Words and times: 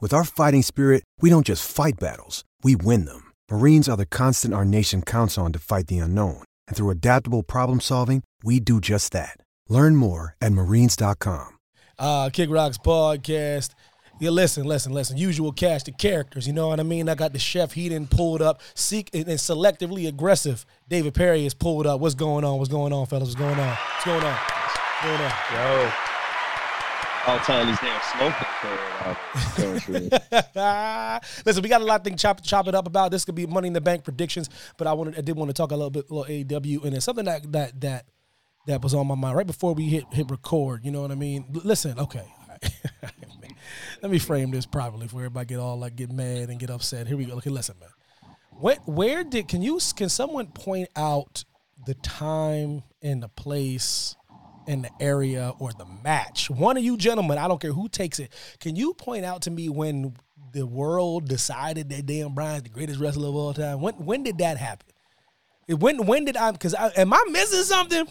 With 0.00 0.14
our 0.14 0.22
fighting 0.22 0.62
spirit, 0.62 1.02
we 1.20 1.28
don't 1.28 1.44
just 1.44 1.68
fight 1.68 1.98
battles, 1.98 2.44
we 2.62 2.76
win 2.76 3.04
them. 3.04 3.32
Marines 3.50 3.88
are 3.88 3.96
the 3.96 4.06
constant 4.06 4.54
our 4.54 4.64
nation 4.64 5.02
counts 5.02 5.36
on 5.36 5.52
to 5.52 5.58
fight 5.58 5.88
the 5.88 5.98
unknown. 5.98 6.44
And 6.68 6.76
through 6.76 6.90
adaptable 6.90 7.42
problem 7.42 7.80
solving, 7.80 8.22
we 8.44 8.60
do 8.60 8.80
just 8.80 9.10
that. 9.12 9.38
Learn 9.68 9.96
more 9.96 10.36
at 10.40 10.52
marines.com. 10.52 11.48
Uh, 11.98 12.30
Kick 12.32 12.48
Rocks 12.48 12.78
podcast. 12.78 13.70
Yeah, 14.20 14.30
listen, 14.30 14.64
listen, 14.64 14.92
listen. 14.92 15.16
Usual 15.16 15.50
cast 15.50 15.88
of 15.88 15.98
characters, 15.98 16.46
you 16.46 16.52
know 16.52 16.68
what 16.68 16.78
I 16.78 16.84
mean? 16.84 17.08
I 17.08 17.16
got 17.16 17.32
the 17.32 17.40
chef 17.40 17.72
Heaton 17.72 18.06
pulled 18.06 18.40
up, 18.40 18.60
seek 18.74 19.10
and, 19.12 19.26
and 19.26 19.38
selectively 19.38 20.06
aggressive. 20.06 20.64
David 20.88 21.14
Perry 21.14 21.44
is 21.44 21.54
pulled 21.54 21.88
up. 21.88 22.00
What's 22.00 22.14
going 22.14 22.44
on? 22.44 22.58
What's 22.58 22.70
going 22.70 22.92
on, 22.92 23.06
fellas? 23.06 23.30
What's 23.30 23.34
going 23.34 23.58
on? 23.58 23.76
What's 23.76 24.04
going 24.04 24.22
on? 24.22 24.34
What's 24.34 25.02
going 25.02 25.20
on? 25.20 25.32
Yo. 25.54 26.07
Time 27.24 27.66
these 27.66 27.78
damn 27.78 28.00
smoking 28.16 28.46
uh, 30.56 31.20
Listen, 31.44 31.62
we 31.62 31.68
got 31.68 31.80
a 31.80 31.84
lot 31.84 32.00
of 32.00 32.04
things 32.04 32.20
chop 32.20 32.42
chop 32.42 32.68
it 32.68 32.74
up 32.74 32.86
about. 32.86 33.10
This 33.10 33.24
could 33.24 33.34
be 33.34 33.46
money 33.46 33.68
in 33.68 33.74
the 33.74 33.80
bank 33.80 34.04
predictions, 34.04 34.48
but 34.76 34.86
I 34.86 34.92
wanted 34.92 35.18
I 35.18 35.20
did 35.20 35.36
want 35.36 35.50
to 35.50 35.54
talk 35.54 35.70
a 35.70 35.76
little 35.76 35.90
bit 35.90 36.08
a 36.10 36.14
little 36.14 36.32
AEW 36.32 36.84
and 36.84 36.94
it's 36.94 37.04
something 37.04 37.26
that 37.26 37.52
that 37.52 37.80
that 37.80 38.06
that 38.66 38.82
was 38.82 38.94
on 38.94 39.06
my 39.06 39.14
mind 39.14 39.36
right 39.36 39.46
before 39.46 39.74
we 39.74 39.84
hit 39.84 40.04
hit 40.12 40.30
record. 40.30 40.84
You 40.84 40.90
know 40.90 41.02
what 41.02 41.10
I 41.10 41.16
mean? 41.16 41.46
Listen, 41.64 41.98
okay. 41.98 42.26
Let 44.02 44.10
me 44.10 44.18
frame 44.18 44.50
this 44.50 44.66
properly 44.66 45.08
for 45.08 45.18
everybody 45.18 45.46
get 45.46 45.58
all 45.58 45.78
like 45.78 45.96
get 45.96 46.10
mad 46.10 46.50
and 46.50 46.58
get 46.58 46.70
upset. 46.70 47.06
Here 47.06 47.16
we 47.16 47.26
go. 47.26 47.34
Okay, 47.34 47.50
listen, 47.50 47.76
man. 47.80 47.90
What 48.52 48.88
where 48.88 49.22
did 49.24 49.48
can 49.48 49.62
you 49.62 49.78
can 49.96 50.08
someone 50.08 50.48
point 50.48 50.88
out 50.96 51.44
the 51.86 51.94
time 51.94 52.82
and 53.02 53.22
the 53.22 53.28
place 53.28 54.16
and 54.68 54.84
the 54.84 54.90
area 55.00 55.52
or 55.58 55.72
the 55.72 55.86
match? 56.04 56.48
One 56.48 56.76
of 56.76 56.84
you 56.84 56.96
gentlemen, 56.96 57.38
I 57.38 57.48
don't 57.48 57.60
care 57.60 57.72
who 57.72 57.88
takes 57.88 58.20
it. 58.20 58.32
Can 58.60 58.76
you 58.76 58.94
point 58.94 59.24
out 59.24 59.42
to 59.42 59.50
me 59.50 59.68
when 59.68 60.14
the 60.52 60.66
world 60.66 61.28
decided 61.28 61.88
that 61.90 62.06
Dan 62.06 62.34
Bryan's 62.34 62.62
the 62.62 62.68
greatest 62.68 63.00
wrestler 63.00 63.28
of 63.28 63.34
all 63.34 63.54
time? 63.54 63.80
When 63.80 63.94
when 63.94 64.22
did 64.22 64.38
that 64.38 64.58
happen? 64.58 64.86
When 65.68 66.06
when 66.06 66.24
did 66.24 66.36
I? 66.36 66.52
Because 66.52 66.74
am 66.74 67.12
I 67.12 67.24
missing 67.30 67.64
something? 67.64 68.06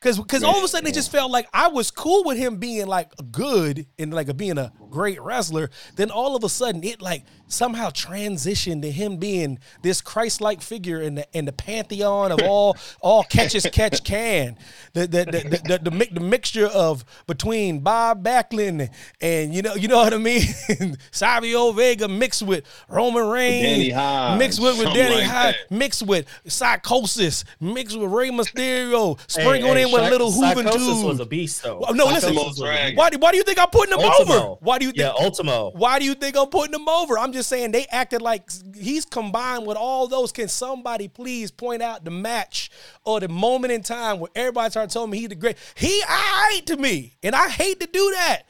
Because 0.00 0.18
because 0.18 0.42
all 0.42 0.58
of 0.58 0.64
a 0.64 0.68
sudden 0.68 0.86
it 0.86 0.94
just 0.94 1.10
felt 1.10 1.30
like 1.30 1.48
I 1.54 1.68
was 1.68 1.90
cool 1.90 2.24
with 2.24 2.36
him 2.36 2.56
being 2.56 2.86
like 2.86 3.10
good 3.32 3.86
and 3.98 4.12
like 4.12 4.36
being 4.36 4.58
a 4.58 4.70
great 4.94 5.20
wrestler. 5.20 5.70
Then 5.96 6.10
all 6.10 6.36
of 6.36 6.44
a 6.44 6.48
sudden 6.48 6.82
it 6.84 7.02
like 7.02 7.24
somehow 7.48 7.90
transitioned 7.90 8.82
to 8.82 8.90
him 8.90 9.16
being 9.16 9.58
this 9.82 10.00
Christ-like 10.00 10.62
figure 10.62 11.00
in 11.02 11.16
the 11.16 11.26
in 11.32 11.44
the 11.44 11.52
pantheon 11.52 12.32
of 12.32 12.40
all 12.42 12.76
all 13.00 13.24
catches 13.24 13.66
catch 13.72 14.04
can. 14.04 14.56
The 14.92 15.06
the 15.06 15.24
the 15.24 15.24
the, 15.24 15.78
the, 15.78 15.90
the, 15.90 16.08
the 16.12 16.20
mixture 16.20 16.66
of 16.66 17.04
between 17.26 17.80
Bob 17.80 18.24
Backlund 18.24 18.88
and 19.20 19.54
you 19.54 19.62
know 19.62 19.74
you 19.74 19.88
know 19.88 19.98
what 19.98 20.14
I 20.14 20.18
mean. 20.18 20.44
Savio 21.10 21.72
Vega 21.72 22.08
mixed 22.08 22.42
with 22.42 22.64
Roman 22.88 23.26
Reigns, 23.26 23.92
mixed 24.38 24.60
with, 24.60 24.78
with 24.78 24.94
Danny 24.94 25.16
like 25.16 25.24
Hyde, 25.24 25.56
mixed 25.70 26.06
with 26.06 26.26
Psicosis, 26.46 27.44
mixed 27.60 27.98
with 27.98 28.10
Rey 28.10 28.30
Mysterio, 28.30 29.18
sprinkled 29.28 29.76
hey, 29.76 29.82
hey, 29.82 29.88
in 29.88 29.92
with 29.92 30.02
a 30.02 30.10
little 30.10 30.30
Juventud. 30.30 31.04
was 31.04 31.20
a 31.20 31.26
beast 31.26 31.62
though. 31.62 31.80
Well, 31.80 31.94
no, 31.94 32.06
listen. 32.06 32.34
Why, 32.34 33.10
why 33.18 33.30
do 33.30 33.36
you 33.36 33.42
think 33.42 33.58
I'm 33.58 33.68
putting 33.70 33.94
him 33.94 34.04
Ultimo. 34.04 34.34
over? 34.34 34.56
Why 34.60 34.78
do 34.78 34.83
you 34.84 34.92
think? 34.92 34.98
Yeah, 34.98 35.24
Ultimo. 35.24 35.72
Why 35.72 35.98
do 35.98 36.04
you 36.04 36.14
think 36.14 36.36
I'm 36.36 36.48
putting 36.48 36.74
him 36.74 36.88
over? 36.88 37.18
I'm 37.18 37.32
just 37.32 37.48
saying 37.48 37.72
they 37.72 37.86
acted 37.86 38.22
like 38.22 38.48
he's 38.74 39.04
combined 39.04 39.66
with 39.66 39.76
all 39.76 40.06
those. 40.06 40.32
Can 40.32 40.48
somebody 40.48 41.08
please 41.08 41.50
point 41.50 41.82
out 41.82 42.04
the 42.04 42.10
match 42.10 42.70
or 43.04 43.20
the 43.20 43.28
moment 43.28 43.72
in 43.72 43.82
time 43.82 44.20
where 44.20 44.30
everybody 44.34 44.70
started 44.70 44.92
telling 44.92 45.10
me 45.10 45.18
he's 45.18 45.28
the 45.28 45.34
great? 45.34 45.56
He 45.74 46.02
I 46.06 46.62
to 46.66 46.76
me, 46.76 47.16
and 47.22 47.34
I 47.34 47.48
hate 47.48 47.80
to 47.80 47.86
do 47.86 48.10
that. 48.12 48.42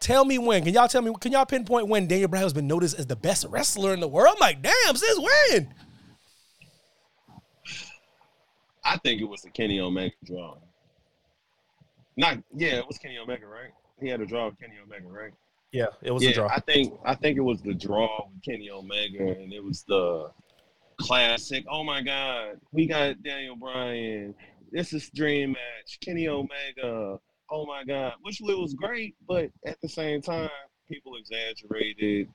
Tell 0.00 0.24
me 0.24 0.38
when. 0.38 0.64
Can 0.64 0.72
y'all 0.72 0.88
tell 0.88 1.02
me? 1.02 1.12
Can 1.20 1.32
y'all 1.32 1.44
pinpoint 1.44 1.88
when 1.88 2.06
Daniel 2.06 2.28
Bryan 2.28 2.44
has 2.44 2.54
been 2.54 2.66
noticed 2.66 2.98
as 2.98 3.06
the 3.06 3.16
best 3.16 3.44
wrestler 3.48 3.92
in 3.92 4.00
the 4.00 4.08
world? 4.08 4.34
I'm 4.34 4.40
like, 4.40 4.62
damn, 4.62 4.96
since 4.96 5.18
when? 5.18 5.74
I 8.82 8.96
think 8.96 9.20
it 9.20 9.28
was 9.28 9.42
the 9.42 9.50
Kenny 9.50 9.78
Omega 9.78 10.14
draw. 10.24 10.56
Not 12.16 12.38
yeah, 12.54 12.76
it 12.76 12.86
was 12.86 12.98
Kenny 12.98 13.18
Omega, 13.18 13.46
right? 13.46 13.70
He 14.00 14.08
had 14.08 14.20
a 14.20 14.26
draw 14.26 14.46
with 14.46 14.58
Kenny 14.58 14.74
Omega, 14.82 15.08
right? 15.08 15.32
Yeah, 15.72 15.86
it 16.02 16.10
was 16.10 16.22
yeah, 16.22 16.30
a 16.30 16.34
draw. 16.34 16.48
I 16.48 16.60
think 16.60 16.94
I 17.04 17.14
think 17.14 17.36
it 17.36 17.42
was 17.42 17.60
the 17.62 17.74
draw 17.74 18.26
with 18.32 18.42
Kenny 18.42 18.70
Omega, 18.70 19.40
and 19.40 19.52
it 19.52 19.62
was 19.62 19.84
the 19.84 20.30
classic. 21.00 21.64
Oh 21.70 21.84
my 21.84 22.02
God, 22.02 22.60
we 22.72 22.86
got 22.86 23.22
Daniel 23.22 23.56
Bryan. 23.56 24.34
This 24.72 24.92
is 24.92 25.10
dream 25.10 25.52
match. 25.52 25.98
Kenny 26.00 26.28
Omega. 26.28 27.18
Oh 27.52 27.66
my 27.66 27.84
God, 27.84 28.14
which 28.22 28.40
was 28.40 28.74
great, 28.74 29.14
but 29.28 29.50
at 29.66 29.80
the 29.80 29.88
same 29.88 30.22
time, 30.22 30.50
people 30.88 31.16
exaggerated 31.16 32.28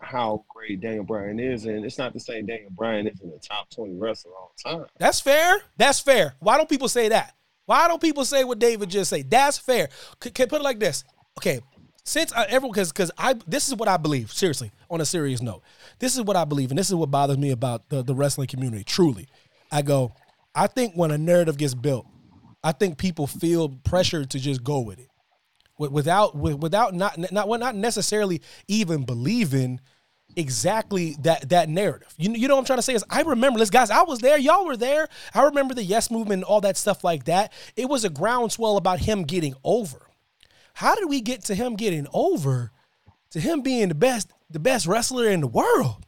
how 0.00 0.44
great 0.48 0.80
Daniel 0.80 1.04
Bryan 1.04 1.40
is, 1.40 1.64
and 1.64 1.84
it's 1.84 1.98
not 1.98 2.12
to 2.12 2.20
say 2.20 2.40
Daniel 2.42 2.70
Bryan 2.70 3.06
isn't 3.06 3.34
a 3.34 3.38
top 3.38 3.68
twenty 3.70 3.96
wrestler 3.96 4.32
all 4.32 4.52
the 4.56 4.70
time. 4.70 4.86
That's 4.98 5.20
fair. 5.20 5.58
That's 5.76 6.00
fair. 6.00 6.36
Why 6.40 6.56
don't 6.56 6.68
people 6.68 6.88
say 6.88 7.08
that? 7.08 7.34
Why 7.68 7.86
don't 7.86 8.00
people 8.00 8.24
say 8.24 8.44
what 8.44 8.58
David 8.58 8.88
just 8.88 9.10
say? 9.10 9.20
That's 9.20 9.58
fair. 9.58 9.90
Can, 10.20 10.32
can 10.32 10.48
put 10.48 10.62
it 10.62 10.64
like 10.64 10.80
this. 10.80 11.04
Okay, 11.36 11.60
since 12.02 12.32
I, 12.32 12.44
everyone 12.44 12.72
because 12.72 12.90
because 12.90 13.10
I 13.18 13.34
this 13.46 13.68
is 13.68 13.74
what 13.74 13.90
I 13.90 13.98
believe. 13.98 14.32
Seriously, 14.32 14.72
on 14.88 15.02
a 15.02 15.04
serious 15.04 15.42
note, 15.42 15.62
this 15.98 16.16
is 16.16 16.22
what 16.22 16.34
I 16.34 16.46
believe, 16.46 16.70
and 16.70 16.78
this 16.78 16.88
is 16.88 16.94
what 16.94 17.10
bothers 17.10 17.36
me 17.36 17.50
about 17.50 17.90
the, 17.90 18.02
the 18.02 18.14
wrestling 18.14 18.46
community. 18.46 18.84
Truly, 18.84 19.28
I 19.70 19.82
go. 19.82 20.14
I 20.54 20.66
think 20.66 20.94
when 20.94 21.10
a 21.10 21.18
narrative 21.18 21.58
gets 21.58 21.74
built, 21.74 22.06
I 22.64 22.72
think 22.72 22.96
people 22.96 23.26
feel 23.26 23.68
pressure 23.68 24.24
to 24.24 24.38
just 24.38 24.64
go 24.64 24.80
with 24.80 24.98
it 24.98 25.10
without 25.76 26.34
without 26.34 26.94
not 26.94 27.18
not 27.30 27.48
not 27.50 27.76
necessarily 27.76 28.40
even 28.66 29.04
believing 29.04 29.78
exactly 30.38 31.16
that 31.20 31.48
that 31.48 31.68
narrative. 31.68 32.14
You, 32.16 32.32
you 32.32 32.48
know 32.48 32.54
what 32.54 32.60
I'm 32.60 32.66
trying 32.66 32.78
to 32.78 32.82
say 32.82 32.94
is 32.94 33.04
I 33.10 33.22
remember 33.22 33.58
this 33.58 33.70
guys, 33.70 33.90
I 33.90 34.02
was 34.02 34.20
there, 34.20 34.38
y'all 34.38 34.64
were 34.64 34.76
there. 34.76 35.08
I 35.34 35.42
remember 35.44 35.74
the 35.74 35.82
yes 35.82 36.10
movement 36.10 36.40
and 36.40 36.44
all 36.44 36.60
that 36.62 36.76
stuff 36.76 37.02
like 37.04 37.24
that. 37.24 37.52
It 37.76 37.88
was 37.88 38.04
a 38.04 38.10
groundswell 38.10 38.76
about 38.76 39.00
him 39.00 39.24
getting 39.24 39.54
over. 39.64 40.08
How 40.74 40.94
did 40.94 41.08
we 41.08 41.20
get 41.20 41.44
to 41.46 41.54
him 41.54 41.74
getting 41.74 42.06
over 42.12 42.70
to 43.30 43.40
him 43.40 43.62
being 43.62 43.88
the 43.88 43.94
best 43.94 44.30
the 44.48 44.60
best 44.60 44.86
wrestler 44.86 45.28
in 45.28 45.40
the 45.40 45.48
world? 45.48 46.06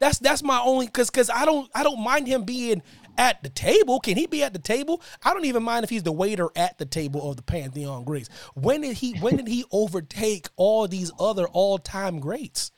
That's 0.00 0.18
that's 0.18 0.42
my 0.42 0.60
only 0.60 0.88
cuz 0.88 1.10
cuz 1.10 1.30
I 1.30 1.44
don't 1.44 1.70
I 1.74 1.84
don't 1.84 2.02
mind 2.02 2.26
him 2.26 2.42
being 2.44 2.82
at 3.16 3.42
the 3.42 3.48
table. 3.48 4.00
Can 4.00 4.16
he 4.16 4.26
be 4.26 4.42
at 4.42 4.52
the 4.52 4.58
table? 4.58 5.02
I 5.22 5.32
don't 5.32 5.44
even 5.44 5.62
mind 5.62 5.84
if 5.84 5.90
he's 5.90 6.02
the 6.04 6.12
waiter 6.12 6.48
at 6.56 6.78
the 6.78 6.86
table 6.86 7.30
of 7.30 7.36
the 7.36 7.42
Pantheon 7.42 8.04
greats. 8.04 8.28
When 8.54 8.80
did 8.80 8.96
he 8.96 9.12
when 9.18 9.36
did 9.36 9.48
he 9.48 9.64
overtake 9.70 10.48
all 10.56 10.88
these 10.88 11.12
other 11.18 11.46
all-time 11.46 12.20
greats? 12.20 12.72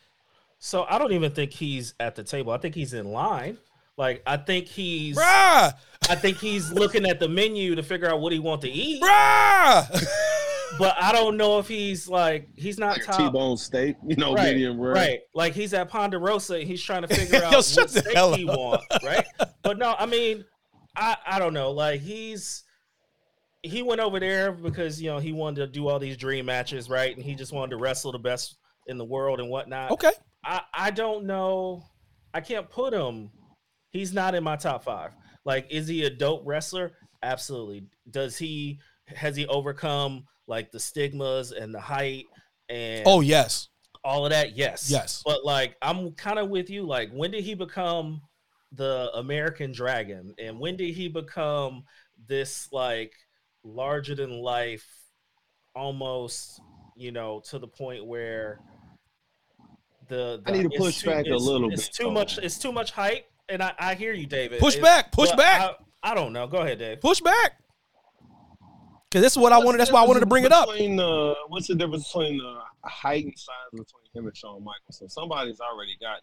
So 0.61 0.87
I 0.89 0.99
don't 0.99 1.12
even 1.12 1.33
think 1.33 1.53
he's 1.53 1.95
at 1.99 2.15
the 2.15 2.23
table. 2.23 2.53
I 2.53 2.59
think 2.59 2.75
he's 2.75 2.93
in 2.93 3.11
line. 3.11 3.59
Like 3.97 4.23
I 4.27 4.37
think 4.37 4.67
he's 4.67 5.17
Bruh! 5.19 5.75
I 6.09 6.15
think 6.15 6.37
he's 6.37 6.73
looking 6.73 7.07
at 7.07 7.19
the 7.19 7.29
menu 7.29 7.75
to 7.75 7.83
figure 7.83 8.09
out 8.09 8.21
what 8.21 8.33
he 8.33 8.39
wants 8.39 8.65
to 8.65 8.71
eat. 8.71 9.03
Bruh! 9.03 10.07
but 10.79 10.95
I 11.01 11.12
don't 11.12 11.37
know 11.39 11.59
if 11.59 11.67
he's 11.67 12.09
like 12.09 12.49
he's 12.57 12.79
not 12.79 12.99
like 12.99 13.07
top 13.07 13.17
T-bone 13.17 13.57
steak, 13.57 13.97
you 14.07 14.17
know, 14.17 14.35
right, 14.35 14.55
medium 14.55 14.79
rare. 14.79 14.95
Right. 14.95 15.21
Like 15.35 15.55
he's 15.55 15.73
at 15.73 15.89
Ponderosa 15.89 16.57
and 16.57 16.69
he's 16.69 16.83
trying 16.83 17.03
to 17.03 17.09
figure 17.15 17.43
out 17.43 17.53
Yo, 17.53 17.59
what 17.59 17.65
steak 17.65 18.37
he 18.37 18.45
wants, 18.45 18.87
right? 19.03 19.27
But 19.62 19.79
no, 19.79 19.95
I 19.99 20.05
mean, 20.05 20.45
I 20.95 21.17
I 21.27 21.39
don't 21.39 21.55
know. 21.55 21.71
Like 21.71 22.01
he's 22.01 22.65
he 23.62 23.83
went 23.83 24.01
over 24.01 24.21
there 24.21 24.53
because 24.53 25.01
you 25.01 25.11
know 25.11 25.19
he 25.19 25.33
wanted 25.33 25.61
to 25.61 25.67
do 25.67 25.89
all 25.89 25.99
these 25.99 26.19
dream 26.19 26.47
matches, 26.47 26.91
right? 26.91 27.15
And 27.15 27.25
he 27.25 27.35
just 27.35 27.53
wanted 27.53 27.71
to 27.71 27.77
wrestle 27.79 28.12
the 28.12 28.19
best 28.19 28.57
in 28.87 28.99
the 28.99 29.05
world 29.05 29.41
and 29.41 29.49
whatnot. 29.49 29.91
Okay. 29.93 30.12
I 30.45 30.63
I 30.73 30.91
don't 30.91 31.25
know. 31.25 31.85
I 32.33 32.41
can't 32.41 32.71
put 32.71 32.95
him. 32.95 33.31
He's 33.91 34.13
not 34.13 34.35
in 34.35 34.45
my 34.45 34.57
top 34.57 34.85
five. 34.85 35.15
Like, 35.45 35.67
is 35.71 35.89
he 35.89 36.05
a 36.05 36.11
dope 36.11 36.43
wrestler? 36.45 36.93
absolutely. 37.23 37.85
Does 38.11 38.37
he 38.37 38.79
has 39.09 39.37
he 39.37 39.47
overcome 39.47 40.25
like 40.47 40.71
the 40.71 40.81
stigmas 40.81 41.53
and 41.53 41.75
the 41.75 41.81
height 41.81 42.27
and 42.69 43.03
oh 43.07 43.21
yes, 43.21 43.69
all 44.05 44.25
of 44.25 44.31
that? 44.31 44.57
Yes, 44.57 44.91
yes. 44.91 45.23
But 45.25 45.45
like, 45.45 45.77
I'm 45.83 46.13
kind 46.13 46.39
of 46.39 46.49
with 46.49 46.71
you. 46.71 46.85
Like, 46.85 47.11
when 47.13 47.31
did 47.31 47.45
he 47.45 47.55
become 47.55 48.21
the 48.73 49.11
American 49.15 49.73
Dragon, 49.73 50.35
and 50.39 50.59
when 50.59 50.77
did 50.77 50.95
he 50.95 51.09
become 51.09 51.85
this 52.27 52.69
like 52.73 53.13
larger 53.65 54.15
than 54.15 54.31
life, 54.41 54.87
almost 55.75 56.61
you 56.97 57.13
know 57.13 57.43
to 57.51 57.59
the 57.59 57.69
point 57.69 58.07
where 58.07 58.61
the, 60.11 60.43
the 60.45 60.53
I 60.53 60.57
need 60.57 60.71
to 60.71 60.79
push 60.79 60.99
too, 61.01 61.09
back 61.11 61.25
a 61.27 61.31
little 61.37 61.73
it's 61.73 61.87
bit. 61.87 61.95
too 61.95 62.11
much. 62.11 62.37
It's 62.39 62.59
too 62.59 62.73
much 62.73 62.91
hype, 62.93 63.27
and 63.49 63.62
I, 63.62 63.73
I 63.79 63.95
hear 63.95 64.12
you, 64.12 64.27
David. 64.27 64.61
Push 64.61 64.77
It- 64.77 64.83
back, 64.83 65.12
push 65.12 65.31
but 65.31 65.39
back. 65.39 65.61
I, 66.03 66.11
I 66.12 66.15
don't 66.15 66.33
know. 66.35 66.47
Go 66.47 66.59
ahead, 66.59 66.79
Dave. 66.79 67.01
Push 67.01 67.21
back. 67.21 67.53
Because 69.11 69.23
this 69.23 69.33
is 69.33 69.39
what 69.39 69.53
I 69.53 69.59
wanted. 69.59 69.79
That's 69.79 69.91
why 69.91 70.03
I 70.03 70.07
wanted 70.07 70.21
to 70.21 70.27
bring 70.27 70.45
it 70.45 70.53
up. 70.53 70.69
Between, 70.69 71.01
uh, 71.01 71.35
what's 71.49 71.67
the 71.67 71.75
difference 71.75 72.07
between 72.12 72.39
the 72.39 72.61
height 72.85 73.25
and 73.25 73.37
size 73.37 73.55
between 73.73 74.05
him 74.15 74.27
and 74.27 74.37
Shawn 74.37 74.62
Michaels? 74.62 74.99
So 74.99 75.07
somebody's 75.09 75.59
already 75.61 75.97
got 76.01 76.21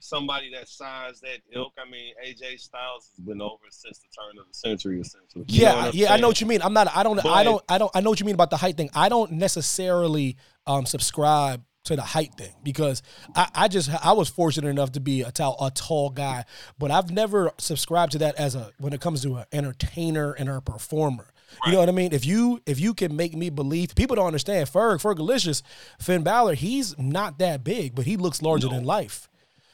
somebody 0.00 0.50
that 0.52 0.68
size, 0.68 1.20
that 1.20 1.38
ilk. 1.54 1.72
I 1.78 1.88
mean, 1.88 2.14
AJ 2.26 2.58
Styles 2.58 3.10
has 3.16 3.24
been 3.24 3.40
over 3.40 3.62
since 3.70 3.98
the 4.00 4.06
turn 4.08 4.36
of 4.40 4.48
the 4.48 4.54
century, 4.54 5.00
essentially. 5.00 5.44
You 5.48 5.62
know 5.62 5.68
Yeah, 5.70 5.74
what 5.76 5.84
I'm 5.84 5.90
yeah, 5.94 6.12
I 6.12 6.16
know 6.16 6.26
what 6.28 6.40
you 6.40 6.48
mean. 6.48 6.60
I'm 6.60 6.72
not. 6.72 6.88
I 6.94 7.04
don't. 7.04 7.24
I 7.24 7.44
don't. 7.44 7.62
I 7.68 7.78
don't. 7.78 7.90
I 7.94 8.00
know 8.00 8.10
what 8.10 8.18
you 8.18 8.26
mean 8.26 8.34
about 8.34 8.50
the 8.50 8.56
height 8.56 8.76
thing. 8.76 8.90
I 8.94 9.08
don't 9.08 9.32
necessarily 9.32 10.36
um, 10.66 10.86
subscribe 10.86 11.62
to 11.88 11.96
the 11.96 12.02
height 12.02 12.34
thing 12.34 12.54
because 12.62 13.02
I, 13.34 13.48
I 13.54 13.68
just 13.68 13.90
I 14.04 14.12
was 14.12 14.28
fortunate 14.28 14.68
enough 14.68 14.92
to 14.92 15.00
be 15.00 15.22
a 15.22 15.30
tall 15.30 15.56
a 15.60 15.70
tall 15.70 16.10
guy, 16.10 16.44
but 16.78 16.90
I've 16.90 17.10
never 17.10 17.52
subscribed 17.58 18.12
to 18.12 18.18
that 18.18 18.36
as 18.36 18.54
a 18.54 18.70
when 18.78 18.92
it 18.92 19.00
comes 19.00 19.22
to 19.22 19.36
an 19.36 19.44
entertainer 19.52 20.32
and 20.32 20.48
a 20.48 20.60
performer. 20.60 21.26
You 21.64 21.72
know 21.72 21.80
what 21.80 21.88
I 21.88 21.92
mean? 21.92 22.12
If 22.12 22.26
you 22.26 22.60
if 22.66 22.78
you 22.78 22.94
can 22.94 23.16
make 23.16 23.34
me 23.34 23.50
believe, 23.50 23.94
people 23.94 24.16
don't 24.16 24.26
understand. 24.26 24.68
Ferg 24.68 25.00
Fergalicious, 25.00 25.62
Finn 25.98 26.22
Balor, 26.22 26.54
he's 26.54 26.96
not 26.98 27.38
that 27.38 27.64
big, 27.64 27.94
but 27.94 28.04
he 28.04 28.16
looks 28.16 28.42
larger 28.42 28.68
than 28.68 28.84
life. 28.84 29.28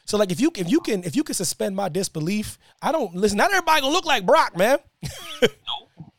So 0.06 0.16
like 0.16 0.30
if 0.30 0.40
you 0.40 0.52
if 0.56 0.70
you 0.70 0.80
can 0.80 1.02
if 1.04 1.16
you 1.16 1.24
can 1.24 1.34
suspend 1.34 1.74
my 1.74 1.88
disbelief, 1.88 2.58
I 2.80 2.92
don't 2.92 3.14
listen. 3.14 3.38
Not 3.38 3.50
everybody 3.50 3.80
gonna 3.80 3.92
look 3.92 4.06
like 4.06 4.24
Brock, 4.24 4.56
man. 4.56 4.78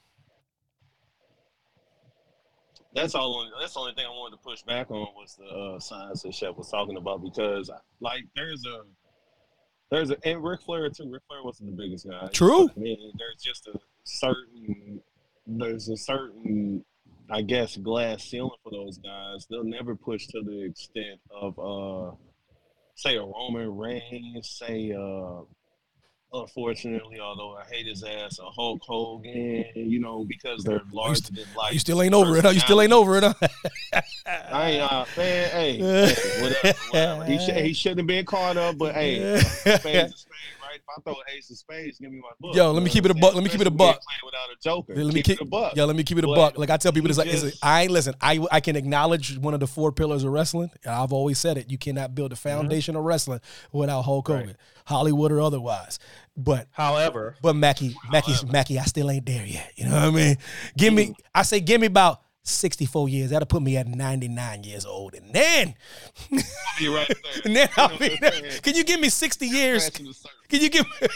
That's 2.95 3.13
all. 3.13 3.45
That's 3.59 3.74
the 3.74 3.80
only 3.81 3.94
thing 3.94 4.06
I 4.06 4.09
wanted 4.09 4.38
to 4.38 4.42
push 4.42 4.62
back 4.63 4.89
on 4.89 5.07
was 5.15 5.38
the 5.38 5.45
uh, 5.45 5.80
science 5.80 6.24
that 6.24 6.33
Chef 6.33 6.56
was 6.56 6.71
talking 6.71 6.95
about 6.95 7.21
because, 7.21 7.69
like, 8.00 8.24
there's 8.36 8.65
a 8.65 8.83
there's 9.92 10.12
a 10.12 10.18
and 10.27 10.44
Ric 10.44 10.62
Flair 10.62 10.89
too. 10.89 11.09
Ric 11.12 11.21
Flair 11.27 11.44
wasn't 11.44 11.75
the 11.75 11.83
biggest 11.83 12.07
guy. 12.09 12.27
True. 12.33 12.69
I 12.69 12.80
mean, 12.80 12.97
there's 13.18 13.42
just 13.44 13.68
a 13.68 13.77
certain 14.03 15.01
there's 15.45 15.89
a 15.89 15.97
certain 15.97 16.83
I 17.30 17.42
guess 17.42 17.75
glass 17.77 18.24
ceiling 18.24 18.51
for 18.63 18.71
those 18.71 18.98
guys. 18.98 19.45
They'll 19.50 19.63
never 19.63 19.95
push 19.95 20.27
to 20.27 20.41
the 20.41 20.65
extent 20.65 21.19
of 21.30 21.59
uh 21.59 22.15
say 22.95 23.18
a 23.18 23.24
Roman 23.24 23.75
Reigns, 23.75 24.50
say 24.50 24.91
uh 24.91 25.41
unfortunately, 26.42 27.20
although 27.20 27.56
I 27.56 27.64
hate 27.66 27.88
his 27.88 28.04
ass, 28.04 28.40
a 28.40 28.50
Hulk 28.50 28.82
Hogan, 28.82 29.66
you 29.74 30.00
know, 30.00 30.24
because 30.24 30.64
they're 30.64 30.82
larger 30.92 31.32
than 31.32 31.46
life. 31.56 31.74
You 31.74 31.80
still 31.80 32.02
ain't 32.02 32.14
over 32.14 32.38
it, 32.38 32.44
huh? 32.44 32.50
You 32.50 32.60
still 32.60 32.82
ain't 32.82 32.94
over 32.94 33.18
it, 33.18 33.24
huh? 33.24 33.34
I 34.52 34.72
ain't, 34.72 34.92
uh, 34.92 35.06
man, 35.18 35.50
hey, 35.50 35.78
hey, 35.78 36.42
whatever, 36.42 36.80
whatever. 36.92 37.26
He, 37.26 37.46
should, 37.46 37.56
he 37.58 37.74
shouldn't 37.74 38.00
have 38.00 38.08
been 38.08 38.26
caught 38.26 38.58
up, 38.58 38.78
but 38.78 38.94
hey, 38.94 39.40
spades 39.40 39.46
is 39.66 39.82
spades, 39.82 40.26
right? 40.26 40.28
If 40.54 40.55
I 40.95 41.01
throw 41.01 41.15
ace 41.36 41.50
of 41.50 41.57
spades, 41.57 42.00
give 42.00 42.12
me 42.12 42.19
my 42.19 42.30
book. 42.39 42.56
Yo, 42.56 42.71
let 42.71 42.83
me 42.83 42.89
keep 42.89 43.06
it 43.06 43.12
a 43.12 43.13
buck. 43.13 43.33
Let 43.33 43.44
me 43.44 43.50
keep 43.50 43.62
it 43.62 43.68
a 43.68 43.71
buck. 43.71 44.00
Without 44.24 44.50
a 44.50 44.56
joker. 44.63 44.95
Let 44.95 45.13
me 45.13 45.21
keep, 45.21 45.25
keep 45.25 45.42
it 45.42 45.47
a 45.47 45.50
buck. 45.50 45.75
Yo, 45.75 45.86
let 45.86 45.95
me 45.95 46.03
keep 46.03 46.18
it 46.18 46.24
a 46.24 46.27
But 46.27 46.36
buck. 46.36 46.57
Like 46.57 46.69
I 46.69 46.77
tell 46.77 46.92
people, 46.92 47.09
it's 47.09 47.18
like, 47.18 47.27
it's 47.27 47.44
like 47.44 47.53
I 47.62 47.83
ain't 47.83 47.92
listen. 47.92 48.13
I 48.21 48.45
I 48.51 48.59
can 48.59 48.75
acknowledge 48.75 49.38
one 49.38 49.53
of 49.53 49.59
the 49.59 49.68
four 49.68 49.92
pillars 49.92 50.24
of 50.24 50.31
wrestling. 50.31 50.71
I've 50.88 51.13
always 51.13 51.38
said 51.38 51.57
it. 51.57 51.69
You 51.69 51.77
cannot 51.77 52.15
build 52.15 52.31
a 52.31 52.36
mm-hmm. 52.36 52.50
foundation 52.50 52.95
of 52.95 53.03
wrestling 53.03 53.42
without 53.71 54.03
Hulk 54.03 54.27
Hogan, 54.27 54.57
Hollywood 54.86 55.31
or 55.31 55.42
otherwise. 55.42 56.00
But 56.38 56.68
However, 56.71 57.36
but 57.41 57.56
Mackie, 57.56 57.95
Mackie's 58.12 58.45
Mackie, 58.45 58.80
I 58.80 58.83
still 58.83 59.09
ain't 59.09 59.25
there 59.25 59.45
yet. 59.45 59.71
You 59.75 59.86
know 59.86 59.95
what 59.95 60.03
I 60.03 60.12
mean? 60.12 60.38
Give 60.77 60.94
me, 60.94 61.15
I 61.33 61.44
say, 61.44 61.59
give 61.62 61.80
me 61.80 61.88
about 61.88 62.21
sixty 62.45 62.86
four 62.86 63.09
years. 63.09 63.31
That'll 63.31 63.45
put 63.45 63.62
me 63.62 63.75
at 63.77 63.88
ninety 63.88 64.27
nine 64.27 64.63
years 64.63 64.86
old, 64.86 65.13
and 65.13 65.33
then, 65.33 65.75
be 66.80 66.88
right 66.88 67.07
there. 67.07 67.42
and 67.45 67.56
then 67.56 67.69
I'll 67.77 67.97
be 67.97 68.18
there. 68.21 68.31
Can 68.62 68.75
you 68.75 68.83
give 68.83 69.00
me 69.00 69.09
sixty 69.09 69.47
years? 69.47 69.86
Scratching 69.86 70.07
the 70.07 70.13
surface. 70.13 70.31
Can 70.47 70.62
you 70.62 70.69
give 70.69 70.86
me? 70.86 71.07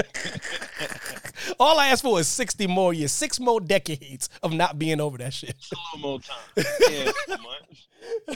All 1.60 1.78
I 1.78 1.88
ask 1.88 2.02
for 2.02 2.18
is 2.20 2.28
60 2.28 2.66
more 2.66 2.92
years, 2.92 3.12
six 3.12 3.38
more 3.40 3.60
decades 3.60 4.28
of 4.42 4.52
not 4.52 4.78
being 4.78 5.00
over 5.00 5.16
that 5.18 5.32
shit. 5.32 5.54
A 5.72 5.96
little 5.96 6.10
more 6.10 6.20
time. 6.20 6.64
Yeah. 6.90 7.12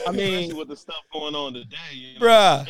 I 0.07 0.13
mean, 0.13 0.35
Especially 0.35 0.55
with 0.55 0.69
the 0.69 0.77
stuff 0.77 1.03
going 1.13 1.35
on 1.35 1.55
today, 1.55 1.77
you 1.93 2.19
know. 2.19 2.27
Bruh. 2.27 2.69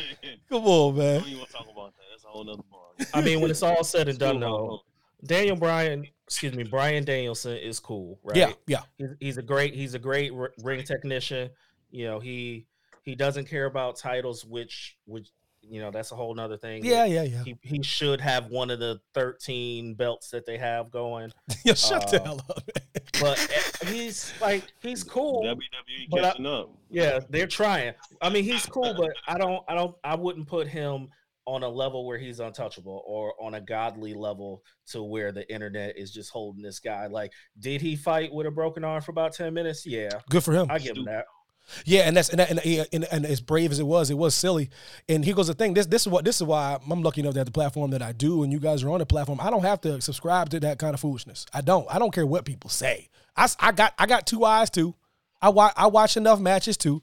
Come 0.49 0.63
on, 0.63 0.93
I 0.93 0.97
man. 0.97 1.19
don't 1.19 1.27
even 1.27 1.37
want 1.39 1.49
to 1.49 1.53
talk 1.57 1.67
about 1.69 1.93
that. 1.97 2.03
That's 2.11 2.23
a 2.23 2.27
whole 2.27 2.43
nother 2.45 2.63
bar. 2.71 3.07
I 3.13 3.21
mean, 3.21 3.41
when 3.41 3.51
it's 3.51 3.61
all 3.63 3.83
said 3.83 4.07
and 4.07 4.17
done, 4.17 4.39
though, 4.39 4.83
Daniel 5.25 5.57
Bryan, 5.57 6.07
excuse 6.27 6.53
me, 6.53 6.63
Brian 6.63 7.03
Danielson 7.03 7.57
is 7.57 7.79
cool, 7.79 8.19
right? 8.23 8.37
Yeah, 8.37 8.53
yeah. 8.67 8.81
he's, 8.97 9.09
he's 9.19 9.37
a 9.37 9.41
great 9.43 9.73
he's 9.75 9.93
a 9.93 9.99
great 9.99 10.31
r- 10.33 10.51
ring 10.63 10.83
technician 10.83 11.49
you 11.91 12.05
know 12.05 12.19
he 12.19 12.65
he 13.03 13.13
doesn't 13.15 13.45
care 13.45 13.65
about 13.65 13.97
titles 13.97 14.43
which 14.45 14.97
which 15.05 15.29
you 15.61 15.79
know 15.79 15.91
that's 15.91 16.11
a 16.11 16.15
whole 16.15 16.33
nother 16.33 16.57
thing 16.57 16.83
Yeah, 16.83 17.05
yeah, 17.05 17.23
yeah. 17.23 17.43
he, 17.43 17.55
he 17.61 17.83
should 17.83 18.19
have 18.19 18.47
one 18.47 18.69
of 18.71 18.79
the 18.79 18.99
13 19.13 19.93
belts 19.93 20.29
that 20.31 20.45
they 20.45 20.57
have 20.57 20.89
going 20.91 21.31
yeah, 21.63 21.73
shut 21.75 22.09
the 22.09 22.19
Uh, 22.21 22.25
hell 22.25 22.41
up, 22.49 22.63
but 23.21 23.39
eh, 23.53 23.87
he's 23.91 24.33
like 24.41 24.63
he's 24.81 25.03
cool 25.03 25.43
WWE 25.43 26.09
But 26.09 26.23
I- 26.23 26.29
catching 26.31 26.45
up. 26.47 26.69
yeah 26.89 27.19
they're 27.29 27.47
trying 27.47 27.93
i 28.21 28.29
mean 28.29 28.43
he's 28.43 28.65
cool 28.65 28.93
but 28.97 29.11
i 29.27 29.37
don't 29.37 29.63
i 29.67 29.73
don't 29.75 29.95
i 30.03 30.15
wouldn't 30.15 30.47
put 30.47 30.67
him 30.67 31.09
on 31.45 31.63
a 31.63 31.69
level 31.69 32.05
where 32.05 32.17
he's 32.17 32.39
untouchable 32.39 33.03
or 33.05 33.33
on 33.41 33.55
a 33.55 33.61
godly 33.61 34.13
level 34.13 34.63
to 34.87 35.03
where 35.03 35.31
the 35.31 35.51
internet 35.53 35.97
is 35.97 36.11
just 36.11 36.31
holding 36.31 36.61
this 36.63 36.79
guy 36.79 37.07
like 37.07 37.31
did 37.59 37.81
he 37.81 37.95
fight 37.95 38.33
with 38.33 38.47
a 38.47 38.51
broken 38.51 38.83
arm 38.83 39.01
for 39.01 39.11
about 39.11 39.33
10 39.33 39.53
minutes 39.53 39.85
yeah 39.85 40.09
Good 40.29 40.43
for 40.43 40.53
him. 40.53 40.67
i 40.69 40.79
give 40.79 40.95
him 40.95 41.05
that 41.05 41.25
Yeah, 41.85 42.01
and 42.01 42.17
that's 42.17 42.29
and, 42.29 42.39
that, 42.39 42.51
and, 42.51 42.87
and 42.91 43.05
and 43.09 43.25
as 43.25 43.39
brave 43.39 43.71
as 43.71 43.79
it 43.79 43.87
was, 43.87 44.09
it 44.09 44.17
was 44.17 44.35
silly. 44.35 44.69
And 45.07 45.23
here 45.23 45.33
goes 45.33 45.47
the 45.47 45.53
thing. 45.53 45.73
This 45.73 45.85
this 45.85 46.01
is 46.01 46.07
what 46.09 46.25
this 46.25 46.37
is 46.37 46.43
why 46.43 46.77
I'm 46.89 47.01
lucky 47.01 47.21
enough 47.21 47.33
to 47.33 47.39
have 47.39 47.45
the 47.45 47.53
platform 47.53 47.91
that 47.91 48.01
I 48.01 48.11
do, 48.11 48.43
and 48.43 48.51
you 48.51 48.59
guys 48.59 48.83
are 48.83 48.89
on 48.89 48.99
the 48.99 49.05
platform. 49.05 49.39
I 49.41 49.49
don't 49.49 49.63
have 49.63 49.79
to 49.81 50.01
subscribe 50.01 50.49
to 50.49 50.59
that 50.59 50.77
kind 50.77 50.93
of 50.93 50.99
foolishness. 50.99 51.45
I 51.53 51.61
don't. 51.61 51.87
I 51.89 51.99
don't 51.99 52.13
care 52.13 52.25
what 52.25 52.43
people 52.43 52.69
say. 52.69 53.07
I, 53.37 53.47
I 53.59 53.71
got 53.71 53.93
I 53.97 54.05
got 54.05 54.27
two 54.27 54.43
eyes 54.43 54.69
too. 54.69 54.93
I 55.41 55.49
watch 55.49 55.73
I 55.75 55.87
watch 55.87 56.17
enough 56.17 56.39
matches 56.39 56.77
too. 56.77 57.01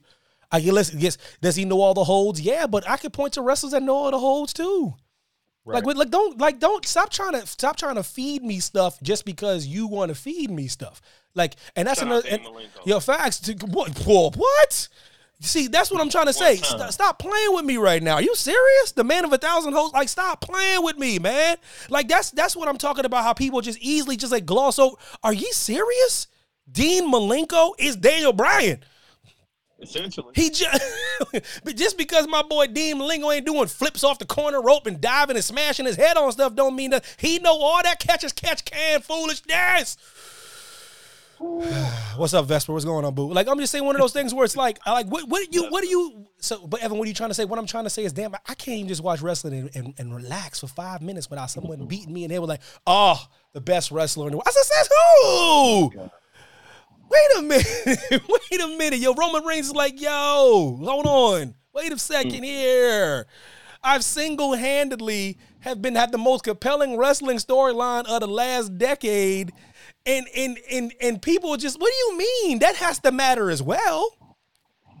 I 0.51 0.59
listen. 0.59 0.99
Yes, 0.99 1.17
does 1.41 1.55
he 1.55 1.65
know 1.65 1.81
all 1.81 1.93
the 1.93 2.03
holds? 2.03 2.41
Yeah, 2.41 2.67
but 2.67 2.89
I 2.89 2.97
could 2.97 3.13
point 3.13 3.33
to 3.33 3.41
wrestlers 3.41 3.71
that 3.71 3.83
know 3.83 3.95
all 3.95 4.11
the 4.11 4.19
holds 4.19 4.53
too. 4.53 4.93
Like, 5.63 5.85
Right. 5.85 5.95
like, 5.95 6.09
don't, 6.09 6.39
like, 6.39 6.59
don't 6.59 6.83
stop 6.85 7.11
trying 7.11 7.33
to 7.33 7.45
stop 7.45 7.77
trying 7.77 7.95
to 7.95 8.03
feed 8.03 8.43
me 8.43 8.59
stuff 8.59 8.99
just 9.01 9.25
because 9.25 9.67
you 9.67 9.85
want 9.87 10.09
to 10.09 10.15
feed 10.15 10.49
me 10.49 10.67
stuff. 10.67 11.01
Like, 11.35 11.55
and 11.75 11.87
that's 11.87 11.99
Shout 11.99 12.07
another. 12.07 12.27
And, 12.27 12.41
yo, 12.83 12.99
facts. 12.99 13.39
To, 13.41 13.53
what? 13.67 13.95
What? 14.35 14.87
See, 15.39 15.67
that's 15.67 15.89
what 15.91 16.01
I'm 16.01 16.09
trying 16.09 16.25
to 16.27 16.33
say. 16.33 16.57
time. 16.57 16.79
St- 16.79 16.93
stop 16.93 17.19
playing 17.19 17.53
with 17.55 17.65
me 17.65 17.77
right 17.77 18.01
now. 18.01 18.15
Are 18.15 18.21
you 18.21 18.35
serious? 18.35 18.91
The 18.91 19.03
man 19.03 19.23
of 19.23 19.33
a 19.33 19.37
thousand 19.37 19.73
hosts. 19.73 19.93
Like, 19.93 20.09
stop 20.09 20.41
playing 20.41 20.83
with 20.83 20.97
me, 20.97 21.19
man. 21.19 21.57
Like, 21.89 22.07
that's 22.07 22.31
that's 22.31 22.55
what 22.55 22.67
I'm 22.67 22.77
talking 22.77 23.05
about. 23.05 23.23
How 23.23 23.33
people 23.33 23.61
just 23.61 23.79
easily 23.79 24.17
just 24.17 24.31
like 24.31 24.45
gloss 24.45 24.77
over. 24.79 24.95
Are 25.23 25.33
you 25.33 25.51
serious? 25.53 26.27
Dean 26.71 27.11
Malenko 27.11 27.73
is 27.79 27.95
Daniel 27.95 28.33
Bryan. 28.33 28.83
Essentially. 29.81 30.31
He 30.35 30.49
just, 30.51 30.83
but 31.31 31.75
just 31.75 31.97
because 31.97 32.27
my 32.27 32.43
boy 32.43 32.67
Dean 32.67 32.97
Malenko 32.97 33.35
ain't 33.35 33.45
doing 33.45 33.67
flips 33.67 34.03
off 34.03 34.19
the 34.19 34.25
corner 34.25 34.61
rope 34.61 34.85
and 34.85 35.01
diving 35.01 35.35
and 35.35 35.43
smashing 35.43 35.85
his 35.85 35.95
head 35.95 36.17
on 36.17 36.31
stuff, 36.31 36.55
don't 36.55 36.75
mean 36.75 36.91
that 36.91 37.03
he 37.17 37.39
know 37.39 37.57
all 37.57 37.81
that 37.83 37.99
catch 37.99 38.23
as 38.23 38.31
catch 38.31 38.63
can 38.63 39.01
foolishness. 39.01 39.97
What's 42.17 42.35
up, 42.35 42.45
Vesper? 42.45 42.71
What's 42.71 42.85
going 42.85 43.03
on, 43.03 43.15
boo? 43.15 43.33
Like 43.33 43.47
I'm 43.47 43.57
just 43.57 43.71
saying 43.71 43.83
one 43.83 43.95
of 43.95 44.01
those 44.01 44.13
things 44.13 44.31
where 44.33 44.45
it's 44.45 44.55
like, 44.55 44.79
I 44.85 44.91
like 44.91 45.07
what, 45.07 45.27
what 45.27 45.51
you, 45.53 45.65
what 45.69 45.81
do 45.81 45.89
you? 45.89 46.27
So, 46.37 46.67
but 46.67 46.81
Evan, 46.83 46.99
what 46.99 47.05
are 47.05 47.09
you 47.09 47.15
trying 47.15 47.31
to 47.31 47.33
say? 47.33 47.45
What 47.45 47.57
I'm 47.57 47.65
trying 47.65 47.85
to 47.85 47.89
say 47.89 48.03
is, 48.03 48.13
damn, 48.13 48.35
I 48.35 48.53
can't 48.53 48.77
even 48.77 48.87
just 48.87 49.01
watch 49.01 49.21
wrestling 49.21 49.53
and, 49.53 49.75
and, 49.75 49.93
and 49.97 50.15
relax 50.15 50.59
for 50.59 50.67
five 50.67 51.01
minutes 51.01 51.29
without 51.29 51.49
someone 51.49 51.87
beating 51.87 52.13
me, 52.13 52.23
and 52.23 52.31
they 52.31 52.37
were 52.37 52.45
like, 52.45 52.61
oh, 52.85 53.19
the 53.53 53.61
best 53.61 53.89
wrestler 53.89 54.27
in 54.27 54.31
the 54.31 54.37
world. 54.37 54.47
I 54.47 54.51
said, 54.51 54.63
says 54.63 54.87
who? 54.87 54.95
Oh 54.95 56.11
Wait 57.11 57.37
a 57.37 57.41
minute. 57.41 57.99
Wait 58.11 58.61
a 58.61 58.67
minute. 58.77 58.99
Yo, 58.99 59.13
Roman 59.13 59.43
Reigns 59.43 59.67
is 59.67 59.75
like, 59.75 59.99
yo, 59.99 60.79
hold 60.81 61.05
on. 61.05 61.55
Wait 61.73 61.91
a 61.91 61.97
second 61.97 62.41
mm. 62.41 62.45
here. 62.45 63.27
I've 63.83 64.03
single-handedly 64.03 65.37
have 65.61 65.81
been 65.81 65.95
had 65.95 66.11
the 66.11 66.17
most 66.17 66.43
compelling 66.43 66.97
wrestling 66.97 67.37
storyline 67.37 68.05
of 68.07 68.21
the 68.21 68.27
last 68.27 68.77
decade. 68.77 69.51
And 70.05 70.25
and 70.35 70.57
and 70.71 70.93
and 71.01 71.21
people 71.21 71.55
just, 71.57 71.79
what 71.79 71.91
do 71.91 71.97
you 71.97 72.17
mean? 72.17 72.59
That 72.59 72.75
has 72.77 72.99
to 72.99 73.11
matter 73.11 73.51
as 73.51 73.61
well. 73.61 74.15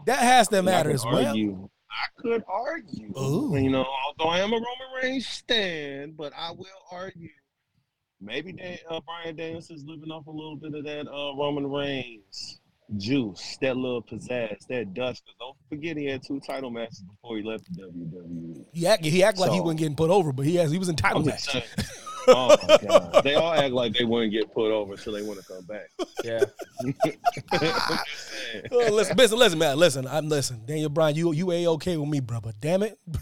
That 0.05 0.19
has 0.19 0.47
to 0.49 0.61
matter 0.61 0.91
as 0.91 1.03
could 1.03 1.13
well. 1.13 1.69
I 1.91 2.21
could 2.21 2.43
argue. 2.47 3.11
Ooh. 3.19 3.55
You 3.57 3.69
know, 3.69 3.85
although 4.05 4.31
I 4.31 4.39
am 4.39 4.51
a 4.51 4.55
Roman 4.55 4.65
Reigns 5.01 5.27
stan, 5.27 6.11
but 6.11 6.33
I 6.37 6.51
will 6.51 6.67
argue 6.91 7.29
maybe 8.21 8.53
Dan, 8.53 8.77
uh, 8.89 8.99
Bryan 9.01 9.35
Danielson's 9.35 9.83
living 9.85 10.11
off 10.11 10.27
a 10.27 10.31
little 10.31 10.55
bit 10.55 10.73
of 10.73 10.83
that 10.85 11.07
uh, 11.07 11.35
Roman 11.35 11.69
Reigns 11.69 12.61
juice, 12.97 13.57
that 13.61 13.77
little 13.77 14.03
pizzazz, 14.03 14.65
that 14.67 14.93
dust. 14.93 15.23
Because 15.25 15.35
don't 15.39 15.57
forget 15.69 15.97
he 15.97 16.05
had 16.05 16.23
two 16.23 16.39
title 16.39 16.69
matches 16.69 17.01
before 17.01 17.37
he 17.37 17.43
left 17.43 17.65
the 17.73 17.83
WWE. 17.83 18.65
He 18.73 18.87
act, 18.87 19.05
he 19.05 19.23
act 19.23 19.37
so, 19.37 19.45
like 19.45 19.53
he 19.53 19.61
wasn't 19.61 19.79
getting 19.79 19.95
put 19.95 20.09
over, 20.09 20.31
but 20.31 20.45
he 20.45 20.55
has 20.55 20.71
he 20.71 20.77
was 20.77 20.89
in 20.89 20.95
title 20.95 21.23
matches. 21.23 21.63
oh 22.27 22.55
my 22.67 22.77
god, 22.87 23.23
they 23.23 23.35
all 23.35 23.53
act 23.53 23.73
like 23.73 23.93
they 23.93 24.03
wouldn't 24.03 24.31
get 24.31 24.53
put 24.53 24.71
over 24.71 24.93
until 24.93 25.13
they 25.13 25.23
want 25.23 25.39
to 25.39 25.45
come 25.45 25.65
back. 25.65 25.89
Yeah. 26.23 26.43
well, 28.71 28.93
listen, 28.93 29.17
listen, 29.17 29.37
listen, 29.37 29.59
man, 29.59 29.77
listen. 29.77 30.07
I'm 30.07 30.29
listen, 30.29 30.61
Daniel 30.65 30.89
Bryan. 30.89 31.15
You 31.15 31.33
you 31.33 31.51
a 31.51 31.67
okay 31.67 31.97
with 31.97 32.09
me, 32.09 32.19
brother? 32.19 32.51
Damn 32.59 32.83
it. 32.83 32.99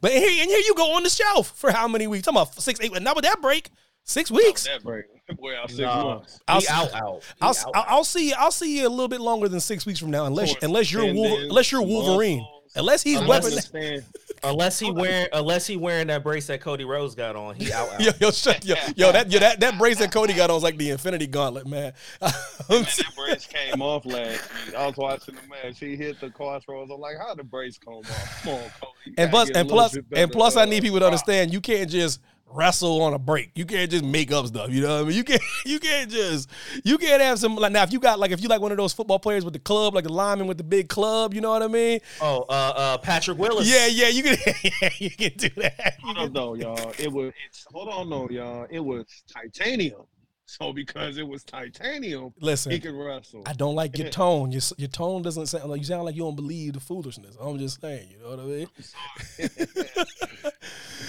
But 0.00 0.12
here 0.12 0.42
and 0.42 0.50
here 0.50 0.58
you 0.60 0.74
go 0.74 0.94
on 0.94 1.02
the 1.02 1.10
shelf 1.10 1.52
for 1.54 1.70
how 1.70 1.86
many 1.86 2.06
weeks? 2.06 2.26
I'm 2.26 2.34
about 2.34 2.54
six, 2.54 2.80
eight. 2.80 2.92
Not 3.02 3.14
with 3.14 3.24
that 3.24 3.42
break. 3.42 3.68
Six 4.04 4.30
weeks. 4.30 4.64
That 4.64 4.82
break. 4.82 5.06
Boy, 5.36 5.56
out 5.56 5.70
six 5.70 5.80
months. 5.80 6.40
I'll, 6.48 6.56
out, 6.68 6.94
out. 6.94 7.24
I'll, 7.40 7.50
out, 7.50 7.56
I'll, 7.74 7.84
I'll, 7.88 8.04
see. 8.04 8.32
I'll 8.32 8.50
see 8.50 8.78
you 8.78 8.86
a 8.86 8.90
little 8.90 9.08
bit 9.08 9.20
longer 9.20 9.48
than 9.48 9.60
six 9.60 9.86
weeks 9.86 9.98
from 9.98 10.10
now, 10.10 10.26
unless 10.26 10.54
unless 10.62 10.92
you're 10.92 11.12
Wolver, 11.12 11.42
unless 11.44 11.70
you're 11.70 11.82
Wolverine, 11.82 12.46
unless 12.74 13.02
he's 13.02 13.20
unless 13.20 13.72
weapon. 13.72 14.04
Unless 14.44 14.80
he 14.80 14.90
wearing 14.90 15.28
unless 15.32 15.68
he 15.68 15.76
wearing 15.76 16.08
that 16.08 16.24
brace 16.24 16.48
that 16.48 16.60
Cody 16.60 16.84
Rhodes 16.84 17.14
got 17.14 17.36
on, 17.36 17.54
he 17.54 17.72
out. 17.72 17.88
out. 17.92 18.00
yo, 18.00 18.10
yo, 18.18 18.30
shut, 18.32 18.64
yo, 18.64 18.74
yo, 18.96 19.12
that 19.12 19.30
yo, 19.30 19.38
that 19.38 19.60
that 19.60 19.78
brace 19.78 19.98
that 19.98 20.10
Cody 20.10 20.34
got 20.34 20.50
on 20.50 20.56
is 20.56 20.64
like 20.64 20.76
the 20.78 20.90
Infinity 20.90 21.28
Gauntlet, 21.28 21.64
man. 21.64 21.92
man 22.20 22.32
that 22.68 23.12
brace 23.16 23.46
came 23.46 23.80
off 23.80 24.04
last 24.04 24.50
week. 24.66 24.74
I 24.74 24.86
was 24.86 24.96
watching 24.96 25.36
the 25.36 25.42
match. 25.48 25.78
He 25.78 25.94
hit 25.94 26.20
the 26.20 26.28
crossroads. 26.28 26.90
I'm 26.90 27.00
like, 27.00 27.18
how 27.18 27.36
the 27.36 27.44
brace 27.44 27.78
come 27.78 27.94
off? 27.94 28.42
Come 28.42 28.54
on, 28.54 28.70
Cody. 28.80 29.14
And 29.16 29.30
plus, 29.30 29.50
and 29.50 29.68
plus, 29.68 29.96
and 30.16 30.32
plus, 30.32 30.56
I 30.56 30.62
uh, 30.62 30.64
need 30.64 30.82
people 30.82 30.98
to 30.98 31.06
understand 31.06 31.52
you 31.52 31.60
can't 31.60 31.88
just 31.88 32.20
wrestle 32.54 33.02
on 33.02 33.14
a 33.14 33.18
break. 33.18 33.50
You 33.54 33.64
can't 33.64 33.90
just 33.90 34.04
make 34.04 34.32
up 34.32 34.46
stuff. 34.46 34.70
You 34.70 34.82
know 34.82 34.96
what 34.96 35.04
I 35.04 35.08
mean? 35.08 35.16
You 35.16 35.24
can't 35.24 35.42
you 35.66 35.80
can't 35.80 36.10
just 36.10 36.50
you 36.84 36.98
can't 36.98 37.22
have 37.22 37.38
some 37.38 37.56
like 37.56 37.72
now 37.72 37.82
if 37.82 37.92
you 37.92 38.00
got 38.00 38.18
like 38.18 38.30
if 38.30 38.42
you 38.42 38.48
like 38.48 38.60
one 38.60 38.70
of 38.70 38.78
those 38.78 38.92
football 38.92 39.18
players 39.18 39.44
with 39.44 39.54
the 39.54 39.60
club, 39.60 39.94
like 39.94 40.04
the 40.04 40.12
lineman 40.12 40.46
with 40.46 40.58
the 40.58 40.64
big 40.64 40.88
club, 40.88 41.34
you 41.34 41.40
know 41.40 41.50
what 41.50 41.62
I 41.62 41.68
mean? 41.68 42.00
Oh, 42.20 42.44
uh, 42.48 42.72
uh 42.76 42.98
Patrick 42.98 43.38
Willis. 43.38 43.68
Yeah, 43.68 43.86
yeah, 43.86 44.08
you 44.08 44.22
can 44.22 44.36
yeah, 44.62 44.90
you 44.98 45.10
can 45.10 45.32
do 45.36 45.48
that. 45.56 45.96
You 45.98 46.06
hold 46.06 46.18
on 46.18 46.32
though, 46.32 46.54
y'all. 46.54 46.94
It 46.98 47.12
was 47.12 47.32
it's 47.46 47.66
hold 47.72 47.88
on 47.88 48.10
though, 48.10 48.28
y'all. 48.28 48.66
It 48.70 48.80
was 48.80 49.06
titanium. 49.32 50.02
So 50.46 50.72
because 50.72 51.18
it 51.18 51.26
was 51.26 51.44
titanium, 51.44 52.34
listen, 52.40 52.72
he 52.72 52.80
could 52.80 52.94
wrestle. 52.94 53.42
I 53.46 53.52
don't 53.52 53.74
like 53.74 53.96
your 53.96 54.08
tone. 54.10 54.52
Your 54.52 54.60
your 54.76 54.88
tone 54.88 55.22
doesn't 55.22 55.46
sound 55.46 55.70
like 55.70 55.78
you 55.78 55.84
sound 55.84 56.04
like 56.04 56.14
you 56.14 56.22
don't 56.22 56.36
believe 56.36 56.74
the 56.74 56.80
foolishness. 56.80 57.36
I'm 57.40 57.58
just 57.58 57.80
saying, 57.80 58.08
you 58.10 58.18
know 58.18 58.30
what 58.30 58.40
I 58.40 58.42
mean? 58.42 58.68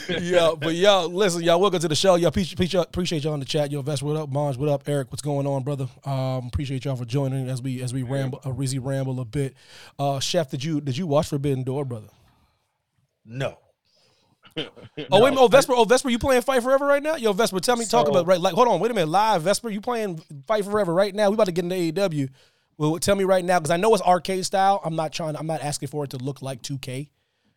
yeah, 0.24 0.52
but 0.58 0.76
y'all, 0.76 1.10
listen, 1.10 1.42
y'all, 1.44 1.60
welcome 1.60 1.80
to 1.80 1.88
the 1.88 1.96
show. 1.96 2.16
Y'all 2.16 2.30
appreciate, 2.30 2.74
appreciate 2.74 3.24
y'all 3.24 3.34
in 3.34 3.40
the 3.40 3.46
chat. 3.46 3.72
Yo, 3.72 3.82
Vest, 3.82 4.04
what 4.04 4.16
up? 4.16 4.30
Mons, 4.30 4.58
what 4.58 4.70
up? 4.70 4.88
Eric, 4.88 5.12
what's 5.12 5.22
going 5.22 5.48
on, 5.48 5.64
brother? 5.64 5.88
Um, 6.06 6.48
appreciate 6.48 6.86
y'all 6.86 6.96
for 6.96 7.06
joining 7.06 7.50
as 7.50 7.62
we 7.62 7.82
as 7.82 7.94
we 7.94 8.04
ramble, 8.04 8.40
uh, 8.46 8.50
Rizzy 8.50 8.80
ramble 8.82 9.20
a 9.20 9.26
bit. 9.26 9.56
Uh, 9.98 10.20
Chef, 10.20 10.50
did 10.52 10.64
you 10.64 10.80
did 10.80 10.98
you 10.98 11.08
watch 11.08 11.28
Forbidden 11.30 11.64
Door, 11.64 11.86
brother? 11.86 12.08
No. 13.26 13.58
oh 15.12 15.24
wait, 15.24 15.34
oh 15.38 15.48
Vesper, 15.48 15.74
oh 15.76 15.84
Vesper, 15.86 16.10
you 16.10 16.20
playing 16.20 16.42
Fight 16.42 16.62
Forever 16.62 16.86
right 16.86 17.02
now? 17.02 17.16
Yo, 17.16 17.34
Vesper, 17.34 17.60
tell 17.60 17.76
me, 17.76 17.86
so, 17.86 17.98
talk 17.98 18.08
about 18.08 18.28
right. 18.28 18.40
Like, 18.40 18.54
hold 18.54 18.68
on, 18.68 18.80
wait 18.80 18.92
a 18.92 18.94
minute, 18.94 19.10
live 19.10 19.44
Vesper, 19.44 19.70
you 19.70 19.82
playing 19.82 20.22
Fight 20.48 20.66
Forever 20.66 20.94
right 20.94 21.14
now? 21.14 21.30
We 21.30 21.36
about 21.36 21.46
to 21.46 21.52
get 21.52 21.64
into 21.64 21.76
AEW. 21.76 22.30
Well, 22.78 22.98
tell 23.00 23.16
me 23.16 23.24
right 23.24 23.44
now 23.44 23.60
because 23.60 23.72
I 23.72 23.78
know 23.78 23.94
it's 23.94 24.04
arcade 24.04 24.46
style. 24.46 24.82
I'm 24.84 24.96
not 24.96 25.12
trying. 25.12 25.36
I'm 25.36 25.48
not 25.48 25.62
asking 25.62 25.90
for 25.90 26.04
it 26.04 26.10
to 26.12 26.18
look 26.18 26.42
like 26.42 26.62
2K. 26.62 27.10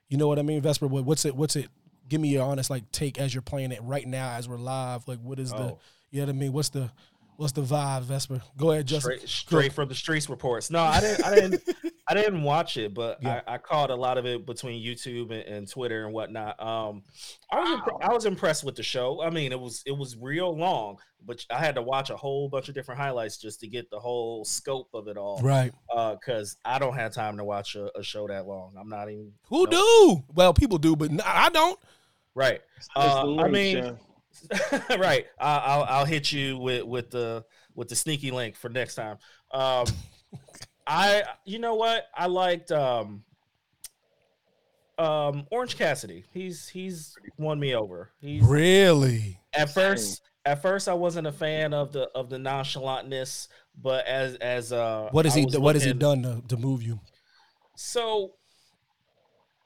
You 0.09 0.19
know 0.19 0.29
what 0.29 0.39
I 0.39 0.43
mean, 0.43 0.61
Vesper? 0.61 0.87
What's 0.87 1.25
it? 1.25 1.35
What's 1.35 1.57
it? 1.57 1.69
Give 2.09 2.21
me 2.21 2.29
your 2.29 2.45
honest 2.45 2.71
like 2.71 2.91
take 2.93 3.19
as 3.19 3.35
you're 3.35 3.43
playing 3.43 3.73
it 3.73 3.83
right 3.83 4.07
now 4.07 4.31
as 4.31 4.49
we're 4.49 4.59
live. 4.59 5.09
Like, 5.09 5.19
what 5.21 5.39
is 5.39 5.53
oh. 5.53 5.57
the? 5.57 5.77
You 6.11 6.21
know 6.21 6.27
what 6.27 6.29
I 6.29 6.39
mean? 6.39 6.53
What's 6.53 6.69
the? 6.69 6.91
What's 7.37 7.53
the 7.53 7.63
vibe, 7.63 8.03
Vesper? 8.03 8.41
Go 8.57 8.71
ahead, 8.71 8.87
Justin. 8.87 9.19
Straight, 9.19 9.29
straight 9.29 9.73
from 9.73 9.89
the 9.89 9.95
streets 9.95 10.31
reports. 10.31 10.71
No, 10.71 10.81
I 10.81 11.01
didn't. 11.01 11.25
I 11.25 11.35
didn't. 11.35 11.63
I 12.09 12.15
didn't 12.15 12.43
watch 12.43 12.77
it, 12.77 12.95
but 12.95 13.19
yeah. 13.21 13.41
I, 13.47 13.55
I, 13.55 13.59
caught 13.59 13.91
a 13.91 13.95
lot 13.95 14.17
of 14.17 14.27
it 14.27 14.47
between 14.47 14.85
YouTube 14.85 15.33
and, 15.33 15.43
and 15.43 15.69
Twitter 15.69 16.05
and 16.05 16.15
whatnot. 16.15 16.61
Um, 16.63 17.03
I 17.51 17.59
was 17.61 17.81
wow. 17.87 17.99
I 18.01 18.13
was 18.13 18.27
impressed 18.27 18.63
with 18.63 18.77
the 18.77 18.83
show. 18.85 19.23
I 19.23 19.31
mean, 19.31 19.51
it 19.51 19.59
was 19.59 19.83
it 19.87 19.97
was 19.97 20.17
real 20.17 20.57
long, 20.57 20.99
but 21.25 21.45
I 21.51 21.59
had 21.59 21.75
to 21.75 21.83
watch 21.83 22.11
a 22.11 22.17
whole 22.17 22.49
bunch 22.49 22.69
of 22.69 22.75
different 22.75 23.01
highlights 23.01 23.39
just 23.39 23.59
to 23.61 23.67
get 23.67 23.91
the 23.91 23.99
whole 23.99 24.45
scope 24.45 24.91
of 24.95 25.09
it 25.09 25.17
all. 25.17 25.41
Right. 25.43 25.73
Because 25.89 26.57
uh, 26.65 26.69
I 26.69 26.79
don't 26.79 26.95
have 26.95 27.13
time 27.13 27.39
to 27.39 27.45
watch 27.45 27.75
a, 27.75 27.91
a, 27.99 28.03
show 28.05 28.29
that 28.29 28.47
long. 28.47 28.75
I'm 28.79 28.89
not 28.89 29.11
even. 29.11 29.33
Who 29.49 29.67
do? 29.67 30.25
Well, 30.33 30.55
people 30.55 30.79
do, 30.79 30.95
but 30.95 31.11
I 31.25 31.49
don't. 31.49 31.79
Right. 32.35 32.61
Uh, 32.95 33.37
I 33.39 33.49
mean. 33.49 33.99
right. 34.99 35.27
I'll 35.41 35.85
I'll 35.85 36.05
hit 36.05 36.31
you 36.31 36.59
with 36.59 36.85
with 36.85 37.11
the 37.11 37.45
with 37.75 37.89
the 37.89 37.97
sneaky 37.97 38.31
link 38.31 38.55
for 38.55 38.69
next 38.69 38.95
time. 38.95 39.19
Um, 39.51 39.87
I 40.87 41.23
you 41.45 41.59
know 41.59 41.75
what? 41.75 42.07
I 42.15 42.27
liked 42.27 42.71
um 42.71 43.25
um 44.99 45.47
Orange 45.51 45.77
Cassidy. 45.77 46.25
He's 46.33 46.69
he's 46.69 47.17
won 47.39 47.59
me 47.59 47.75
over. 47.75 48.11
He's 48.21 48.43
really 48.43 49.41
at 49.53 49.71
first 49.71 50.23
at 50.45 50.63
first 50.63 50.89
I 50.89 50.95
wasn't 50.95 51.27
a 51.27 51.33
fan 51.33 51.75
of 51.75 51.93
the 51.93 52.09
of 52.15 52.31
the 52.31 52.37
nonchalantness, 52.37 53.49
but 53.83 54.07
as 54.07 54.37
as 54.37 54.73
uh 54.73 55.09
what 55.11 55.27
is 55.27 55.35
he 55.35 55.45
what 55.45 55.75
has 55.75 55.85
he 55.85 55.93
done 55.93 56.23
to, 56.23 56.43
to 56.49 56.57
move 56.57 56.83
you? 56.83 57.01
So 57.77 58.33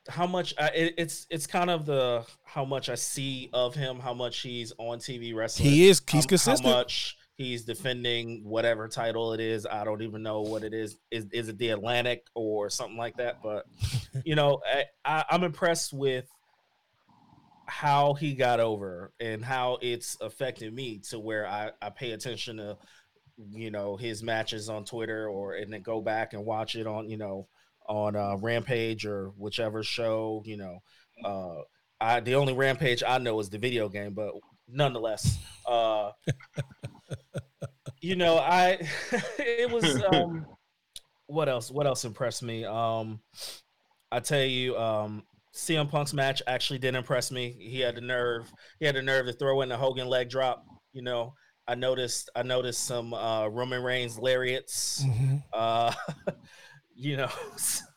how 0.08 0.26
much 0.26 0.54
I, 0.58 0.68
it, 0.68 0.94
it's 0.98 1.26
it's 1.30 1.46
kind 1.46 1.70
of 1.70 1.86
the 1.86 2.24
how 2.44 2.64
much 2.64 2.88
I 2.88 2.94
see 2.94 3.50
of 3.52 3.74
him, 3.74 4.00
how 4.00 4.14
much 4.14 4.40
he's 4.40 4.72
on 4.78 4.98
TV 4.98 5.34
wrestling. 5.34 5.70
He 5.70 5.88
is 5.88 6.02
he's 6.10 6.26
consistent. 6.26 6.64
How 6.64 6.78
much 6.78 7.16
He's 7.40 7.64
defending 7.64 8.44
whatever 8.44 8.86
title 8.86 9.32
it 9.32 9.40
is. 9.40 9.64
I 9.64 9.82
don't 9.82 10.02
even 10.02 10.22
know 10.22 10.42
what 10.42 10.62
it 10.62 10.74
is. 10.74 10.98
Is 11.10 11.24
is 11.32 11.48
it 11.48 11.56
the 11.56 11.70
Atlantic 11.70 12.26
or 12.34 12.68
something 12.68 12.98
like 12.98 13.16
that? 13.16 13.42
But 13.42 13.64
you 14.26 14.34
know, 14.34 14.60
I, 15.06 15.24
I'm 15.30 15.42
impressed 15.42 15.94
with 15.94 16.26
how 17.64 18.12
he 18.12 18.34
got 18.34 18.60
over 18.60 19.14
and 19.20 19.42
how 19.42 19.78
it's 19.80 20.18
affected 20.20 20.74
me 20.74 20.98
to 21.08 21.18
where 21.18 21.46
I, 21.46 21.70
I 21.80 21.88
pay 21.88 22.10
attention 22.10 22.58
to 22.58 22.76
you 23.52 23.70
know 23.70 23.96
his 23.96 24.22
matches 24.22 24.68
on 24.68 24.84
Twitter 24.84 25.26
or 25.26 25.54
and 25.54 25.72
then 25.72 25.80
go 25.80 26.02
back 26.02 26.34
and 26.34 26.44
watch 26.44 26.74
it 26.74 26.86
on 26.86 27.08
you 27.08 27.16
know 27.16 27.48
on 27.88 28.16
uh, 28.16 28.36
Rampage 28.36 29.06
or 29.06 29.32
whichever 29.38 29.82
show 29.82 30.42
you 30.44 30.58
know. 30.58 30.82
Uh, 31.24 31.62
I 32.02 32.20
the 32.20 32.34
only 32.34 32.52
Rampage 32.52 33.02
I 33.02 33.16
know 33.16 33.40
is 33.40 33.48
the 33.48 33.56
video 33.56 33.88
game, 33.88 34.12
but 34.12 34.34
nonetheless, 34.68 35.38
uh, 35.66 36.10
you 38.00 38.16
know, 38.16 38.38
I 38.38 38.78
it 39.38 39.70
was 39.70 40.02
um 40.12 40.46
what 41.26 41.48
else? 41.48 41.70
What 41.70 41.86
else 41.86 42.04
impressed 42.04 42.42
me? 42.42 42.64
Um 42.64 43.20
I 44.12 44.20
tell 44.20 44.42
you, 44.42 44.76
um 44.76 45.22
CM 45.54 45.90
Punk's 45.90 46.14
match 46.14 46.42
actually 46.46 46.78
did 46.78 46.94
impress 46.94 47.30
me. 47.30 47.56
He 47.58 47.80
had 47.80 47.96
the 47.96 48.00
nerve. 48.00 48.52
He 48.78 48.86
had 48.86 48.94
the 48.94 49.02
nerve 49.02 49.26
to 49.26 49.32
throw 49.32 49.62
in 49.62 49.68
the 49.68 49.76
Hogan 49.76 50.08
leg 50.08 50.30
drop. 50.30 50.64
You 50.92 51.02
know, 51.02 51.34
I 51.66 51.74
noticed. 51.74 52.30
I 52.36 52.42
noticed 52.42 52.84
some 52.84 53.14
uh, 53.14 53.48
Roman 53.48 53.82
Reigns 53.82 54.18
lariats. 54.18 55.04
Mm-hmm. 55.04 55.36
Uh, 55.52 55.92
you 56.94 57.16
know, 57.16 57.30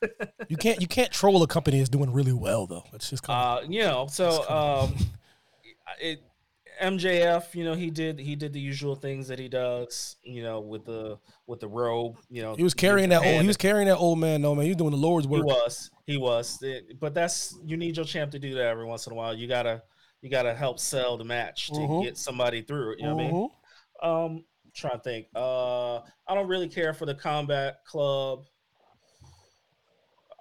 you 0.48 0.58
can't 0.58 0.82
you 0.82 0.88
can't 0.88 1.12
troll 1.12 1.43
a 1.43 1.48
company 1.48 1.77
that's 1.77 1.89
doing 1.89 2.12
really 2.12 2.34
well 2.34 2.65
though. 2.65 2.84
It's 2.93 3.10
just 3.10 3.24
kind 3.24 3.60
of, 3.60 3.65
uh, 3.65 3.72
you 3.72 3.82
know. 3.82 4.08
So 4.08 4.50
um, 4.50 4.96
it 6.01 6.24
MJF, 6.82 7.56
you 7.56 7.63
know, 7.63 7.74
he 7.74 7.89
did 7.89 8.20
he 8.20 8.36
did 8.36 8.53
the 8.53 8.60
usual 8.60 8.96
things 8.96 9.27
that 9.27 9.39
he 9.39 9.48
does, 9.48 10.18
you 10.24 10.44
know, 10.44 10.60
with 10.60 10.86
the 10.86 11.18
with 11.48 11.60
the 11.60 11.68
robe, 11.68 12.18
you 12.30 12.42
know. 12.42 12.56
He 12.56 12.63
was 12.63 12.74
carrying 12.74 13.10
that 13.10 13.24
old 13.25 13.42
he 13.42 13.48
was 13.48 13.58
carrying 13.58 13.88
that 13.88 13.98
old 13.98 14.20
man, 14.20 14.42
no 14.42 14.56
man. 14.56 14.63
He 14.63 14.72
was 14.72 14.77
doing 14.77 14.92
the 14.92 14.98
Lord's 14.98 15.27
work. 15.27 15.39
He 15.39 15.46
was. 15.46 15.92
He 16.08 16.18
was. 16.18 16.63
But 17.00 17.13
that's 17.13 17.58
you 17.63 17.77
need 17.77 17.98
your 17.98 18.06
champ 18.06 18.32
to 18.32 18.39
do 18.39 18.56
that 18.56 18.65
every 18.65 18.86
once 18.86 19.08
in 19.08 19.13
a 19.13 19.15
while. 19.15 19.34
You 19.34 19.48
gotta 19.48 19.84
you 20.22 20.30
gotta 20.30 20.53
help 20.53 20.80
sell 20.80 21.18
the 21.18 21.25
match 21.25 21.68
to 21.68 21.74
mm-hmm. 21.74 22.03
get 22.03 22.18
somebody 22.18 22.62
through 22.62 22.94
it. 22.94 23.00
You 23.00 23.08
know 23.08 23.15
mm-hmm. 23.15 23.36
what 23.36 23.51
I 24.03 24.08
mean? 24.08 24.30
Mm-hmm. 24.30 24.36
Um 24.36 24.46
trying 24.74 24.94
to 24.94 25.00
think. 25.00 25.27
Uh 25.36 25.98
I 26.27 26.36
don't 26.36 26.48
really 26.48 26.70
care 26.70 26.94
for 26.94 27.06
the 27.06 27.15
combat 27.15 27.86
club. 27.86 28.46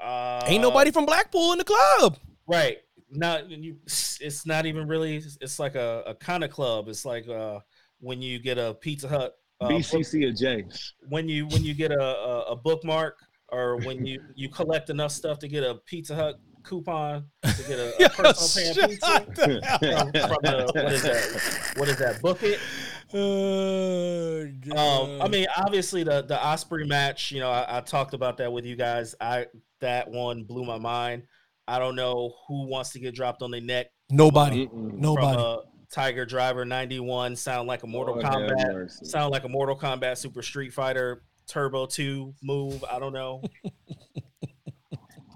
Uh, 0.03 0.43
Ain't 0.47 0.63
nobody 0.63 0.91
from 0.91 1.07
Blackpool 1.07 1.53
in 1.53 1.59
the 1.59 1.65
club. 1.65 2.19
Right 2.49 2.79
not 3.13 3.51
you 3.51 3.77
it's 3.87 4.47
not 4.47 4.67
even 4.67 4.87
really 4.89 5.17
it's 5.41 5.59
like 5.59 5.75
a, 5.75 6.03
a 6.07 6.15
kind 6.15 6.45
of 6.45 6.51
club 6.51 6.89
it's 6.89 7.05
like 7.05 7.29
uh 7.29 7.59
when 8.01 8.21
you 8.21 8.39
get 8.39 8.59
a 8.59 8.75
pizza 8.75 9.09
hut 9.09 9.35
uh, 9.61 9.69
bcc 9.69 10.23
book, 10.23 10.37
James. 10.37 10.95
when 11.09 11.29
you 11.29 11.47
when 11.49 11.63
you 11.63 11.75
get 11.75 11.93
a, 11.93 12.03
a, 12.03 12.41
a 12.53 12.57
bookmark 12.57 13.19
or 13.49 13.77
when 13.79 14.05
you 14.05 14.21
you 14.35 14.49
collect 14.49 14.91
enough 14.91 15.13
stuff 15.13 15.39
to 15.39 15.49
get 15.49 15.63
a 15.63 15.77
pizza 15.87 16.15
hut 16.15 16.41
coupon 16.63 17.25
to 17.43 17.63
get 17.65 17.79
a, 17.79 18.05
a 18.05 18.09
personal 18.11 18.75
pan 18.75 18.89
pizza 18.89 19.21
from, 19.35 20.13
from 20.13 20.39
the, 20.43 20.71
what 20.75 20.93
is 20.93 21.03
that 21.03 21.73
what 21.77 21.89
is 21.89 21.97
that 21.99 22.23
book 22.23 22.43
it 22.43 22.59
oh, 23.15 24.47
um, 24.77 25.23
I 25.23 25.29
mean, 25.29 25.47
obviously 25.57 26.03
the 26.03 26.23
the 26.23 26.37
Ospreay 26.37 26.87
match. 26.87 27.31
You 27.31 27.41
know, 27.41 27.51
I, 27.51 27.79
I 27.79 27.81
talked 27.81 28.15
about 28.15 28.37
that 28.39 28.53
with 28.53 28.65
you 28.65 28.77
guys. 28.77 29.15
I 29.21 29.47
that 29.81 30.09
one 30.11 30.45
blew 30.45 30.65
my 30.65 30.79
mind. 30.79 31.25
I 31.73 31.79
don't 31.79 31.97
know 31.97 32.35
who 32.47 32.67
wants 32.67 32.91
to 32.91 32.99
get 32.99 33.15
dropped 33.15 33.41
on 33.41 33.51
their 33.51 33.63
neck. 33.63 33.87
Nobody. 34.11 34.67
From, 34.67 35.01
Nobody. 35.01 35.37
From, 35.39 35.43
uh, 35.43 35.57
Tiger 35.91 36.27
Driver 36.27 36.67
91 36.67 37.35
sound 37.35 37.67
like 37.67 37.83
a 37.83 37.87
Mortal 37.87 38.15
Lord 38.17 38.27
Kombat, 38.27 39.07
sound 39.07 39.33
like 39.33 39.45
a 39.45 39.49
Mortal 39.49 39.77
Kombat 39.77 40.19
Super 40.19 40.43
Street 40.43 40.73
Fighter 40.73 41.23
Turbo 41.47 41.87
2 41.87 42.35
move. 42.43 42.85
I 42.85 42.99
don't 42.99 43.15
know. 43.15 43.43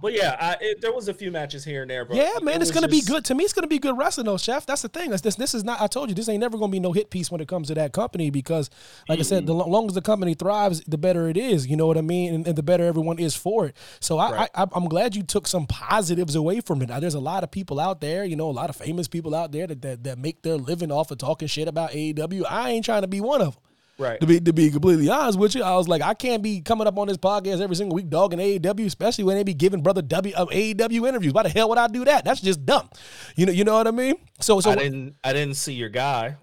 But 0.06 0.14
yeah, 0.14 0.36
I, 0.38 0.56
it, 0.60 0.80
there 0.80 0.92
was 0.92 1.08
a 1.08 1.14
few 1.14 1.32
matches 1.32 1.64
here 1.64 1.82
and 1.82 1.90
there. 1.90 2.04
But 2.04 2.16
yeah, 2.16 2.38
man, 2.40 2.56
it 2.56 2.62
it's 2.62 2.70
gonna 2.70 2.86
just... 2.86 3.08
be 3.08 3.12
good. 3.12 3.24
To 3.24 3.34
me, 3.34 3.42
it's 3.42 3.52
gonna 3.52 3.66
be 3.66 3.80
good 3.80 3.98
wrestling, 3.98 4.26
though, 4.26 4.36
Chef. 4.36 4.64
That's 4.64 4.82
the 4.82 4.88
thing. 4.88 5.10
This, 5.10 5.34
this 5.34 5.52
is 5.52 5.64
not. 5.64 5.80
I 5.80 5.88
told 5.88 6.10
you, 6.10 6.14
this 6.14 6.28
ain't 6.28 6.38
never 6.38 6.56
gonna 6.56 6.70
be 6.70 6.78
no 6.78 6.92
hit 6.92 7.10
piece 7.10 7.28
when 7.28 7.40
it 7.40 7.48
comes 7.48 7.66
to 7.68 7.74
that 7.74 7.92
company 7.92 8.30
because, 8.30 8.70
like 9.08 9.16
mm-hmm. 9.16 9.20
I 9.20 9.24
said, 9.24 9.46
the 9.48 9.52
mm-hmm. 9.52 9.68
longer 9.68 9.92
the 9.92 10.02
company 10.02 10.34
thrives, 10.34 10.80
the 10.86 10.96
better 10.96 11.28
it 11.28 11.36
is. 11.36 11.66
You 11.66 11.76
know 11.76 11.88
what 11.88 11.98
I 11.98 12.02
mean? 12.02 12.34
And, 12.34 12.46
and 12.46 12.56
the 12.56 12.62
better 12.62 12.84
everyone 12.84 13.18
is 13.18 13.34
for 13.34 13.66
it. 13.66 13.76
So 13.98 14.18
I, 14.18 14.30
right. 14.30 14.50
I, 14.54 14.66
I'm 14.72 14.88
glad 14.88 15.16
you 15.16 15.24
took 15.24 15.48
some 15.48 15.66
positives 15.66 16.36
away 16.36 16.60
from 16.60 16.82
it. 16.82 17.00
There's 17.00 17.14
a 17.14 17.18
lot 17.18 17.42
of 17.42 17.50
people 17.50 17.80
out 17.80 18.00
there, 18.00 18.24
you 18.24 18.36
know, 18.36 18.48
a 18.48 18.52
lot 18.52 18.70
of 18.70 18.76
famous 18.76 19.08
people 19.08 19.34
out 19.34 19.50
there 19.50 19.66
that 19.66 19.82
that, 19.82 20.04
that 20.04 20.18
make 20.18 20.42
their 20.42 20.56
living 20.56 20.92
off 20.92 21.10
of 21.10 21.18
talking 21.18 21.48
shit 21.48 21.66
about 21.66 21.90
AEW. 21.90 22.44
I 22.48 22.70
ain't 22.70 22.84
trying 22.84 23.02
to 23.02 23.08
be 23.08 23.20
one 23.20 23.42
of 23.42 23.54
them. 23.54 23.62
Right. 23.98 24.20
To 24.20 24.26
be 24.26 24.40
to 24.40 24.52
be 24.52 24.70
completely 24.70 25.08
honest 25.08 25.38
with 25.38 25.54
you, 25.54 25.62
I 25.62 25.74
was 25.74 25.88
like, 25.88 26.02
I 26.02 26.12
can't 26.12 26.42
be 26.42 26.60
coming 26.60 26.86
up 26.86 26.98
on 26.98 27.08
this 27.08 27.16
podcast 27.16 27.60
every 27.60 27.76
single 27.76 27.94
week 27.96 28.10
dogging 28.10 28.38
AEW, 28.38 28.84
especially 28.84 29.24
when 29.24 29.36
they 29.36 29.42
be 29.42 29.54
giving 29.54 29.82
brother 29.82 30.02
W 30.02 30.34
uh, 30.34 30.44
AEW 30.46 31.08
interviews. 31.08 31.32
Why 31.32 31.44
the 31.44 31.48
hell 31.48 31.70
would 31.70 31.78
I 31.78 31.86
do 31.86 32.04
that? 32.04 32.24
That's 32.24 32.42
just 32.42 32.66
dumb. 32.66 32.90
You 33.36 33.46
know, 33.46 33.52
you 33.52 33.64
know 33.64 33.74
what 33.74 33.86
I 33.86 33.92
mean? 33.92 34.16
So, 34.40 34.60
so 34.60 34.70
I 34.70 34.76
didn't 34.76 35.16
I 35.24 35.32
didn't 35.32 35.56
see 35.56 35.72
your 35.72 35.88
guy. 35.88 36.36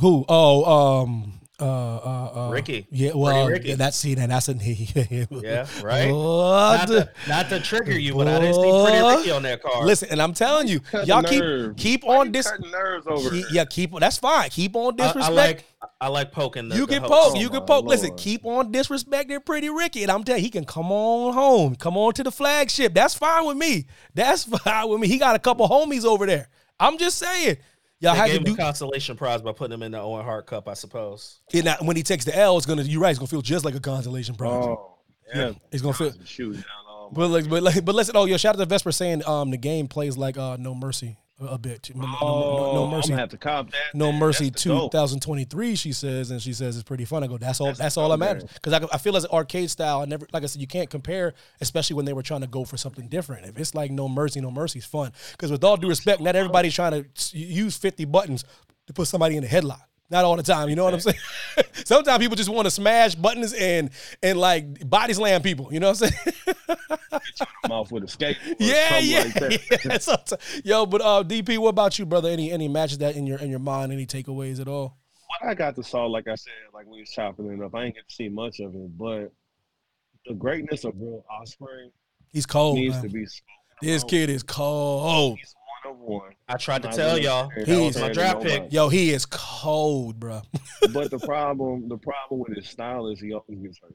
Who? 0.00 0.24
Oh, 0.28 1.02
um, 1.02 1.39
uh, 1.60 1.64
uh, 1.64 2.48
uh, 2.48 2.50
Ricky. 2.50 2.86
Yeah, 2.90 3.12
well, 3.14 3.48
Ricky. 3.48 3.74
that's 3.74 3.96
see, 3.96 4.14
that 4.14 4.28
that's 4.28 4.48
a 4.48 4.54
yeah, 4.54 5.66
right. 5.82 6.08
Not 6.10 6.88
to, 6.88 7.10
not 7.28 7.48
to 7.50 7.60
trigger 7.60 7.98
you, 7.98 8.14
but 8.14 8.28
I 8.28 8.40
didn't 8.40 8.54
see 8.54 8.82
Pretty 8.84 9.16
Ricky 9.16 9.30
on 9.30 9.42
that 9.42 9.62
card. 9.62 9.86
Listen, 9.86 10.08
and 10.10 10.20
I'm 10.22 10.32
telling 10.32 10.68
you, 10.68 10.80
y'all 11.04 11.22
keep 11.22 11.76
keep 11.76 12.04
on 12.06 12.32
this. 12.32 12.50
Nerves 12.70 13.06
over 13.06 13.30
keep, 13.30 13.46
yeah, 13.52 13.64
keep 13.64 13.98
that's 13.98 14.18
fine. 14.18 14.50
Keep 14.50 14.76
on 14.76 14.96
disrespect. 14.96 15.26
I, 15.26 15.30
I 15.30 15.34
like 15.34 15.64
I 16.00 16.08
like 16.08 16.32
poking. 16.32 16.68
The, 16.68 16.76
you 16.76 16.86
the 16.86 16.94
can 16.94 17.02
poke. 17.02 17.36
You 17.36 17.48
can 17.48 17.62
poke. 17.62 17.86
Listen, 17.86 18.16
keep 18.16 18.44
on 18.44 18.72
disrespecting 18.72 19.44
Pretty 19.44 19.70
Ricky, 19.70 20.02
and 20.02 20.10
I'm 20.10 20.24
telling 20.24 20.40
you, 20.40 20.44
he 20.44 20.50
can 20.50 20.64
come 20.64 20.90
on 20.90 21.34
home, 21.34 21.76
come 21.76 21.96
on 21.96 22.12
to 22.14 22.22
the 22.22 22.32
flagship. 22.32 22.94
That's 22.94 23.14
fine 23.14 23.46
with 23.46 23.56
me. 23.56 23.86
That's 24.14 24.44
fine 24.64 24.88
with 24.88 25.00
me. 25.00 25.08
He 25.08 25.18
got 25.18 25.36
a 25.36 25.38
couple 25.38 25.68
homies 25.68 26.04
over 26.04 26.26
there. 26.26 26.48
I'm 26.78 26.98
just 26.98 27.18
saying. 27.18 27.58
Y'all 28.00 28.14
they 28.14 28.28
gave 28.28 28.38
him 28.38 28.44
do, 28.44 28.54
a 28.54 28.56
consolation 28.56 29.16
prize 29.16 29.42
by 29.42 29.52
putting 29.52 29.74
him 29.74 29.82
in 29.82 29.92
the 29.92 30.00
Owen 30.00 30.24
Hart 30.24 30.46
Cup, 30.46 30.68
I 30.68 30.74
suppose. 30.74 31.40
And 31.52 31.66
now, 31.66 31.76
when 31.80 31.96
he 31.96 32.02
takes 32.02 32.24
the 32.24 32.36
L, 32.36 32.56
it's 32.56 32.64
gonna. 32.66 32.82
You're 32.82 33.00
right. 33.00 33.10
It's 33.10 33.18
gonna 33.18 33.28
feel 33.28 33.42
just 33.42 33.64
like 33.64 33.74
a 33.74 33.80
consolation 33.80 34.34
prize. 34.34 34.50
Oh, 34.50 34.94
yeah. 35.34 35.52
It's 35.70 35.82
gonna 35.82 35.94
feel. 35.94 36.12
But 37.12 37.28
like, 37.28 37.48
but 37.50 37.62
like, 37.62 37.84
but 37.84 37.94
listen. 37.94 38.16
Oh, 38.16 38.24
yo, 38.24 38.38
shout 38.38 38.54
out 38.54 38.58
to 38.58 38.66
Vesper 38.66 38.92
saying 38.92 39.26
um 39.26 39.50
the 39.50 39.58
game 39.58 39.86
plays 39.86 40.16
like 40.16 40.38
uh 40.38 40.56
No 40.58 40.74
Mercy 40.74 41.18
a 41.40 41.58
bit. 41.58 41.90
No, 41.94 42.06
oh, 42.20 42.56
no, 42.56 42.74
no, 42.74 42.90
mercy. 42.90 43.06
I'm 43.06 43.10
gonna 43.10 43.20
have 43.20 43.30
to 43.30 43.38
cop 43.38 43.70
that. 43.70 43.94
No 43.94 44.10
man. 44.10 44.20
mercy, 44.20 44.50
2023. 44.50 45.74
She 45.74 45.92
says, 45.92 46.30
and 46.30 46.40
she 46.40 46.52
says 46.52 46.76
it's 46.76 46.84
pretty 46.84 47.04
fun. 47.04 47.24
I 47.24 47.26
go, 47.26 47.38
that's 47.38 47.60
all. 47.60 47.68
That's, 47.68 47.78
that's 47.78 47.96
all 47.96 48.08
that 48.10 48.18
matters. 48.18 48.44
Because 48.52 48.72
I, 48.72 48.86
I 48.92 48.98
feel 48.98 49.16
as 49.16 49.26
arcade 49.26 49.70
style. 49.70 50.00
I 50.00 50.04
never, 50.04 50.26
like 50.32 50.42
I 50.42 50.46
said, 50.46 50.60
you 50.60 50.66
can't 50.66 50.90
compare, 50.90 51.34
especially 51.60 51.96
when 51.96 52.04
they 52.04 52.12
were 52.12 52.22
trying 52.22 52.42
to 52.42 52.46
go 52.46 52.64
for 52.64 52.76
something 52.76 53.08
different. 53.08 53.46
If 53.46 53.58
it's 53.58 53.74
like 53.74 53.90
no 53.90 54.08
mercy, 54.08 54.40
no 54.40 54.50
mercy 54.50 54.80
is 54.80 54.84
fun. 54.84 55.12
Because 55.32 55.50
with 55.50 55.64
all 55.64 55.76
due 55.76 55.88
respect, 55.88 56.20
not 56.20 56.36
everybody's 56.36 56.74
trying 56.74 56.92
to 57.02 57.38
use 57.38 57.76
50 57.76 58.04
buttons 58.06 58.44
to 58.86 58.92
put 58.92 59.08
somebody 59.08 59.36
in 59.36 59.44
a 59.44 59.48
headlock. 59.48 59.82
Not 60.10 60.24
all 60.24 60.36
the 60.36 60.42
time, 60.42 60.68
you 60.68 60.74
know 60.74 60.84
what 60.84 60.94
I'm 60.94 61.00
saying? 61.00 61.18
Sometimes 61.72 62.18
people 62.18 62.36
just 62.36 62.48
want 62.48 62.66
to 62.66 62.70
smash 62.70 63.14
buttons 63.14 63.52
and 63.52 63.90
and 64.22 64.38
like 64.38 64.88
body 64.88 65.12
slam 65.12 65.40
people, 65.40 65.72
you 65.72 65.78
know 65.78 65.90
what 65.90 66.02
I'm 66.02 66.10
saying? 66.10 66.98
off 67.70 67.92
with 67.92 68.04
a 68.04 68.08
skate. 68.08 68.36
Yeah, 68.58 68.98
yeah. 68.98 69.30
Like 69.40 69.70
yeah. 69.84 70.36
yo, 70.64 70.86
but 70.86 71.00
uh, 71.00 71.24
DP, 71.24 71.58
what 71.58 71.70
about 71.70 71.98
you, 71.98 72.06
brother? 72.06 72.28
Any 72.28 72.50
any 72.50 72.68
matches 72.68 72.98
that 72.98 73.16
in 73.16 73.26
your 73.26 73.38
in 73.38 73.50
your 73.50 73.58
mind? 73.58 73.92
Any 73.92 74.06
takeaways 74.06 74.60
at 74.60 74.68
all? 74.68 74.98
What 75.28 75.50
I 75.50 75.54
got 75.54 75.76
to 75.76 75.82
saw, 75.82 76.06
like 76.06 76.28
I 76.28 76.34
said, 76.34 76.52
like 76.74 76.86
we 76.86 77.00
was 77.00 77.10
chopping 77.10 77.50
it 77.50 77.62
up. 77.62 77.74
I 77.74 77.84
ain't 77.84 77.94
get 77.94 78.08
to 78.08 78.14
see 78.14 78.28
much 78.28 78.60
of 78.60 78.74
it, 78.74 78.98
but 78.98 79.32
the 80.26 80.34
greatness 80.34 80.84
of 80.84 80.96
Will 80.96 81.24
Ospreay, 81.30 81.90
he's 82.28 82.46
cold. 82.46 82.76
Needs 82.76 82.96
man. 82.96 83.04
to 83.04 83.08
be. 83.08 83.26
This 83.82 84.04
kid 84.04 84.28
is 84.28 84.42
cold. 84.42 85.38
He's 85.38 85.54
one 85.84 85.94
of 85.94 86.00
one. 86.00 86.32
I 86.48 86.56
tried 86.56 86.82
to 86.82 86.88
tell 86.88 87.18
y'all. 87.18 87.48
He's 87.64 87.98
my 87.98 88.10
draft 88.10 88.42
pick. 88.42 88.72
Yo, 88.72 88.88
he 88.88 89.10
is 89.10 89.26
cold, 89.26 90.20
bro. 90.20 90.42
but 90.92 91.10
the 91.10 91.18
problem, 91.18 91.88
the 91.88 91.96
problem 91.96 92.40
with 92.40 92.56
his 92.56 92.68
style 92.68 93.08
is 93.08 93.20
he 93.20 93.32
always 93.32 93.58
gets 93.60 93.78
hurt. 93.78 93.94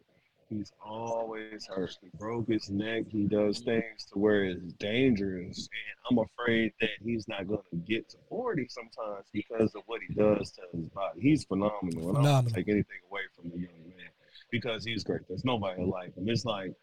He's 0.49 0.71
always 0.83 1.65
hurt. 1.65 1.97
He 2.01 2.09
broke 2.17 2.47
his 2.47 2.69
neck. 2.69 3.05
He 3.09 3.23
does 3.23 3.59
things 3.59 4.05
to 4.13 4.19
where 4.19 4.43
it's 4.43 4.73
dangerous, 4.73 5.57
and 5.57 6.19
I'm 6.19 6.25
afraid 6.25 6.71
that 6.81 6.89
he's 7.03 7.27
not 7.27 7.47
going 7.47 7.63
to 7.71 7.77
get 7.77 8.09
to 8.09 8.17
40 8.29 8.67
sometimes 8.69 9.25
because 9.33 9.73
of 9.73 9.81
what 9.87 10.01
he 10.07 10.13
does 10.13 10.51
to 10.51 10.61
his 10.77 10.87
body. 10.89 11.21
He's 11.21 11.45
phenomenal. 11.45 12.13
phenomenal. 12.13 12.27
I 12.27 12.41
don't 12.41 12.53
take 12.53 12.67
anything 12.67 12.99
away 13.09 13.21
from 13.35 13.49
the 13.49 13.57
young 13.57 13.87
man 13.87 14.09
because 14.51 14.85
he's 14.85 15.03
great. 15.03 15.27
There's 15.27 15.45
nobody 15.45 15.83
like 15.83 16.15
him. 16.15 16.29
It's 16.29 16.45
like 16.45 16.73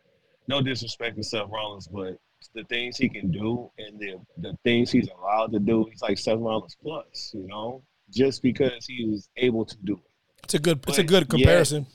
no 0.48 0.61
disrespect 0.61 1.16
to 1.16 1.22
Seth 1.22 1.48
Rollins, 1.48 1.87
but 1.87 2.18
the 2.55 2.64
things 2.64 2.96
he 2.96 3.09
can 3.09 3.31
do 3.31 3.70
and 3.79 3.98
the 3.98 4.16
the 4.38 4.59
things 4.64 4.90
he's 4.90 5.09
allowed 5.09 5.53
to 5.53 5.61
do, 5.61 5.87
he's 5.90 6.03
like 6.03 6.18
Seth 6.18 6.38
Rollins 6.38 6.77
plus, 6.83 7.31
you 7.33 7.46
know, 7.46 7.83
just 8.11 8.42
because 8.42 8.87
he 8.87 9.09
was 9.09 9.29
able 9.37 9.64
to 9.64 9.77
do 9.85 9.94
it. 9.94 10.11
It's 10.44 10.55
a 10.55 10.59
good. 10.59 10.81
But 10.81 10.90
it's 10.90 10.98
a 10.98 11.05
good 11.05 11.29
comparison. 11.29 11.87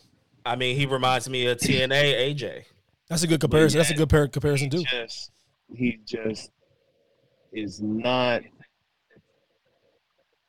I 0.48 0.56
mean, 0.56 0.76
he 0.76 0.86
reminds 0.86 1.30
me 1.30 1.48
of 1.48 1.58
TNA 1.58 2.36
AJ. 2.36 2.64
That's 3.10 3.24
a 3.24 3.28
good 3.28 3.40
comparison. 3.40 3.80
That's 3.80 3.92
a 3.92 3.96
good 3.96 4.10
par- 4.10 4.28
comparison 4.28 4.70
too. 4.70 4.84
Just, 4.84 5.32
he 5.74 6.00
just 6.06 6.52
is 7.54 7.82
not 7.82 8.42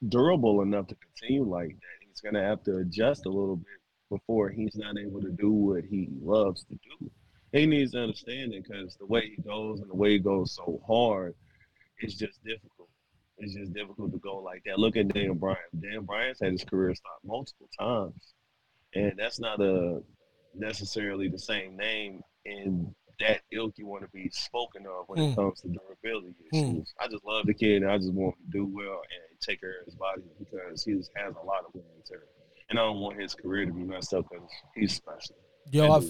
durable 0.08 0.62
enough 0.62 0.86
to 0.88 0.96
continue 0.96 1.44
like 1.44 1.68
that. 1.68 2.08
He's 2.08 2.20
gonna 2.20 2.42
have 2.42 2.62
to 2.64 2.78
adjust 2.78 3.26
a 3.26 3.28
little 3.28 3.56
bit 3.56 3.66
before 4.10 4.50
he's 4.50 4.74
not 4.76 4.96
able 4.98 5.20
to 5.20 5.30
do 5.30 5.50
what 5.50 5.84
he 5.84 6.08
loves 6.20 6.64
to 6.64 6.74
do 6.74 7.10
he 7.52 7.66
needs 7.66 7.92
to 7.92 8.02
understand 8.02 8.52
it 8.52 8.64
because 8.64 8.96
the 8.96 9.06
way 9.06 9.32
he 9.34 9.42
goes 9.42 9.80
and 9.80 9.90
the 9.90 9.94
way 9.94 10.12
he 10.12 10.18
goes 10.18 10.54
so 10.54 10.80
hard, 10.86 11.34
it's 11.98 12.14
just 12.14 12.42
difficult. 12.44 12.88
It's 13.38 13.54
just 13.54 13.72
difficult 13.72 14.12
to 14.12 14.18
go 14.18 14.38
like 14.38 14.62
that. 14.66 14.78
Look 14.78 14.96
at 14.96 15.08
Daniel 15.08 15.34
Bryan. 15.34 15.56
Daniel 15.80 16.02
Bryan's 16.02 16.38
had 16.42 16.52
his 16.52 16.64
career 16.64 16.94
stop 16.94 17.18
multiple 17.24 17.68
times, 17.78 18.34
and 18.94 19.12
that's 19.16 19.40
not 19.40 19.60
a 19.60 20.00
necessarily 20.54 21.28
the 21.28 21.38
same 21.38 21.76
name 21.76 22.22
in 22.44 22.94
that 23.20 23.40
ilk 23.52 23.74
you 23.76 23.86
want 23.86 24.02
to 24.02 24.08
be 24.08 24.30
spoken 24.30 24.86
of 24.86 25.04
when 25.08 25.18
mm. 25.18 25.32
it 25.32 25.36
comes 25.36 25.60
to 25.60 25.68
durability 25.68 26.34
hmm. 26.52 26.56
issues. 26.56 26.94
Mm. 27.00 27.04
I 27.04 27.08
just 27.08 27.24
love 27.24 27.46
the 27.46 27.54
kid, 27.54 27.82
and 27.82 27.90
I 27.90 27.98
just 27.98 28.12
want 28.12 28.36
him 28.36 28.52
to 28.52 28.58
do 28.58 28.66
well 28.72 29.00
and 29.02 29.40
take 29.40 29.60
care 29.60 29.80
of 29.80 29.86
his 29.86 29.94
body 29.94 30.22
because 30.38 30.84
he 30.84 30.92
has 30.92 31.08
a 31.16 31.44
lot 31.44 31.64
of 31.66 31.74
wear 31.74 31.84
and 31.94 32.04
tear. 32.04 32.22
And 32.70 32.78
I 32.78 32.82
don't 32.82 32.98
want 32.98 33.20
his 33.20 33.34
career 33.34 33.66
to 33.66 33.72
be 33.72 33.82
messed 33.82 34.14
up 34.14 34.26
because 34.30 34.48
he's 34.74 34.94
special. 34.94 35.36
Yo, 35.70 35.92
I, 35.92 36.00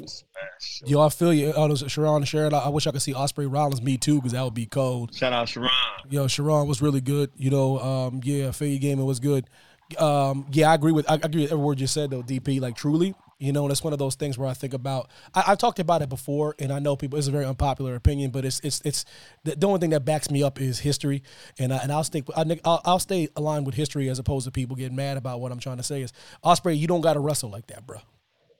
yo, 0.87 1.01
I 1.01 1.09
feel 1.09 1.33
you. 1.33 1.53
Oh, 1.57 1.75
Sharon 1.75 2.23
Sharon. 2.25 2.55
I, 2.55 2.59
I 2.59 2.69
wish 2.69 2.87
I 2.87 2.93
could 2.93 3.03
see 3.03 3.12
Ospreay 3.12 3.53
Rollins 3.53 3.83
me 3.83 3.97
too, 3.97 4.17
because 4.17 4.33
that 4.33 4.43
would 4.43 4.55
be 4.55 4.67
cold. 4.67 5.14
Shout 5.14 5.33
out 5.33 5.49
Sharon. 5.49 5.71
Yo, 6.09 6.29
Sharon 6.29 6.69
was 6.69 6.81
really 6.81 7.01
good. 7.01 7.31
You 7.37 7.51
know, 7.51 7.79
um, 7.81 8.21
yeah, 8.23 8.53
game. 8.53 9.01
It 9.01 9.05
was 9.05 9.19
good. 9.19 9.49
Um, 9.96 10.46
yeah, 10.53 10.70
I 10.70 10.74
agree 10.74 10.92
with 10.92 11.11
I 11.11 11.14
agree 11.14 11.42
with 11.42 11.53
every 11.53 11.64
word 11.64 11.81
you 11.81 11.87
said 11.87 12.11
though, 12.11 12.22
DP. 12.22 12.61
Like 12.61 12.77
truly, 12.77 13.14
you 13.38 13.53
know, 13.53 13.62
and 13.62 13.72
it's 13.72 13.83
one 13.85 13.92
of 13.92 13.98
those 13.98 14.16
things 14.16 14.37
where 14.37 14.48
I 14.48 14.53
think 14.53 14.74
about. 14.74 15.09
I, 15.35 15.42
have 15.42 15.59
talked 15.59 15.79
about 15.79 16.03
it 16.03 16.09
before, 16.09 16.57
and 16.59 16.72
I 16.72 16.79
know 16.79 16.96
people. 16.96 17.18
It's 17.18 17.29
a 17.29 17.31
very 17.31 17.46
unpopular 17.46 17.94
opinion, 17.94 18.31
but 18.31 18.44
it's 18.44 18.61
it's 18.61 18.83
it's 18.85 19.05
the, 19.44 19.55
the 19.57 19.66
only 19.66 19.79
thing 19.79 19.90
that 19.90 20.05
backs 20.05 20.31
me 20.31 20.42
up 20.42 20.61
is 20.61 20.81
history, 20.81 21.22
and 21.59 21.72
I, 21.72 21.79
and 21.79 21.92
I'll 21.92 22.05
stick. 22.05 22.24
I'll, 22.37 22.83
I'll 22.85 22.98
stay 22.98 23.29
aligned 23.37 23.64
with 23.64 23.77
history 23.77 24.09
as 24.09 24.18
opposed 24.18 24.44
to 24.46 24.51
people 24.51 24.77
getting 24.77 24.96
mad 24.96 25.16
about 25.16 25.40
what 25.40 25.53
I'm 25.53 25.61
trying 25.61 25.79
to 25.79 25.83
say. 25.83 26.03
Is 26.03 26.12
Ospreay, 26.44 26.77
you 26.77 26.87
don't 26.87 27.01
got 27.01 27.14
to 27.14 27.20
wrestle 27.20 27.48
like 27.51 27.68
that, 27.68 27.87
bro. 27.87 27.98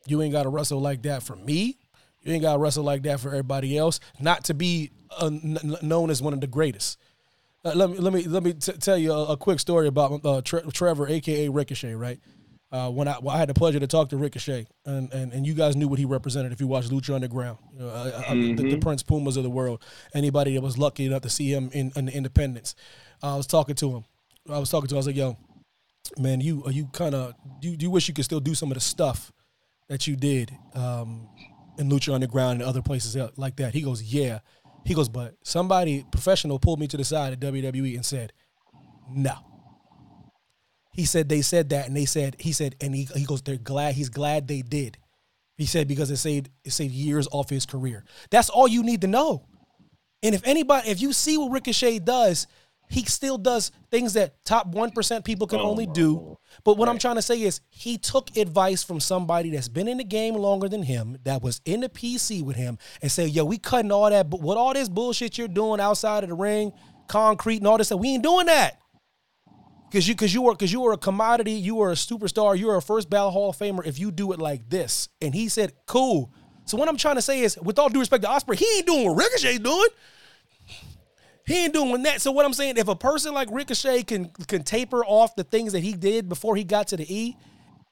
You 0.07 0.23
ain't 0.23 0.33
got 0.33 0.45
to 0.45 0.49
wrestle 0.49 0.81
like 0.81 1.03
that 1.03 1.23
for 1.23 1.37
me. 1.37 1.79
You 2.23 2.33
ain't 2.33 2.43
got 2.43 2.55
to 2.55 2.59
wrestle 2.59 2.85
like 2.85 3.03
that 3.03 3.21
for 3.21 3.29
everybody 3.29 3.77
else. 3.77 4.01
Not 4.21 4.45
to 4.45 4.55
be 4.55 4.91
uh, 5.19 5.31
known 5.83 6.11
as 6.11 6.23
one 6.23 6.33
of 6.33 6.41
the 6.41 6.47
greatest. 6.47 6.99
Uh, 7.69 7.75
let 7.75 7.91
me 7.91 7.99
let 7.99 8.13
me 8.13 8.23
let 8.25 8.43
me 8.43 8.53
t- 8.55 8.73
tell 8.73 8.97
you 8.97 9.13
a, 9.13 9.33
a, 9.33 9.37
quick 9.37 9.61
story 9.61 9.89
about 9.89 10.25
uh, 10.25 10.41
Tre- 10.43 10.63
Trevor, 10.73 11.09
aka 11.09 11.49
Ricochet. 11.49 11.95
Right, 11.95 12.19
uh, 12.73 12.91
when 12.91 13.09
I, 13.09 13.19
well, 13.21 13.35
I 13.35 13.39
had 13.39 13.49
the 13.49 13.55
pleasure 13.55 13.81
to 13.81 13.87
talk 13.87 14.11
to 14.11 14.17
Ricochet, 14.17 14.67
and, 14.85 15.13
and, 15.13 15.33
and 15.33 15.47
you 15.47 15.55
guys 15.55 15.77
knew 15.77 15.89
what 15.89 15.99
he 15.99 16.05
represented 16.05 16.53
if 16.53 16.61
you 16.61 16.67
watched 16.67 16.91
Lucha 16.91 17.15
Underground, 17.15 17.59
you 17.73 17.81
know, 17.81 17.87
mm-hmm. 17.87 18.41
the, 18.41 18.55
the, 18.55 18.63
mm-hmm. 18.63 18.81
Prince 18.81 19.03
Pumas 19.03 19.37
of 19.37 19.43
the 19.43 19.51
world. 19.51 19.83
Anybody 20.15 20.55
that 20.55 20.63
was 20.63 20.79
lucky 20.79 21.07
enough 21.07 21.23
to 21.23 21.31
see 21.31 21.53
him 21.53 21.71
in, 21.73 21.93
in 21.97 22.07
the 22.07 22.13
Independence, 22.15 22.75
I 23.23 23.37
was 23.37 23.47
talking 23.47 23.75
to 23.77 23.97
him. 23.97 24.05
I 24.51 24.59
was 24.59 24.71
talking 24.71 24.89
to. 24.89 24.95
him. 24.95 24.97
I 24.97 25.01
was 25.01 25.07
like, 25.07 25.17
"Yo, 25.17 25.37
man, 26.17 26.41
you 26.41 26.63
are 26.65 26.73
you 26.73 26.87
kind 26.93 27.15
of 27.15 27.35
do, 27.61 27.77
do 27.77 27.85
you 27.85 27.91
wish 27.91 28.09
you 28.09 28.15
could 28.15 28.25
still 28.25 28.41
do 28.41 28.55
some 28.55 28.71
of 28.71 28.75
the 28.75 28.81
stuff 28.81 29.33
that 29.89 30.07
you 30.07 30.17
did 30.17 30.57
um, 30.75 31.29
in 31.79 31.91
Lucha 31.91 32.13
Underground 32.15 32.61
and 32.61 32.69
other 32.69 32.83
places 32.83 33.17
like 33.37 33.57
that? 33.57 33.75
He 33.75 33.83
goes, 33.83 34.03
yeah. 34.03 34.41
He 34.88 34.94
goes, 34.94 35.11
but 35.11 35.35
somebody 35.42 36.07
professional 36.11 36.59
pulled 36.59 36.81
me 36.81 36.88
to 36.88 36.96
the 36.96 37.05
side 37.05 37.35
at 37.35 37.40
WWE 37.40 37.94
and 37.94 38.07
said, 38.07 38.33
no. 39.11 39.35
He 40.94 41.05
said 41.05 41.29
they 41.29 41.42
said 41.42 41.68
that, 41.68 41.88
and 41.88 41.94
they 41.94 42.07
said 42.07 42.37
he 42.38 42.53
said, 42.53 42.74
and 42.81 42.94
he, 42.94 43.07
he 43.14 43.27
goes, 43.27 43.42
they're 43.42 43.59
glad. 43.59 43.96
He's 43.96 44.09
glad 44.09 44.48
they 44.48 44.62
did. 44.62 44.96
He 45.59 45.66
said 45.66 45.88
because 45.88 46.11
it 46.11 46.16
saved 46.16 46.48
it 46.64 46.70
saved 46.70 46.94
years 46.94 47.29
off 47.31 47.51
his 47.51 47.66
career. 47.66 48.03
That's 48.31 48.48
all 48.48 48.66
you 48.66 48.83
need 48.83 49.03
to 49.03 49.09
know. 49.09 49.44
And 50.22 50.35
if 50.35 50.40
anybody, 50.46 50.88
if 50.88 51.03
you 51.03 51.12
see 51.12 51.37
what 51.37 51.51
Ricochet 51.51 51.98
does, 51.98 52.46
he 52.88 53.05
still 53.05 53.38
does 53.38 53.70
things 53.90 54.14
that 54.14 54.44
top 54.44 54.72
1% 54.72 55.24
people 55.24 55.46
can 55.46 55.61
oh 55.61 55.70
only 55.70 55.87
do. 55.87 56.38
But 56.64 56.77
what 56.77 56.87
right. 56.87 56.92
I'm 56.92 56.98
trying 56.98 57.16
to 57.16 57.22
say 57.22 57.42
is 57.42 57.61
he 57.70 57.98
took 57.98 58.37
advice 58.37 58.83
from 58.83 59.01
somebody 59.01 59.51
that's 59.51 59.68
been 59.68 59.88
in 59.88 59.98
the 59.98 60.05
game 60.05 60.35
longer 60.35 60.68
than 60.68 60.83
him, 60.83 61.18
that 61.24 61.42
was 61.42 61.61
in 61.64 61.81
the 61.81 61.88
PC 61.88 62.42
with 62.42 62.57
him, 62.57 62.79
and 63.03 63.11
said, 63.11 63.31
yo, 63.31 63.44
we 63.44 63.59
cutting 63.59 63.92
all 63.92 64.09
that, 64.11 64.31
but 64.31 64.40
what 64.40 64.57
all 64.57 64.72
this 64.74 64.88
bullshit 64.88 65.38
you're 65.38 65.48
doing 65.48 65.81
outside 65.81 66.24
of 66.24 66.31
the 66.31 66.35
ring, 66.35 66.72
concrete 67.09 67.59
and 67.59 67.66
all 67.66 67.79
this 67.79 67.88
stuff, 67.88 68.01
we 68.01 68.14
ain't 68.14 68.22
doing 68.22 68.46
that. 68.46 68.81
Cause 69.90 70.07
you 70.07 70.14
cause 70.14 70.35
you 70.35 70.42
were 70.42 70.55
cause 70.55 70.70
you 70.70 70.83
were 70.83 70.92
a 70.92 70.98
commodity, 70.98 71.53
you 71.53 71.77
were 71.77 71.90
a 71.90 71.94
superstar, 71.94 72.59
you 72.59 72.66
were 72.66 72.77
a 72.77 72.83
first 72.83 73.09
ballot 73.09 73.33
Hall 73.33 73.48
of 73.48 73.57
Famer 73.57 73.87
if 73.87 73.98
you 73.98 74.11
do 74.11 74.33
it 74.33 74.38
like 74.38 74.68
this. 74.68 75.09
And 75.22 75.35
he 75.35 75.48
said, 75.48 75.72
cool. 75.87 76.31
So 76.66 76.77
what 76.77 76.90
I'm 76.90 76.98
trying 76.98 77.14
to 77.14 77.22
say 77.22 77.40
is, 77.40 77.59
with 77.59 77.79
all 77.79 77.88
due 77.88 77.98
respect 77.98 78.22
to 78.24 78.29
Ospreay, 78.29 78.57
he 78.57 78.66
ain't 78.77 78.87
doing 78.87 79.07
what 79.07 79.16
Ricochet's 79.16 79.61
doing. 79.61 79.88
He 81.49 81.65
ain't 81.65 81.73
doing 81.73 82.03
that. 82.03 82.21
So 82.21 82.31
what 82.31 82.45
I'm 82.45 82.53
saying, 82.53 82.77
if 82.77 82.89
a 82.89 82.95
person 82.95 83.33
like 83.33 83.49
Ricochet 83.51 84.03
can 84.03 84.27
can 84.47 84.63
taper 84.63 85.03
off 85.03 85.35
the 85.35 85.45
things 85.45 85.73
that 85.73 85.81
he 85.81 85.95
did 85.95 86.29
before 86.29 86.55
he 86.57 86.63
got 86.63 86.89
to 86.89 86.97
the 86.99 87.07
E, 87.13 87.39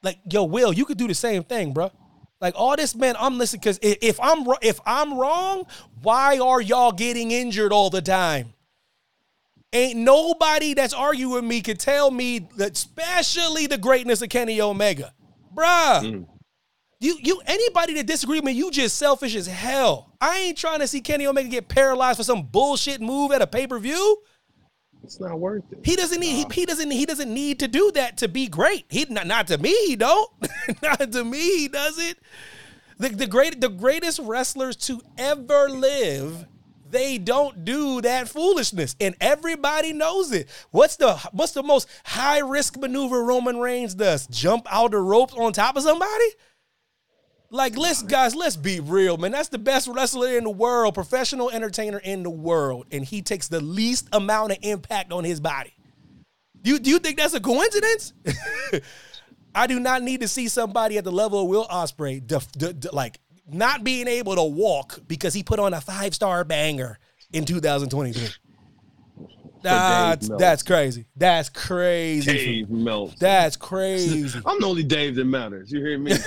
like 0.03 0.19
yo, 0.31 0.43
Will, 0.43 0.71
you 0.71 0.85
could 0.85 0.99
do 0.99 1.07
the 1.07 1.15
same 1.15 1.43
thing, 1.43 1.73
bro. 1.73 1.91
Like 2.39 2.53
all 2.55 2.75
this, 2.75 2.93
man, 2.95 3.15
I'm 3.19 3.39
listening 3.39 3.61
because 3.61 3.79
if 3.81 4.19
I'm 4.21 4.45
if 4.61 4.79
I'm 4.85 5.17
wrong, 5.17 5.65
why 6.03 6.37
are 6.37 6.61
y'all 6.61 6.91
getting 6.91 7.31
injured 7.31 7.73
all 7.73 7.89
the 7.89 8.01
time? 8.01 8.53
Ain't 9.73 9.97
nobody 9.97 10.75
that's 10.75 10.93
arguing 10.93 11.33
with 11.33 11.43
me 11.43 11.61
could 11.61 11.79
tell 11.79 12.11
me 12.11 12.47
that, 12.57 12.73
especially 12.73 13.65
the 13.65 13.79
greatness 13.79 14.21
of 14.21 14.29
Kenny 14.29 14.61
Omega, 14.61 15.13
bruh. 15.53 16.03
Mm. 16.03 16.27
You 16.99 17.17
you 17.21 17.41
anybody 17.45 17.93
that 17.95 18.07
disagree 18.07 18.39
with 18.39 18.45
me, 18.45 18.53
you 18.53 18.71
just 18.71 18.97
selfish 18.97 19.35
as 19.35 19.45
hell. 19.45 20.15
I 20.19 20.39
ain't 20.39 20.57
trying 20.57 20.79
to 20.79 20.87
see 20.87 20.99
Kenny 20.99 21.27
Omega 21.27 21.47
get 21.47 21.67
paralyzed 21.67 22.17
for 22.17 22.23
some 22.23 22.43
bullshit 22.43 23.01
move 23.01 23.31
at 23.31 23.41
a 23.41 23.47
pay-per-view. 23.47 24.17
It's 25.03 25.19
not 25.19 25.39
worth 25.39 25.63
it. 25.71 25.79
He 25.83 25.95
doesn't 25.95 26.19
need 26.19 26.33
he, 26.33 26.45
he, 26.61 26.65
doesn't 26.65 26.89
he 26.89 27.05
doesn't 27.05 27.31
need 27.31 27.59
to 27.59 27.67
do 27.67 27.91
that 27.93 28.17
to 28.17 28.27
be 28.27 28.47
great. 28.47 28.85
He 28.89 29.05
not, 29.09 29.27
not 29.27 29.47
to 29.47 29.59
me, 29.59 29.75
he 29.85 29.95
don't. 29.95 30.29
not 30.81 31.11
to 31.11 31.23
me, 31.23 31.57
he 31.57 31.67
does 31.67 31.99
it. 31.99 32.17
The, 32.97 33.09
the 33.09 33.27
great 33.27 33.61
the 33.61 33.69
greatest 33.69 34.19
wrestlers 34.23 34.75
to 34.87 34.99
ever 35.19 35.69
live 35.69 36.47
they 36.89 37.17
don't 37.17 37.65
do 37.65 38.01
that 38.01 38.29
foolishness 38.29 38.95
and 38.99 39.13
everybody 39.19 39.91
knows 39.91 40.31
it 40.31 40.47
what's 40.71 40.95
the 40.95 41.15
what's 41.33 41.51
the 41.51 41.61
most 41.61 41.87
high 42.05 42.39
risk 42.39 42.77
maneuver 42.77 43.23
roman 43.23 43.57
reigns 43.57 43.93
does 43.93 44.25
jump 44.27 44.65
out 44.71 44.91
the 44.91 44.97
ropes 44.97 45.33
on 45.33 45.51
top 45.51 45.75
of 45.75 45.83
somebody 45.83 46.25
like, 47.49 47.77
let's 47.77 48.01
guys, 48.01 48.35
let's 48.35 48.55
be 48.55 48.79
real, 48.79 49.17
man. 49.17 49.31
That's 49.31 49.49
the 49.49 49.57
best 49.57 49.87
wrestler 49.87 50.37
in 50.37 50.43
the 50.43 50.49
world, 50.49 50.93
professional 50.93 51.49
entertainer 51.49 51.99
in 51.99 52.23
the 52.23 52.29
world, 52.29 52.87
and 52.91 53.05
he 53.05 53.21
takes 53.21 53.47
the 53.47 53.61
least 53.61 54.09
amount 54.11 54.51
of 54.51 54.57
impact 54.61 55.11
on 55.11 55.23
his 55.23 55.39
body. 55.39 55.73
Do 56.61 56.71
you, 56.71 56.79
do 56.79 56.89
you 56.89 56.99
think 56.99 57.17
that's 57.17 57.33
a 57.33 57.39
coincidence? 57.39 58.13
I 59.55 59.67
do 59.67 59.79
not 59.79 60.03
need 60.03 60.21
to 60.21 60.27
see 60.27 60.49
somebody 60.49 60.97
at 60.97 61.03
the 61.03 61.11
level 61.11 61.41
of 61.41 61.47
Will 61.47 61.67
Ospreay, 61.67 62.93
like 62.93 63.19
not 63.47 63.83
being 63.83 64.07
able 64.07 64.35
to 64.35 64.43
walk 64.43 64.99
because 65.07 65.33
he 65.33 65.43
put 65.43 65.59
on 65.59 65.73
a 65.73 65.81
five 65.81 66.13
star 66.13 66.43
banger 66.43 66.99
in 67.31 67.45
2023. 67.45 68.29
That's 69.61 70.29
that's 70.29 70.63
crazy. 70.63 71.05
That's 71.15 71.49
crazy. 71.49 72.31
Dave 72.31 72.69
melts. 72.69 73.19
That's 73.19 73.55
crazy. 73.57 74.39
I'm 74.45 74.59
the 74.59 74.67
only 74.67 74.83
Dave 74.83 75.15
that 75.15 75.25
matters. 75.25 75.71
You 75.71 75.79
hear 75.81 75.97
me? 75.97 76.13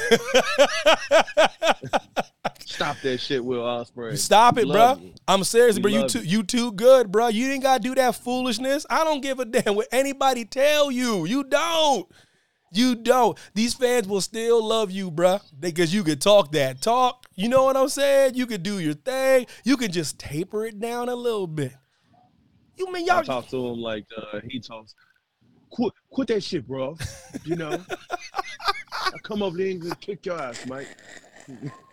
Stop 2.65 2.97
that 3.03 3.19
shit, 3.19 3.45
Will 3.45 3.63
Ospreay. 3.63 4.17
Stop 4.17 4.57
it, 4.57 4.67
bro. 4.67 4.99
You. 5.01 5.13
I'm 5.29 5.45
serious, 5.45 5.77
we 5.77 5.83
bro. 5.83 5.91
You 5.91 6.09
too, 6.09 6.23
you 6.23 6.43
too 6.43 6.73
good, 6.73 7.13
bro. 7.13 7.29
You 7.29 7.49
didn't 7.49 7.63
gotta 7.63 7.83
do 7.83 7.95
that 7.97 8.15
foolishness. 8.17 8.87
I 8.89 9.05
don't 9.05 9.21
give 9.21 9.39
a 9.39 9.45
damn 9.45 9.75
what 9.75 9.89
anybody 9.93 10.45
tell 10.45 10.91
you. 10.91 11.27
You 11.27 11.45
don't. 11.45 12.09
You 12.73 12.95
don't. 12.95 13.37
These 13.55 13.75
fans 13.75 14.07
will 14.07 14.21
still 14.21 14.65
love 14.65 14.91
you, 14.91 15.11
bruh, 15.11 15.43
because 15.59 15.93
you 15.93 16.05
could 16.05 16.21
talk 16.21 16.53
that 16.53 16.81
talk. 16.81 17.27
You 17.35 17.49
know 17.49 17.65
what 17.65 17.77
I'm 17.77 17.89
saying? 17.89 18.35
You 18.37 18.47
could 18.47 18.63
do 18.63 18.79
your 18.79 18.95
thing. 18.95 19.47
You 19.65 19.77
can 19.77 19.91
just 19.91 20.19
taper 20.19 20.65
it 20.67 20.79
down 20.79 21.09
a 21.09 21.15
little 21.15 21.49
bit. 21.49 21.73
You 22.81 22.91
mean 22.91 23.05
y'all 23.05 23.19
I 23.19 23.23
talk 23.25 23.47
to 23.49 23.59
him 23.59 23.79
like 23.83 24.07
uh, 24.17 24.41
he 24.49 24.59
talks. 24.59 24.95
Quit, 25.69 25.93
quit 26.09 26.29
that 26.29 26.43
shit, 26.43 26.67
bro. 26.67 26.97
You 27.45 27.57
know, 27.57 27.79
I 28.91 29.19
come 29.23 29.43
over 29.43 29.59
there 29.59 29.69
and 29.69 30.01
kick 30.01 30.25
your 30.25 30.41
ass, 30.41 30.65
Mike. 30.67 30.89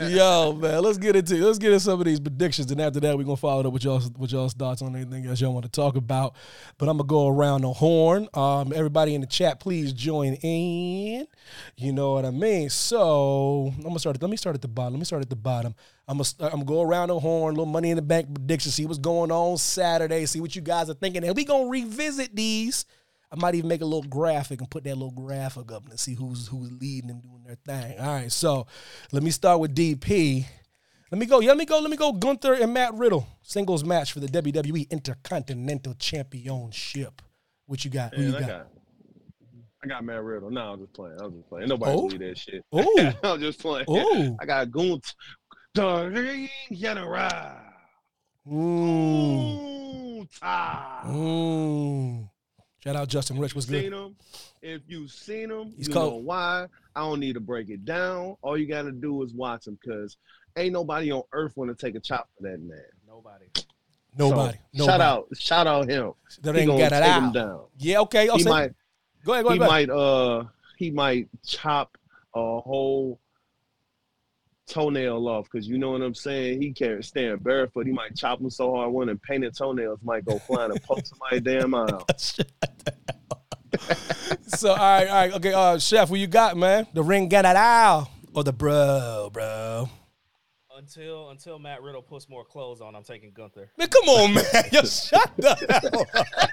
Yo, 0.00 0.52
man, 0.52 0.82
let's 0.82 0.98
get 0.98 1.16
into 1.16 1.36
let's 1.36 1.58
get 1.58 1.72
into 1.72 1.80
some 1.80 1.98
of 1.98 2.04
these 2.04 2.20
predictions, 2.20 2.70
and 2.70 2.80
after 2.80 3.00
that, 3.00 3.16
we're 3.16 3.24
gonna 3.24 3.36
follow 3.36 3.60
it 3.60 3.66
up 3.66 3.72
with 3.72 3.84
y'all 3.84 4.02
with 4.18 4.32
y'all's 4.32 4.52
thoughts 4.52 4.82
on 4.82 4.94
anything 4.94 5.24
else 5.26 5.40
y'all 5.40 5.54
want 5.54 5.64
to 5.64 5.70
talk 5.70 5.96
about. 5.96 6.34
But 6.76 6.88
I'm 6.90 6.98
gonna 6.98 7.06
go 7.06 7.28
around 7.28 7.62
the 7.62 7.72
horn. 7.72 8.28
Um, 8.34 8.72
everybody 8.74 9.14
in 9.14 9.22
the 9.22 9.26
chat, 9.26 9.60
please 9.60 9.94
join 9.94 10.34
in. 10.34 11.26
You 11.76 11.92
know 11.92 12.12
what 12.12 12.26
I 12.26 12.30
mean? 12.30 12.68
So 12.68 13.72
I'm 13.76 13.82
gonna 13.82 13.98
start. 13.98 14.20
Let 14.20 14.30
me 14.30 14.36
start 14.36 14.56
at 14.56 14.62
the 14.62 14.68
bottom. 14.68 14.92
Let 14.92 14.98
me 14.98 15.06
start 15.06 15.22
at 15.22 15.30
the 15.30 15.36
bottom. 15.36 15.74
I'm 16.06 16.18
gonna 16.18 16.52
I'm 16.52 16.60
gonna 16.60 16.64
go 16.64 16.82
around 16.82 17.08
the 17.08 17.18
horn, 17.18 17.54
little 17.54 17.66
money 17.66 17.90
in 17.90 17.96
the 17.96 18.02
bank 18.02 18.32
prediction, 18.34 18.70
see 18.70 18.84
what's 18.84 18.98
going 18.98 19.30
on 19.30 19.56
Saturday, 19.56 20.26
see 20.26 20.40
what 20.40 20.54
you 20.54 20.60
guys 20.60 20.90
are 20.90 20.94
thinking, 20.94 21.24
and 21.24 21.34
we 21.34 21.44
gonna 21.44 21.68
revisit 21.68 22.36
these 22.36 22.84
I 23.34 23.40
might 23.40 23.56
even 23.56 23.66
make 23.66 23.80
a 23.80 23.84
little 23.84 24.08
graphic 24.08 24.60
and 24.60 24.70
put 24.70 24.84
that 24.84 24.94
little 24.94 25.10
graphic 25.10 25.72
up 25.72 25.88
and 25.88 25.98
see 25.98 26.14
who's 26.14 26.46
who's 26.46 26.70
leading 26.70 27.10
and 27.10 27.20
doing 27.20 27.42
their 27.44 27.56
thing. 27.66 27.98
All 27.98 28.06
right, 28.06 28.30
so 28.30 28.68
let 29.10 29.24
me 29.24 29.30
start 29.32 29.58
with 29.58 29.74
DP. 29.74 30.46
Let 31.10 31.18
me 31.18 31.26
go. 31.26 31.40
Yeah, 31.40 31.48
let 31.48 31.58
me 31.58 31.64
go. 31.64 31.80
Let 31.80 31.90
me 31.90 31.96
go. 31.96 32.12
Gunther 32.12 32.54
and 32.54 32.72
Matt 32.72 32.94
Riddle 32.94 33.26
singles 33.42 33.82
match 33.82 34.12
for 34.12 34.20
the 34.20 34.28
WWE 34.28 34.88
Intercontinental 34.88 35.94
Championship. 35.94 37.22
What 37.66 37.84
you 37.84 37.90
got? 37.90 38.14
Who 38.14 38.22
you 38.22 38.32
got? 38.32 38.42
I 38.42 38.46
got, 38.46 38.68
I 39.82 39.86
got 39.88 40.04
Matt 40.04 40.22
Riddle. 40.22 40.50
No, 40.52 40.72
I'm 40.72 40.78
just 40.78 40.92
playing. 40.92 41.16
I'm 41.20 41.32
just 41.32 41.48
playing. 41.48 41.68
Nobody 41.68 41.92
oh? 41.92 42.08
that 42.10 42.38
shit. 42.38 42.64
Oh, 42.70 43.12
I'm 43.24 43.40
just 43.40 43.58
playing. 43.58 43.86
Oh, 43.88 44.36
I 44.40 44.46
got 44.46 44.70
Gunther. 44.70 45.12
The 45.74 46.10
ring 46.14 46.48
general. 46.70 47.30
Mmm. 48.46 50.28
Mmm. 51.04 52.23
Shout 52.84 52.96
out 52.96 53.08
Justin 53.08 53.38
Rich 53.38 53.54
was 53.54 53.64
good. 53.64 53.90
Him, 53.90 54.14
if 54.60 54.82
you've 54.86 55.10
seen 55.10 55.50
him, 55.50 55.72
He's 55.74 55.88
you 55.88 55.94
cold. 55.94 56.12
know 56.12 56.18
why. 56.18 56.66
I 56.94 57.00
don't 57.00 57.18
need 57.18 57.32
to 57.32 57.40
break 57.40 57.70
it 57.70 57.86
down. 57.86 58.36
All 58.42 58.58
you 58.58 58.66
gotta 58.66 58.92
do 58.92 59.22
is 59.22 59.32
watch 59.32 59.66
him 59.66 59.78
because 59.82 60.18
ain't 60.54 60.74
nobody 60.74 61.10
on 61.10 61.22
earth 61.32 61.56
want 61.56 61.76
to 61.76 61.86
take 61.86 61.94
a 61.94 62.00
chop 62.00 62.28
for 62.36 62.42
that 62.42 62.60
man. 62.60 62.84
Nobody. 63.08 63.46
Nobody. 64.18 64.58
So, 64.74 64.84
nobody. 64.84 64.92
Shout 64.92 65.00
out, 65.00 65.26
shout 65.38 65.66
out 65.66 65.88
him. 65.88 66.12
That 66.42 66.56
ain't 66.56 66.68
got 66.68 66.92
it 66.92 66.92
out. 66.92 67.22
Him 67.22 67.32
down. 67.32 67.60
Yeah, 67.78 68.00
okay. 68.00 68.28
I'll 68.28 68.36
he 68.36 68.42
say, 68.42 68.50
might. 68.50 68.72
Go 69.24 69.32
ahead. 69.32 69.44
Go 69.44 69.52
ahead. 69.52 69.62
He 69.62 69.66
might. 69.66 69.90
Uh, 69.90 70.44
he 70.76 70.90
might 70.90 71.28
chop 71.42 71.96
a 72.34 72.60
whole 72.60 73.18
toenail 74.66 75.28
off 75.28 75.48
because 75.50 75.68
you 75.68 75.78
know 75.78 75.90
what 75.90 76.02
I'm 76.02 76.14
saying. 76.14 76.60
He 76.60 76.72
can't 76.72 77.04
stand 77.04 77.42
barefoot. 77.42 77.86
He 77.86 77.92
might 77.92 78.16
chop 78.16 78.40
him 78.40 78.50
so 78.50 78.74
hard 78.74 78.92
one 78.92 79.08
and 79.08 79.20
painted 79.22 79.56
toenails 79.56 80.00
might 80.02 80.24
go 80.24 80.38
flying 80.38 80.70
and 80.72 80.82
poke 80.82 81.04
somebody 81.04 81.40
damn 81.40 81.74
out. 81.74 82.20
so 84.46 84.70
all 84.70 84.76
right, 84.76 85.08
all 85.08 85.14
right, 85.14 85.32
okay, 85.34 85.52
uh, 85.52 85.78
chef, 85.78 86.10
what 86.10 86.20
you 86.20 86.26
got, 86.26 86.56
man? 86.56 86.86
The 86.94 87.02
ring 87.02 87.28
got 87.28 87.44
it 87.44 87.56
out 87.56 88.08
or 88.34 88.44
the 88.44 88.52
bro, 88.52 89.30
bro. 89.32 89.88
Until 90.76 91.30
until 91.30 91.58
Matt 91.58 91.82
Riddle 91.82 92.02
puts 92.02 92.28
more 92.28 92.44
clothes 92.44 92.80
on, 92.80 92.96
I'm 92.96 93.04
taking 93.04 93.30
Gunther. 93.32 93.70
Man, 93.78 93.88
come 93.88 94.08
on, 94.08 94.34
man. 94.34 94.44
Yo, 94.72 94.82
shut 94.82 95.30
the 95.36 95.56
I 96.36 96.48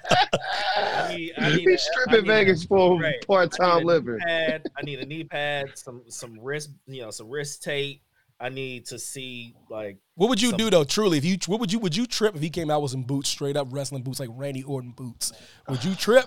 need, 1.09 1.33
I 1.37 1.55
need 1.55 1.67
He's 1.67 1.81
stripping 1.81 2.25
Vegas 2.25 2.63
for 2.63 3.01
part 3.27 3.51
time 3.51 3.83
living. 3.83 4.19
Pad, 4.19 4.63
I 4.77 4.81
need 4.83 4.99
a 4.99 5.05
knee 5.05 5.23
pad, 5.23 5.71
some 5.75 6.03
some 6.07 6.39
wrist, 6.39 6.71
you 6.87 7.01
know, 7.01 7.11
some 7.11 7.29
wrist 7.29 7.63
tape. 7.63 8.01
I 8.39 8.49
need 8.49 8.87
to 8.87 8.97
see 8.97 9.53
like 9.69 9.97
what 10.15 10.29
would 10.29 10.41
you 10.41 10.49
some, 10.49 10.57
do 10.57 10.69
though? 10.69 10.83
Truly, 10.83 11.17
if 11.17 11.25
you 11.25 11.37
what 11.45 11.59
would 11.59 11.71
you 11.71 11.79
would 11.79 11.95
you 11.95 12.07
trip 12.07 12.35
if 12.35 12.41
he 12.41 12.49
came 12.49 12.71
out 12.71 12.81
with 12.81 12.91
some 12.91 13.03
boots, 13.03 13.29
straight 13.29 13.55
up 13.55 13.67
wrestling 13.69 14.01
boots 14.01 14.19
like 14.19 14.29
Randy 14.31 14.63
Orton 14.63 14.91
boots? 14.91 15.31
Would 15.69 15.83
you 15.83 15.93
trip? 15.93 16.25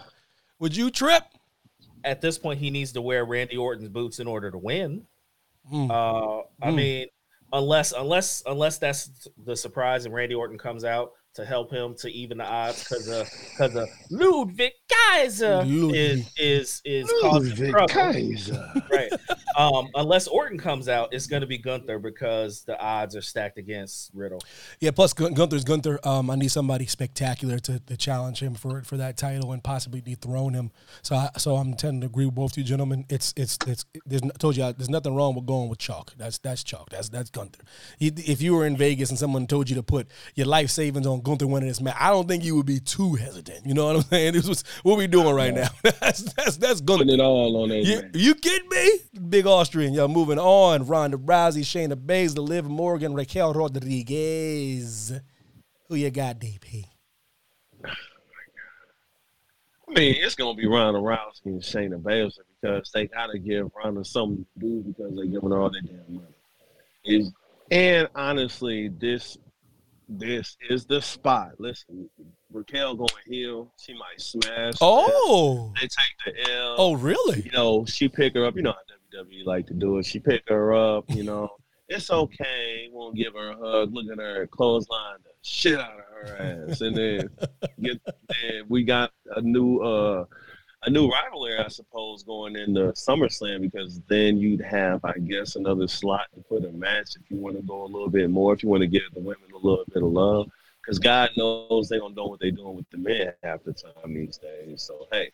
Would 0.61 0.77
you 0.77 0.91
trip? 0.91 1.25
At 2.05 2.21
this 2.21 2.39
point, 2.39 2.61
he 2.61 2.71
needs 2.71 2.93
to 2.93 3.01
wear 3.01 3.25
Randy 3.25 3.57
Orton's 3.57 3.89
boots 3.89 4.21
in 4.21 4.29
order 4.29 4.51
to 4.51 4.59
win. 4.59 5.07
Mm. 5.73 5.91
Uh, 5.91 6.45
I 6.63 6.71
mm. 6.71 6.75
mean, 6.75 7.07
unless 7.53 7.93
unless 7.93 8.43
unless 8.47 8.79
that's 8.79 9.29
the 9.45 9.57
surprise 9.57 10.05
and 10.05 10.15
Randy 10.15 10.35
Orton 10.35 10.59
comes 10.59 10.85
out 10.85 11.13
to 11.35 11.45
help 11.45 11.73
him 11.73 11.95
to 11.97 12.11
even 12.11 12.39
the 12.39 12.45
odds 12.45 12.85
because 12.85 13.09
of 13.09 13.29
because 13.51 13.75
of 13.77 13.89
Ludwig 14.11 14.73
Kaiser 14.89 15.63
is 15.67 16.31
is 16.39 16.83
is 16.85 17.13
causing 17.21 17.71
trouble. 17.71 17.89
Kaiser. 17.89 18.73
Right. 18.91 19.13
Um, 19.57 19.89
unless 19.95 20.27
Orton 20.27 20.59
comes 20.59 20.89
out, 20.89 21.13
it's 21.13 21.27
going 21.27 21.43
to 21.43 21.47
be 21.47 21.59
Gunther 21.59 21.99
because 21.99 22.65
the 22.65 22.79
odds 22.81 23.15
are 23.15 23.23
stacked 23.23 23.59
against 23.59 24.11
Riddle. 24.15 24.41
Yeah. 24.81 24.91
Plus, 24.91 25.13
Gunther's 25.13 25.65
Gunther. 25.65 25.99
Um, 26.05 26.31
I 26.31 26.37
need 26.37 26.51
somebody 26.51 26.87
spectacular 26.87 27.59
to, 27.61 27.81
to 27.81 27.97
challenge 27.97 28.41
him 28.41 28.55
for 28.55 28.83
for 28.83 28.97
that 28.97 29.17
title 29.17 29.53
and 29.53 29.63
possibly 29.63 30.01
dethrone 30.01 30.55
him. 30.55 30.71
So, 31.03 31.17
I, 31.17 31.31
so 31.37 31.57
I'm 31.57 31.75
tending 31.75 32.01
to 32.03 32.07
agree 32.07 32.27
with 32.27 32.35
both 32.35 32.57
you 32.57 32.65
gentlemen. 32.65 33.07
It's 33.09 33.35
it's 33.37 33.59
it's. 33.67 33.85
There's 34.07 34.23
I 34.23 34.29
told 34.39 34.57
you 34.57 34.73
there's 34.73 34.91
nothing 34.91 35.15
wrong 35.15 35.35
with 35.35 35.47
going 35.47 35.69
with 35.69 35.79
chalk. 35.79 36.13
That's 36.17 36.39
that's 36.39 36.63
chalk. 36.63 36.91
That's 36.91 37.09
that's 37.09 37.31
Gunther. 37.31 37.63
If 37.99 38.43
you 38.43 38.55
were 38.55 38.67
in 38.67 38.77
Vegas 38.77 39.11
and 39.11 39.19
someone 39.19 39.47
told 39.47 39.69
you 39.69 39.77
to 39.77 39.83
put 39.83 40.09
your 40.35 40.47
life 40.47 40.71
savings 40.71 41.07
on 41.07 41.21
Gunther 41.25 41.47
winning 41.47 41.69
this 41.69 41.81
match, 41.81 41.97
I 41.99 42.11
don't 42.11 42.29
think 42.29 42.45
you 42.45 42.55
would 42.57 42.67
be 42.67 42.79
too 42.79 43.15
hesitant. 43.15 43.67
You 43.67 43.75
know 43.75 43.87
what 43.87 43.97
I'm 43.97 44.03
saying? 44.03 44.35
This 44.35 44.49
was 44.49 44.65
what 44.83 44.99
we 44.99 45.07
doing 45.07 45.35
right 45.35 45.55
now. 45.55 45.69
that's 46.01 46.23
that's 46.35 46.57
that's 46.57 46.81
Gunther. 46.81 47.05
Putting 47.05 47.19
it 47.19 47.23
all 47.23 47.63
on 47.63 47.71
that. 47.71 47.85
You, 47.85 48.03
you 48.15 48.35
kidding 48.35 48.69
me? 48.69 48.91
Big 49.29 49.47
Austrian. 49.47 49.95
Yo, 49.95 50.07
moving 50.09 50.39
on. 50.39 50.87
Ronda 50.87 51.17
Rousey, 51.17 51.63
Shayna 51.63 51.95
Baszler, 51.95 52.47
Liv 52.47 52.65
Morgan, 52.65 53.15
Raquel 53.15 53.53
Rodriguez. 53.55 55.13
Who 55.89 55.95
you 55.97 56.11
got, 56.11 56.39
DP? 56.39 56.85
I 59.87 59.93
mean, 59.93 60.17
it's 60.19 60.35
gonna 60.35 60.55
be 60.55 60.67
Ronda 60.67 60.99
Rousey 61.01 61.47
and 61.47 61.61
Shayna 61.61 62.01
Baszler 62.01 62.39
because 62.61 62.91
they 62.93 63.07
gotta 63.07 63.39
give 63.39 63.71
Ronda 63.77 64.05
something 64.05 64.45
to 64.45 64.61
do 64.61 64.83
because 64.83 65.15
they're 65.15 65.27
giving 65.27 65.51
her 65.51 65.61
all 65.61 65.71
their 65.71 65.83
damn 65.83 66.15
money. 66.15 66.27
Is 67.05 67.33
and 67.71 68.09
honestly, 68.15 68.89
this 68.89 69.39
this 70.09 70.57
is 70.69 70.87
the 70.87 71.01
spot. 71.01 71.53
Listen, 71.59 72.09
Raquel 72.53 72.95
going 72.95 73.09
heel, 73.27 73.73
she 73.79 73.95
might 73.95 74.21
smash. 74.21 74.75
Oh, 74.81 75.73
they 75.81 75.89
take 75.89 76.35
the 76.35 76.53
L. 76.53 76.75
Oh, 76.79 76.95
really? 76.95 77.43
You 77.43 77.53
know, 77.53 77.85
she 77.85 78.09
pick 78.09 78.35
her 78.35 78.45
up. 78.45 78.57
You 78.57 78.63
know 78.63 78.73
how 78.73 79.23
WWE 79.25 79.45
like 79.45 79.67
to 79.69 79.75
do 79.75 79.99
it. 79.99 80.07
She 80.07 80.19
pick 80.19 80.43
her 80.49 80.75
up. 80.75 81.05
You 81.09 81.25
know, 81.25 81.51
it's 81.89 82.11
okay. 82.11 82.89
Won't 82.91 83.17
give 83.17 83.35
her 83.35 83.51
a 83.51 83.57
hug. 83.57 83.95
Look 83.95 84.11
at 84.11 84.19
her 84.19 84.47
clothesline 84.47 85.19
the 85.25 85.31
shit 85.43 85.79
out 85.79 85.93
of 85.93 86.29
her 86.29 86.67
ass, 86.69 86.81
and 86.81 86.97
then 86.97 87.31
get. 87.81 88.01
Then 88.05 88.65
we 88.69 88.85
got 88.85 89.13
a 89.37 89.41
new. 89.41 89.79
uh 89.79 90.25
a 90.87 90.91
new 90.91 91.09
rivalry, 91.09 91.59
I 91.59 91.69
suppose, 91.69 92.23
going 92.23 92.57
into 92.57 92.93
SummerSlam 92.93 93.63
because 93.63 94.01
then 94.09 94.37
you'd 94.39 94.61
have, 94.61 95.05
I 95.05 95.15
guess, 95.19 95.57
another 95.57 95.89
slot 95.89 96.27
to 96.35 96.41
put 96.41 96.65
a 96.65 96.73
match 96.73 97.17
if 97.17 97.31
you 97.31 97.39
want 97.39 97.57
to 97.57 97.63
go 97.63 97.85
a 97.85 97.87
little 97.87 98.11
bit 98.11 98.31
more, 98.31 98.53
if 98.53 98.63
you 98.63 98.69
want 98.69 98.83
to 98.83 98.87
give 98.87 99.03
the 99.15 99.21
women 99.21 99.51
a 99.53 99.57
little 99.57 99.85
bit 99.93 100.03
of 100.03 100.11
love. 100.11 100.51
Because 100.83 100.99
God 100.99 101.31
knows 101.37 101.89
they 101.89 101.97
don't 101.97 102.15
know 102.15 102.27
what 102.27 102.41
they're 102.41 102.51
doing 102.51 102.77
with 102.77 102.91
the 102.91 102.99
men 102.99 103.33
half 103.43 103.63
the 103.65 103.73
time 103.73 104.15
these 104.15 104.37
days. 104.37 104.83
So, 104.83 105.07
hey, 105.11 105.31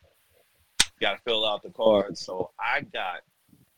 got 1.01 1.17
to 1.17 1.23
fill 1.23 1.45
out 1.45 1.63
the 1.63 1.71
cards. 1.71 2.21
So, 2.21 2.51
I 2.59 2.83
got 2.83 3.23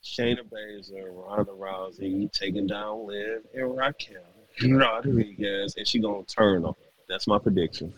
Shayna 0.03 0.41
Baszler, 0.43 1.09
Ronda 1.11 1.51
Rousey 1.51 2.31
taking 2.31 2.67
down 2.67 3.07
Liv 3.07 3.41
and 3.55 3.75
Raquel 3.75 4.21
Rodriguez, 4.63 5.75
and 5.77 5.87
she 5.87 5.99
going 5.99 6.25
to 6.25 6.35
turn 6.35 6.65
on. 6.65 6.75
That's 7.09 7.25
my 7.27 7.39
prediction. 7.39 7.93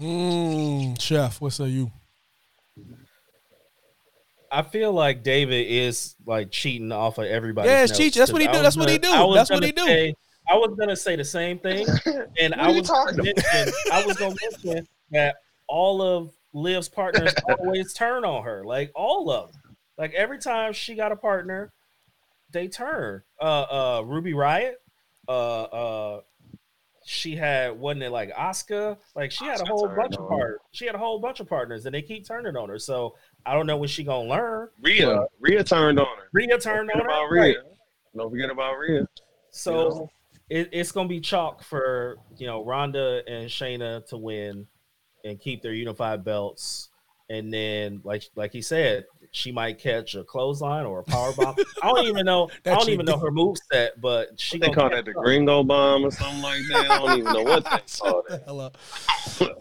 Mm, 0.00 1.00
chef, 1.00 1.40
what 1.40 1.52
say 1.52 1.68
you? 1.68 1.90
I 4.52 4.62
feel 4.62 4.92
like 4.92 5.22
David 5.22 5.66
is 5.66 6.14
like 6.26 6.50
cheating 6.50 6.92
off 6.92 7.16
of 7.16 7.24
everybody. 7.24 7.68
Yeah, 7.68 7.84
it's 7.84 7.96
cheating. 7.96 8.20
That's 8.20 8.32
what 8.32 8.42
he 8.42 8.48
do. 8.48 8.62
That's 8.62 8.76
what 8.76 8.90
he 8.90 8.98
do. 8.98 9.32
That's 9.34 9.50
what 9.50 9.64
he 9.64 9.72
do. 9.72 9.86
Say, 9.86 10.14
I 10.48 10.56
was 10.56 10.74
gonna 10.78 10.96
say 10.96 11.16
the 11.16 11.24
same 11.24 11.58
thing, 11.58 11.86
and 12.38 12.54
I 12.54 12.70
was 12.70 12.88
gonna 12.88 13.22
mention, 13.22 13.72
I 13.90 14.04
was 14.04 14.16
gonna 14.16 14.34
mention 14.64 14.86
that 15.12 15.36
all 15.68 16.02
of 16.02 16.32
Liv's 16.52 16.88
partners 16.88 17.32
always 17.48 17.94
turn 17.94 18.24
on 18.24 18.44
her, 18.44 18.62
like 18.64 18.92
all 18.94 19.30
of 19.30 19.52
them. 19.52 19.76
Like 19.96 20.12
every 20.12 20.38
time 20.38 20.72
she 20.74 20.94
got 20.94 21.12
a 21.12 21.16
partner, 21.16 21.72
they 22.50 22.68
turn. 22.68 23.22
Uh, 23.40 23.44
uh, 23.62 24.02
Ruby 24.04 24.32
Riott, 24.32 24.74
uh, 25.28 25.62
uh, 25.62 26.20
she 27.04 27.36
had 27.36 27.78
wasn't 27.78 28.04
it 28.04 28.10
like 28.10 28.32
Oscar? 28.36 28.96
Like 29.14 29.30
she 29.30 29.44
had 29.44 29.60
a 29.60 29.64
whole 29.64 29.88
bunch 29.88 30.16
of 30.16 30.28
partners. 30.28 30.60
She 30.72 30.86
had 30.86 30.94
a 30.94 30.98
whole 30.98 31.18
bunch 31.18 31.40
of 31.40 31.48
partners, 31.48 31.86
and 31.86 31.94
they 31.94 32.02
keep 32.02 32.26
turning 32.26 32.56
on 32.56 32.68
her. 32.68 32.78
So 32.78 33.16
I 33.44 33.54
don't 33.54 33.66
know 33.66 33.76
when 33.76 33.88
she 33.88 34.04
gonna 34.04 34.28
learn. 34.28 34.68
Rhea, 34.80 35.26
Rhea 35.40 35.64
turned 35.64 35.98
on 35.98 36.06
her. 36.06 36.28
Rhea 36.32 36.58
turned 36.58 36.90
on 36.90 37.00
about 37.00 37.28
her. 37.28 37.34
Rhea. 37.34 37.42
Right. 37.42 37.56
Don't 38.16 38.30
forget 38.30 38.50
about 38.50 38.78
Rhea. 38.78 39.06
So 39.50 39.72
you 39.72 39.88
know? 39.88 40.10
it, 40.50 40.68
it's 40.72 40.92
gonna 40.92 41.08
be 41.08 41.20
chalk 41.20 41.62
for 41.62 42.16
you 42.36 42.46
know 42.46 42.64
Ronda 42.64 43.22
and 43.26 43.48
Shayna 43.48 44.06
to 44.08 44.16
win 44.16 44.66
and 45.24 45.40
keep 45.40 45.62
their 45.62 45.72
unified 45.72 46.24
belts, 46.24 46.88
and 47.30 47.52
then 47.52 48.00
like 48.04 48.24
like 48.34 48.52
he 48.52 48.62
said, 48.62 49.06
she 49.32 49.50
might 49.50 49.78
catch 49.78 50.14
a 50.14 50.22
clothesline 50.22 50.84
or 50.84 51.00
a 51.00 51.02
power 51.02 51.32
bomb. 51.32 51.56
I 51.82 51.88
don't 51.88 52.06
even 52.06 52.26
know. 52.26 52.50
I 52.66 52.74
don't 52.74 52.90
even 52.90 53.06
know 53.06 53.18
her 53.18 53.30
move 53.30 53.56
set, 53.72 54.00
but 54.00 54.38
she 54.38 54.58
they 54.58 54.68
call 54.68 54.90
that 54.90 55.06
the 55.06 55.12
Gringo 55.12 55.64
bomb 55.64 56.04
or 56.04 56.10
something 56.10 56.42
like 56.42 56.60
that. 56.70 56.90
I 56.90 56.98
don't 56.98 57.18
even 57.18 57.32
know 57.32 57.42
what 57.42 57.64
they 57.64 57.70
call 57.98 58.22
that. 58.28 58.42
Hello. 58.46 58.70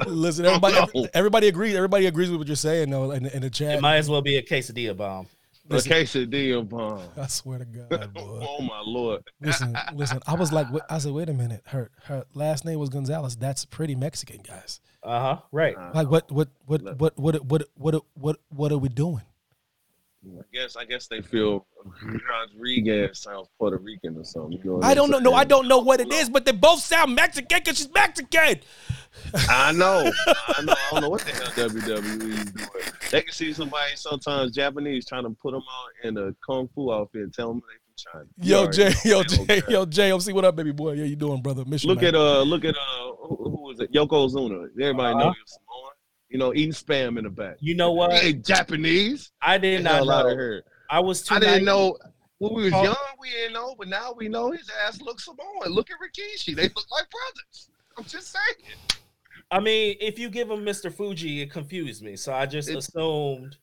Listen, 0.07 0.45
everybody, 0.45 1.09
everybody 1.13 1.47
agrees. 1.47 1.75
Everybody 1.75 2.05
agrees 2.05 2.29
with 2.29 2.39
what 2.39 2.47
you're 2.47 2.55
saying, 2.57 2.89
though. 2.89 3.11
In, 3.11 3.25
in 3.27 3.41
the 3.41 3.49
chat, 3.49 3.77
it 3.77 3.81
might 3.81 3.97
as 3.97 4.09
well 4.09 4.21
be 4.21 4.35
a 4.35 4.43
quesadilla 4.43 4.95
bomb. 4.95 5.27
Listen, 5.69 5.93
a 5.93 5.95
quesadilla 5.95 6.67
bomb. 6.67 7.01
I 7.15 7.27
swear 7.27 7.59
to 7.59 7.65
God, 7.65 7.89
boy. 8.13 8.45
oh 8.45 8.61
my 8.61 8.81
lord. 8.85 9.23
Listen, 9.39 9.73
listen. 9.93 10.19
I 10.27 10.35
was 10.35 10.51
like, 10.51 10.67
I 10.89 10.97
said, 10.97 11.13
wait 11.13 11.29
a 11.29 11.33
minute. 11.33 11.61
Her 11.67 11.89
her 12.03 12.25
last 12.33 12.65
name 12.65 12.77
was 12.77 12.89
Gonzalez. 12.89 13.37
That's 13.37 13.63
pretty 13.63 13.95
Mexican, 13.95 14.41
guys. 14.41 14.81
Uh 15.01 15.19
huh. 15.19 15.41
Right. 15.53 15.77
Like 15.95 16.11
what 16.11 16.29
what 16.29 16.49
what 16.65 16.81
what 16.99 17.17
what 17.17 17.45
what 17.45 17.63
what 17.75 18.03
what 18.15 18.37
what 18.49 18.71
are 18.73 18.77
we 18.77 18.89
doing? 18.89 19.21
I 20.23 20.43
guess 20.53 20.75
I 20.75 20.85
guess 20.85 21.07
they 21.07 21.21
feel 21.21 21.65
Rodriguez 22.29 23.19
sounds 23.19 23.47
Puerto 23.57 23.77
Rican 23.77 24.17
or 24.17 24.23
something. 24.23 24.59
You 24.63 24.79
know 24.79 24.79
I 24.83 24.93
don't 24.93 25.09
know. 25.09 25.17
No, 25.17 25.33
I 25.33 25.43
don't 25.43 25.67
know 25.67 25.79
what 25.79 25.99
it 25.99 26.13
is, 26.13 26.29
but 26.29 26.45
they 26.45 26.51
both 26.51 26.79
sound 26.79 27.15
Mexican 27.15 27.59
because 27.59 27.79
she's 27.79 27.91
Mexican. 27.91 28.59
I 29.49 29.71
know. 29.71 30.11
I 30.27 30.61
know. 30.61 30.73
I 30.73 30.89
don't 30.91 31.01
know 31.01 31.09
what 31.09 31.21
the 31.21 31.31
hell 31.31 31.69
WWE 31.69 32.29
is 32.29 32.51
doing. 32.51 32.69
They 33.09 33.21
can 33.23 33.33
see 33.33 33.51
somebody 33.51 33.95
sometimes 33.95 34.51
Japanese 34.51 35.07
trying 35.07 35.23
to 35.23 35.31
put 35.41 35.53
them 35.53 35.63
out 35.63 36.07
in 36.07 36.17
a 36.17 36.35
kung 36.45 36.69
fu 36.75 36.93
outfit 36.93 37.23
and 37.23 37.33
tell 37.33 37.47
them 37.47 37.61
they 37.61 37.77
from 37.83 37.95
China. 37.97 38.29
Yo, 38.37 38.67
Jay, 38.71 38.93
yo, 39.03 39.23
Jay, 39.23 39.61
yo, 39.67 39.85
Jay, 39.85 40.19
see 40.19 40.33
what 40.33 40.45
up, 40.45 40.55
baby 40.55 40.71
boy? 40.71 40.93
Yeah, 40.93 41.05
you 41.05 41.15
doing, 41.15 41.41
brother? 41.41 41.65
Mission. 41.65 41.89
Look 41.89 42.01
man. 42.01 42.09
at 42.09 42.15
uh, 42.15 42.41
look 42.43 42.63
at 42.63 42.75
uh, 42.75 43.11
who, 43.21 43.35
who 43.37 43.61
was 43.63 43.79
it? 43.79 43.91
Yokozuna. 43.91 44.67
Everybody 44.79 45.15
uh-huh. 45.15 45.23
know 45.23 45.33
Samoan 45.45 45.91
you 46.31 46.37
know, 46.37 46.53
eating 46.53 46.71
spam 46.71 47.17
in 47.17 47.25
the 47.25 47.29
back. 47.29 47.57
You 47.59 47.75
know 47.75 47.91
what? 47.91 48.13
Hey, 48.13 48.33
Japanese. 48.33 49.31
I 49.41 49.57
did 49.57 49.83
not 49.83 50.05
know. 50.05 50.29
Of 50.29 50.37
her. 50.37 50.63
I 50.89 51.01
was 51.01 51.23
too. 51.23 51.35
I 51.35 51.39
didn't 51.39 51.65
know. 51.65 51.97
When 52.37 52.55
we 52.55 52.63
was 52.63 52.73
oh. 52.73 52.83
young, 52.83 52.95
we 53.19 53.29
didn't 53.29 53.53
know, 53.53 53.75
but 53.77 53.87
now 53.87 54.13
we 54.17 54.27
know 54.27 54.51
his 54.51 54.67
ass 54.87 54.99
looks 55.01 55.25
Samoan. 55.25 55.73
Look 55.73 55.89
at 55.91 55.97
Rikishi; 55.97 56.55
they 56.55 56.63
look 56.63 56.89
like 56.89 57.05
brothers. 57.09 57.69
I'm 57.97 58.05
just 58.05 58.31
saying. 58.31 58.77
I 59.51 59.59
mean, 59.59 59.97
if 59.99 60.17
you 60.17 60.29
give 60.29 60.49
him 60.49 60.59
Mr. 60.59 60.91
Fuji, 60.91 61.41
it 61.41 61.51
confused 61.51 62.01
me, 62.01 62.15
so 62.15 62.33
I 62.33 62.45
just 62.45 62.69
it, 62.69 62.77
assumed 62.77 63.57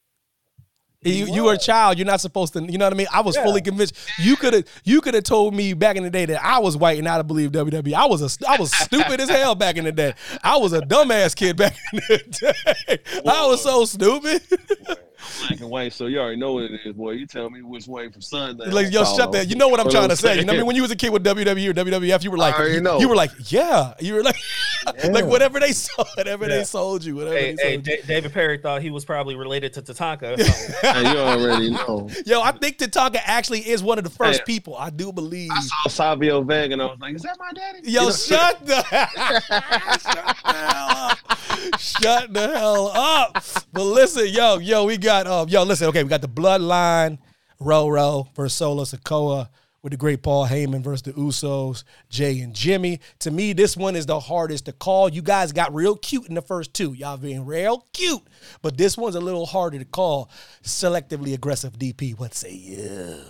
you, 1.08 1.26
you 1.26 1.44
were 1.44 1.54
a 1.54 1.58
child. 1.58 1.98
You're 1.98 2.06
not 2.06 2.20
supposed 2.20 2.52
to. 2.54 2.62
You 2.62 2.78
know 2.78 2.86
what 2.86 2.92
I 2.92 2.96
mean? 2.96 3.06
I 3.12 3.20
was 3.20 3.36
yeah. 3.36 3.44
fully 3.44 3.60
convinced. 3.60 3.96
You 4.18 4.36
could 4.36 4.54
have. 4.54 4.64
You 4.84 5.00
could 5.00 5.14
have 5.14 5.24
told 5.24 5.54
me 5.54 5.74
back 5.74 5.96
in 5.96 6.02
the 6.02 6.10
day 6.10 6.24
that 6.26 6.44
I 6.44 6.58
was 6.58 6.76
white 6.76 6.98
and 6.98 7.08
I'd 7.08 7.16
have 7.16 7.26
believed 7.26 7.54
WWE. 7.54 7.94
I 7.94 8.06
was 8.06 8.22
a. 8.22 8.48
I 8.48 8.56
was 8.58 8.72
stupid 8.72 9.20
as 9.20 9.28
hell 9.28 9.54
back 9.54 9.76
in 9.76 9.84
the 9.84 9.92
day. 9.92 10.14
I 10.42 10.56
was 10.56 10.72
a 10.72 10.80
dumbass 10.80 11.34
kid 11.34 11.56
back 11.56 11.76
in 11.92 12.00
the 12.08 12.18
day. 12.86 12.98
I 13.26 13.46
was 13.46 13.62
so 13.62 13.84
stupid. 13.84 14.42
black 15.40 15.60
and 15.60 15.70
white, 15.70 15.92
so 15.92 16.06
you 16.06 16.18
already 16.18 16.36
know 16.36 16.54
what 16.54 16.64
it 16.64 16.80
is, 16.84 16.94
boy. 16.94 17.12
You 17.12 17.26
tell 17.26 17.50
me 17.50 17.62
which 17.62 17.86
way 17.86 18.10
from 18.10 18.20
Sunday. 18.20 18.66
Like, 18.66 18.92
yo, 18.92 19.04
shut 19.04 19.32
that. 19.32 19.48
You 19.48 19.56
know 19.56 19.68
what 19.68 19.80
I'm 19.80 19.90
trying 19.90 20.08
to 20.08 20.16
say. 20.16 20.38
You 20.38 20.44
know, 20.44 20.52
I 20.52 20.56
mean, 20.56 20.66
when 20.66 20.76
you 20.76 20.82
was 20.82 20.90
a 20.90 20.96
kid 20.96 21.10
with 21.10 21.24
WWE 21.24 21.70
or 21.70 21.74
WWF, 21.74 22.22
you 22.22 22.30
were 22.30 22.38
like, 22.38 22.58
you, 22.72 22.80
know. 22.80 22.98
you 23.00 23.08
were 23.08 23.16
like, 23.16 23.30
yeah, 23.50 23.94
you 24.00 24.14
were 24.14 24.22
like, 24.22 24.36
yeah. 24.98 25.08
like 25.08 25.24
whatever 25.24 25.60
they 25.60 25.72
sold, 25.72 26.08
whatever 26.14 26.48
yeah. 26.48 26.58
they 26.58 26.64
sold 26.64 27.04
you, 27.04 27.16
whatever. 27.16 27.36
Hey, 27.36 27.56
hey 27.58 27.76
D- 27.76 28.00
David 28.06 28.32
Perry 28.32 28.58
thought 28.58 28.82
he 28.82 28.90
was 28.90 29.04
probably 29.04 29.34
related 29.34 29.72
to 29.74 29.82
Tatanka. 29.82 30.38
you 31.12 31.18
already 31.18 31.70
know. 31.70 32.08
Yo, 32.26 32.40
I 32.40 32.52
think 32.52 32.78
Tatanka 32.78 33.20
actually 33.24 33.68
is 33.68 33.82
one 33.82 33.98
of 33.98 34.04
the 34.04 34.10
first 34.10 34.40
hey, 34.40 34.44
people. 34.46 34.76
I 34.76 34.90
do 34.90 35.12
believe. 35.12 35.50
I 35.52 35.60
saw 35.60 35.88
Savio 35.88 36.42
Vega 36.42 36.72
and 36.74 36.82
I 36.82 36.86
was 36.86 36.98
like, 37.00 37.14
is 37.14 37.22
that 37.22 37.36
my 37.38 37.52
daddy? 37.52 37.80
Yo, 37.84 38.00
you 38.00 38.06
know? 38.06 38.12
shut 38.12 38.66
the 38.66 38.82
shut 38.82 40.36
the 40.44 40.52
hell 40.52 40.88
up. 40.90 41.18
Shut 41.78 42.32
the 42.32 42.48
hell 42.48 42.88
up. 42.88 43.44
But 43.72 43.84
listen, 43.84 44.28
yo, 44.28 44.58
yo, 44.58 44.84
we 44.84 44.96
got 45.08 45.26
um, 45.26 45.48
yo, 45.48 45.62
listen, 45.62 45.86
okay, 45.88 46.02
we 46.02 46.08
got 46.10 46.20
the 46.20 46.28
bloodline, 46.28 47.18
Roro 47.58 48.28
versus 48.36 48.52
Solo 48.52 48.84
Sikoa 48.84 49.48
with 49.82 49.92
the 49.92 49.96
great 49.96 50.22
Paul 50.22 50.46
Heyman 50.46 50.82
versus 50.82 51.00
the 51.00 51.14
Usos, 51.14 51.82
Jay 52.10 52.40
and 52.40 52.54
Jimmy. 52.54 53.00
To 53.20 53.30
me, 53.30 53.54
this 53.54 53.74
one 53.74 53.96
is 53.96 54.04
the 54.04 54.20
hardest 54.20 54.66
to 54.66 54.72
call. 54.72 55.08
You 55.08 55.22
guys 55.22 55.52
got 55.52 55.74
real 55.74 55.96
cute 55.96 56.28
in 56.28 56.34
the 56.34 56.42
first 56.42 56.74
two. 56.74 56.92
Y'all 56.92 57.16
being 57.16 57.46
real 57.46 57.86
cute. 57.94 58.20
But 58.60 58.76
this 58.76 58.98
one's 58.98 59.14
a 59.14 59.20
little 59.20 59.46
harder 59.46 59.78
to 59.78 59.84
call. 59.86 60.30
Selectively 60.62 61.32
aggressive 61.32 61.78
DP. 61.78 62.18
What 62.18 62.34
say 62.34 62.52
you? 62.52 63.22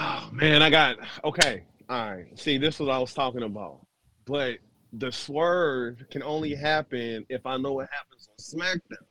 Oh 0.00 0.28
man, 0.32 0.62
I 0.62 0.70
got 0.70 0.96
okay. 1.22 1.62
All 1.88 2.10
right. 2.10 2.26
See, 2.36 2.58
this 2.58 2.74
is 2.74 2.80
what 2.80 2.90
I 2.90 2.98
was 2.98 3.14
talking 3.14 3.44
about. 3.44 3.86
But 4.26 4.58
the 4.94 5.12
swerve 5.12 6.02
can 6.10 6.24
only 6.24 6.56
happen 6.56 7.24
if 7.28 7.46
I 7.46 7.56
know 7.56 7.74
what 7.74 7.88
happens 7.92 8.28
on 8.28 8.58
SmackDown. 8.58 9.06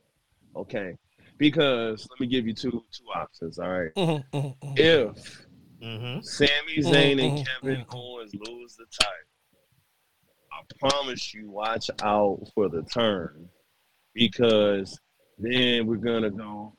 Okay, 0.54 0.94
because 1.38 2.06
let 2.10 2.20
me 2.20 2.26
give 2.26 2.46
you 2.46 2.52
two 2.52 2.84
two 2.92 3.04
options. 3.14 3.58
All 3.58 3.70
right? 3.70 3.94
mm-hmm, 3.94 4.36
mm-hmm, 4.36 4.66
mm-hmm. 4.66 4.72
if 4.76 5.46
mm-hmm. 5.82 6.20
Sami 6.20 6.78
Zayn 6.78 7.12
and 7.12 7.20
mm-hmm, 7.20 7.66
Kevin 7.66 7.80
mm-hmm. 7.82 7.96
Owens 7.96 8.34
lose 8.34 8.76
the 8.76 8.84
title, 9.00 9.14
I 10.52 10.88
promise 10.88 11.32
you, 11.32 11.50
watch 11.50 11.90
out 12.02 12.40
for 12.54 12.68
the 12.68 12.82
turn 12.82 13.48
because 14.14 14.98
then 15.38 15.86
we're 15.86 15.96
gonna 15.96 16.30
go. 16.30 16.74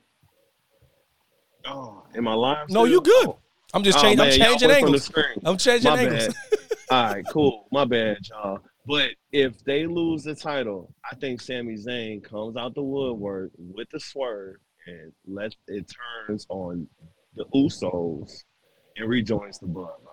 Oh, 1.66 2.04
am 2.16 2.28
I 2.28 2.34
live? 2.34 2.70
No, 2.70 2.86
you 2.86 3.02
good. 3.02 3.34
I'm 3.74 3.84
just 3.84 4.00
changing. 4.00 4.20
Oh, 4.20 4.24
I'm 4.24 4.32
changing 4.32 4.72
angles. 4.72 5.12
I'm 5.46 5.58
changing 5.58 5.92
My 5.92 6.00
angles. 6.00 6.36
All 6.92 7.04
right, 7.04 7.26
cool. 7.32 7.68
My 7.72 7.86
bad, 7.86 8.18
y'all. 8.30 8.60
But 8.86 9.12
if 9.32 9.64
they 9.64 9.86
lose 9.86 10.24
the 10.24 10.36
title, 10.36 10.94
I 11.10 11.16
think 11.16 11.42
Sami 11.42 11.76
Zayn 11.76 12.24
comes 12.24 12.58
out 12.58 12.76
the 12.76 12.84
woodwork 12.84 13.52
with 13.58 13.90
the 13.92 14.00
swerve 14.00 14.58
and 14.88 15.12
let 15.28 15.54
it 15.68 15.92
turns 16.28 16.46
on 16.50 16.88
the 17.36 17.46
Usos 17.54 18.44
and 18.98 19.10
rejoins 19.10 19.60
the 19.60 19.68
bloodline. 19.68 20.10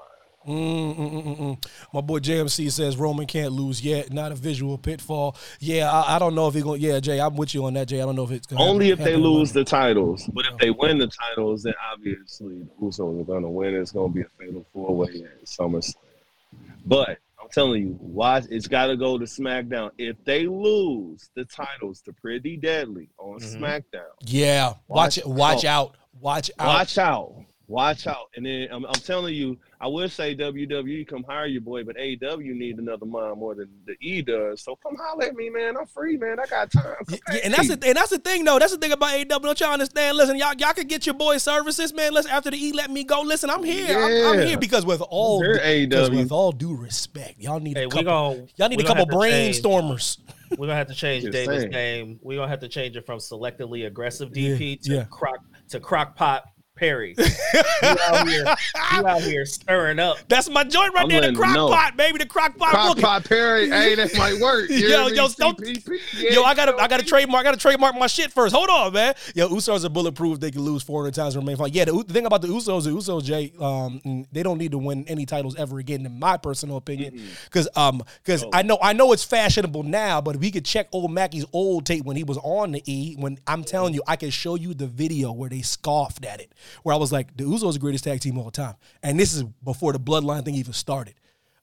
Mm, 0.47 0.97
mm, 0.97 1.39
mm, 1.39 1.67
My 1.93 2.01
boy 2.01 2.21
JMC 2.21 2.71
says 2.71 2.97
Roman 2.97 3.27
can't 3.27 3.51
lose 3.51 3.85
yet. 3.85 4.13
Not 4.13 4.31
a 4.31 4.37
visual 4.37 4.79
pitfall. 4.79 5.37
Yeah, 5.59 5.91
I, 5.91 6.17
I 6.17 6.19
don't 6.21 6.37
know 6.37 6.47
if 6.47 6.55
he's 6.55 6.63
going. 6.63 6.81
to 6.81 6.87
Yeah, 6.87 7.01
Jay, 7.01 7.21
I'm 7.21 7.35
with 7.35 7.53
you 7.53 7.65
on 7.65 7.75
that. 7.75 7.89
Jay, 7.89 8.01
I 8.01 8.05
don't 8.05 8.15
know 8.15 8.23
if 8.23 8.31
it's 8.31 8.47
gonna 8.47 8.63
only 8.63 8.91
happen, 8.91 9.03
if 9.03 9.11
they 9.11 9.17
lose 9.17 9.53
the 9.53 9.65
titles. 9.65 10.31
But 10.33 10.47
if 10.47 10.57
they 10.59 10.71
win 10.71 10.99
the 10.99 11.09
titles, 11.09 11.65
then 11.65 11.75
obviously 11.93 12.61
the 12.61 12.71
Usos 12.81 13.21
are 13.21 13.25
going 13.25 13.43
to 13.43 13.49
win. 13.49 13.75
It's 13.75 13.91
going 13.91 14.13
to 14.13 14.15
be 14.15 14.21
a 14.21 14.29
fatal 14.39 14.65
four 14.73 14.95
way 14.95 15.25
at 15.25 15.45
SummerSlam. 15.47 15.97
But 16.85 17.19
I'm 17.47 17.51
telling 17.53 17.83
you, 17.83 17.99
watch. 18.01 18.45
It's 18.51 18.67
got 18.67 18.87
to 18.87 18.97
go 18.97 19.19
to 19.19 19.25
SmackDown. 19.25 19.91
If 19.99 20.17
they 20.25 20.47
lose 20.47 21.31
the 21.37 21.45
titles 21.45 22.01
to 22.03 22.13
Pretty 22.13 22.57
Deadly 22.57 23.09
on 23.19 23.39
mm-hmm. 23.39 23.65
SmackDown, 23.65 24.11
yeah, 24.23 24.75
watch, 24.89 25.17
watch 25.17 25.19
it. 25.19 25.27
Watch 25.27 25.65
out. 25.65 25.87
out. 25.87 25.97
Watch 26.21 26.51
out. 26.59 26.67
Watch 26.67 26.99
out. 26.99 27.35
Watch 27.69 28.07
out. 28.07 28.31
And 28.37 28.47
then 28.47 28.69
I'm, 28.71 28.85
I'm 28.87 28.95
telling 28.95 29.35
you, 29.35 29.59
I 29.81 29.89
would 29.89 30.13
say 30.13 30.37
WWE 30.37 31.07
come 31.07 31.25
hire 31.25 31.47
your 31.47 31.63
boy, 31.63 31.83
but 31.83 31.97
AEW 31.97 32.55
need 32.55 32.79
another 32.79 33.07
mom 33.07 33.41
more 33.41 33.57
than 33.57 33.69
the 33.87 33.97
E 34.01 34.23
does. 34.23 34.63
So 34.63 34.77
come 34.77 34.97
holler 34.97 35.25
at 35.25 35.35
me, 35.35 35.51
man. 35.51 35.77
I'm 35.77 35.87
free, 35.87 36.17
man. 36.17 36.39
I 36.39 36.47
got 36.47 36.71
time. 36.71 36.95
Yeah, 37.09 37.41
and 37.45 37.55
that's 37.55 37.69
the 37.69 37.79
and 37.85 37.97
that's 37.97 38.11
the 38.11 38.19
thing 38.19 38.45
though. 38.45 38.59
That's 38.59 38.73
the 38.73 38.79
thing 38.79 38.93
about 38.93 39.15
AEW. 39.15 39.43
Don't 39.43 39.61
y'all 39.61 39.73
understand? 39.73 40.17
Listen, 40.17 40.37
y'all 40.37 40.55
y'all 40.55 40.75
can 40.75 40.87
get 40.87 41.07
your 41.07 41.17
boy 41.17 41.39
services, 41.39 41.93
man. 41.93 42.13
Listen, 42.13 42.31
after 42.31 42.51
the 42.51 42.57
E 42.57 42.73
let 42.73 42.91
me 42.91 43.03
go. 43.03 43.23
Listen, 43.23 43.51
I'm 43.51 43.65
here. 43.65 43.99
Yeah. 43.99 44.29
I'm, 44.31 44.39
I'm, 44.39 44.47
here 44.47 44.59
because 44.59 44.87
with 44.87 45.03
all 45.03 45.41
because 45.41 46.11
with 46.11 46.31
all 46.31 46.53
due 46.53 46.77
respect, 46.77 47.41
y'all 47.41 47.59
need 47.59 47.77
hey, 47.77 47.85
a 47.85 47.89
couple. 47.89 48.05
Gonna, 48.05 48.47
y'all 48.57 48.69
need 48.69 48.81
a 48.81 48.85
couple 48.85 49.07
brainstormers. 49.07 50.19
We're 50.51 50.69
gonna 50.69 50.77
have 50.77 50.87
to 50.87 50.95
change 50.95 51.25
David's 51.31 51.65
name. 51.65 52.21
We're 52.23 52.39
gonna 52.39 52.49
have 52.49 52.61
to 52.61 52.69
change 52.69 52.97
it 52.97 53.05
from 53.05 53.19
selectively 53.19 53.87
aggressive 53.87 54.31
DP 54.31 54.79
yeah, 54.83 55.01
to 55.01 55.07
crock 55.07 55.41
to 55.71 55.81
crockpot 55.81 56.43
Perry. 56.77 57.15
you 57.19 57.25
out 57.83 58.29
here, 58.29 58.45
you 58.93 59.07
out 59.07 59.23
here 59.23 59.47
stirring 59.47 59.99
up. 59.99 60.19
That's 60.29 60.49
my 60.51 60.63
joint 60.63 60.95
right 60.95 61.05
I'm 61.05 61.09
there, 61.09 61.23
the 61.23 61.33
crock 61.33 61.57
pot, 61.57 61.97
baby, 61.97 62.19
the 62.19 62.27
crock 62.27 62.57
pot. 62.57 62.71
Crock 62.71 62.99
pot 62.99 63.25
Perry, 63.25 63.71
hey, 63.71 63.95
that 63.95 64.17
might 64.17 64.39
work. 64.39 64.69
You 64.69 64.89
yo, 64.89 65.07
yo, 65.09 65.29
don't, 65.29 65.59
yeah, 65.59 66.31
yo, 66.31 66.43
I 66.45 66.55
gotta, 66.55 66.77
I 66.77 66.87
gotta 66.87 67.05
trademark, 67.05 67.41
I 67.41 67.45
gotta 67.45 67.57
trademark 67.57 67.97
my 67.97 68.07
shit 68.07 68.31
first. 68.31 68.55
Hold 68.55 68.69
on, 68.69 68.93
man. 68.93 69.15
Yo, 69.35 69.49
Usos 69.49 69.85
are 69.85 69.89
bulletproof. 69.89 70.39
They 70.39 70.51
can 70.51 70.63
lose 70.63 70.83
400 70.83 71.15
times 71.15 71.35
and 71.35 71.43
remain 71.43 71.57
fine. 71.57 71.73
Yeah, 71.73 71.87
the, 71.87 71.93
the, 72.05 72.13
thing 72.13 72.27
about 72.27 72.43
the 72.43 72.49
Usos, 72.49 72.85
the 72.85 72.91
Usos, 72.91 73.25
Jay, 73.25 73.53
um, 73.59 74.27
they 74.31 74.43
don't 74.43 74.59
need 74.59 74.73
to 74.73 74.79
win 74.79 75.05
any 75.09 75.25
titles 75.25 75.57
ever 75.57 75.79
again, 75.79 76.05
in 76.05 76.19
my 76.19 76.37
personal 76.37 76.77
opinion. 76.77 77.23
Because, 77.45 77.69
um, 77.75 78.03
because 78.23 78.45
oh. 78.45 78.51
I 78.53 78.63
know, 78.63 78.79
I 78.83 78.93
know 78.93 79.13
it's 79.13 79.25
fashionable 79.25 79.83
now, 79.83 80.21
but 80.21 80.35
if 80.35 80.43
we 80.43 80.51
could 80.51 80.67
check 80.67 80.89
old 80.93 81.11
Mackie's 81.11 81.47
old 81.55 81.87
tape 81.87 82.05
when 82.05 82.17
he 82.17 82.25
was 82.25 82.39
on 82.43 82.73
the 82.73 82.83
E, 82.85 83.15
when 83.19 83.39
I'm 83.47 83.65
telling 83.65 83.95
you, 83.95 84.03
I 84.07 84.17
can 84.17 84.29
show 84.29 84.57
you 84.57 84.75
the 84.75 84.87
video 84.87 85.33
where 85.33 85.49
they 85.49 85.63
scoffed 85.63 86.27
at 86.27 86.41
it 86.41 86.53
where 86.83 86.95
I 86.95 86.99
was 86.99 87.13
like, 87.13 87.37
the 87.37 87.45
Usos 87.45 87.75
the 87.75 87.79
greatest 87.79 88.05
tag 88.05 88.21
team 88.21 88.37
of 88.39 88.45
all 88.45 88.51
time. 88.51 88.75
And 89.03 89.19
this 89.19 89.35
is 89.35 89.43
before 89.43 89.93
the 89.93 90.01
bloodline 90.01 90.45
thing 90.45 90.55
even 90.55 90.73
started. 90.73 91.15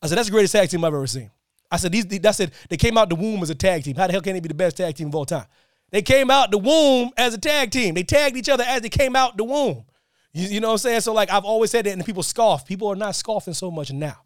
I 0.01 0.07
said, 0.07 0.17
that's 0.17 0.27
the 0.27 0.33
greatest 0.33 0.53
tag 0.53 0.69
team 0.69 0.83
I've 0.83 0.93
ever 0.93 1.07
seen. 1.07 1.31
I 1.71 1.77
said, 1.77 1.91
these, 1.91 2.05
I 2.25 2.31
said, 2.31 2.51
they 2.69 2.77
came 2.77 2.97
out 2.97 3.09
the 3.09 3.15
womb 3.15 3.41
as 3.41 3.49
a 3.49 3.55
tag 3.55 3.83
team. 3.83 3.95
How 3.95 4.07
the 4.07 4.13
hell 4.13 4.21
can 4.21 4.33
they 4.33 4.39
be 4.39 4.49
the 4.49 4.53
best 4.53 4.77
tag 4.77 4.95
team 4.95 5.07
of 5.07 5.15
all 5.15 5.25
time? 5.25 5.45
They 5.89 6.01
came 6.01 6.29
out 6.31 6.51
the 6.51 6.57
womb 6.57 7.11
as 7.17 7.33
a 7.33 7.37
tag 7.37 7.71
team. 7.71 7.93
They 7.93 8.03
tagged 8.03 8.35
each 8.35 8.49
other 8.49 8.63
as 8.63 8.81
they 8.81 8.89
came 8.89 9.15
out 9.15 9.37
the 9.37 9.43
womb. 9.43 9.85
You, 10.33 10.47
you 10.47 10.59
know 10.59 10.69
what 10.69 10.73
I'm 10.73 10.77
saying? 10.79 11.01
So 11.01 11.13
like 11.13 11.29
I've 11.31 11.45
always 11.45 11.71
said 11.71 11.85
that, 11.85 11.91
and 11.91 12.05
people 12.05 12.23
scoff. 12.23 12.65
People 12.65 12.87
are 12.89 12.95
not 12.95 13.15
scoffing 13.15 13.53
so 13.53 13.69
much 13.69 13.93
now. 13.93 14.17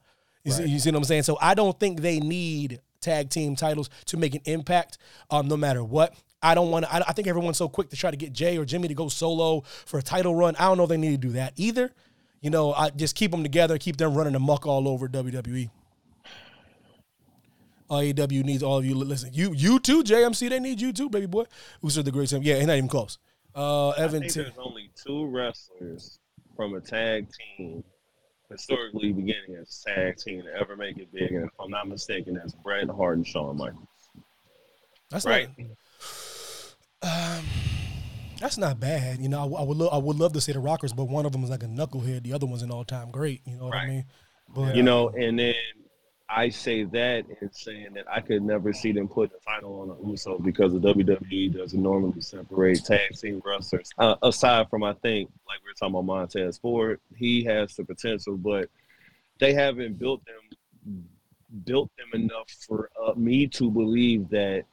You, 0.44 0.54
right. 0.54 0.63
see, 0.63 0.70
you 0.70 0.80
see 0.80 0.92
what 0.92 0.98
I'm 0.98 1.04
saying? 1.04 1.24
So 1.24 1.38
I 1.42 1.54
don't 1.54 1.78
think 1.78 2.02
they 2.02 2.20
need 2.20 2.80
tag 3.02 3.30
team 3.30 3.56
titles 3.56 3.90
to 4.06 4.18
make 4.18 4.34
an 4.34 4.42
impact, 4.46 4.98
um, 5.30 5.48
no 5.48 5.58
matter 5.58 5.84
what. 5.84 6.13
I 6.41 6.54
don't 6.54 6.69
want 6.69 6.86
to. 6.86 6.93
I, 6.93 7.00
I, 7.00 7.13
think 7.13 7.28
everyone's 7.28 7.58
so 7.58 7.67
quick 7.67 7.89
to 7.89 7.95
try 7.95 8.12
to 8.12 8.17
get 8.17 8.32
Jay 8.32 8.58
or 8.58 8.65
Jimmy 8.65 8.88
to 8.88 8.93
go 8.93 9.10
solo 9.10 9.62
for 9.86 9.97
a 9.97 10.04
title 10.04 10.36
run. 10.36 10.56
I 10.58 10.65
don't 10.65 10.78
know 10.78 10.84
if 10.84 10.89
they 10.89 10.97
need 10.97 11.12
to 11.12 11.28
do 11.28 11.34
that 11.34 11.54
either. 11.56 11.91
You 12.41 12.52
know, 12.52 12.73
I 12.73 12.91
just 12.91 13.15
keep 13.15 13.32
them 13.32 13.41
together, 13.41 13.78
keep 13.78 13.97
them 13.97 14.13
running 14.13 14.36
amok 14.36 14.67
all 14.67 14.88
over 14.88 15.08
WWE. 15.08 15.69
AEW 17.89 18.43
needs 18.43 18.62
all 18.62 18.80
of 18.80 18.86
you. 18.86 18.95
Listen, 18.95 19.32
you 19.34 19.54
you 19.54 19.80
too, 19.80 20.04
JMC. 20.04 20.50
They 20.50 20.60
need 20.60 20.80
you 20.80 20.93
too, 20.93 21.10
baby 21.10 21.26
boy. 21.26 21.45
Who's 21.82 21.95
the 21.95 22.12
great 22.12 22.30
team? 22.30 22.43
Yeah, 22.43 22.58
he's 22.58 22.67
not 22.67 22.78
even 22.78 22.89
close. 22.89 23.17
Uh, 23.56 23.89
Evan. 23.91 24.23
I 24.23 24.28
think 24.28 24.34
there's 24.34 24.58
only 24.60 24.91
two 24.95 25.26
wrestlers 25.26 26.19
from 26.56 26.76
a 26.76 26.82
tag 26.82 27.28
team 27.58 27.84
historically 28.52 29.12
beginning 29.12 29.56
as 29.60 29.84
a 29.88 29.95
tag 29.95 30.17
team 30.17 30.43
to 30.43 30.54
ever 30.54 30.76
make 30.76 30.97
it 30.97 31.12
big, 31.12 31.32
and 31.32 31.45
if 31.45 31.52
I'm 31.60 31.69
not 31.69 31.88
mistaken, 31.88 32.36
that's 32.36 32.54
Bret 32.54 32.89
Hart 32.89 33.17
and 33.17 33.28
Shawn 33.28 33.58
Michaels. 33.58 33.88
That's 35.10 35.26
right. 35.26 35.50
Not, 35.58 35.67
um, 37.08 37.43
that's 38.39 38.58
not 38.58 38.80
bad. 38.80 39.20
You 39.20 39.30
know, 39.30 39.39
I, 39.39 39.62
I 39.62 39.63
would 39.63 39.78
lo- 39.78 39.89
I 39.89 39.98
would 39.98 40.17
love 40.17 40.34
to 40.34 40.41
say 40.41 40.54
the 40.54 40.60
Rockers, 40.60 40.93
but 40.93 41.06
one 41.06 41.26
of 41.26 41.32
them 41.32 41.43
is 41.43 41.50
like 41.50 41.63
a 41.63 41.67
knucklehead. 41.67 42.24
The 42.24 42.34
other 42.34 42.46
one's 42.46 42.62
an 42.62 42.72
all 42.72 42.86
time 42.86 43.12
great. 43.12 43.41
You 43.46 43.58
know 43.58 43.65
what 43.65 43.74
right. 43.74 43.84
I 43.84 43.88
mean? 43.88 44.06
But 44.54 44.76
you 44.76 44.84
know, 44.84 45.10
and 45.10 45.39
then 45.39 45.56
I 46.30 46.50
say 46.50 46.84
that 46.84 47.26
and 47.41 47.54
saying 47.54 47.93
that 47.93 48.06
I 48.12 48.20
could 48.20 48.43
never 48.43 48.74
see 48.74 48.91
them 48.91 49.08
put 49.08 49.32
the 49.32 49.39
title 49.48 49.80
on 49.82 49.88
the 49.88 50.12
Uso 50.12 50.38
because 50.38 50.74
the 50.74 50.80
WWE 50.80 51.58
doesn't 51.58 51.82
normally 51.82 52.22
separate 52.22 52.84
tag 52.84 53.17
team 53.17 53.41
wrestlers. 53.46 53.89
Uh, 53.98 54.15
aside 54.22 54.70
from, 54.70 54.84
I 54.84 54.93
think, 54.93 55.30
like 55.48 55.60
we 55.63 55.72
are 55.72 55.74
talking 55.74 55.96
about 55.96 56.06
Montez 56.06 56.58
Ford, 56.58 57.00
he 57.15 57.43
has 57.46 57.76
the 57.76 57.86
potential, 57.86 58.36
but 58.36 58.70
they 59.39 59.54
haven't 59.54 60.00
built 60.00 60.22
them 60.26 61.06
built 61.63 61.89
them 61.98 62.22
enough 62.22 62.50
for 62.67 62.89
uh, 63.02 63.13
me 63.15 63.48
to 63.48 63.72
believe 63.72 64.30
that 64.30 64.65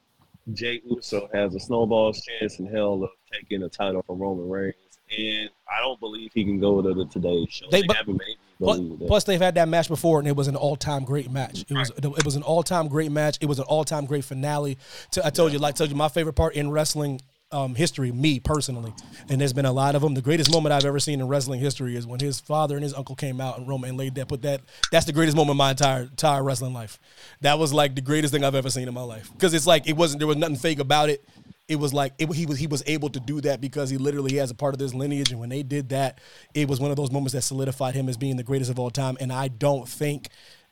Jay 0.53 0.83
Uso 0.85 1.29
has 1.33 1.55
a 1.55 1.61
snowball's 1.61 2.21
chance 2.23 2.59
in 2.59 2.67
hell 2.67 3.03
of 3.03 3.11
taking 3.33 3.63
a 3.63 3.69
title 3.69 4.03
from 4.03 4.19
Roman 4.19 4.49
Reigns, 4.49 4.75
and 5.17 5.49
I 5.71 5.81
don't 5.81 5.99
believe 5.99 6.31
he 6.35 6.45
can 6.45 6.61
go 6.61 6.83
to 6.83 6.93
the 6.93 7.07
Today 7.07 7.47
Show. 7.49 7.67
They, 7.71 7.83
they 7.83 7.95
haven't 7.95 8.19
made 8.19 8.37
plus, 8.59 8.81
plus, 9.07 9.25
they've 9.25 9.41
had 9.41 9.55
that 9.55 9.69
match 9.69 9.89
before, 9.89 10.19
and 10.19 10.29
it 10.29 10.37
was 10.37 10.49
an 10.49 10.57
all-time 10.57 11.05
great 11.05 11.31
match. 11.31 11.65
It 11.69 11.73
was 11.73 11.91
right. 11.91 12.17
it 12.19 12.25
was 12.25 12.37
an 12.37 12.43
all-time 12.43 12.89
great 12.89 13.11
match. 13.11 13.39
It 13.41 13.47
was 13.47 13.59
an 13.59 13.65
all-time 13.65 14.07
great 14.07 14.25
finale. 14.25 14.77
To, 15.13 15.27
I 15.27 15.31
told 15.31 15.51
yeah. 15.51 15.55
you, 15.55 15.59
like, 15.61 15.77
I 15.77 15.79
told 15.79 15.91
you, 15.91 15.97
my 15.97 16.09
favorite 16.09 16.35
part 16.35 16.55
in 16.55 16.71
wrestling 16.71 17.21
um, 17.55 17.75
history, 17.75 18.11
me 18.11 18.41
personally, 18.41 18.93
and 19.29 19.41
there's 19.41 19.53
been 19.53 19.65
a 19.65 19.73
lot 19.73 19.95
of 19.95 20.03
them. 20.03 20.15
The 20.15 20.21
greatest 20.21 20.51
moment 20.51 20.73
I've 20.73 20.85
ever 20.85 20.99
seen 20.99 21.21
in 21.21 21.29
wrestling 21.29 21.61
history 21.61 21.97
is 21.97 22.07
when 22.07 22.19
his 22.19 22.41
father 22.41 22.75
and 22.75 22.83
his 22.83 22.93
uncle 22.93 23.15
came 23.15 23.41
out 23.41 23.59
and 23.59 23.69
Roman 23.69 23.97
laid 23.97 24.17
that. 24.17 24.29
Put 24.29 24.43
that. 24.43 24.63
That's 24.91 25.07
the 25.07 25.13
greatest 25.13 25.37
moment 25.37 25.53
of 25.53 25.57
my 25.59 25.71
entire 25.71 26.03
entire 26.03 26.43
wrestling 26.43 26.75
life. 26.75 26.99
That 27.43 27.59
was 27.59 27.73
like 27.73 27.95
the 27.95 28.01
greatest 28.01 28.35
thing 28.35 28.45
I've 28.45 28.57
ever 28.57 28.71
seen 28.71 28.89
in 28.89 28.95
my 28.95 29.03
life 29.03 29.31
because 29.33 29.55
it's 29.55 29.67
like 29.67 29.89
it 29.89 29.97
wasn't 29.97 30.19
there 30.19 30.27
was 30.27 30.37
nothing 30.37 30.57
fake 30.57 30.81
about 30.81 31.09
it. 31.09 31.25
It 31.69 31.77
was 31.77 31.95
like 31.95 32.13
it, 32.19 32.31
he 32.35 32.45
was 32.45 32.59
he 32.59 32.67
was 32.67 32.83
able 32.87 33.09
to 33.11 33.21
do 33.21 33.41
that 33.43 33.61
because 33.61 33.89
he 33.89 33.97
literally 33.97 34.37
has 34.37 34.51
a 34.51 34.55
part 34.55 34.75
of 34.75 34.79
this 34.79 34.93
lineage, 34.93 35.31
and 35.31 35.39
when 35.39 35.49
they 35.49 35.63
did 35.63 35.91
that, 35.91 36.21
it 36.55 36.69
was 36.69 36.81
one 36.81 36.91
of 36.91 36.97
those 36.97 37.13
moments 37.13 37.35
that 37.35 37.43
solidified 37.43 37.95
him 37.95 38.09
as 38.09 38.17
being 38.17 38.37
the 38.37 38.43
greatest 38.43 38.71
of 38.71 38.79
all 38.79 38.91
time. 38.91 39.17
And 39.21 39.33
I 39.33 39.49
don't 39.49 39.89
think 39.89 40.29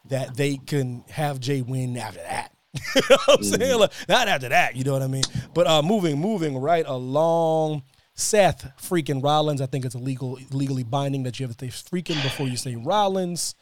that 0.09 0.37
they 0.37 0.57
can 0.57 1.05
have 1.11 1.39
Jay 1.39 1.63
win 1.63 1.97
after 1.97 2.21
that. 2.21 2.53
you 2.95 3.03
know 3.11 3.17
what 3.27 3.39
I'm 3.39 3.45
saying? 3.45 3.61
Mm-hmm. 3.61 3.81
Like, 3.81 3.93
not 4.09 4.29
after 4.29 4.49
that, 4.49 4.77
you 4.77 4.85
know 4.85 4.93
what 4.93 5.03
I 5.03 5.07
mean? 5.07 5.25
But 5.55 5.67
uh, 5.67 5.83
moving, 5.83 6.19
moving 6.19 6.57
right 6.57 6.85
along. 6.87 7.83
Seth 8.15 8.73
freaking 8.81 9.23
Rollins. 9.25 9.61
I 9.61 9.67
think 9.67 9.85
it's 9.85 9.95
illegal, 9.95 10.39
legally 10.51 10.83
binding 10.83 11.23
that 11.23 11.41
you 11.41 11.47
have 11.47 11.57
to 11.57 11.67
say 11.67 11.71
freaking 11.71 12.23
before 12.23 12.47
you 12.47 12.57
say 12.59 12.77
Rollins 12.77 13.55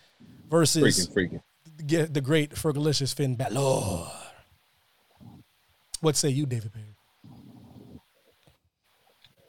versus 0.49 1.09
freaking, 1.09 1.41
freaking. 1.79 2.13
the 2.13 2.21
great 2.21 2.51
Fergalicious 2.55 3.15
Finn 3.15 3.37
Balor. 3.37 4.11
What 6.01 6.17
say 6.17 6.31
you, 6.31 6.47
David? 6.47 6.73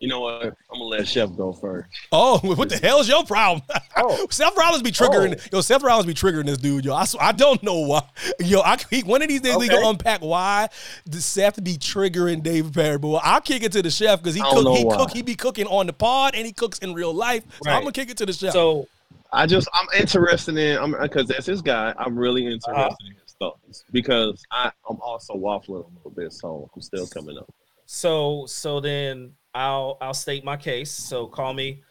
You 0.02 0.08
know 0.08 0.22
what? 0.22 0.44
I'm 0.44 0.54
gonna 0.72 0.86
let 0.86 1.08
Chef 1.08 1.30
go 1.38 1.54
first. 1.54 1.88
Oh, 2.12 2.40
what 2.56 2.70
the 2.70 2.78
hell 2.78 3.00
is 3.00 3.08
your 3.08 3.24
problem? 3.24 3.62
Oh. 3.96 4.28
Seth 4.32 4.58
Rollins 4.58 4.82
be 4.82 4.90
triggering. 4.90 5.40
Oh. 5.40 5.58
Yo, 5.58 5.62
Seth 5.62 5.84
Rollins 5.84 6.08
be 6.08 6.16
triggering 6.16 6.48
this 6.48 6.58
dude. 6.58 6.86
Yo, 6.86 6.96
I, 6.96 7.06
I 7.20 7.32
don't 7.32 7.62
know 7.62 7.82
why. 7.82 8.02
Yo, 8.40 8.62
I 8.62 8.78
one 9.06 9.22
of 9.22 9.28
these 9.28 9.42
days 9.42 9.56
okay. 9.56 9.60
we 9.60 9.70
gonna 9.70 9.88
unpack 9.88 10.22
why 10.22 10.70
the 11.06 11.22
Seth 11.22 11.64
be 11.64 11.78
triggering 11.78 12.42
David 12.42 12.74
Perry. 12.74 12.98
But 12.98 13.22
I'll 13.24 13.42
kick 13.42 13.62
it 13.62 13.72
to 13.74 13.84
the 13.84 13.92
chef 13.92 14.24
because 14.24 14.34
he 14.34 14.42
cook. 14.42 14.76
He 14.76 14.84
why. 14.84 14.98
cook. 14.98 15.12
He 15.12 15.22
be 15.22 15.36
cooking 15.36 15.68
on 15.68 15.86
the 15.86 15.94
pod 15.94 16.34
and 16.34 16.48
he 16.48 16.52
cooks 16.52 16.80
in 16.80 16.96
real 16.96 17.14
life. 17.14 17.44
So 17.44 17.70
right. 17.70 17.76
I'm 17.76 17.82
gonna 17.84 17.92
kick 17.92 18.10
it 18.10 18.18
to 18.18 18.26
the 18.26 18.34
chef. 18.34 18.54
So 18.54 18.88
I 19.32 19.46
just 19.46 19.68
I'm 19.72 19.88
interested 19.96 20.58
in. 20.58 20.80
I'm 20.80 21.00
because 21.00 21.28
that's 21.28 21.46
his 21.46 21.62
guy, 21.62 21.94
I'm 21.96 22.18
really 22.18 22.46
interested 22.46 22.72
uh, 22.72 22.96
in 23.06 23.14
his 23.22 23.36
thoughts 23.38 23.84
because 23.92 24.44
I 24.50 24.72
I'm 24.90 25.00
also 25.00 25.36
waffling 25.36 25.86
a 25.86 25.96
little 25.96 26.12
bit, 26.16 26.34
so 26.34 26.72
I'm 26.76 26.82
still 26.82 27.06
coming 27.06 27.38
up. 27.38 27.54
So 27.94 28.46
so 28.48 28.80
then 28.80 29.34
I'll 29.54 29.98
I'll 30.00 30.14
state 30.14 30.46
my 30.46 30.56
case. 30.56 30.90
So 30.90 31.28
call 31.28 31.54
me 31.54 31.84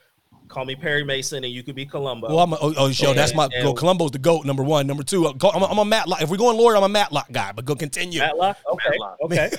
call 0.48 0.64
me 0.64 0.74
Perry 0.74 1.04
Mason, 1.04 1.44
and 1.44 1.52
you 1.52 1.62
could 1.62 1.74
be 1.74 1.84
Columbo. 1.84 2.28
Well, 2.28 2.38
I'm 2.38 2.54
a, 2.54 2.58
oh, 2.58 2.74
oh 2.74 2.86
yo, 2.86 3.12
that's 3.12 3.34
my 3.34 3.48
go. 3.48 3.74
Columbo's 3.74 4.10
the 4.10 4.18
goat. 4.18 4.46
Number 4.46 4.62
one, 4.62 4.86
number 4.86 5.02
two. 5.02 5.26
Uh, 5.26 5.34
I'm 5.52 5.62
a, 5.62 5.66
I'm 5.66 5.78
a 5.78 5.84
Matlock. 5.84 6.22
If 6.22 6.30
we're 6.30 6.38
going 6.38 6.56
Lord, 6.56 6.74
I'm 6.74 6.84
a 6.84 6.88
Matlock 6.88 7.30
guy. 7.30 7.52
But 7.52 7.66
go 7.66 7.76
continue. 7.76 8.20
Matlock. 8.20 8.56
Okay. 8.66 8.88
Matlock. 8.90 9.18
Okay. 9.24 9.50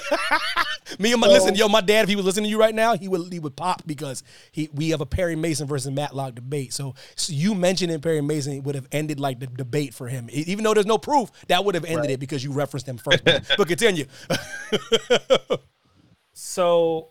Me 0.99 1.11
and 1.11 1.21
my 1.21 1.27
so, 1.27 1.33
listen, 1.33 1.55
yo, 1.55 1.69
my 1.69 1.79
dad, 1.79 2.03
if 2.03 2.09
he 2.09 2.15
was 2.15 2.25
listening 2.25 2.45
to 2.45 2.49
you 2.49 2.59
right 2.59 2.73
now, 2.73 2.97
he 2.97 3.07
would 3.07 3.31
he 3.31 3.37
would 3.37 3.55
pop 3.55 3.83
because 3.85 4.23
he 4.51 4.67
we 4.73 4.89
have 4.89 4.99
a 4.99 5.05
Perry 5.05 5.35
Mason 5.35 5.67
versus 5.67 5.91
Matlock 5.91 6.33
debate. 6.33 6.73
So, 6.73 6.95
so 7.15 7.33
you 7.33 7.53
mentioning 7.53 8.01
Perry 8.01 8.21
Mason 8.21 8.63
would 8.63 8.73
have 8.73 8.87
ended 8.91 9.19
like 9.19 9.39
the 9.39 9.45
debate 9.45 9.93
for 9.93 10.07
him, 10.07 10.27
even 10.31 10.63
though 10.63 10.73
there's 10.73 10.87
no 10.87 10.97
proof. 10.97 11.31
That 11.49 11.63
would 11.63 11.75
have 11.75 11.85
ended 11.85 11.99
right. 11.99 12.09
it 12.11 12.19
because 12.19 12.43
you 12.43 12.51
referenced 12.51 12.87
him 12.87 12.97
first. 12.97 13.23
but, 13.23 13.45
but 13.57 13.67
continue. 13.67 14.05
so, 16.33 17.09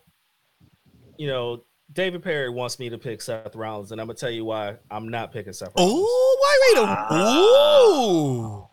you 1.16 1.26
know, 1.26 1.64
David 1.92 2.22
Perry 2.22 2.50
wants 2.50 2.78
me 2.78 2.88
to 2.88 2.98
pick 2.98 3.20
Seth 3.20 3.54
Rollins, 3.56 3.92
and 3.92 4.00
I'm 4.00 4.06
gonna 4.06 4.16
tell 4.16 4.30
you 4.30 4.44
why 4.44 4.76
I'm 4.90 5.08
not 5.08 5.32
picking 5.32 5.52
Seth 5.52 5.72
Rollins. 5.76 5.98
Ooh, 5.98 6.36
why 6.38 6.58
wait 6.62 6.82
a 6.82 7.14
ooh. 7.14 8.66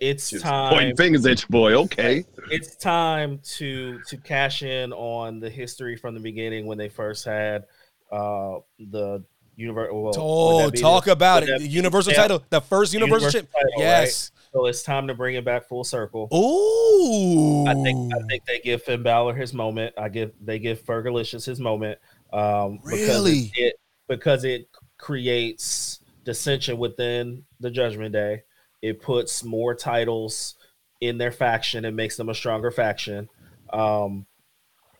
It's 0.00 0.30
time 0.40 0.72
pointing 0.72 0.96
fingers 0.96 1.24
at 1.26 1.42
your 1.42 1.48
boy. 1.48 1.74
Okay. 1.74 2.24
It's 2.50 2.76
time 2.76 3.40
to 3.56 4.00
to 4.02 4.16
cash 4.18 4.62
in 4.62 4.92
on 4.92 5.40
the 5.40 5.48
history 5.48 5.96
from 5.96 6.14
the 6.14 6.20
beginning 6.20 6.66
when 6.66 6.78
they 6.78 6.88
first 6.88 7.24
had 7.24 7.64
uh 8.10 8.58
the 8.78 9.24
universal. 9.56 10.02
Well, 10.02 10.14
oh, 10.16 10.70
talk 10.70 11.04
the, 11.06 11.12
about 11.12 11.42
it. 11.44 11.58
The 11.60 11.66
universal 11.66 12.12
title, 12.12 12.42
the 12.50 12.60
first 12.60 12.92
universal, 12.92 13.28
universal 13.28 13.48
title, 13.54 13.70
yes. 13.78 14.30
Right? 14.34 14.43
So 14.54 14.66
it's 14.66 14.84
time 14.84 15.08
to 15.08 15.14
bring 15.14 15.34
it 15.34 15.44
back 15.44 15.68
full 15.68 15.82
circle. 15.82 16.28
Ooh, 16.32 17.66
I 17.66 17.74
think 17.82 18.14
I 18.14 18.18
think 18.28 18.44
they 18.44 18.60
give 18.60 18.84
Finn 18.84 19.02
Balor 19.02 19.34
his 19.34 19.52
moment. 19.52 19.92
I 19.98 20.08
give 20.08 20.30
they 20.40 20.60
give 20.60 20.80
Fergalicious 20.80 21.44
his 21.44 21.58
moment. 21.58 21.98
Um, 22.32 22.78
really, 22.84 23.00
because 23.00 23.26
it, 23.26 23.50
it 23.56 23.74
because 24.08 24.44
it 24.44 24.68
creates 24.96 25.98
dissension 26.22 26.78
within 26.78 27.42
the 27.58 27.68
Judgment 27.68 28.12
Day. 28.12 28.44
It 28.80 29.02
puts 29.02 29.42
more 29.42 29.74
titles 29.74 30.54
in 31.00 31.18
their 31.18 31.32
faction 31.32 31.84
and 31.84 31.96
makes 31.96 32.16
them 32.16 32.28
a 32.28 32.34
stronger 32.34 32.70
faction. 32.70 33.28
Um, 33.72 34.24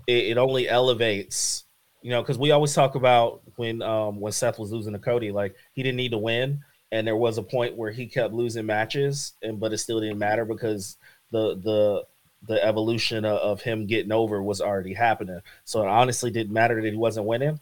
it, 0.08 0.30
it 0.30 0.36
only 0.36 0.68
elevates, 0.68 1.64
you 2.02 2.10
know, 2.10 2.22
because 2.22 2.38
we 2.38 2.50
always 2.50 2.74
talk 2.74 2.96
about 2.96 3.42
when 3.54 3.82
um, 3.82 4.18
when 4.18 4.32
Seth 4.32 4.58
was 4.58 4.72
losing 4.72 4.94
to 4.94 4.98
Cody, 4.98 5.30
like 5.30 5.54
he 5.74 5.84
didn't 5.84 5.96
need 5.98 6.10
to 6.10 6.18
win 6.18 6.60
and 6.92 7.06
there 7.06 7.16
was 7.16 7.38
a 7.38 7.42
point 7.42 7.76
where 7.76 7.90
he 7.90 8.06
kept 8.06 8.34
losing 8.34 8.66
matches, 8.66 9.32
and 9.42 9.58
but 9.58 9.72
it 9.72 9.78
still 9.78 10.00
didn't 10.00 10.18
matter 10.18 10.44
because 10.44 10.96
the 11.30 11.56
the 11.56 12.04
the 12.46 12.62
evolution 12.64 13.24
of, 13.24 13.38
of 13.38 13.62
him 13.62 13.86
getting 13.86 14.12
over 14.12 14.42
was 14.42 14.60
already 14.60 14.92
happening. 14.92 15.40
So 15.64 15.82
it 15.82 15.88
honestly 15.88 16.30
didn't 16.30 16.52
matter 16.52 16.80
that 16.80 16.90
he 16.90 16.96
wasn't 16.96 17.26
winning, 17.26 17.58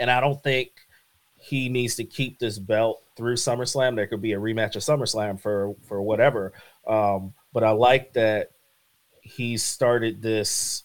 and 0.00 0.10
I 0.10 0.20
don't 0.20 0.42
think 0.42 0.70
he 1.36 1.68
needs 1.68 1.96
to 1.96 2.04
keep 2.04 2.38
this 2.38 2.58
belt 2.58 3.02
through 3.16 3.34
SummerSlam. 3.34 3.96
There 3.96 4.06
could 4.06 4.22
be 4.22 4.32
a 4.32 4.40
rematch 4.40 4.76
of 4.76 4.82
SummerSlam 4.82 5.40
for 5.40 5.74
for 5.86 6.00
whatever. 6.02 6.52
Um, 6.86 7.34
but 7.52 7.64
I 7.64 7.70
like 7.70 8.14
that 8.14 8.50
he 9.20 9.56
started 9.56 10.20
this 10.20 10.84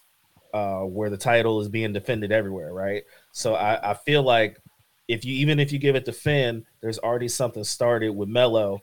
uh, 0.52 0.80
where 0.80 1.10
the 1.10 1.16
title 1.16 1.60
is 1.60 1.68
being 1.68 1.92
defended 1.92 2.32
everywhere, 2.32 2.72
right? 2.72 3.04
So 3.32 3.54
I, 3.54 3.90
I 3.90 3.94
feel 3.94 4.22
like 4.22 4.58
if 5.10 5.24
you 5.24 5.34
even 5.34 5.58
if 5.58 5.72
you 5.72 5.78
give 5.78 5.96
it 5.96 6.04
to 6.04 6.12
Finn, 6.12 6.64
there's 6.80 6.98
already 6.98 7.28
something 7.28 7.64
started 7.64 8.10
with 8.10 8.28
Melo 8.28 8.80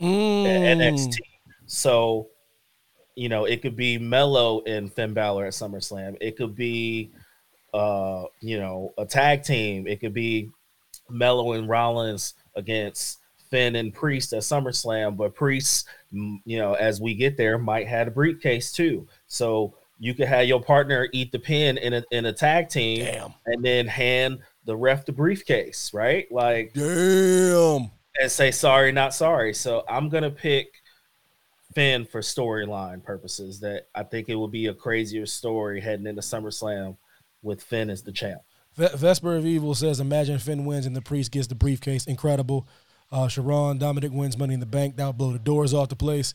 mm. 0.00 0.44
at 0.44 0.78
NXT. 0.78 1.18
So, 1.66 2.28
you 3.14 3.28
know, 3.28 3.44
it 3.44 3.62
could 3.62 3.76
be 3.76 3.96
Melo 3.96 4.62
and 4.66 4.92
Finn 4.92 5.14
Balor 5.14 5.46
at 5.46 5.52
SummerSlam. 5.52 6.16
It 6.20 6.36
could 6.36 6.56
be, 6.56 7.12
uh, 7.72 8.24
you 8.40 8.58
know, 8.58 8.92
a 8.98 9.06
tag 9.06 9.44
team. 9.44 9.86
It 9.86 10.00
could 10.00 10.12
be 10.12 10.50
Melo 11.08 11.52
and 11.52 11.68
Rollins 11.68 12.34
against 12.56 13.20
Finn 13.48 13.76
and 13.76 13.94
Priest 13.94 14.32
at 14.32 14.42
SummerSlam. 14.42 15.16
But 15.16 15.34
Priest, 15.34 15.86
you 16.10 16.58
know, 16.58 16.74
as 16.74 17.00
we 17.00 17.14
get 17.14 17.36
there, 17.36 17.56
might 17.56 17.86
have 17.86 18.08
a 18.08 18.10
briefcase 18.10 18.72
too. 18.72 19.06
So 19.28 19.74
you 20.00 20.14
could 20.14 20.26
have 20.26 20.46
your 20.46 20.60
partner 20.60 21.08
eat 21.12 21.30
the 21.30 21.38
pin 21.38 21.78
in 21.78 21.94
a 21.94 22.02
in 22.10 22.26
a 22.26 22.32
tag 22.32 22.68
team, 22.68 23.04
Damn. 23.04 23.34
and 23.46 23.64
then 23.64 23.86
hand 23.86 24.40
the 24.64 24.76
ref 24.76 25.04
the 25.04 25.12
briefcase, 25.12 25.90
right? 25.92 26.26
Like, 26.30 26.72
damn, 26.74 27.90
and 28.20 28.30
say 28.30 28.50
sorry, 28.50 28.92
not 28.92 29.14
sorry. 29.14 29.54
So 29.54 29.84
I'm 29.88 30.08
gonna 30.08 30.30
pick 30.30 30.68
Finn 31.74 32.04
for 32.04 32.20
storyline 32.20 33.02
purposes. 33.02 33.60
That 33.60 33.88
I 33.94 34.02
think 34.02 34.28
it 34.28 34.36
would 34.36 34.52
be 34.52 34.66
a 34.66 34.74
crazier 34.74 35.26
story 35.26 35.80
heading 35.80 36.06
into 36.06 36.22
SummerSlam 36.22 36.96
with 37.42 37.62
Finn 37.62 37.90
as 37.90 38.02
the 38.02 38.12
champ. 38.12 38.42
Vesper 38.76 39.36
of 39.36 39.46
Evil 39.46 39.74
says, 39.74 40.00
"Imagine 40.00 40.38
Finn 40.38 40.64
wins 40.64 40.86
and 40.86 40.96
the 40.96 41.02
priest 41.02 41.30
gets 41.30 41.46
the 41.46 41.54
briefcase. 41.54 42.06
Incredible." 42.06 42.66
Uh, 43.10 43.28
Sharon 43.28 43.76
Dominic 43.76 44.10
wins 44.10 44.38
Money 44.38 44.54
in 44.54 44.60
the 44.60 44.66
Bank. 44.66 44.96
That'll 44.96 45.12
blow 45.12 45.32
the 45.32 45.38
doors 45.38 45.74
off 45.74 45.90
the 45.90 45.96
place. 45.96 46.32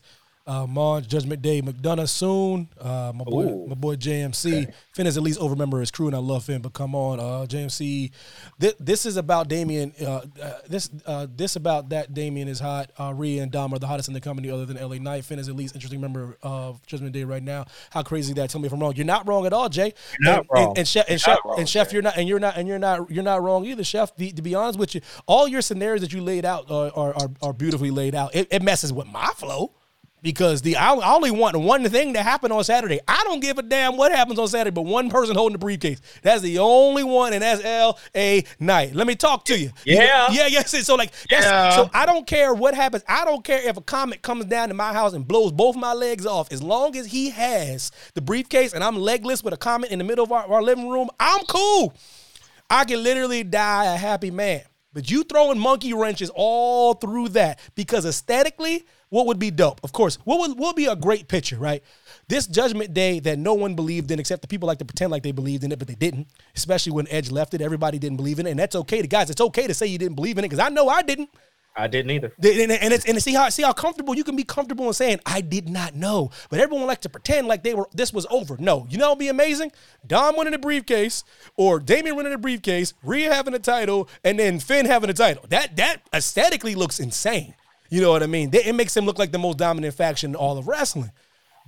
Uh, 0.48 0.66
Monge, 0.66 1.06
Judgment 1.06 1.42
Day, 1.42 1.60
McDonough 1.60 2.08
soon. 2.08 2.70
Uh, 2.80 3.12
my 3.14 3.24
boy, 3.24 3.44
Ooh. 3.44 3.66
my 3.68 3.74
boy 3.74 3.96
JMC. 3.96 4.62
Okay. 4.62 4.72
Finn 4.94 5.06
is 5.06 5.18
at 5.18 5.22
least 5.22 5.38
over 5.40 5.54
member 5.54 5.76
of 5.76 5.80
his 5.80 5.90
crew, 5.90 6.06
and 6.06 6.16
I 6.16 6.20
love 6.20 6.44
Finn. 6.44 6.62
But 6.62 6.72
come 6.72 6.94
on, 6.94 7.20
uh, 7.20 7.46
JMC. 7.46 8.10
This, 8.58 8.72
this 8.80 9.04
is 9.04 9.18
about 9.18 9.48
Damian. 9.48 9.92
Uh, 10.00 10.22
uh, 10.42 10.52
this 10.66 10.88
uh, 11.04 11.26
this 11.36 11.56
about 11.56 11.90
that 11.90 12.14
Damian 12.14 12.48
is 12.48 12.60
hot. 12.60 12.90
Uh, 12.98 13.12
Rhea 13.14 13.42
and 13.42 13.52
Dom 13.52 13.74
are 13.74 13.78
the 13.78 13.86
hottest 13.86 14.08
in 14.08 14.14
the 14.14 14.22
company, 14.22 14.48
other 14.50 14.64
than 14.64 14.78
LA 14.78 14.96
Knight. 14.96 15.26
Finn 15.26 15.38
is 15.38 15.50
at 15.50 15.54
least 15.54 15.74
interesting 15.74 16.00
member 16.00 16.38
of 16.42 16.84
Judgment 16.86 17.12
Day 17.12 17.24
right 17.24 17.42
now. 17.42 17.66
How 17.90 18.02
crazy 18.02 18.32
that? 18.32 18.48
Tell 18.48 18.60
me 18.62 18.68
if 18.68 18.72
I'm 18.72 18.80
wrong. 18.80 18.94
You're 18.96 19.04
not 19.04 19.28
wrong 19.28 19.44
at 19.44 19.52
all, 19.52 19.68
Jay. 19.68 19.92
You're 20.18 20.32
not 20.32 20.38
and, 20.38 20.48
wrong. 20.50 20.68
And, 20.68 20.78
and 20.78 20.88
Chef, 20.88 21.04
and, 21.10 21.20
Chef, 21.20 21.38
wrong, 21.44 21.58
and 21.58 21.68
Chef, 21.68 21.92
you're 21.92 22.00
not, 22.00 22.16
and 22.16 22.26
you're 22.26 22.40
not, 22.40 22.56
and 22.56 22.66
you're 22.66 22.78
not, 22.78 23.10
you're 23.10 23.22
not 23.22 23.42
wrong 23.42 23.66
either, 23.66 23.84
Chef. 23.84 24.16
The, 24.16 24.32
to 24.32 24.40
be 24.40 24.54
honest 24.54 24.78
with 24.78 24.94
you, 24.94 25.02
all 25.26 25.46
your 25.46 25.60
scenarios 25.60 26.00
that 26.00 26.14
you 26.14 26.22
laid 26.22 26.46
out 26.46 26.70
are 26.70 26.90
are, 26.96 27.14
are, 27.14 27.30
are 27.42 27.52
beautifully 27.52 27.90
laid 27.90 28.14
out. 28.14 28.34
It, 28.34 28.48
it 28.50 28.62
messes 28.62 28.94
with 28.94 29.08
my 29.08 29.30
flow 29.36 29.74
because 30.22 30.62
the 30.62 30.76
I 30.76 30.94
only 31.14 31.30
want 31.30 31.56
one 31.56 31.88
thing 31.88 32.14
to 32.14 32.22
happen 32.22 32.52
on 32.52 32.64
Saturday. 32.64 33.00
I 33.06 33.22
don't 33.24 33.40
give 33.40 33.58
a 33.58 33.62
damn 33.62 33.96
what 33.96 34.12
happens 34.12 34.38
on 34.38 34.48
Saturday, 34.48 34.74
but 34.74 34.82
one 34.82 35.10
person 35.10 35.36
holding 35.36 35.54
the 35.54 35.58
briefcase. 35.58 36.00
That's 36.22 36.42
the 36.42 36.58
only 36.58 37.04
one, 37.04 37.32
and 37.32 37.42
that's 37.42 37.64
L.A. 37.64 38.44
Knight. 38.58 38.94
Let 38.94 39.06
me 39.06 39.14
talk 39.14 39.44
to 39.46 39.58
you. 39.58 39.70
Yeah, 39.84 40.28
yeah, 40.30 40.46
yes. 40.46 40.70
So 40.86 40.94
like, 40.94 41.12
that's, 41.30 41.44
yeah. 41.44 41.70
so 41.70 41.90
I 41.92 42.06
don't 42.06 42.26
care 42.26 42.54
what 42.54 42.74
happens. 42.74 43.04
I 43.08 43.24
don't 43.24 43.44
care 43.44 43.66
if 43.68 43.76
a 43.76 43.80
comet 43.80 44.22
comes 44.22 44.44
down 44.44 44.68
to 44.68 44.74
my 44.74 44.92
house 44.92 45.12
and 45.12 45.26
blows 45.26 45.52
both 45.52 45.76
my 45.76 45.92
legs 45.92 46.26
off. 46.26 46.52
As 46.52 46.62
long 46.62 46.96
as 46.96 47.06
he 47.06 47.30
has 47.30 47.90
the 48.14 48.20
briefcase 48.20 48.72
and 48.72 48.82
I'm 48.82 48.96
legless 48.96 49.42
with 49.42 49.54
a 49.54 49.58
comet 49.58 49.90
in 49.90 49.98
the 49.98 50.04
middle 50.04 50.24
of 50.24 50.32
our, 50.32 50.46
our 50.46 50.62
living 50.62 50.88
room, 50.88 51.08
I'm 51.18 51.44
cool. 51.46 51.94
I 52.70 52.84
can 52.84 53.02
literally 53.02 53.44
die 53.44 53.86
a 53.86 53.96
happy 53.96 54.30
man. 54.30 54.62
But 54.92 55.10
you 55.10 55.22
throwing 55.22 55.58
monkey 55.58 55.92
wrenches 55.92 56.30
all 56.34 56.94
through 56.94 57.30
that 57.30 57.60
because 57.74 58.06
aesthetically 58.06 58.86
what 59.10 59.26
would 59.26 59.38
be 59.38 59.50
dope? 59.50 59.80
Of 59.82 59.92
course, 59.92 60.16
what 60.24 60.40
would, 60.40 60.58
what 60.58 60.68
would 60.68 60.76
be 60.76 60.86
a 60.86 60.96
great 60.96 61.28
picture, 61.28 61.56
right? 61.56 61.82
This 62.28 62.46
Judgment 62.46 62.92
Day 62.92 63.20
that 63.20 63.38
no 63.38 63.54
one 63.54 63.74
believed 63.74 64.10
in, 64.10 64.18
except 64.18 64.42
the 64.42 64.48
people 64.48 64.66
like 64.66 64.78
to 64.78 64.84
pretend 64.84 65.10
like 65.10 65.22
they 65.22 65.32
believed 65.32 65.64
in 65.64 65.72
it, 65.72 65.78
but 65.78 65.88
they 65.88 65.94
didn't. 65.94 66.28
Especially 66.54 66.92
when 66.92 67.08
Edge 67.08 67.30
left 67.30 67.54
it, 67.54 67.62
everybody 67.62 67.98
didn't 67.98 68.16
believe 68.16 68.38
in 68.38 68.46
it, 68.46 68.50
and 68.50 68.60
that's 68.60 68.76
okay. 68.76 69.00
The 69.00 69.08
guys, 69.08 69.30
it's 69.30 69.40
okay 69.40 69.66
to 69.66 69.74
say 69.74 69.86
you 69.86 69.98
didn't 69.98 70.16
believe 70.16 70.36
in 70.36 70.44
it 70.44 70.48
because 70.48 70.64
I 70.64 70.68
know 70.68 70.88
I 70.88 71.02
didn't. 71.02 71.30
I 71.78 71.86
didn't 71.86 72.10
either. 72.10 72.32
And 72.36 72.92
it's 72.92 73.04
and 73.04 73.22
see 73.22 73.34
how 73.34 73.48
see 73.50 73.62
how 73.62 73.72
comfortable 73.72 74.16
you 74.16 74.24
can 74.24 74.34
be 74.34 74.42
comfortable 74.42 74.88
in 74.88 74.92
saying 74.92 75.20
I 75.24 75.40
did 75.40 75.68
not 75.68 75.94
know. 75.94 76.30
But 76.50 76.58
everyone 76.58 76.88
likes 76.88 77.02
to 77.02 77.08
pretend 77.08 77.46
like 77.46 77.62
they 77.62 77.74
were 77.74 77.88
this 77.94 78.12
was 78.12 78.26
over. 78.30 78.56
No, 78.58 78.86
you 78.90 78.98
know 78.98 79.08
it'd 79.08 79.20
be 79.20 79.28
amazing. 79.28 79.70
Dom 80.04 80.36
winning 80.36 80.52
the 80.52 80.58
briefcase, 80.58 81.22
or 81.56 81.78
Damian 81.78 82.16
winning 82.16 82.32
the 82.32 82.38
briefcase, 82.38 82.94
Rhea 83.04 83.32
having 83.32 83.54
a 83.54 83.60
title, 83.60 84.08
and 84.24 84.38
then 84.38 84.58
Finn 84.58 84.86
having 84.86 85.08
a 85.08 85.14
title. 85.14 85.44
That 85.50 85.76
that 85.76 86.02
aesthetically 86.12 86.74
looks 86.74 86.98
insane. 86.98 87.54
You 87.90 88.02
know 88.02 88.10
what 88.10 88.24
I 88.24 88.26
mean? 88.26 88.50
It 88.52 88.74
makes 88.74 88.94
them 88.94 89.06
look 89.06 89.18
like 89.18 89.30
the 89.30 89.38
most 89.38 89.56
dominant 89.56 89.94
faction 89.94 90.32
in 90.32 90.36
all 90.36 90.58
of 90.58 90.66
wrestling. 90.66 91.12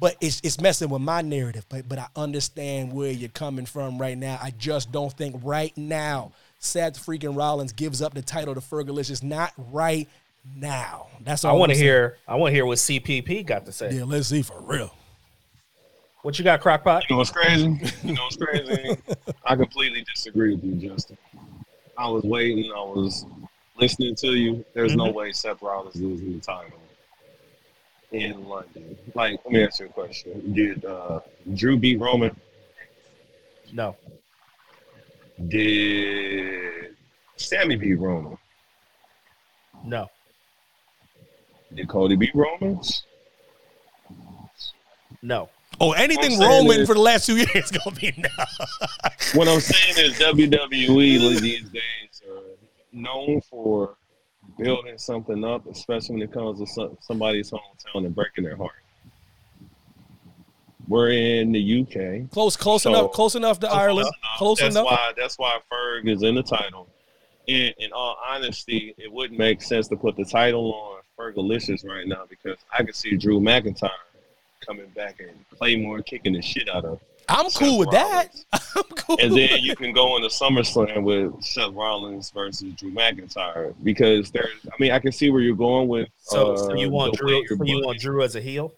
But 0.01 0.17
it's 0.21 0.41
it's 0.43 0.61
messing 0.61 0.89
with 0.89 1.03
my 1.03 1.23
narrative. 1.23 1.67
But 1.69 1.89
but 1.89 2.01
I 2.01 2.09
understand 2.17 2.93
where 2.93 3.13
you're 3.13 3.29
coming 3.29 3.67
from 3.67 3.99
right 3.99 4.19
now. 4.19 4.41
I 4.43 4.51
just 4.51 4.91
don't 4.91 5.13
think 5.13 5.41
right 5.45 5.77
now 5.79 6.33
Seth 6.61 7.05
freaking 7.05 7.37
Rollins 7.37 7.73
gives 7.73 8.01
up 8.01 8.15
the 8.15 8.23
title 8.23 8.55
to 8.55 8.61
Fergalicious. 8.61 9.23
Not 9.23 9.53
right 9.57 10.09
now. 10.57 11.09
That's 11.23 11.45
all 11.45 11.57
I 11.57 11.59
want 11.59 11.73
to 11.73 11.79
hear. 11.79 12.19
I 12.29 12.37
want 12.37 12.53
to 12.53 12.55
hear 12.55 12.67
what 12.67 12.79
CPP 12.79 13.45
got 13.45 13.67
to 13.67 13.73
say. 13.73 13.97
Yeah, 13.97 14.05
let's 14.05 14.29
see 14.29 14.43
for 14.43 14.61
real. 14.61 14.95
What 16.23 16.39
you 16.39 16.45
got, 16.45 16.61
Crockpot? 16.61 17.03
You 17.09 17.15
know 17.15 17.19
what's 17.19 17.31
crazy? 17.31 17.81
You 18.05 18.15
know 18.15 18.25
what's 18.25 18.37
crazy? 18.37 18.97
I 19.45 19.57
completely 19.57 20.05
disagree 20.05 20.55
with 20.55 20.63
you, 20.63 20.75
Justin. 20.75 21.17
I 21.97 22.09
was 22.09 22.25
waiting. 22.25 22.71
I 22.73 22.81
was 22.81 23.25
listening 23.81 24.15
to 24.17 24.29
you, 24.29 24.65
there's 24.75 24.93
mm-hmm. 24.93 25.07
no 25.07 25.11
way 25.11 25.33
Seth 25.33 25.63
Rollins 25.63 25.97
losing 25.97 26.35
the 26.35 26.41
title 26.41 26.79
in 28.13 28.45
London. 28.47 28.97
Like, 29.15 29.41
let 29.45 29.53
me 29.53 29.65
ask 29.65 29.81
you 29.81 29.87
a 29.87 29.89
question: 29.89 30.53
Did 30.53 30.85
uh, 30.85 31.21
Drew 31.55 31.77
beat 31.77 31.99
Roman? 31.99 32.37
No. 33.73 33.97
Did 35.49 36.97
Sammy 37.37 37.77
beat 37.77 37.95
Roman? 37.95 38.37
No. 39.85 40.09
Did 41.75 41.89
Cody 41.89 42.17
beat 42.17 42.35
Roman? 42.35 42.81
No. 45.23 45.49
Oh, 45.81 45.93
anything 45.93 46.39
Roman 46.39 46.81
is, 46.81 46.87
for 46.87 46.95
the 46.95 47.01
last 47.01 47.27
two 47.27 47.37
years 47.39 47.51
is 47.55 47.71
gonna 47.71 47.97
be 47.97 48.13
now. 48.19 48.45
what 49.35 49.49
I'm 49.49 49.61
saying 49.61 49.95
is 49.99 50.19
WWE 50.19 51.41
these 51.41 51.69
days 51.71 52.23
are 52.29 52.43
known 52.93 53.41
for 53.41 53.97
building 54.59 54.99
something 54.99 55.43
up, 55.45 55.67
especially 55.67 56.17
when 56.17 56.23
it 56.23 56.33
comes 56.33 56.59
to 56.75 56.97
somebody's 57.01 57.51
hometown 57.51 58.05
and 58.05 58.15
breaking 58.15 58.45
their 58.45 58.57
heart. 58.57 58.73
We're 60.91 61.11
in 61.11 61.53
the 61.53 61.83
UK. 61.83 62.29
Close, 62.33 62.57
close 62.57 62.83
so, 62.83 62.91
enough, 62.91 63.13
close 63.13 63.37
enough 63.37 63.61
to 63.61 63.69
close 63.69 63.79
Ireland. 63.79 64.07
Enough. 64.07 64.39
Close 64.39 64.59
that's 64.59 64.75
enough. 64.75 64.87
Why, 64.87 65.13
that's 65.17 65.39
why 65.39 65.61
Ferg 65.73 66.09
is 66.09 66.25
in 66.25 66.35
the 66.35 66.43
title. 66.43 66.89
In, 67.47 67.73
in 67.79 67.93
all 67.93 68.19
honesty, 68.29 68.93
it 68.99 69.11
wouldn't 69.11 69.39
make 69.39 69.63
sense 69.63 69.87
to 69.87 69.97
put 69.97 70.17
the 70.17 70.25
title 70.25 70.75
on 70.75 71.01
Fergalicious 71.17 71.87
right 71.87 72.09
now 72.09 72.25
because 72.29 72.57
I 72.77 72.83
can 72.83 72.93
see 72.93 73.17
Drew 73.17 73.39
McIntyre 73.39 73.91
coming 74.67 74.89
back 74.89 75.21
and 75.21 75.31
Claymore 75.57 76.03
kicking 76.03 76.33
the 76.33 76.43
shit 76.43 76.69
out 76.69 76.85
of. 76.85 76.99
I'm 77.29 77.49
Seth 77.51 77.63
cool 77.63 77.79
with 77.79 77.93
Rollins. 77.93 78.47
that. 78.51 78.63
I'm 78.77 78.83
cool. 78.97 79.17
And 79.21 79.37
then 79.37 79.61
you 79.61 79.77
can 79.77 79.93
go 79.93 80.17
into 80.17 80.27
SummerSlam 80.27 81.05
with 81.05 81.41
Seth 81.45 81.73
Rollins 81.73 82.31
versus 82.31 82.75
Drew 82.75 82.91
McIntyre 82.91 83.77
because 83.85 84.33
there's. 84.33 84.59
I 84.67 84.75
mean, 84.81 84.91
I 84.91 84.99
can 84.99 85.13
see 85.13 85.31
where 85.31 85.41
you're 85.41 85.55
going 85.55 85.87
with. 85.87 86.09
So, 86.19 86.55
uh, 86.55 86.57
so 86.57 86.75
you 86.75 86.91
want 86.91 87.15
Drew? 87.15 87.45
You 87.63 87.85
want 87.85 88.01
Drew 88.01 88.25
as 88.25 88.35
a 88.35 88.41
heel? 88.41 88.75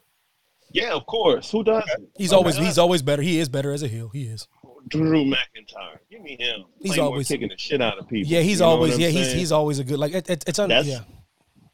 Yeah, 0.72 0.92
of 0.92 1.06
course. 1.06 1.50
Who 1.50 1.64
doesn't? 1.64 2.08
He's 2.16 2.32
oh, 2.32 2.38
always 2.38 2.56
he's 2.56 2.78
always 2.78 3.02
better. 3.02 3.22
He 3.22 3.38
is 3.38 3.48
better 3.48 3.72
as 3.72 3.82
a 3.82 3.88
heel. 3.88 4.08
He 4.08 4.24
is. 4.24 4.48
Drew 4.88 5.24
McIntyre. 5.24 5.98
Give 6.10 6.22
me 6.22 6.36
him. 6.38 6.64
He's 6.80 6.98
always 6.98 7.28
kicking 7.28 7.48
the 7.48 7.58
shit 7.58 7.80
out 7.80 7.98
of 7.98 8.08
people. 8.08 8.30
Yeah, 8.30 8.40
he's 8.40 8.60
always 8.60 8.98
yeah, 8.98 9.08
he's 9.08 9.32
he's 9.32 9.52
always 9.52 9.78
a 9.78 9.84
good 9.84 9.98
like 9.98 10.14
it, 10.14 10.28
it, 10.28 10.44
it's 10.46 10.58
un, 10.58 10.68
That's 10.68 10.88
yeah. 10.88 11.00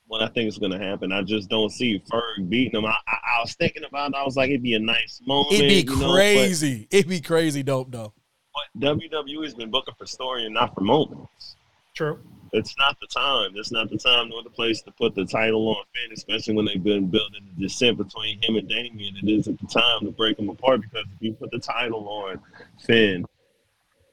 what 0.06 0.22
I 0.22 0.28
think 0.28 0.48
is 0.48 0.58
going 0.58 0.72
to 0.72 0.78
happen. 0.78 1.12
I 1.12 1.22
just 1.22 1.48
don't 1.48 1.70
see 1.70 2.02
Ferg 2.10 2.48
beating 2.48 2.78
him. 2.78 2.86
I, 2.86 2.96
I, 3.08 3.38
I, 3.38 3.40
was 3.40 3.54
thinking 3.54 3.84
about 3.84 4.10
it. 4.10 4.16
I 4.16 4.24
was 4.24 4.36
like, 4.36 4.50
it'd 4.50 4.62
be 4.62 4.74
a 4.74 4.78
nice 4.78 5.20
moment. 5.26 5.54
It'd 5.54 5.68
be 5.68 5.84
crazy. 5.84 6.72
Know, 6.72 6.86
but, 6.90 6.96
it'd 6.98 7.08
be 7.08 7.20
crazy 7.20 7.62
dope 7.62 7.90
though. 7.90 8.12
But 8.54 8.96
WWE 8.98 9.44
has 9.44 9.54
been 9.54 9.70
booking 9.70 9.94
for 9.98 10.06
story 10.06 10.44
and 10.44 10.54
not 10.54 10.74
for 10.74 10.82
moments. 10.82 11.56
True 11.94 12.20
it's 12.52 12.76
not 12.78 12.98
the 13.00 13.06
time. 13.06 13.52
It's 13.54 13.70
not 13.70 13.90
the 13.90 13.98
time 13.98 14.28
nor 14.28 14.42
the 14.42 14.50
place 14.50 14.82
to 14.82 14.90
put 14.92 15.14
the 15.14 15.24
title 15.24 15.68
on 15.68 15.84
Finn, 15.94 16.12
especially 16.12 16.54
when 16.54 16.64
they've 16.64 16.82
been 16.82 17.08
building 17.08 17.42
the 17.56 17.62
dissent 17.62 17.98
between 17.98 18.42
him 18.42 18.56
and 18.56 18.68
Damian. 18.68 19.16
It 19.22 19.28
isn't 19.28 19.60
the 19.60 19.66
time 19.66 20.00
to 20.00 20.10
break 20.10 20.36
them 20.36 20.48
apart 20.48 20.82
because 20.82 21.06
if 21.14 21.22
you 21.22 21.32
put 21.34 21.50
the 21.50 21.58
title 21.58 22.08
on 22.08 22.40
Finn, 22.80 23.24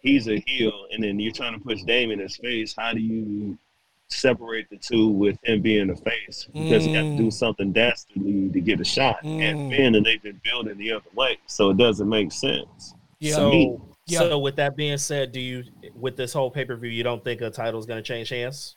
he's 0.02 0.28
a 0.28 0.40
heel, 0.46 0.88
and 0.92 1.04
then 1.04 1.20
you're 1.20 1.34
trying 1.34 1.54
to 1.54 1.60
push 1.60 1.82
Damian 1.84 2.20
in 2.20 2.26
his 2.26 2.38
face. 2.38 2.76
How 2.78 2.94
do 2.94 3.00
you 3.00 3.58
separate 4.08 4.70
the 4.70 4.78
two 4.78 5.10
with 5.10 5.38
him 5.44 5.62
being 5.62 5.90
a 5.90 5.96
face? 5.96 6.48
Because 6.54 6.84
mm. 6.84 6.88
he 6.88 6.94
got 6.94 7.02
to 7.02 7.18
do 7.18 7.28
mm. 7.28 7.34
something 7.34 7.72
dastardly 7.72 8.50
to 8.50 8.62
get 8.62 8.80
a 8.80 8.86
shot 8.86 9.24
mm. 9.24 9.42
at 9.42 9.76
Finn, 9.76 9.96
and 9.96 10.06
they've 10.06 10.22
been 10.22 10.40
building 10.44 10.78
the 10.78 10.92
other 10.92 11.10
way, 11.16 11.38
so 11.48 11.70
it 11.72 11.78
doesn't 11.78 12.08
make 12.08 12.32
sense. 12.32 12.94
Yeah. 13.20 13.36
So, 13.36 13.95
yeah. 14.06 14.20
So 14.20 14.40
with 14.40 14.56
that 14.58 14.76
being 14.76 14.98
said, 14.98 15.32
do 15.32 15.40
you 15.40 15.64
with 15.96 16.16
this 16.16 16.34
whole 16.34 16.52
pay 16.52 16.66
per 16.66 16.76
view, 16.76 16.90
you 16.90 17.04
don't 17.04 17.24
think 17.24 17.42
a 17.42 17.50
title 17.50 17.80
is 17.80 17.86
going 17.86 18.02
to 18.02 18.08
change 18.08 18.30
hands? 18.30 18.76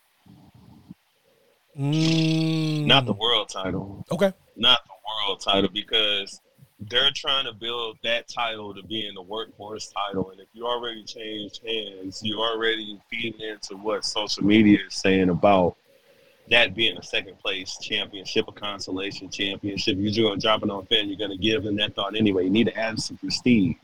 Mm. 1.78 2.86
Not 2.86 3.06
the 3.06 3.12
world 3.12 3.48
title. 3.48 4.04
Okay. 4.10 4.32
Not 4.56 4.80
the 4.86 4.94
world 5.06 5.40
title 5.40 5.70
because 5.72 6.40
they're 6.80 7.10
trying 7.14 7.44
to 7.44 7.52
build 7.52 7.98
that 8.04 8.28
title 8.28 8.74
to 8.74 8.82
be 8.82 9.06
in 9.06 9.14
the 9.14 9.22
workhorse 9.22 9.92
title, 9.92 10.30
and 10.30 10.40
if 10.40 10.48
you 10.52 10.66
already 10.66 11.04
changed 11.04 11.60
hands, 11.66 12.20
you're 12.22 12.38
already 12.38 13.00
feeding 13.10 13.40
into 13.40 13.76
what 13.76 14.04
social 14.04 14.44
media 14.44 14.78
is 14.86 14.94
saying 14.94 15.28
about 15.28 15.76
that 16.50 16.74
being 16.74 16.96
a 16.96 17.02
second 17.02 17.38
place 17.40 17.76
championship, 17.78 18.46
a 18.48 18.52
consolation 18.52 19.28
championship. 19.28 19.96
You're 19.98 20.24
going 20.24 20.40
to 20.40 20.46
drop 20.46 20.62
it 20.62 20.70
on 20.70 20.86
Finn, 20.86 21.08
you're 21.08 21.18
going 21.18 21.36
to 21.36 21.36
give 21.36 21.64
them 21.64 21.76
that 21.76 21.94
thought 21.94 22.16
anyway. 22.16 22.44
You 22.44 22.50
need 22.50 22.68
to 22.68 22.78
add 22.78 22.98
some 23.00 23.18
prestige 23.18 23.74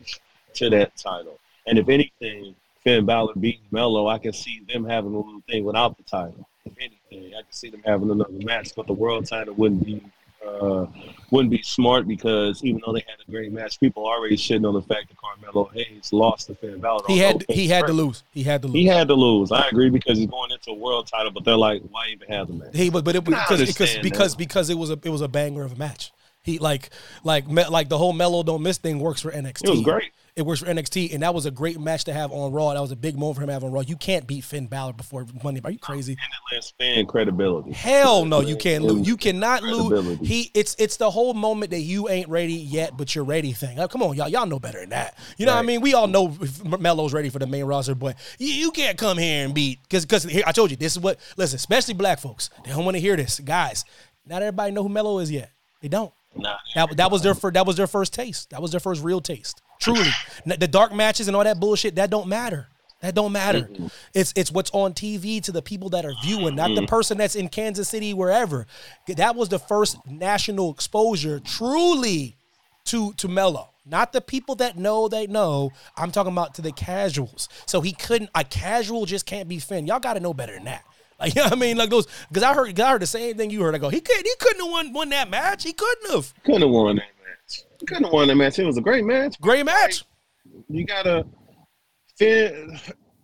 to 0.55 0.71
that 0.71 0.97
title. 0.97 1.39
And 1.67 1.79
if 1.79 1.89
anything, 1.89 2.55
Finn 2.83 3.07
Balor 3.07 3.35
beating 3.41 3.63
Melo, 3.71 4.07
I 4.07 4.19
can 4.19 4.33
see 4.33 4.61
them 4.69 4.85
having 4.85 5.15
a 5.15 5.19
little 5.19 5.43
thing 5.49 5.65
without 5.65 5.97
the 5.97 6.03
title. 6.03 6.49
If 6.65 6.73
anything, 6.79 7.35
I 7.35 7.43
can 7.43 7.53
see 7.53 7.71
them 7.71 7.83
having 7.85 8.11
another 8.11 8.33
match, 8.33 8.73
but 8.75 8.87
the 8.87 8.93
world 8.93 9.27
title 9.27 9.55
wouldn't 9.55 9.85
be 9.85 10.03
uh, 10.47 10.87
wouldn't 11.31 11.51
be 11.51 11.63
smart 11.63 12.07
because 12.07 12.63
even 12.63 12.81
though 12.85 12.93
they 12.93 13.05
had 13.07 13.17
a 13.27 13.31
great 13.31 13.53
match, 13.53 13.81
people 13.81 14.07
already 14.07 14.37
shitting 14.37 14.67
on 14.67 14.75
the 14.75 14.83
fact 14.83 15.09
that 15.09 15.17
Carmelo 15.17 15.71
Hayes 15.75 16.13
lost 16.13 16.49
to 16.49 16.55
Finn 16.55 16.81
Balor. 16.81 17.05
He 17.07 17.19
had 17.19 17.45
he 17.49 17.69
had 17.69 17.87
to 17.87 17.93
lose. 17.93 18.23
He 18.31 18.43
had 18.43 18.63
to 18.63 18.69
lose. 18.69 18.75
He 18.75 18.87
had 18.87 19.09
to 19.09 19.15
lose. 19.15 19.53
I 19.53 19.69
agree 19.69 19.91
because 19.91 20.19
he's 20.19 20.29
going 20.29 20.51
into 20.51 20.71
a 20.71 20.75
world 20.75 21.07
title, 21.07 21.31
but 21.31 21.45
they're 21.45 21.57
like, 21.57 21.83
why 21.91 22.09
even 22.09 22.29
have 22.29 22.49
the 22.49 22.55
match? 22.55 22.75
He 22.75 22.91
but 22.91 23.05
but 23.05 23.17
it, 23.17 23.25
because 23.25 23.61
because 23.67 23.99
because, 23.99 24.37
because 24.37 24.71
it 24.71 24.79
was 24.79 24.91
a 24.91 24.99
it 25.03 25.11
was 25.11 25.23
a 25.23 25.29
banger 25.29 25.65
of 25.65 25.73
a 25.73 25.77
match. 25.77 26.13
He 26.43 26.59
like 26.59 26.91
like 27.25 27.49
like 27.49 27.89
the 27.89 27.99
whole 27.99 28.13
Melo 28.13 28.43
don't 28.43 28.63
miss 28.63 28.79
thing 28.79 28.99
works 28.99 29.23
for 29.23 29.31
NXT. 29.31 29.65
It 29.65 29.71
was 29.71 29.81
great. 29.81 30.13
It 30.37 30.45
works 30.45 30.59
for 30.61 30.67
NXT, 30.67 31.15
and 31.15 31.23
that 31.23 31.33
was 31.33 31.47
a 31.47 31.53
great 31.53 31.79
match 31.79 32.05
to 32.05 32.13
have 32.13 32.33
on 32.33 32.51
Raw. 32.51 32.75
That 32.75 32.81
was 32.81 32.91
a 32.91 32.97
big 32.97 33.17
moment 33.17 33.37
for 33.37 33.43
him 33.45 33.51
having 33.51 33.69
on 33.69 33.73
Raw. 33.73 33.83
You 33.83 33.95
can't 33.95 34.27
beat 34.27 34.43
Finn 34.43 34.67
Balor 34.67 34.95
before 34.95 35.27
Monday. 35.45 35.61
Are 35.63 35.71
you 35.71 35.79
crazy? 35.79 36.15
And 36.15 36.59
it 36.59 36.73
Finn 36.77 37.07
credibility. 37.07 37.71
Hell 37.71 38.25
no, 38.25 38.41
you 38.41 38.57
can't 38.57 38.83
lose. 38.83 39.07
You 39.07 39.17
cannot 39.17 39.63
lose. 39.63 40.19
He 40.27 40.51
it's 40.53 40.75
it's 40.77 40.97
the 40.97 41.09
whole 41.09 41.35
moment 41.35 41.71
that 41.71 41.83
you 41.83 42.09
ain't 42.09 42.29
ready 42.29 42.55
yet, 42.55 42.97
but 42.97 43.15
you're 43.15 43.23
ready 43.23 43.53
thing. 43.53 43.79
come 43.87 44.03
on, 44.03 44.17
y'all, 44.17 44.29
y'all 44.29 44.45
know 44.45 44.59
better 44.59 44.81
than 44.81 44.89
that. 44.89 45.17
You 45.39 45.47
know 45.47 45.53
right. 45.53 45.59
what 45.59 45.65
I 45.65 45.67
mean? 45.67 45.81
We 45.81 45.95
all 45.95 46.09
know 46.09 46.37
Melo's 46.81 47.13
ready 47.13 47.29
for 47.29 47.39
the 47.39 47.47
main 47.47 47.65
roster, 47.65 47.95
but 47.95 48.17
you, 48.39 48.49
you 48.49 48.73
can't 48.73 48.99
come 48.99 49.19
here 49.19 49.45
and 49.45 49.55
beat 49.55 49.83
because 49.85 50.05
because 50.05 50.27
I 50.45 50.51
told 50.51 50.73
you 50.73 50.77
this 50.77 50.95
is 50.97 50.99
what 50.99 51.21
listen, 51.37 51.55
especially 51.55 51.95
black 51.95 52.19
folks. 52.19 52.51
They 52.65 52.73
don't 52.73 52.85
want 52.85 52.97
to 52.97 53.01
hear 53.01 53.15
this, 53.15 53.39
guys. 53.39 53.85
Not 54.27 54.43
everybody 54.43 54.73
know 54.73 54.83
who 54.83 54.89
Melo 54.89 55.21
is 55.21 55.31
yet. 55.31 55.53
They 55.81 55.89
don't. 55.89 56.13
Nah, 56.37 56.57
that, 56.75 56.97
that 56.97 57.11
was 57.13 57.23
their 57.23 57.35
first, 57.35 57.55
that 57.55 57.67
was 57.67 57.77
their 57.77 57.87
first 57.87 58.13
taste. 58.13 58.51
That 58.51 58.61
was 58.61 58.73
their 58.73 58.81
first 58.81 59.05
real 59.05 59.21
taste. 59.21 59.63
Truly, 59.85 60.11
the 60.59 60.69
dark 60.69 60.93
matches 60.93 61.29
and 61.29 61.37
all 61.37 61.45
that 61.45 61.61
bullshit 61.61 61.97
that 61.97 62.11
don't 62.11 62.29
matter. 62.29 62.69
That 63.05 63.15
don't 63.15 63.33
matter. 63.33 63.61
Mm-hmm. 63.61 63.89
It's 64.15 64.33
it's 64.35 64.51
what's 64.51 64.71
on 64.71 64.95
TV 64.95 65.43
to 65.43 65.53
the 65.53 65.61
people 65.61 65.91
that 65.91 66.07
are 66.07 66.15
viewing, 66.23 66.57
not 66.57 66.71
mm-hmm. 66.71 66.81
the 66.81 66.87
person 66.87 67.19
that's 67.19 67.37
in 67.37 67.51
Kansas 67.51 67.89
City, 67.89 68.15
wherever. 68.15 68.67
That 69.09 69.37
was 69.37 69.51
the 69.51 69.59
first 69.59 69.99
national 70.07 70.71
exposure, 70.73 71.39
truly, 71.39 72.37
to 72.87 73.13
to 73.15 73.29
Melo. 73.29 73.71
Not 73.85 74.15
the 74.15 74.23
people 74.23 74.55
that 74.55 74.79
know 74.79 75.09
they 75.09 75.27
know. 75.27 75.71
I'm 75.99 76.11
talking 76.11 76.33
about 76.33 76.55
to 76.55 76.63
the 76.63 76.73
casuals. 76.73 77.51
So 77.67 77.83
he 77.83 77.93
couldn't. 77.93 78.31
A 78.35 78.43
casual 78.43 79.05
just 79.05 79.27
can't 79.27 79.49
be 79.49 79.59
Finn. 79.59 79.87
Y'all 79.87 80.01
got 80.01 80.15
to 80.15 80.21
know 80.21 80.33
better 80.33 80.55
than 80.55 80.65
that. 80.65 80.85
Like 81.21 81.37
you 81.37 81.43
know 81.43 81.51
I 81.53 81.55
mean, 81.55 81.77
like 81.77 81.91
those 81.91 82.09
because 82.29 82.43
I 82.43 82.53
heard 82.55 82.79
I 82.81 82.91
heard 82.91 83.01
the 83.01 83.07
same 83.07 83.37
thing 83.37 83.49
you 83.49 83.63
heard. 83.63 83.73
I 83.73 83.79
go, 83.79 83.89
he 83.89 84.01
could 84.01 84.17
he 84.17 84.35
couldn't 84.41 84.63
have 84.63 84.71
won 84.71 84.93
won 84.93 85.11
that 85.11 85.31
match. 85.31 85.63
He 85.63 85.73
couldn't 85.73 86.11
have. 86.11 86.35
Couldn't 86.43 86.63
have 86.63 86.71
won 86.71 86.97
that 86.97 87.14
couldn't 87.87 88.05
have 88.05 88.13
won 88.13 88.29
that 88.29 88.37
match. 88.37 88.59
It 88.59 88.67
was 88.67 88.79
a 88.79 88.83
great 88.83 89.05
match. 89.05 89.41
Great 89.41 89.67
match. 89.67 90.05
you 90.69 90.85
gotta 90.85 91.27
fit. 92.17 92.55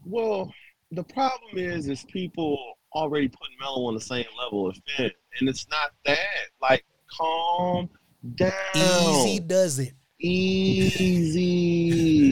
Well, 0.04 0.52
the 0.90 1.04
problem 1.04 1.56
is, 1.56 1.88
is 1.88 2.04
people 2.04 2.58
already 2.94 3.28
putting 3.28 3.56
Melo 3.60 3.86
on 3.86 3.94
the 3.94 4.00
same 4.00 4.26
level 4.38 4.70
as 4.70 4.80
Finn, 4.96 5.10
and 5.38 5.48
it's 5.48 5.66
not 5.68 5.92
that. 6.06 6.18
Like, 6.60 6.84
calm 7.16 7.88
down. 8.34 8.52
Easy 8.74 9.40
does 9.40 9.78
it. 9.78 9.94
Easy, 10.22 11.40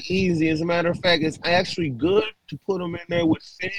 easy. 0.09 0.49
As 0.51 0.61
a 0.61 0.65
matter 0.65 0.91
of 0.91 0.99
fact, 1.01 1.23
it's 1.23 1.39
actually 1.45 1.91
good 1.91 2.25
to 2.49 2.59
put 2.67 2.83
him 2.83 2.95
in 2.95 3.01
there 3.09 3.25
with 3.25 3.43
Finn 3.61 3.71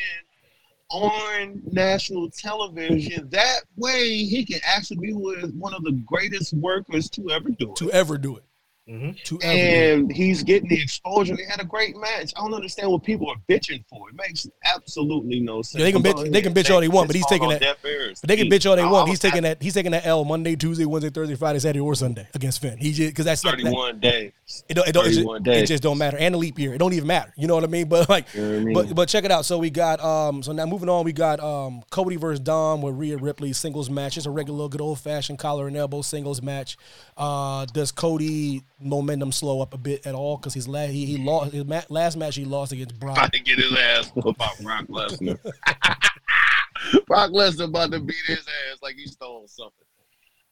on 0.90 1.62
national 1.72 2.30
television. 2.32 3.30
That 3.30 3.62
way, 3.76 4.24
he 4.24 4.46
can 4.46 4.60
actually 4.64 4.98
be 4.98 5.14
with 5.14 5.54
one 5.56 5.74
of 5.74 5.84
the 5.84 5.92
greatest 6.06 6.54
workers 6.54 7.10
to 7.12 7.30
ever 7.30 7.50
do 7.50 7.72
it. 7.72 7.76
To 7.78 7.92
ever 7.92 8.18
do 8.18 8.38
it. 8.38 8.44
Mm-hmm. 8.90 9.38
and 9.44 10.12
he's 10.12 10.42
getting 10.42 10.68
the 10.68 10.82
exposure. 10.82 11.36
They 11.36 11.44
had 11.44 11.62
a 11.62 11.66
great 11.66 11.96
match. 11.96 12.34
I 12.36 12.40
don't 12.42 12.56
understand 12.56 12.90
what 12.90 13.04
people 13.04 13.30
are 13.30 13.36
bitching 13.48 13.86
for. 13.88 14.10
It 14.10 14.16
makes 14.16 14.48
absolutely 14.66 15.40
no 15.42 15.62
sense. 15.62 15.80
Yeah, 15.80 15.86
they 15.86 15.92
can 15.92 16.02
bitch. 16.02 16.32
They 16.32 16.42
can 16.42 16.56
bitch 16.56 16.74
all 16.74 16.82
they 16.82 16.88
want, 16.88 17.08
but 17.08 17.16
he's 17.16 17.28
taking 17.28 17.50
that. 17.50 17.78
But 17.84 18.28
they 18.28 18.36
can 18.36 18.50
bitch 18.50 18.68
all 18.68 18.76
they 18.76 18.84
want. 18.84 19.08
He's 19.10 19.20
taking 19.20 19.44
that. 19.44 19.62
He's 19.62 19.76
taking 19.76 19.92
that 19.92 20.08
L 20.08 20.26
Monday, 20.26 20.56
Tuesday, 20.56 20.86
Wednesday, 20.86 21.12
Thursday, 21.12 21.36
Friday, 21.36 21.60
Saturday, 21.60 21.82
or 21.82 21.94
Sunday 21.94 22.28
against 22.34 22.64
Finn. 22.64 22.80
He 22.80 22.92
just 22.92 23.12
because 23.12 23.26
that's 23.26 23.44
thirty-one 23.44 24.00
that, 24.00 24.02
days. 24.02 24.32
It 24.68 24.74
don't. 24.74 24.88
It, 24.88 24.94
don't, 24.94 25.06
it, 25.06 25.14
just, 25.14 25.48
it 25.48 25.66
just 25.68 25.84
don't 25.84 26.00
matter. 26.00 26.18
And 26.18 26.34
a 26.34 26.38
leap 26.40 26.58
year. 26.58 26.74
It 26.74 26.80
don't 26.80 26.94
even 26.94 27.06
matter. 27.06 27.32
You 27.38 27.46
know 27.46 27.54
what 27.54 27.64
I 27.64 27.68
mean? 27.68 27.88
But 27.90 28.08
like, 28.08 28.34
you 28.36 28.42
know 28.42 28.56
I 28.56 28.60
mean? 28.60 28.74
but 28.74 28.96
but 28.96 29.10
check 29.10 29.24
it 29.24 29.32
out. 29.32 29.46
So 29.46 29.60
we 29.60 29.70
got 29.70 30.00
um. 30.00 30.42
So 30.42 30.52
now 30.52 30.66
moving 30.66 30.90
on, 30.90 31.06
we 31.06 31.14
got 31.14 31.40
um 31.40 31.84
Cody 31.92 32.16
versus 32.16 32.40
Dom 32.40 32.82
with 32.82 32.96
Rhea 32.96 33.18
Ripley 33.18 33.54
singles 33.54 33.90
match. 33.90 34.18
It's 34.18 34.26
a 34.26 34.32
regular, 34.32 34.68
good 34.68 34.82
old 34.82 35.00
fashioned 35.00 35.38
collar 35.38 35.68
and 35.68 35.78
elbow 35.78 36.02
singles 36.02 36.42
match. 36.42 36.76
Uh, 37.18 37.66
does 37.66 37.92
Cody 37.92 38.64
momentum 38.80 39.32
slow 39.32 39.62
up 39.62 39.74
a 39.74 39.78
bit 39.78 40.06
at 40.06 40.16
all? 40.16 40.38
Because 40.38 40.54
he's 40.54 40.68
la- 40.68 40.88
he, 40.88 41.06
he 41.06 41.18
lost 41.18 41.54
his 41.54 41.66
ma- 41.66 41.82
last 41.90 42.18
match 42.18 42.36
he 42.36 42.46
lost 42.46 42.72
against 42.72 43.00
Brock. 43.00 43.18
About 43.18 43.34
to 43.34 43.40
get 43.40 43.60
his 43.60 43.76
ass 43.76 44.12
about 44.16 44.58
Brock 44.60 44.86
Lesnar. 44.88 45.40
Brock 47.08 47.32
Lesnar 47.32 47.66
about 47.66 47.92
to 47.92 48.00
beat 48.00 48.16
his 48.26 48.40
ass 48.40 48.80
like 48.82 48.96
he 48.96 49.06
stole 49.06 49.48
something. 49.48 49.86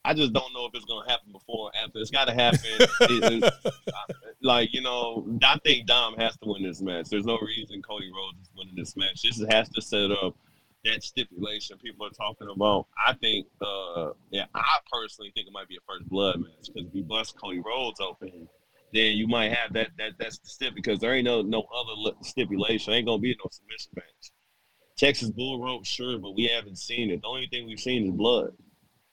I 0.04 0.14
just 0.14 0.32
don't 0.32 0.52
know 0.54 0.66
if 0.66 0.74
it's 0.74 0.84
gonna 0.84 1.08
happen 1.10 1.32
before 1.32 1.68
or 1.68 1.72
after. 1.76 1.98
It's 1.98 2.10
gotta 2.10 2.32
happen. 2.32 2.60
it, 2.64 2.90
it, 3.00 3.44
uh, 3.64 4.14
like 4.40 4.72
you 4.72 4.80
know, 4.80 5.26
I 5.42 5.58
think 5.64 5.86
Dom 5.86 6.14
has 6.16 6.32
to 6.38 6.48
win 6.48 6.62
this 6.62 6.80
match. 6.80 7.08
There's 7.10 7.26
no 7.26 7.38
reason 7.38 7.82
Cody 7.82 8.10
Rhodes 8.14 8.38
is 8.40 8.50
winning 8.56 8.74
this 8.76 8.96
match. 8.96 9.22
This 9.22 9.44
has 9.50 9.68
to 9.70 9.82
set 9.82 10.10
up 10.10 10.34
that 10.84 11.02
stipulation 11.02 11.76
people 11.78 12.06
are 12.06 12.10
talking 12.10 12.48
about. 12.54 12.86
I 13.04 13.14
think, 13.14 13.46
uh, 13.60 14.10
yeah, 14.30 14.46
I 14.54 14.78
personally 14.92 15.32
think 15.34 15.48
it 15.48 15.52
might 15.52 15.68
be 15.68 15.76
a 15.76 15.92
first 15.92 16.08
blood 16.08 16.38
match 16.38 16.68
because 16.72 16.88
if 16.88 16.94
you 16.94 17.04
bust 17.04 17.36
Cody 17.40 17.60
Rhodes 17.64 18.00
open, 18.00 18.48
then 18.92 19.16
you 19.16 19.26
might 19.26 19.52
have 19.52 19.72
that 19.74 19.88
that 19.98 20.12
that's 20.18 20.38
the 20.38 20.48
stip 20.48 20.74
because 20.74 20.98
there 20.98 21.14
ain't 21.14 21.26
no 21.26 21.42
no 21.42 21.64
other 21.76 22.16
stipulation. 22.22 22.94
Ain't 22.94 23.06
gonna 23.06 23.18
be 23.18 23.36
no 23.38 23.48
submission 23.50 23.92
match. 23.96 24.32
Texas 24.96 25.30
Bull 25.30 25.62
Rope, 25.62 25.84
sure, 25.84 26.18
but 26.18 26.34
we 26.34 26.44
haven't 26.44 26.78
seen 26.78 27.10
it. 27.10 27.22
The 27.22 27.28
only 27.28 27.46
thing 27.46 27.66
we've 27.66 27.78
seen 27.78 28.06
is 28.06 28.12
blood. 28.12 28.50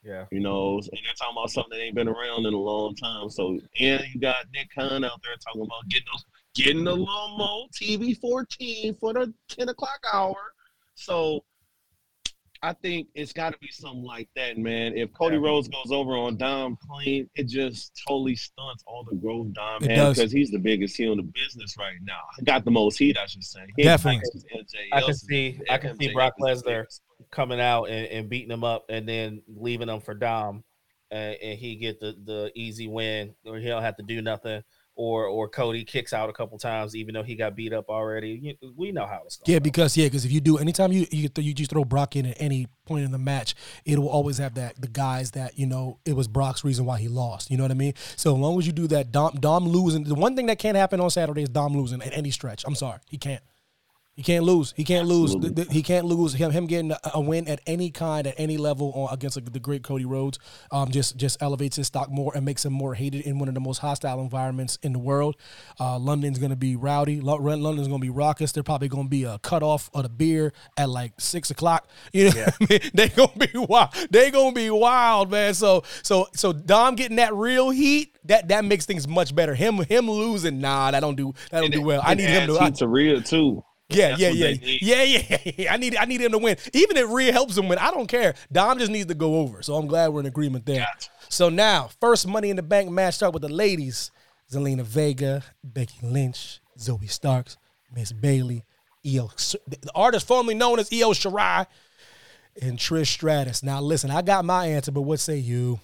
Yeah. 0.03 0.25
You 0.31 0.39
know, 0.39 0.77
and 0.77 0.99
they're 1.03 1.13
talking 1.17 1.35
about 1.35 1.51
something 1.51 1.77
that 1.77 1.83
ain't 1.83 1.95
been 1.95 2.07
around 2.07 2.45
in 2.45 2.53
a 2.53 2.57
long 2.57 2.95
time. 2.95 3.29
So, 3.29 3.59
and 3.79 4.03
you 4.13 4.19
got 4.19 4.45
Nick 4.53 4.69
Khan 4.73 5.03
out 5.03 5.19
there 5.23 5.35
talking 5.43 5.61
about 5.61 5.87
getting 5.89 6.07
those, 6.11 6.25
getting 6.53 6.83
little 6.83 7.05
more 7.37 7.67
TV 7.73 8.17
14 8.19 8.95
for 8.95 9.13
the 9.13 9.33
10 9.49 9.69
o'clock 9.69 9.99
hour. 10.11 10.35
So, 10.95 11.43
I 12.65 12.73
think 12.73 13.09
it's 13.13 13.31
got 13.31 13.53
to 13.53 13.59
be 13.59 13.69
something 13.69 14.03
like 14.03 14.27
that, 14.35 14.57
man. 14.57 14.97
If 14.97 15.13
Cody 15.13 15.35
yeah. 15.35 15.43
Rhodes 15.43 15.67
goes 15.67 15.91
over 15.91 16.17
on 16.17 16.35
Dom 16.35 16.79
clean, 16.89 17.29
it 17.35 17.47
just 17.47 18.01
totally 18.07 18.35
stunts 18.35 18.83
all 18.87 19.05
the 19.07 19.15
growth 19.15 19.53
Dom 19.53 19.83
it 19.83 19.91
has 19.91 20.17
because 20.17 20.31
he's 20.31 20.49
the 20.49 20.57
biggest 20.57 20.97
heel 20.97 21.11
in 21.11 21.17
the 21.17 21.31
business 21.31 21.75
right 21.77 21.97
now. 22.01 22.21
Got 22.43 22.65
the 22.65 22.71
most 22.71 22.97
heat, 22.97 23.19
I 23.19 23.27
should 23.27 23.43
say. 23.43 23.67
He 23.77 23.83
Definitely. 23.83 24.23
I 24.91 25.01
can 25.01 25.13
see, 25.13 25.61
I 25.69 25.77
can 25.77 25.95
see 25.95 26.11
Brock 26.11 26.33
Lesnar 26.41 26.85
coming 27.29 27.61
out 27.61 27.83
and, 27.83 28.07
and, 28.07 28.29
beating 28.29 28.49
him 28.49 28.63
up, 28.63 28.85
and 28.89 29.07
then 29.07 29.43
leaving 29.47 29.87
him 29.87 30.01
for 30.01 30.15
Dom, 30.15 30.63
and, 31.11 31.35
and 31.35 31.59
he 31.59 31.75
get 31.75 31.99
the 31.99 32.15
the 32.25 32.51
easy 32.55 32.87
win, 32.87 33.35
or 33.45 33.57
he 33.57 33.67
don't 33.67 33.83
have 33.83 33.97
to 33.97 34.03
do 34.03 34.23
nothing 34.23 34.63
or 34.95 35.25
or 35.25 35.49
Cody 35.49 35.83
kicks 35.83 36.13
out 36.13 36.29
a 36.29 36.33
couple 36.33 36.57
times, 36.57 36.95
even 36.95 37.13
though 37.13 37.23
he 37.23 37.35
got 37.35 37.55
beat 37.55 37.73
up 37.73 37.89
already. 37.89 38.57
we 38.75 38.91
know 38.91 39.05
how 39.05 39.21
it's 39.25 39.37
going. 39.37 39.53
Yeah, 39.53 39.59
because 39.59 39.95
yeah, 39.97 40.05
because 40.05 40.25
if 40.25 40.31
you 40.31 40.39
do 40.41 40.57
anytime 40.57 40.91
you 40.91 41.05
you 41.11 41.29
you 41.37 41.53
just 41.53 41.71
throw 41.71 41.83
Brock 41.83 42.15
in 42.15 42.25
at 42.25 42.37
any 42.39 42.67
point 42.85 43.03
in 43.05 43.11
the 43.11 43.17
match, 43.17 43.55
it 43.83 43.99
will 43.99 44.09
always 44.09 44.37
have 44.37 44.55
that 44.55 44.79
the 44.81 44.87
guys 44.87 45.31
that 45.31 45.59
you 45.59 45.65
know 45.65 45.99
it 46.05 46.13
was 46.13 46.27
Brock's 46.27 46.63
reason 46.63 46.85
why 46.85 46.99
he 46.99 47.07
lost. 47.07 47.51
You 47.51 47.57
know 47.57 47.63
what 47.63 47.71
I 47.71 47.75
mean? 47.75 47.93
So 48.15 48.33
as 48.33 48.39
long 48.39 48.57
as 48.57 48.65
you 48.65 48.73
do 48.73 48.87
that, 48.87 49.11
Dom 49.11 49.35
Dom 49.39 49.67
losing. 49.67 50.03
The 50.05 50.15
one 50.15 50.35
thing 50.35 50.45
that 50.47 50.59
can't 50.59 50.77
happen 50.77 50.99
on 50.99 51.09
Saturday 51.09 51.43
is 51.43 51.49
Dom 51.49 51.75
losing 51.77 52.01
at 52.01 52.15
any 52.15 52.31
stretch. 52.31 52.63
I'm 52.65 52.75
sorry, 52.75 52.99
he 53.09 53.17
can't. 53.17 53.41
He 54.15 54.23
can't 54.23 54.45
lose. 54.45 54.73
He 54.77 54.85
can't 54.85 55.01
Absolutely. 55.01 55.49
lose. 55.49 55.73
He 55.73 55.83
can't 55.83 56.05
lose. 56.05 56.33
Him 56.33 56.51
him 56.51 56.67
getting 56.67 56.93
a 57.13 57.19
win 57.19 57.49
at 57.49 57.59
any 57.67 57.91
kind, 57.91 58.25
at 58.25 58.35
any 58.37 58.55
level 58.55 58.93
on, 58.93 59.13
against 59.13 59.35
the 59.51 59.59
great 59.59 59.83
Cody 59.83 60.05
Rhodes, 60.05 60.39
um, 60.71 60.89
just 60.89 61.17
just 61.17 61.41
elevates 61.41 61.75
his 61.75 61.87
stock 61.87 62.09
more 62.09 62.31
and 62.33 62.45
makes 62.45 62.63
him 62.63 62.71
more 62.71 62.95
hated 62.95 63.25
in 63.25 63.39
one 63.39 63.49
of 63.49 63.53
the 63.53 63.59
most 63.59 63.79
hostile 63.79 64.21
environments 64.21 64.79
in 64.83 64.93
the 64.93 64.99
world. 64.99 65.35
Uh, 65.81 65.99
London's 65.99 66.39
gonna 66.39 66.55
be 66.55 66.77
rowdy. 66.77 67.19
London's 67.19 67.89
gonna 67.89 67.99
be 67.99 68.09
raucous. 68.09 68.53
They're 68.53 68.63
probably 68.63 68.87
gonna 68.87 69.09
be 69.09 69.25
a 69.25 69.37
cutoff 69.39 69.89
of 69.93 70.03
the 70.03 70.09
beer 70.09 70.53
at 70.77 70.89
like 70.89 71.11
six 71.19 71.51
o'clock. 71.51 71.89
You 72.13 72.29
know, 72.29 72.37
yeah. 72.37 72.51
I 72.61 72.67
mean? 72.69 72.79
they 72.93 73.09
gonna 73.09 73.47
be 73.51 73.57
wild. 73.57 73.89
They 74.11 74.31
gonna 74.31 74.53
be 74.53 74.69
wild, 74.69 75.29
man. 75.29 75.53
So 75.53 75.83
so 76.03 76.29
so 76.33 76.53
Dom 76.53 76.95
getting 76.95 77.17
that 77.17 77.33
real 77.33 77.69
heat 77.69 78.15
that 78.23 78.47
that 78.47 78.63
makes 78.63 78.85
things 78.85 79.09
much 79.09 79.35
better. 79.35 79.55
Him 79.55 79.79
him 79.79 80.09
losing, 80.09 80.61
nah, 80.61 80.91
that 80.91 81.01
don't 81.01 81.15
do 81.15 81.33
that 81.51 81.57
don't 81.59 81.65
and 81.65 81.73
do 81.73 81.81
well. 81.81 82.01
I 82.01 82.13
need 82.13 82.29
him 82.29 82.47
to. 82.47 82.61
I, 82.61 82.69
to 82.69 82.87
real 82.87 83.21
too. 83.21 83.61
Yeah, 83.89 84.15
yeah, 84.17 84.29
yeah, 84.29 84.55
yeah, 84.81 85.03
yeah, 85.03 85.37
yeah. 85.57 85.73
I 85.73 85.77
need 85.77 85.95
I 85.95 86.05
need 86.05 86.21
him 86.21 86.31
to 86.31 86.39
win. 86.39 86.57
Even 86.73 86.97
if 86.97 87.09
Rhea 87.09 87.31
helps 87.31 87.55
him 87.55 87.67
win, 87.67 87.77
I 87.77 87.91
don't 87.91 88.07
care. 88.07 88.33
Dom 88.51 88.79
just 88.79 88.91
needs 88.91 89.05
to 89.07 89.13
go 89.13 89.35
over. 89.35 89.61
So 89.61 89.75
I'm 89.75 89.85
glad 89.85 90.07
we're 90.07 90.21
in 90.21 90.25
agreement 90.25 90.65
there. 90.65 90.79
Gotcha. 90.79 91.09
So 91.29 91.49
now, 91.49 91.89
first 91.99 92.27
Money 92.27 92.49
in 92.49 92.55
the 92.55 92.63
Bank 92.63 92.89
match 92.89 93.15
start 93.15 93.33
with 93.33 93.43
the 93.43 93.49
ladies: 93.49 94.09
Zelina 94.51 94.81
Vega, 94.81 95.43
Becky 95.63 95.99
Lynch, 96.01 96.61
Zoey 96.79 97.09
Starks, 97.09 97.57
Miss 97.93 98.11
Bayley, 98.11 98.63
Io, 99.05 99.29
the 99.67 99.91
artist 99.93 100.25
formerly 100.25 100.55
known 100.55 100.79
as 100.79 100.91
Io 100.91 101.11
Shirai, 101.11 101.67
and 102.59 102.79
Trish 102.79 103.07
Stratus. 103.07 103.61
Now 103.61 103.81
listen, 103.81 104.09
I 104.09 104.23
got 104.23 104.45
my 104.45 104.65
answer, 104.65 104.91
but 104.91 105.01
what 105.01 105.19
say 105.19 105.37
you? 105.37 105.79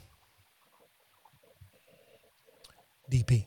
DP. 3.11 3.45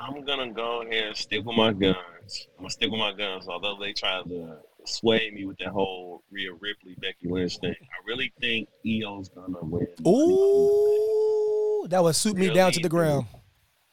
I'm 0.00 0.24
gonna 0.24 0.50
go 0.52 0.82
ahead 0.82 1.08
and 1.08 1.16
stick 1.16 1.44
with 1.44 1.56
my 1.56 1.72
guns. 1.72 2.48
I'm 2.56 2.62
gonna 2.64 2.70
stick 2.70 2.90
with 2.90 3.00
my 3.00 3.12
guns, 3.12 3.48
although 3.48 3.76
they 3.80 3.92
try 3.92 4.22
to 4.22 4.58
sway 4.84 5.30
me 5.34 5.44
with 5.44 5.58
that 5.58 5.68
whole 5.68 6.22
Rhea 6.30 6.52
Ripley 6.52 6.94
Becky 6.98 7.28
Lynch 7.28 7.58
thing. 7.58 7.74
I 7.80 8.06
really 8.06 8.32
think 8.40 8.68
Io's 8.86 9.28
gonna 9.28 9.58
win. 9.62 9.86
Ooh, 10.06 11.86
that 11.88 12.02
would 12.02 12.14
suit 12.14 12.36
really 12.36 12.48
me 12.48 12.54
down 12.54 12.72
to 12.72 12.80
the 12.80 12.88
ground. 12.88 13.26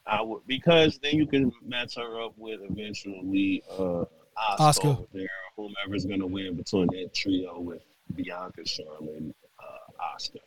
I 0.05 0.21
would 0.21 0.45
because 0.45 0.99
then 0.99 1.15
you 1.15 1.25
can 1.25 1.51
match 1.65 1.95
her 1.95 2.21
up 2.21 2.33
with 2.37 2.59
eventually 2.63 3.63
uh 3.77 4.05
Asuka, 4.59 5.07
there, 5.13 5.27
whomever's 5.55 6.05
gonna 6.05 6.27
win 6.27 6.55
between 6.55 6.87
that 6.87 7.13
trio 7.13 7.59
with 7.59 7.81
Bianca, 8.13 8.65
Charlotte, 8.65 9.15
and 9.17 9.33
uh, 9.59 10.15
Asuka. 10.15 10.39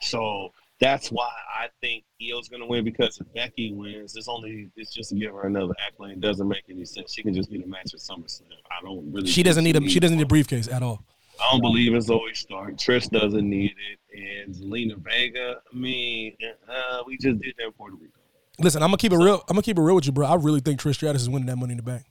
So 0.00 0.52
that's 0.80 1.10
why 1.10 1.30
I 1.58 1.68
think 1.80 2.04
Io's 2.22 2.48
gonna 2.48 2.66
win 2.66 2.84
because 2.84 3.18
if 3.20 3.32
Becky 3.34 3.72
wins, 3.72 4.16
it's 4.16 4.28
only 4.28 4.70
it's 4.76 4.92
just 4.92 5.10
to 5.10 5.16
give 5.16 5.32
her 5.32 5.46
another 5.46 5.74
accolade. 5.84 6.12
It 6.12 6.20
doesn't 6.20 6.46
make 6.46 6.64
any 6.68 6.84
sense. 6.84 7.12
She 7.12 7.22
can 7.22 7.34
just 7.34 7.50
get 7.50 7.64
a 7.64 7.66
match 7.66 7.94
at 7.94 8.00
SummerSlam. 8.00 8.42
I 8.70 8.82
don't 8.82 9.12
really. 9.12 9.28
She 9.28 9.42
doesn't 9.42 9.64
need 9.64 9.76
a 9.76 9.88
she 9.88 10.00
doesn't 10.00 10.16
need 10.16 10.22
a 10.22 10.26
briefcase 10.26 10.68
at 10.68 10.82
all. 10.82 11.04
I 11.40 11.52
don't 11.52 11.60
believe 11.60 11.94
in 11.94 12.00
Zoey 12.00 12.36
Stark. 12.36 12.76
Trish 12.76 13.10
doesn't 13.10 13.48
need 13.48 13.74
it, 13.90 14.44
and 14.46 14.54
Zelina 14.54 14.96
Vega. 14.98 15.56
I 15.72 15.76
mean, 15.76 16.36
uh, 16.68 17.02
we 17.06 17.16
just 17.16 17.40
did 17.40 17.54
that 17.58 17.66
in 17.66 17.72
Puerto 17.72 17.96
Rico. 17.96 18.12
Listen, 18.58 18.82
I'm 18.82 18.88
gonna 18.88 18.96
keep 18.98 19.12
it 19.12 19.18
real. 19.18 19.44
I'm 19.48 19.54
gonna 19.54 19.62
keep 19.62 19.78
it 19.78 19.82
real 19.82 19.94
with 19.94 20.06
you, 20.06 20.12
bro. 20.12 20.26
I 20.26 20.34
really 20.34 20.60
think 20.60 20.80
Trish 20.80 20.94
Stratus 20.94 21.22
is 21.22 21.28
winning 21.28 21.46
that 21.46 21.56
Money 21.56 21.72
in 21.72 21.76
the 21.76 21.82
Bank. 21.82 22.04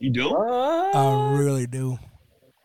You 0.00 0.10
do? 0.10 0.36
I 0.36 1.36
really 1.38 1.66
do. 1.66 1.98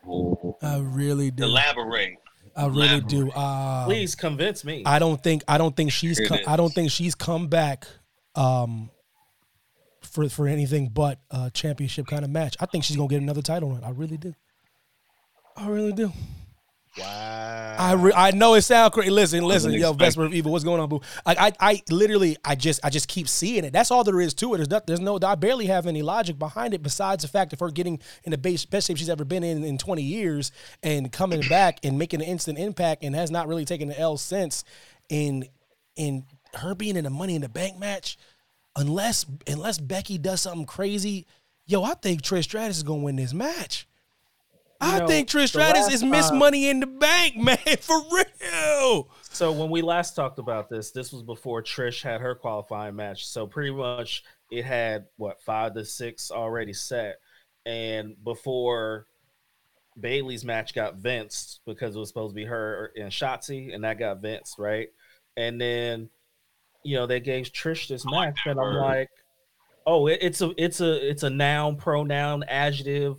Oh. 0.06 0.56
I 0.62 0.78
really 0.78 1.30
do. 1.30 1.44
Elaborate. 1.44 2.18
I 2.56 2.66
really 2.66 3.00
do. 3.00 3.30
Uh, 3.30 3.84
Please 3.84 4.14
convince 4.14 4.64
me. 4.64 4.82
I 4.84 4.98
don't 4.98 5.22
think 5.22 5.42
I 5.48 5.58
don't 5.58 5.74
think 5.74 5.92
she's 5.92 6.20
com- 6.26 6.38
I 6.46 6.56
don't 6.56 6.72
think 6.72 6.90
she's 6.90 7.14
come 7.14 7.48
back 7.48 7.86
um, 8.34 8.90
for 10.02 10.28
for 10.28 10.46
anything 10.46 10.88
but 10.88 11.20
a 11.30 11.50
championship 11.50 12.06
kind 12.06 12.24
of 12.24 12.30
match. 12.30 12.56
I 12.60 12.66
think 12.66 12.84
she's 12.84 12.96
gonna 12.96 13.08
get 13.08 13.22
another 13.22 13.42
title 13.42 13.70
run. 13.70 13.84
I 13.84 13.90
really 13.90 14.16
do. 14.16 14.34
I 15.56 15.68
really 15.68 15.92
do. 15.92 16.12
Wow. 16.98 17.76
I 17.78 17.92
re- 17.92 18.12
I 18.14 18.32
know 18.32 18.54
it 18.54 18.62
sounds 18.62 18.92
crazy. 18.92 19.10
Listen, 19.10 19.44
listen, 19.44 19.72
yo, 19.72 19.92
Vesper 19.92 20.24
of 20.24 20.34
Evil, 20.34 20.50
what's 20.50 20.64
going 20.64 20.80
on, 20.80 20.88
boo? 20.88 21.00
I, 21.24 21.52
I 21.60 21.70
I 21.70 21.82
literally 21.88 22.36
I 22.44 22.56
just 22.56 22.80
I 22.84 22.90
just 22.90 23.06
keep 23.06 23.28
seeing 23.28 23.64
it. 23.64 23.72
That's 23.72 23.92
all 23.92 24.02
there 24.02 24.20
is 24.20 24.34
to 24.34 24.54
it. 24.54 24.56
There's 24.58 24.70
not, 24.70 24.86
there's 24.86 25.00
no 25.00 25.18
I 25.22 25.36
barely 25.36 25.66
have 25.66 25.86
any 25.86 26.02
logic 26.02 26.38
behind 26.38 26.74
it 26.74 26.82
besides 26.82 27.22
the 27.22 27.28
fact 27.28 27.52
of 27.52 27.60
her 27.60 27.70
getting 27.70 28.00
in 28.24 28.32
the 28.32 28.38
base, 28.38 28.64
best 28.64 28.88
shape 28.88 28.96
she's 28.96 29.08
ever 29.08 29.24
been 29.24 29.44
in 29.44 29.62
in 29.62 29.78
20 29.78 30.02
years 30.02 30.50
and 30.82 31.12
coming 31.12 31.42
back 31.48 31.78
and 31.84 31.96
making 31.96 32.22
an 32.22 32.26
instant 32.26 32.58
impact 32.58 33.04
and 33.04 33.14
has 33.14 33.30
not 33.30 33.46
really 33.46 33.64
taken 33.64 33.88
the 33.88 33.98
L 33.98 34.16
since. 34.16 34.64
In 35.08 35.46
in 35.96 36.24
her 36.54 36.74
being 36.74 36.96
in 36.96 37.06
a 37.06 37.10
Money 37.10 37.36
in 37.36 37.42
the 37.42 37.48
Bank 37.48 37.78
match, 37.78 38.18
unless 38.76 39.24
unless 39.46 39.78
Becky 39.78 40.18
does 40.18 40.40
something 40.40 40.66
crazy, 40.66 41.26
yo, 41.66 41.84
I 41.84 41.94
think 41.94 42.22
Trish 42.22 42.44
Stratus 42.44 42.78
is 42.78 42.82
gonna 42.82 43.02
win 43.02 43.16
this 43.16 43.32
match. 43.32 43.86
I 44.80 45.00
know, 45.00 45.06
think 45.06 45.28
Trish 45.28 45.48
Stratus 45.48 45.92
is 45.92 46.02
Miss 46.02 46.32
Money 46.32 46.68
in 46.68 46.80
the 46.80 46.86
Bank, 46.86 47.36
man, 47.38 47.58
for 47.80 48.02
real. 48.10 49.08
So 49.22 49.52
when 49.52 49.70
we 49.70 49.82
last 49.82 50.16
talked 50.16 50.38
about 50.38 50.70
this, 50.70 50.90
this 50.90 51.12
was 51.12 51.22
before 51.22 51.62
Trish 51.62 52.02
had 52.02 52.20
her 52.20 52.34
qualifying 52.34 52.96
match. 52.96 53.26
So 53.26 53.46
pretty 53.46 53.72
much 53.72 54.24
it 54.50 54.64
had 54.64 55.06
what 55.16 55.42
five 55.42 55.74
to 55.74 55.84
six 55.84 56.30
already 56.30 56.72
set, 56.72 57.16
and 57.66 58.16
before 58.24 59.06
Bayley's 60.00 60.44
match 60.44 60.74
got 60.74 60.96
vinced 60.96 61.60
because 61.66 61.94
it 61.94 61.98
was 61.98 62.08
supposed 62.08 62.34
to 62.34 62.36
be 62.36 62.46
her 62.46 62.92
and 62.96 63.10
Shotzi, 63.10 63.74
and 63.74 63.84
that 63.84 63.98
got 63.98 64.22
vinced, 64.22 64.58
right? 64.58 64.88
And 65.36 65.60
then 65.60 66.08
you 66.84 66.96
know 66.96 67.06
they 67.06 67.20
gave 67.20 67.46
Trish 67.46 67.86
this 67.86 68.04
match, 68.06 68.40
and 68.46 68.58
I'm 68.58 68.74
like, 68.76 69.10
oh, 69.86 70.06
it, 70.06 70.20
it's 70.22 70.40
a 70.40 70.52
it's 70.56 70.80
a 70.80 71.08
it's 71.08 71.22
a 71.22 71.30
noun, 71.30 71.76
pronoun, 71.76 72.44
adjective 72.48 73.18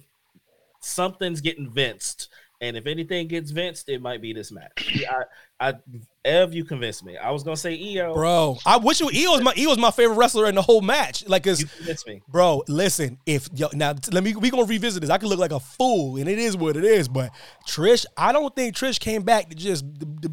something's 0.81 1.41
getting 1.41 1.69
vinced. 1.69 2.29
And 2.61 2.77
if 2.77 2.85
anything 2.85 3.27
gets 3.27 3.49
vinced, 3.49 3.89
it 3.89 4.03
might 4.03 4.21
be 4.21 4.33
this 4.33 4.51
match. 4.51 5.03
I, 5.09 5.69
I, 5.69 5.73
Ev, 6.23 6.53
you 6.53 6.63
convinced 6.63 7.03
me. 7.03 7.17
I 7.17 7.31
was 7.31 7.41
gonna 7.41 7.57
say 7.57 7.73
Io, 7.97 8.13
bro. 8.13 8.55
I 8.67 8.77
wish 8.77 8.99
you 8.99 9.07
Io 9.07 9.31
was 9.31 9.41
my 9.41 9.51
Io 9.57 9.69
was 9.69 9.79
my 9.79 9.89
favorite 9.89 10.15
wrestler 10.15 10.47
in 10.47 10.53
the 10.53 10.61
whole 10.61 10.81
match. 10.81 11.27
Like, 11.27 11.43
cause 11.43 11.59
you 11.59 11.65
convinced 11.65 12.05
me, 12.05 12.21
bro. 12.27 12.61
Listen, 12.67 13.17
if 13.25 13.49
yo, 13.55 13.69
now 13.73 13.95
let 14.11 14.23
me 14.23 14.35
we 14.35 14.51
gonna 14.51 14.65
revisit 14.65 15.01
this. 15.01 15.09
I 15.09 15.17
could 15.17 15.29
look 15.29 15.39
like 15.39 15.51
a 15.51 15.59
fool, 15.59 16.17
and 16.17 16.29
it 16.29 16.37
is 16.37 16.55
what 16.55 16.77
it 16.77 16.85
is. 16.85 17.07
But 17.07 17.31
Trish, 17.67 18.05
I 18.15 18.31
don't 18.31 18.55
think 18.55 18.75
Trish 18.75 18.99
came 18.99 19.23
back 19.23 19.49
to 19.49 19.55
just 19.55 19.83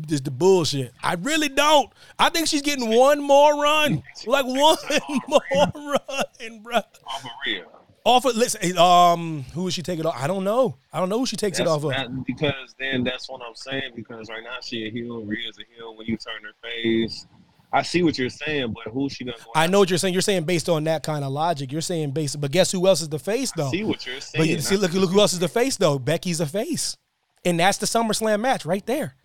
just 0.07 0.24
the 0.24 0.30
bullshit. 0.30 0.92
I 1.03 1.14
really 1.14 1.49
don't. 1.49 1.90
I 2.18 2.28
think 2.28 2.46
she's 2.46 2.62
getting 2.62 2.94
one 2.94 3.22
more 3.22 3.59
run, 3.62 4.03
like 4.26 4.44
one 4.44 4.76
more 5.28 5.40
run, 5.74 6.62
bro. 6.62 6.80
Oh, 7.09 7.30
Maria 7.46 7.64
off 8.09 8.24
of 8.24 8.36
listen, 8.36 8.78
um, 8.78 9.44
who 9.52 9.68
is 9.68 9.74
she 9.74 9.82
taking 9.82 10.06
off? 10.06 10.14
I 10.16 10.26
don't 10.26 10.42
know. 10.42 10.76
I 10.92 10.98
don't 10.98 11.11
know 11.11 11.18
who 11.18 11.26
she 11.26 11.36
takes 11.36 11.59
that's 11.59 11.68
it 11.68 11.72
off 11.72 11.84
of. 11.84 12.24
because 12.24 12.74
then 12.78 13.04
that's 13.04 13.28
what 13.28 13.42
I'm 13.46 13.54
saying. 13.54 13.92
Because 13.94 14.30
right 14.30 14.42
now 14.42 14.56
she 14.62 14.86
a 14.86 14.90
heel, 14.90 15.22
Rhea's 15.24 15.59
a 15.59 15.76
heel. 15.76 15.94
When 15.96 16.06
you 16.06 16.16
turn 16.16 16.42
her 16.42 16.52
face, 16.62 17.26
I 17.70 17.82
see 17.82 18.02
what 18.02 18.18
you're 18.18 18.30
saying, 18.30 18.72
but 18.72 18.90
who's 18.92 19.12
she 19.12 19.24
gonna? 19.24 19.36
Go 19.36 19.52
I 19.54 19.66
know 19.66 19.80
what 19.80 19.90
you're 19.90 19.98
saying. 19.98 20.14
You're 20.14 20.22
saying 20.22 20.44
based 20.44 20.70
on 20.70 20.84
that 20.84 21.02
kind 21.02 21.22
of 21.22 21.32
logic. 21.32 21.70
You're 21.70 21.82
saying 21.82 22.12
based, 22.12 22.40
but 22.40 22.50
guess 22.50 22.72
who 22.72 22.86
else 22.86 23.02
is 23.02 23.11
the 23.11 23.18
face 23.18 23.52
though? 23.52 23.68
I 23.68 23.72
see 23.72 23.84
what 23.84 24.06
you're 24.06 24.16
but 24.16 24.22
saying. 24.22 24.48
you 24.48 24.61
see, 24.61 24.76
look, 24.76 24.94
look 24.94 25.11
who 25.11 25.20
else 25.20 25.34
is 25.34 25.38
the 25.38 25.48
face 25.48 25.76
though. 25.76 25.98
Becky's 25.98 26.40
a 26.40 26.46
face, 26.46 26.96
and 27.44 27.61
that's 27.61 27.76
the 27.76 27.86
SummerSlam 27.86 28.40
match 28.40 28.64
right 28.64 28.84
there. 28.86 29.16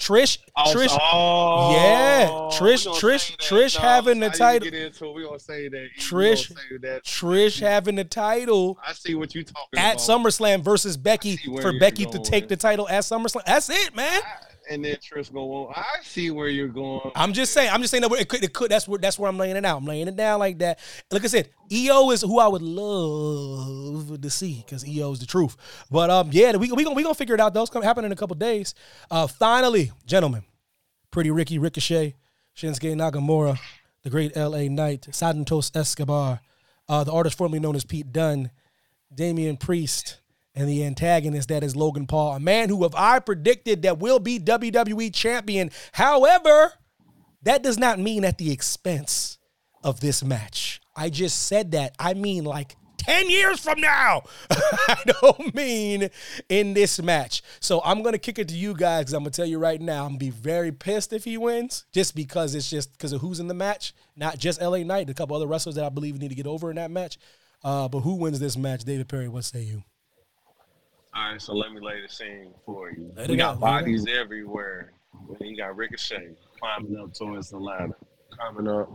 Trish, 0.00 0.38
Oh, 0.56 0.72
Trish, 0.74 0.98
oh, 1.00 1.72
yeah, 1.76 2.26
Trish, 2.58 2.86
Trish. 2.98 3.36
Trish 3.36 3.76
No, 3.76 3.80
having 3.86 4.18
the 4.18 4.30
title. 4.30 4.64
Get 4.70 4.74
into 4.82 5.04
it. 5.04 5.14
We 5.14 5.24
gonna 5.24 5.38
say 5.38 5.68
that. 5.68 5.88
Trish- 5.98 6.48
say 6.48 6.76
that. 6.80 7.04
Trish 7.04 7.60
having 7.60 7.96
the 7.96 8.04
title 8.04 8.78
I 8.84 8.94
see 8.94 9.14
what 9.14 9.34
you 9.34 9.44
talking 9.44 9.78
at 9.78 9.94
about. 9.94 9.98
SummerSlam 9.98 10.62
versus 10.64 10.96
Becky 10.96 11.36
for 11.60 11.78
Becky 11.78 12.06
to 12.06 12.18
take 12.18 12.48
the 12.48 12.56
title 12.56 12.88
at 12.88 13.02
SummerSlam. 13.04 13.44
That's 13.44 13.68
it, 13.68 13.94
man. 13.94 14.22
I- 14.24 14.46
and 14.70 14.84
then 14.84 14.94
Trish 14.96 15.32
go 15.32 15.66
on. 15.66 15.74
I 15.74 16.02
see 16.02 16.30
where 16.30 16.48
you're 16.48 16.68
going. 16.68 17.10
I'm 17.16 17.32
just 17.32 17.52
saying. 17.52 17.70
I'm 17.70 17.80
just 17.80 17.90
saying 17.90 18.02
that 18.02 18.12
it 18.12 18.28
could. 18.28 18.42
It 18.42 18.54
could. 18.54 18.70
That's 18.70 18.86
where. 18.86 18.98
That's 18.98 19.18
where 19.18 19.28
I'm 19.28 19.36
laying 19.36 19.56
it 19.56 19.64
out. 19.64 19.78
I'm 19.78 19.84
laying 19.84 20.08
it 20.08 20.16
down 20.16 20.38
like 20.38 20.58
that. 20.60 20.78
Like 21.10 21.24
I 21.24 21.26
said, 21.26 21.50
Io 21.72 22.10
is 22.10 22.22
who 22.22 22.38
I 22.38 22.46
would 22.46 22.62
love 22.62 24.20
to 24.20 24.30
see 24.30 24.64
because 24.64 24.84
Io 24.84 25.12
is 25.12 25.18
the 25.18 25.26
truth. 25.26 25.56
But 25.90 26.08
um, 26.08 26.30
yeah, 26.32 26.56
we 26.56 26.70
we 26.72 26.84
gonna 26.84 26.94
we 26.94 27.02
gonna 27.02 27.14
figure 27.14 27.34
it 27.34 27.40
out. 27.40 27.52
Those 27.52 27.68
come 27.68 27.82
happen 27.82 28.04
in 28.04 28.12
a 28.12 28.16
couple 28.16 28.36
days. 28.36 28.74
Uh, 29.10 29.26
finally, 29.26 29.90
gentlemen, 30.06 30.44
Pretty 31.10 31.30
Ricky 31.30 31.58
Ricochet, 31.58 32.14
Shinsuke 32.56 32.94
Nakamura, 32.94 33.58
the 34.02 34.10
Great 34.10 34.36
L.A. 34.36 34.68
Knight, 34.68 35.08
Santos 35.10 35.72
Escobar, 35.74 36.40
uh, 36.88 37.04
the 37.04 37.12
artist 37.12 37.36
formerly 37.36 37.58
known 37.58 37.74
as 37.74 37.84
Pete 37.84 38.12
Dunne, 38.12 38.50
Damian 39.12 39.56
Priest, 39.56 40.19
and 40.54 40.68
the 40.68 40.84
antagonist 40.84 41.48
that 41.48 41.62
is 41.62 41.76
Logan 41.76 42.06
Paul, 42.06 42.34
a 42.34 42.40
man 42.40 42.68
who, 42.68 42.84
if 42.84 42.94
I 42.94 43.18
predicted 43.18 43.82
that 43.82 43.98
will 43.98 44.18
be 44.18 44.38
WWE 44.38 45.14
champion. 45.14 45.70
However, 45.92 46.72
that 47.42 47.62
does 47.62 47.78
not 47.78 47.98
mean 47.98 48.24
at 48.24 48.38
the 48.38 48.52
expense 48.52 49.38
of 49.82 50.00
this 50.00 50.22
match. 50.22 50.80
I 50.96 51.08
just 51.08 51.46
said 51.46 51.70
that. 51.72 51.94
I 51.98 52.14
mean, 52.14 52.44
like 52.44 52.76
10 52.98 53.30
years 53.30 53.60
from 53.60 53.80
now. 53.80 54.22
I 54.50 55.02
don't 55.06 55.54
mean 55.54 56.10
in 56.48 56.74
this 56.74 57.00
match. 57.00 57.42
So 57.60 57.80
I'm 57.84 58.02
going 58.02 58.12
to 58.12 58.18
kick 58.18 58.38
it 58.38 58.48
to 58.48 58.54
you 58.54 58.74
guys 58.74 59.12
I'm 59.12 59.22
going 59.22 59.32
to 59.32 59.36
tell 59.36 59.48
you 59.48 59.58
right 59.58 59.80
now, 59.80 60.04
I'm 60.04 60.10
going 60.10 60.18
to 60.18 60.24
be 60.26 60.30
very 60.30 60.72
pissed 60.72 61.12
if 61.12 61.24
he 61.24 61.38
wins 61.38 61.86
just 61.92 62.14
because 62.14 62.54
it's 62.54 62.68
just 62.68 62.92
because 62.92 63.12
of 63.12 63.20
who's 63.20 63.40
in 63.40 63.48
the 63.48 63.54
match, 63.54 63.94
not 64.16 64.38
just 64.38 64.60
LA 64.60 64.78
Knight, 64.78 65.08
a 65.08 65.14
couple 65.14 65.34
other 65.34 65.46
wrestlers 65.46 65.76
that 65.76 65.84
I 65.84 65.88
believe 65.88 66.18
need 66.18 66.28
to 66.28 66.34
get 66.34 66.46
over 66.46 66.70
in 66.70 66.76
that 66.76 66.90
match. 66.90 67.18
Uh, 67.64 67.88
but 67.88 68.00
who 68.00 68.16
wins 68.16 68.38
this 68.40 68.56
match? 68.56 68.84
David 68.84 69.08
Perry, 69.08 69.28
what 69.28 69.44
say 69.44 69.62
you? 69.62 69.82
All 71.12 71.32
right, 71.32 71.42
so 71.42 71.54
let 71.54 71.72
me 71.72 71.80
lay 71.80 72.00
the 72.00 72.08
scene 72.08 72.54
for 72.64 72.90
you. 72.90 73.12
Let 73.16 73.28
we 73.28 73.36
got 73.36 73.56
out, 73.56 73.60
let 73.60 73.68
it 73.68 73.84
bodies 73.84 74.06
everywhere. 74.06 74.92
And 75.40 75.50
you 75.50 75.56
got 75.56 75.76
Ricochet 75.76 76.36
climbing 76.58 76.96
up 76.96 77.12
towards 77.14 77.50
the 77.50 77.58
ladder, 77.58 77.96
climbing 78.30 78.68
up 78.68 78.88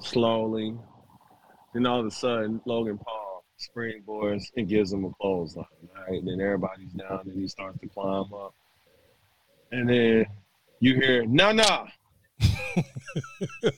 slowly. 0.00 0.76
Then 1.72 1.86
all 1.86 2.00
of 2.00 2.06
a 2.06 2.10
sudden, 2.10 2.60
Logan 2.66 2.98
Paul 2.98 3.44
springboards 3.58 4.44
and 4.56 4.68
gives 4.68 4.92
him 4.92 5.04
a 5.06 5.10
clothesline. 5.20 5.64
Right, 5.94 6.18
and 6.18 6.28
then 6.28 6.40
everybody's 6.40 6.92
down, 6.92 7.20
and 7.24 7.40
he 7.40 7.48
starts 7.48 7.78
to 7.80 7.88
climb 7.88 8.32
up. 8.34 8.54
And 9.72 9.88
then 9.88 10.26
you 10.80 10.94
hear, 10.94 11.24
"No, 11.24 11.52
no." 11.52 11.86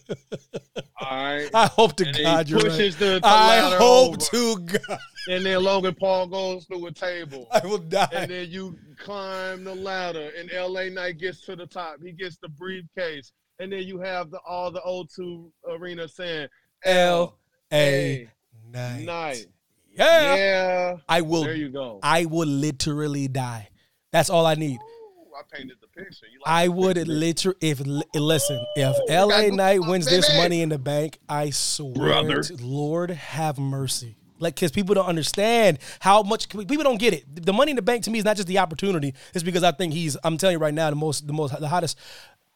right. 1.01 1.51
I 1.55 1.67
hope 1.67 1.97
to 1.97 2.13
God 2.13 2.49
you're 2.49 2.59
right. 2.59 2.69
pushes 2.71 2.97
the, 2.97 3.21
the 3.21 3.27
I 3.27 3.77
hope 3.79 4.15
over. 4.15 4.17
to 4.17 4.59
God 4.59 4.99
And 5.29 5.45
then 5.45 5.63
Logan 5.63 5.95
Paul 5.95 6.27
goes 6.27 6.65
through 6.67 6.87
a 6.87 6.93
table. 6.93 7.47
I 7.51 7.67
will 7.67 7.79
die. 7.79 8.09
And 8.13 8.31
then 8.31 8.51
you 8.51 8.79
climb 8.99 9.65
the 9.65 9.75
ladder, 9.75 10.31
and 10.39 10.51
LA 10.53 10.89
Knight 10.89 11.19
gets 11.19 11.41
to 11.43 11.57
the 11.57 11.67
top. 11.67 11.97
He 12.03 12.13
gets 12.13 12.39
the 12.39 12.49
briefcase, 12.49 13.33
and 13.59 13.73
then 13.73 13.83
you 13.83 14.01
have 14.01 14.31
the 14.31 14.39
all 14.47 14.71
the 14.71 14.81
O2 14.81 15.51
arena 15.69 16.09
saying 16.09 16.49
L 16.85 17.39
A 17.73 18.29
Knight. 18.73 19.05
Night. 19.05 19.47
Yeah. 19.91 20.37
Yeah. 20.37 20.97
I 21.09 21.21
will. 21.21 21.45
There 21.45 21.55
you 21.55 21.71
go. 21.71 21.99
I 22.03 22.25
will 22.25 22.49
literally 22.49 23.29
die. 23.29 23.69
That's 24.13 24.31
all 24.31 24.47
I 24.47 24.55
need. 24.55 24.79
Ooh, 24.79 25.35
I 25.35 25.43
painted 25.55 25.77
the 25.81 25.88
picture. 25.99 26.27
You 26.33 26.41
like 26.45 26.47
I 26.47 26.69
would 26.69 27.09
literally 27.09 27.59
if 27.61 27.81
listen 28.15 28.65
if 28.77 28.97
LA 29.09 29.55
Knight 29.55 29.81
wins 29.81 30.07
this 30.07 30.29
money 30.37 30.63
in 30.63 30.69
the 30.69 30.79
bank, 30.79 31.19
I 31.29 31.51
swear, 31.51 31.93
Brother. 31.95 32.43
to- 32.43 32.57
Lord 32.65 33.11
have 33.11 33.59
mercy. 33.59 34.17
Like, 34.41 34.55
because 34.55 34.71
people 34.71 34.95
don't 34.95 35.07
understand 35.07 35.81
how 35.99 36.23
much 36.23 36.49
people 36.49 36.85
don't 36.85 37.01
get 37.01 37.13
it. 37.13 37.45
The 37.45 37.53
money 37.53 37.71
in 37.73 37.77
the 37.77 37.83
bank 37.83 38.05
to 38.05 38.11
me 38.11 38.21
is 38.21 38.25
not 38.25 38.37
just 38.37 38.47
the 38.47 38.59
opportunity. 38.59 39.15
It's 39.35 39.43
because 39.43 39.65
I 39.65 39.73
think 39.73 39.93
he's. 39.93 40.17
I'm 40.23 40.37
telling 40.39 40.55
you 40.55 40.61
right 40.61 40.73
now, 40.73 40.91
the 40.91 40.97
most, 40.97 41.27
the 41.27 41.33
most, 41.33 41.59
the 41.59 41.69
hottest. 41.69 41.99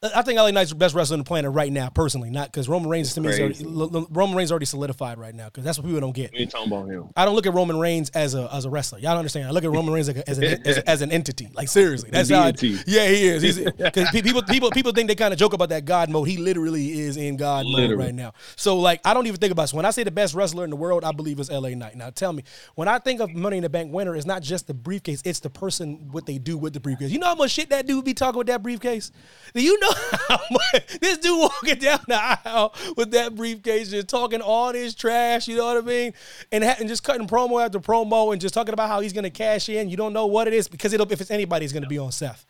I 0.03 0.21
think 0.21 0.37
LA 0.37 0.51
Knight's 0.51 0.71
the 0.71 0.75
best 0.75 0.93
wrestler 0.95 1.15
on 1.15 1.19
the 1.19 1.23
planet 1.23 1.51
right 1.51 1.71
now, 1.71 1.87
personally. 1.89 2.29
Not 2.29 2.51
because 2.51 2.67
Roman 2.67 2.89
Reigns 2.89 3.13
to 3.13 3.21
me 3.21 3.29
already, 3.29 3.53
Crazy. 3.53 3.65
L- 3.65 3.95
L- 3.95 4.07
Roman 4.11 4.35
Reigns 4.35 4.51
already 4.51 4.65
solidified 4.65 5.17
right 5.17 5.33
now 5.33 5.45
because 5.45 5.63
that's 5.63 5.77
what 5.77 5.85
people 5.85 6.01
don't 6.01 6.15
get. 6.15 6.31
Ain't 6.33 6.51
talking 6.51 6.71
about 6.71 6.89
him. 6.89 7.09
I 7.15 7.23
don't 7.23 7.35
look 7.35 7.45
at 7.45 7.53
Roman 7.53 7.79
Reigns 7.79 8.09
as 8.09 8.35
a 8.35 8.53
as 8.53 8.65
a 8.65 8.69
wrestler. 8.69 8.99
Y'all 8.99 9.11
don't 9.11 9.19
understand. 9.19 9.47
I 9.47 9.51
look 9.51 9.63
at 9.63 9.71
Roman 9.71 9.93
Reigns 9.93 10.09
as, 10.09 10.37
an, 10.37 10.67
as, 10.67 10.77
as 10.79 11.01
an 11.01 11.11
entity. 11.11 11.49
Like 11.53 11.69
seriously, 11.69 12.09
that's 12.11 12.29
how. 12.29 12.41
I, 12.43 12.53
yeah, 12.85 13.07
he 13.07 13.27
is. 13.27 13.57
Because 13.57 14.09
people 14.11 14.41
people 14.43 14.71
people 14.71 14.91
think 14.91 15.07
they 15.07 15.15
kind 15.15 15.33
of 15.33 15.39
joke 15.39 15.53
about 15.53 15.69
that 15.69 15.85
God 15.85 16.09
mode. 16.09 16.27
He 16.27 16.37
literally 16.37 16.99
is 16.99 17.15
in 17.15 17.37
God 17.37 17.65
mode 17.65 17.97
right 17.97 18.13
now. 18.13 18.33
So 18.57 18.77
like, 18.77 18.99
I 19.05 19.13
don't 19.13 19.27
even 19.27 19.39
think 19.39 19.51
about. 19.51 19.63
it. 19.63 19.67
So 19.69 19.77
when 19.77 19.85
I 19.85 19.91
say 19.91 20.03
the 20.03 20.11
best 20.11 20.35
wrestler 20.35 20.65
in 20.65 20.69
the 20.69 20.75
world, 20.75 21.05
I 21.05 21.13
believe 21.13 21.39
is 21.39 21.49
L.A. 21.49 21.75
Knight. 21.75 21.95
Now 21.95 22.09
tell 22.09 22.33
me, 22.33 22.43
when 22.75 22.87
I 22.87 22.99
think 22.99 23.21
of 23.21 23.33
Money 23.33 23.57
in 23.57 23.63
the 23.63 23.69
Bank 23.69 23.93
winner, 23.93 24.15
it's 24.15 24.25
not 24.25 24.41
just 24.41 24.67
the 24.67 24.73
briefcase. 24.73 25.21
It's 25.23 25.39
the 25.39 25.49
person 25.49 26.09
what 26.11 26.25
they 26.25 26.39
do 26.39 26.57
with 26.57 26.73
the 26.73 26.79
briefcase. 26.81 27.11
You 27.11 27.19
know 27.19 27.27
how 27.27 27.35
much 27.35 27.51
shit 27.51 27.69
that 27.69 27.87
dude 27.87 28.03
be 28.03 28.13
talking 28.13 28.37
with 28.37 28.47
that 28.47 28.61
briefcase. 28.61 29.11
Do 29.53 29.61
you 29.63 29.79
know 29.79 29.92
how 30.27 30.39
much 30.51 30.99
this 30.99 31.17
dude 31.19 31.39
walking 31.39 31.79
down 31.79 31.99
the 32.07 32.19
aisle 32.45 32.73
with 32.97 33.11
that 33.11 33.35
briefcase, 33.35 33.89
just 33.89 34.07
talking 34.07 34.41
all 34.41 34.71
this 34.73 34.93
trash. 34.93 35.47
You 35.47 35.57
know 35.57 35.65
what 35.65 35.77
I 35.77 35.81
mean? 35.81 36.13
And, 36.51 36.63
and 36.63 36.87
just 36.87 37.03
cutting 37.03 37.27
promo 37.27 37.63
after 37.63 37.79
promo 37.79 38.31
and 38.31 38.41
just 38.41 38.53
talking 38.53 38.73
about 38.73 38.89
how 38.89 38.99
he's 39.01 39.13
gonna 39.13 39.29
cash 39.29 39.69
in. 39.69 39.89
You 39.89 39.97
don't 39.97 40.13
know 40.13 40.25
what 40.25 40.47
it 40.47 40.53
is 40.53 40.67
because 40.67 40.93
it'll 40.93 41.11
if 41.11 41.21
it's 41.21 41.31
anybody, 41.31 41.65
it's 41.65 41.73
gonna 41.73 41.87
be 41.87 41.97
on 41.97 42.11
Seth. 42.11 42.45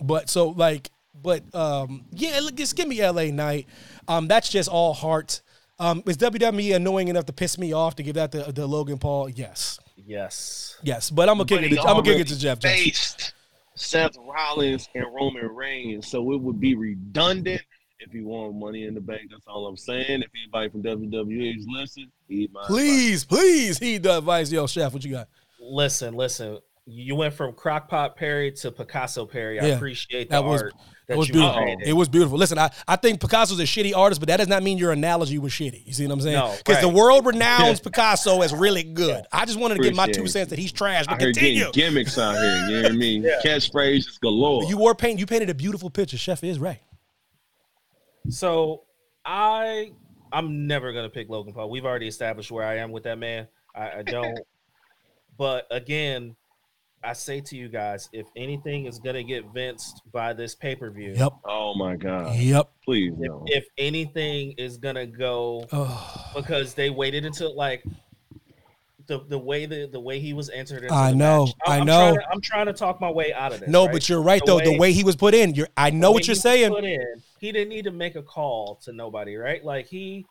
But 0.00 0.28
so 0.28 0.48
like, 0.48 0.90
but 1.14 1.42
um, 1.54 2.04
yeah, 2.10 2.40
look, 2.40 2.54
just 2.56 2.76
give 2.76 2.88
me 2.88 3.06
LA 3.06 3.26
Knight. 3.26 3.66
Um, 4.08 4.26
that's 4.28 4.48
just 4.48 4.68
all 4.68 4.92
heart. 4.94 5.40
Um, 5.78 6.02
is 6.06 6.16
WWE 6.18 6.76
annoying 6.76 7.08
enough 7.08 7.26
to 7.26 7.32
piss 7.32 7.58
me 7.58 7.72
off 7.72 7.96
to 7.96 8.02
give 8.02 8.14
that 8.14 8.30
to, 8.32 8.52
to 8.52 8.66
Logan 8.66 8.98
Paul? 8.98 9.28
Yes, 9.28 9.80
Yes. 9.96 10.76
yes. 10.82 11.10
But 11.10 11.28
I'm 11.28 11.36
gonna 11.38 11.46
kick 11.46 11.62
it. 11.62 11.74
To, 11.74 11.80
I'm 11.82 11.96
gonna 11.96 12.02
kick 12.02 12.20
it 12.20 12.28
to 12.28 12.38
Chef. 12.38 12.60
Faced 13.76 13.90
Seth 13.90 14.16
Rollins 14.18 14.88
and 14.94 15.04
Roman 15.12 15.46
Reigns, 15.46 16.08
so 16.08 16.32
it 16.32 16.40
would 16.40 16.60
be 16.60 16.74
redundant 16.74 17.62
if 18.00 18.12
he 18.12 18.20
won 18.22 18.58
Money 18.58 18.84
in 18.84 18.94
the 18.94 19.00
Bank. 19.00 19.30
That's 19.30 19.46
all 19.46 19.66
I'm 19.66 19.76
saying. 19.76 20.22
If 20.22 20.30
anybody 20.36 20.68
from 20.70 20.82
WWE 20.82 21.56
is 21.58 21.66
listening, 21.68 22.10
heed 22.28 22.52
my 22.52 22.60
advice. 22.62 22.70
Please, 22.76 23.24
please 23.24 23.78
heed 23.78 24.02
the 24.02 24.18
advice, 24.18 24.50
yo, 24.52 24.66
Chef. 24.66 24.92
What 24.92 25.04
you 25.04 25.12
got? 25.12 25.28
Listen, 25.60 26.14
listen. 26.14 26.58
You 26.86 27.14
went 27.16 27.32
from 27.32 27.52
Crockpot 27.52 28.14
Perry 28.16 28.52
to 28.52 28.70
Picasso 28.70 29.24
Perry. 29.24 29.58
I 29.58 29.68
Yeah, 29.68 29.74
appreciate 29.76 30.28
the 30.28 30.32
that 30.32 30.44
was- 30.44 30.62
art 31.08 31.16
It 31.16 31.18
was 31.18 31.28
you 31.28 31.34
beautiful. 31.34 31.62
created. 31.62 31.86
It 31.88 31.92
was 31.92 32.08
beautiful. 32.08 32.38
Listen, 32.38 32.58
I, 32.58 32.70
I 32.88 32.96
think 32.96 33.20
Picasso's 33.20 33.60
a 33.60 33.64
shitty 33.64 33.94
artist, 33.96 34.20
but 34.20 34.28
that 34.28 34.38
does 34.38 34.48
not 34.48 34.62
mean 34.62 34.78
your 34.78 34.92
analogy 34.92 35.38
was 35.38 35.52
shitty. 35.52 35.86
You 35.86 35.92
see 35.92 36.06
what 36.06 36.12
I'm 36.14 36.20
saying? 36.20 36.36
No, 36.36 36.54
Because 36.58 36.80
the 36.80 36.88
world 36.88 37.24
renowns 37.24 37.80
Picasso 37.82 38.42
as 38.42 38.52
really 38.54 38.82
good. 38.82 39.24
I 39.32 39.44
just 39.44 39.58
wanted 39.58 39.76
to 39.76 39.82
get 39.82 39.94
my 39.94 40.06
two 40.06 40.26
cents 40.26 40.50
that 40.50 40.58
he's 40.58 40.72
trash, 40.72 41.04
I 41.08 41.12
but 41.12 41.22
heard 41.22 41.34
continue. 41.34 41.70
getting 41.72 41.72
gimmicks 41.94 42.18
out 42.18 42.36
here. 42.36 42.66
You 42.68 42.76
know 42.76 42.82
what 42.82 42.92
I 42.92 42.96
mean? 42.96 43.22
Catchphrases 43.44 44.20
galore. 44.20 44.64
You 44.64 44.78
were 44.78 44.94
painting. 44.94 45.18
You 45.18 45.26
painted 45.26 45.50
a 45.50 45.54
beautiful 45.54 45.90
picture. 45.90 46.16
Chef 46.16 46.42
is 46.44 46.58
right. 46.58 46.80
So 48.30 48.82
I 49.24 49.92
I'm 50.32 50.66
never 50.66 50.92
gonna 50.92 51.10
pick 51.10 51.28
Logan 51.28 51.52
Paul. 51.52 51.70
We've 51.70 51.84
already 51.84 52.08
established 52.08 52.50
where 52.50 52.66
I 52.66 52.78
am 52.78 52.90
with 52.90 53.04
that 53.04 53.18
man. 53.18 53.46
I, 53.74 53.98
I 53.98 54.02
don't. 54.02 54.38
but 55.38 55.66
again, 55.70 56.34
I 57.04 57.12
say 57.12 57.40
to 57.42 57.56
you 57.56 57.68
guys, 57.68 58.08
if 58.12 58.26
anything 58.36 58.86
is 58.86 58.98
gonna 58.98 59.22
get 59.22 59.44
vinced 59.52 60.02
by 60.12 60.32
this 60.32 60.54
pay 60.54 60.74
per 60.74 60.90
view, 60.90 61.14
Yep. 61.16 61.32
oh 61.44 61.74
my 61.74 61.96
God! 61.96 62.34
Yep. 62.36 62.70
Please 62.84 63.12
if, 63.14 63.18
no. 63.20 63.44
if 63.46 63.64
anything 63.78 64.52
is 64.58 64.78
gonna 64.78 65.06
go 65.06 65.66
Oh, 65.72 66.32
because 66.34 66.74
they 66.74 66.90
waited 66.90 67.24
until 67.24 67.54
like 67.54 67.84
the 69.06 69.20
the 69.28 69.38
way 69.38 69.66
the 69.66 69.86
the 69.92 70.00
way 70.00 70.18
he 70.18 70.32
was 70.32 70.48
entered. 70.48 70.84
Into 70.84 70.94
I 70.94 71.10
the 71.10 71.16
know, 71.18 71.44
match. 71.44 71.54
I 71.66 71.78
I'm 71.80 71.86
know. 71.86 71.98
Trying 72.00 72.14
to, 72.14 72.30
I'm 72.32 72.40
trying 72.40 72.66
to 72.66 72.72
talk 72.72 73.00
my 73.02 73.10
way 73.10 73.32
out 73.34 73.52
of 73.52 73.60
this. 73.60 73.68
no, 73.68 73.84
right? 73.84 73.92
but 73.92 74.08
you're 74.08 74.22
right 74.22 74.40
The 74.44 74.52
though. 74.52 74.60
the 74.64 74.70
way- 74.72 74.78
way 74.78 74.92
he 74.92 75.04
was 75.04 75.14
put 75.16 75.34
in, 75.34 75.54
you're. 75.54 75.68
I 75.76 75.90
know 75.90 76.10
what 76.10 76.26
you're 76.26 76.34
he 76.34 76.40
saying. 76.40 76.72
Put 76.72 76.84
in, 76.84 77.22
he 77.38 77.52
didn't 77.52 77.68
need 77.68 77.84
to 77.84 77.90
make 77.90 78.16
a 78.16 78.22
call 78.22 78.76
to 78.84 78.92
nobody, 78.94 79.36
right? 79.36 79.62
Like 79.62 79.86
he, 79.88 80.24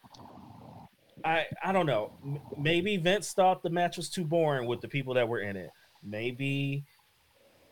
I 1.23 1.45
I 1.63 1.71
don't 1.71 1.85
know. 1.85 2.13
M- 2.25 2.39
Maybe 2.57 2.97
Vince 2.97 3.31
thought 3.33 3.61
the 3.61 3.69
match 3.69 3.95
was 3.97 4.09
too 4.09 4.25
boring 4.25 4.67
with 4.67 4.81
the 4.81 4.87
people 4.87 5.13
that 5.13 5.27
were 5.27 5.41
in 5.41 5.55
it. 5.55 5.69
Maybe, 6.03 6.85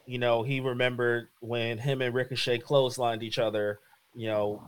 you 0.05 0.17
know, 0.19 0.43
he 0.43 0.59
remembered 0.59 1.29
when 1.39 1.77
him 1.77 2.01
and 2.01 2.13
Ricochet 2.13 2.59
clotheslined 2.59 3.23
each 3.23 3.39
other. 3.39 3.79
You 4.13 4.27
know, 4.27 4.63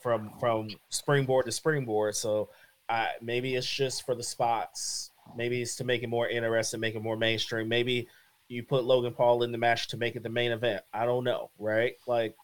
from 0.00 0.30
from 0.38 0.68
springboard 0.88 1.46
to 1.46 1.52
springboard. 1.52 2.14
So, 2.14 2.50
I 2.88 3.08
maybe 3.20 3.54
it's 3.54 3.68
just 3.68 4.06
for 4.06 4.14
the 4.14 4.22
spots. 4.22 5.10
Maybe 5.36 5.60
it's 5.60 5.76
to 5.76 5.84
make 5.84 6.02
it 6.02 6.08
more 6.08 6.28
interesting, 6.28 6.80
make 6.80 6.94
it 6.94 7.02
more 7.02 7.16
mainstream. 7.16 7.68
Maybe 7.68 8.08
you 8.48 8.62
put 8.62 8.84
Logan 8.84 9.12
Paul 9.12 9.42
in 9.42 9.52
the 9.52 9.58
match 9.58 9.88
to 9.88 9.96
make 9.96 10.16
it 10.16 10.22
the 10.22 10.30
main 10.30 10.52
event. 10.52 10.82
I 10.92 11.04
don't 11.04 11.24
know, 11.24 11.50
right? 11.58 11.94
Like, 12.06 12.34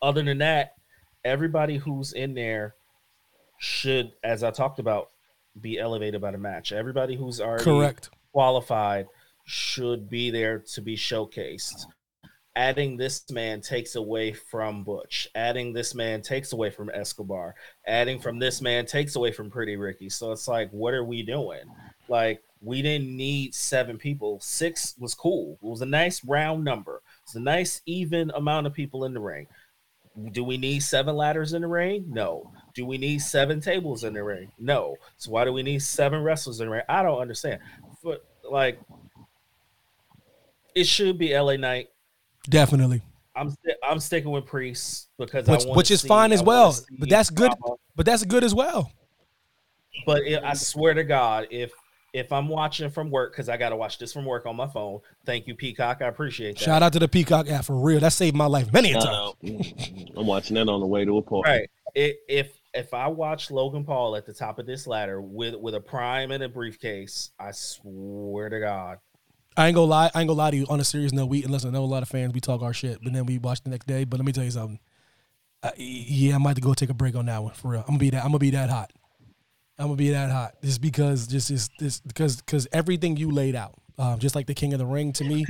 other 0.00 0.22
than 0.22 0.38
that, 0.38 0.74
everybody 1.24 1.76
who's 1.76 2.12
in 2.12 2.34
there 2.34 2.74
should, 3.58 4.12
as 4.24 4.42
I 4.42 4.50
talked 4.50 4.78
about, 4.78 5.10
be 5.60 5.78
elevated 5.78 6.20
by 6.20 6.30
the 6.30 6.38
match. 6.38 6.72
Everybody 6.72 7.16
who's 7.16 7.40
already 7.40 7.64
correct 7.64 8.10
qualified 8.32 9.08
should 9.46 10.10
be 10.10 10.30
there 10.30 10.58
to 10.58 10.80
be 10.80 10.96
showcased. 10.96 11.86
Adding 12.56 12.96
this 12.96 13.30
man 13.30 13.60
takes 13.60 13.96
away 13.96 14.32
from 14.32 14.82
Butch. 14.82 15.28
Adding 15.34 15.72
this 15.72 15.94
man 15.94 16.22
takes 16.22 16.52
away 16.52 16.70
from 16.70 16.90
Escobar. 16.90 17.54
Adding 17.86 18.18
from 18.18 18.38
this 18.38 18.62
man 18.62 18.86
takes 18.86 19.14
away 19.14 19.30
from 19.30 19.50
Pretty 19.50 19.76
Ricky. 19.76 20.08
So 20.08 20.32
it's 20.32 20.48
like, 20.48 20.70
what 20.70 20.94
are 20.94 21.04
we 21.04 21.22
doing? 21.22 21.64
Like, 22.08 22.42
we 22.62 22.80
didn't 22.80 23.14
need 23.14 23.54
seven 23.54 23.98
people. 23.98 24.40
Six 24.40 24.94
was 24.98 25.14
cool. 25.14 25.58
It 25.62 25.66
was 25.66 25.82
a 25.82 25.86
nice 25.86 26.24
round 26.24 26.64
number. 26.64 27.02
It's 27.24 27.34
a 27.34 27.40
nice 27.40 27.82
even 27.84 28.30
amount 28.30 28.66
of 28.66 28.72
people 28.72 29.04
in 29.04 29.12
the 29.12 29.20
ring. 29.20 29.46
Do 30.32 30.42
we 30.42 30.56
need 30.56 30.80
seven 30.80 31.14
ladders 31.14 31.52
in 31.52 31.60
the 31.60 31.68
ring? 31.68 32.06
No. 32.08 32.50
Do 32.74 32.86
we 32.86 32.96
need 32.96 33.20
seven 33.20 33.60
tables 33.60 34.02
in 34.02 34.14
the 34.14 34.24
ring? 34.24 34.50
No. 34.58 34.96
So 35.18 35.30
why 35.30 35.44
do 35.44 35.52
we 35.52 35.62
need 35.62 35.82
seven 35.82 36.22
wrestlers 36.22 36.60
in 36.60 36.68
the 36.68 36.72
ring? 36.72 36.82
I 36.88 37.02
don't 37.02 37.20
understand. 37.20 37.60
But 38.02 38.24
like, 38.50 38.80
it 40.76 40.86
should 40.86 41.18
be 41.18 41.36
LA 41.36 41.56
Knight. 41.56 41.88
Definitely. 42.48 43.02
I'm 43.34 43.50
st- 43.50 43.76
I'm 43.82 43.98
sticking 43.98 44.30
with 44.30 44.46
Priest 44.46 45.08
because 45.18 45.48
which, 45.48 45.64
which 45.64 45.90
is 45.90 46.02
see, 46.02 46.08
fine 46.08 46.32
as 46.32 46.42
well. 46.42 46.76
But 46.98 47.08
that's 47.08 47.30
good. 47.30 47.52
Drama. 47.60 47.76
But 47.96 48.06
that's 48.06 48.24
good 48.24 48.44
as 48.44 48.54
well. 48.54 48.92
But 50.04 50.22
it, 50.22 50.44
I 50.44 50.54
swear 50.54 50.94
to 50.94 51.02
God, 51.02 51.48
if 51.50 51.72
if 52.12 52.32
I'm 52.32 52.48
watching 52.48 52.88
from 52.90 53.10
work 53.10 53.32
because 53.32 53.48
I 53.48 53.56
got 53.56 53.70
to 53.70 53.76
watch 53.76 53.98
this 53.98 54.12
from 54.12 54.24
work 54.24 54.46
on 54.46 54.56
my 54.56 54.68
phone. 54.68 55.00
Thank 55.24 55.46
you, 55.46 55.54
Peacock. 55.54 56.02
I 56.02 56.06
appreciate 56.06 56.58
that. 56.58 56.64
Shout 56.64 56.82
out 56.82 56.92
to 56.92 56.98
the 56.98 57.08
Peacock 57.08 57.50
app 57.50 57.64
for 57.64 57.76
real. 57.76 58.00
That 58.00 58.12
saved 58.12 58.36
my 58.36 58.46
life 58.46 58.72
many 58.72 58.92
a 58.92 59.00
time. 59.00 59.32
I'm 60.16 60.26
watching 60.26 60.54
that 60.54 60.68
on 60.68 60.80
the 60.80 60.86
way 60.86 61.04
to 61.04 61.18
a 61.18 61.22
party. 61.22 61.50
Right. 61.50 61.70
It, 61.94 62.16
if 62.28 62.58
if 62.74 62.92
I 62.92 63.08
watch 63.08 63.50
Logan 63.50 63.84
Paul 63.84 64.16
at 64.16 64.26
the 64.26 64.34
top 64.34 64.58
of 64.58 64.66
this 64.66 64.86
ladder 64.86 65.20
with 65.20 65.54
with 65.56 65.74
a 65.74 65.80
prime 65.80 66.30
and 66.30 66.42
a 66.42 66.48
briefcase, 66.48 67.30
I 67.38 67.50
swear 67.52 68.50
to 68.50 68.60
God. 68.60 68.98
I 69.56 69.68
ain't 69.68 69.74
gonna 69.74 69.86
lie. 69.86 70.10
I 70.14 70.20
ain't 70.20 70.28
gonna 70.28 70.38
lie 70.38 70.50
to 70.50 70.56
you. 70.56 70.66
On 70.68 70.80
a 70.80 70.84
serious 70.84 71.12
note, 71.12 71.26
we 71.26 71.42
and 71.42 71.50
listen. 71.50 71.70
I 71.70 71.72
know 71.78 71.84
a 71.84 71.86
lot 71.86 72.02
of 72.02 72.08
fans. 72.08 72.34
We 72.34 72.40
talk 72.40 72.62
our 72.62 72.74
shit, 72.74 72.98
but 73.02 73.12
then 73.12 73.24
we 73.24 73.38
watch 73.38 73.62
the 73.62 73.70
next 73.70 73.86
day. 73.86 74.04
But 74.04 74.18
let 74.18 74.26
me 74.26 74.32
tell 74.32 74.44
you 74.44 74.50
something. 74.50 74.78
Uh, 75.62 75.70
yeah, 75.76 76.34
I 76.34 76.38
might 76.38 76.50
have 76.50 76.56
to 76.56 76.60
go 76.60 76.74
take 76.74 76.90
a 76.90 76.94
break 76.94 77.16
on 77.16 77.26
that 77.26 77.42
one 77.42 77.54
for 77.54 77.68
real. 77.68 77.80
I'm 77.80 77.86
gonna 77.86 77.98
be 77.98 78.10
that. 78.10 78.22
I'm 78.22 78.28
gonna 78.28 78.38
be 78.38 78.50
that 78.50 78.68
hot. 78.68 78.92
I'm 79.78 79.86
gonna 79.86 79.96
be 79.96 80.10
that 80.10 80.30
hot 80.30 80.54
just 80.62 80.80
because 80.80 81.26
just 81.26 81.50
is 81.50 81.70
this 81.78 82.00
because 82.00 82.36
because 82.36 82.66
everything 82.72 83.16
you 83.16 83.30
laid 83.30 83.54
out, 83.54 83.74
um, 83.98 84.18
just 84.18 84.34
like 84.34 84.46
the 84.46 84.54
King 84.54 84.72
of 84.72 84.78
the 84.78 84.86
Ring 84.86 85.12
to 85.14 85.24
me, 85.24 85.44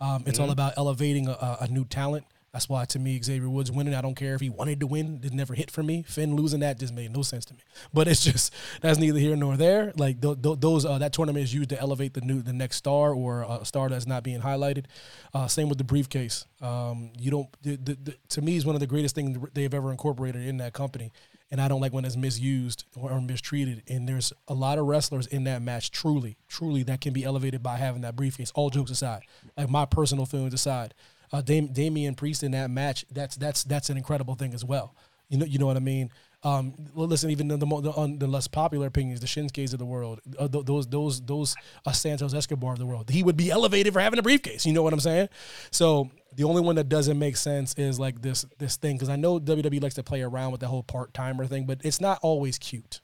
um, 0.00 0.22
it's 0.26 0.38
mm-hmm. 0.38 0.44
all 0.44 0.50
about 0.50 0.74
elevating 0.76 1.28
a, 1.28 1.58
a, 1.60 1.68
new 1.68 1.84
talent. 1.84 2.24
That's 2.56 2.70
why 2.70 2.86
to 2.86 2.98
me 2.98 3.20
Xavier 3.20 3.50
Woods 3.50 3.70
winning, 3.70 3.94
I 3.94 4.00
don't 4.00 4.14
care 4.14 4.34
if 4.34 4.40
he 4.40 4.48
wanted 4.48 4.80
to 4.80 4.86
win, 4.86 5.20
it 5.22 5.34
never 5.34 5.52
hit 5.52 5.70
for 5.70 5.82
me. 5.82 6.02
Finn 6.08 6.36
losing 6.36 6.60
that 6.60 6.78
just 6.78 6.94
made 6.94 7.14
no 7.14 7.20
sense 7.20 7.44
to 7.44 7.52
me. 7.52 7.60
But 7.92 8.08
it's 8.08 8.24
just 8.24 8.50
that's 8.80 8.98
neither 8.98 9.18
here 9.18 9.36
nor 9.36 9.58
there. 9.58 9.92
Like 9.94 10.22
th- 10.22 10.40
th- 10.40 10.60
those 10.60 10.86
uh, 10.86 10.96
that 10.96 11.12
tournament 11.12 11.44
is 11.44 11.52
used 11.52 11.68
to 11.68 11.78
elevate 11.78 12.14
the 12.14 12.22
new 12.22 12.40
the 12.40 12.54
next 12.54 12.76
star 12.76 13.12
or 13.12 13.42
a 13.42 13.62
star 13.66 13.90
that's 13.90 14.06
not 14.06 14.22
being 14.22 14.40
highlighted. 14.40 14.86
Uh, 15.34 15.46
same 15.48 15.68
with 15.68 15.76
the 15.76 15.84
briefcase. 15.84 16.46
Um, 16.62 17.10
you 17.18 17.30
don't 17.30 17.48
the, 17.60 17.76
the, 17.76 18.16
to 18.30 18.40
me 18.40 18.56
is 18.56 18.64
one 18.64 18.74
of 18.74 18.80
the 18.80 18.86
greatest 18.86 19.14
things 19.14 19.36
they've 19.52 19.74
ever 19.74 19.90
incorporated 19.90 20.46
in 20.46 20.56
that 20.56 20.72
company 20.72 21.12
and 21.50 21.60
I 21.60 21.68
don't 21.68 21.80
like 21.80 21.92
when 21.92 22.04
it's 22.04 22.16
misused 22.16 22.84
or, 22.96 23.20
mistreated. 23.20 23.82
And 23.88 24.08
there's 24.08 24.32
a 24.48 24.54
lot 24.54 24.78
of 24.78 24.86
wrestlers 24.86 25.26
in 25.26 25.44
that 25.44 25.62
match, 25.62 25.90
truly, 25.90 26.36
truly, 26.48 26.82
that 26.84 27.00
can 27.00 27.12
be 27.12 27.24
elevated 27.24 27.62
by 27.62 27.76
having 27.76 28.02
that 28.02 28.16
briefcase. 28.16 28.50
All 28.54 28.70
jokes 28.70 28.90
aside, 28.90 29.22
like 29.56 29.70
my 29.70 29.84
personal 29.84 30.26
feelings 30.26 30.54
aside, 30.54 30.94
uh, 31.32 31.40
Dam- 31.40 31.72
Damian 31.72 32.14
Priest 32.14 32.42
in 32.42 32.52
that 32.52 32.70
match, 32.70 33.04
that's 33.10 33.36
that's 33.36 33.64
that's 33.64 33.90
an 33.90 33.96
incredible 33.96 34.34
thing 34.34 34.54
as 34.54 34.64
well. 34.64 34.94
You 35.28 35.38
know, 35.38 35.46
you 35.46 35.58
know 35.58 35.66
what 35.66 35.76
I 35.76 35.80
mean. 35.80 36.10
Um, 36.42 36.74
listen, 36.94 37.30
even 37.30 37.48
the 37.48 37.56
the, 37.56 37.66
the, 37.66 38.16
the, 38.20 38.26
less 38.28 38.46
popular 38.46 38.86
opinions, 38.86 39.18
the 39.18 39.26
Shinsuke's 39.26 39.72
of 39.72 39.80
the 39.80 39.84
world, 39.84 40.20
uh, 40.38 40.46
those 40.46 40.86
those 40.86 41.20
those 41.20 41.56
uh, 41.84 41.92
Santos 41.92 42.34
Escobar 42.34 42.74
of 42.74 42.78
the 42.78 42.86
world, 42.86 43.10
he 43.10 43.24
would 43.24 43.36
be 43.36 43.50
elevated 43.50 43.92
for 43.92 44.00
having 44.00 44.18
a 44.18 44.22
briefcase. 44.22 44.64
You 44.64 44.72
know 44.72 44.82
what 44.82 44.92
I'm 44.92 45.00
saying? 45.00 45.28
So 45.72 46.10
the 46.36 46.44
only 46.44 46.62
one 46.62 46.76
that 46.76 46.88
doesn't 46.88 47.18
make 47.18 47.36
sense 47.36 47.74
is 47.76 47.98
like 47.98 48.22
this 48.22 48.44
this 48.58 48.76
thing 48.76 48.96
because 48.96 49.08
I 49.08 49.16
know 49.16 49.40
WWE 49.40 49.82
likes 49.82 49.96
to 49.96 50.04
play 50.04 50.22
around 50.22 50.52
with 50.52 50.60
the 50.60 50.68
whole 50.68 50.84
part 50.84 51.12
timer 51.12 51.46
thing, 51.46 51.66
but 51.66 51.80
it's 51.82 52.00
not 52.00 52.20
always 52.22 52.58
cute. 52.58 53.00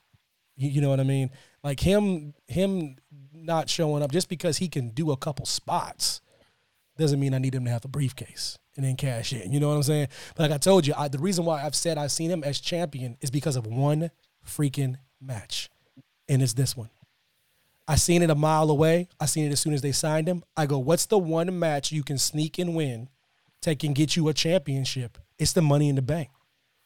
You, 0.57 0.71
you 0.71 0.81
know 0.81 0.91
what 0.91 1.01
I 1.01 1.05
mean? 1.05 1.31
Like 1.65 1.81
him 1.81 2.35
him 2.47 2.97
not 3.35 3.69
showing 3.69 4.05
up 4.05 4.13
just 4.13 4.29
because 4.29 4.59
he 4.59 4.69
can 4.69 4.91
do 4.91 5.11
a 5.11 5.17
couple 5.17 5.47
spots 5.47 6.21
doesn't 6.99 7.21
mean 7.21 7.35
I 7.35 7.39
need 7.39 7.55
him 7.55 7.65
to 7.65 7.71
have 7.71 7.85
a 7.85 7.89
briefcase 7.89 8.59
and 8.77 8.85
then 8.85 8.97
cash 8.97 9.33
in. 9.33 9.53
You 9.53 9.61
know 9.61 9.69
what 9.69 9.77
I'm 9.77 9.83
saying? 9.83 10.09
But 10.35 10.51
like 10.51 10.53
I 10.53 10.59
told 10.59 10.87
you, 10.87 10.95
I, 10.97 11.09
the 11.09 11.19
reason 11.19 11.45
why 11.45 11.65
I've 11.65 11.75
said 11.75 11.99
I've 11.99 12.13
seen 12.13 12.31
him 12.31 12.45
as 12.45 12.61
champion 12.61 13.17
is 13.21 13.31
because 13.31 13.57
of 13.57 13.67
one 13.67 14.11
freaking 14.47 14.97
match, 15.21 15.71
and 16.29 16.43
it's 16.43 16.55
this 16.55 16.77
one. 16.77 16.91
I 17.89 17.97
seen 17.97 18.23
it 18.23 18.31
a 18.31 18.35
mile 18.35 18.71
away. 18.71 19.09
I 19.21 19.27
seen 19.27 19.47
it 19.47 19.53
as 19.53 19.61
soon 19.61 19.75
as 19.75 19.83
they 19.83 19.93
signed 19.93 20.29
him. 20.29 20.45
I 20.57 20.67
go, 20.67 20.79
what's 20.79 21.07
the 21.07 21.19
one 21.19 21.59
match 21.59 21.93
you 21.93 22.03
can 22.03 22.17
sneak 22.17 22.59
and 22.59 22.75
win 22.77 23.09
that 23.63 23.79
can 23.81 23.93
get 23.93 24.17
you 24.17 24.29
a 24.29 24.35
championship? 24.35 25.19
It's 25.39 25.53
the 25.53 25.63
money 25.63 25.89
in 25.89 25.97
the 25.97 26.03
bank. 26.03 26.29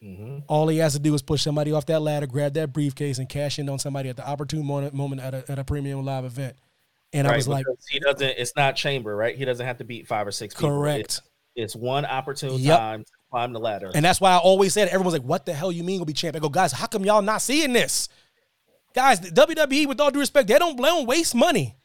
Mm-hmm. 0.02 0.38
All 0.48 0.68
he 0.68 0.78
has 0.78 0.94
to 0.94 0.98
do 0.98 1.14
is 1.14 1.22
push 1.22 1.42
somebody 1.42 1.72
off 1.72 1.86
that 1.86 2.00
ladder, 2.00 2.26
grab 2.26 2.54
that 2.54 2.72
briefcase, 2.72 3.18
and 3.18 3.28
cash 3.28 3.59
in 3.59 3.68
on 3.68 3.78
somebody 3.78 4.09
at 4.09 4.16
the 4.16 4.26
opportune 4.26 4.64
moment, 4.64 4.94
moment 4.94 5.20
at, 5.20 5.34
a, 5.34 5.44
at 5.50 5.59
a 5.59 5.64
premium 5.64 6.04
live 6.04 6.24
event. 6.24 6.57
And 7.16 7.26
right, 7.26 7.34
I 7.34 7.36
was 7.36 7.48
like, 7.48 7.64
he 7.88 7.98
doesn't. 7.98 8.22
It's 8.22 8.52
not 8.56 8.76
chamber, 8.76 9.16
right? 9.16 9.36
He 9.36 9.44
doesn't 9.44 9.64
have 9.64 9.78
to 9.78 9.84
beat 9.84 10.06
five 10.06 10.26
or 10.26 10.32
six. 10.32 10.54
People. 10.54 10.70
Correct. 10.70 11.00
It's, 11.00 11.20
it's 11.54 11.76
one 11.76 12.04
opportune 12.04 12.58
yep. 12.58 12.78
time 12.78 13.04
to 13.04 13.10
climb 13.30 13.52
the 13.52 13.58
ladder. 13.60 13.90
And 13.94 14.04
that's 14.04 14.20
why 14.20 14.32
I 14.32 14.38
always 14.38 14.74
said, 14.74 14.88
everyone's 14.88 15.14
like, 15.14 15.22
"What 15.22 15.46
the 15.46 15.54
hell 15.54 15.72
you 15.72 15.82
mean 15.82 15.98
will 15.98 16.06
be 16.06 16.12
champ?" 16.12 16.36
I 16.36 16.38
go, 16.38 16.50
guys, 16.50 16.72
how 16.72 16.86
come 16.86 17.04
y'all 17.04 17.22
not 17.22 17.40
seeing 17.40 17.72
this? 17.72 18.10
Guys, 18.94 19.20
WWE, 19.20 19.86
with 19.86 20.00
all 20.00 20.10
due 20.10 20.20
respect, 20.20 20.48
they 20.48 20.58
don't, 20.58 20.76
they 20.76 20.82
don't 20.82 21.06
waste 21.06 21.34
money. 21.34 21.76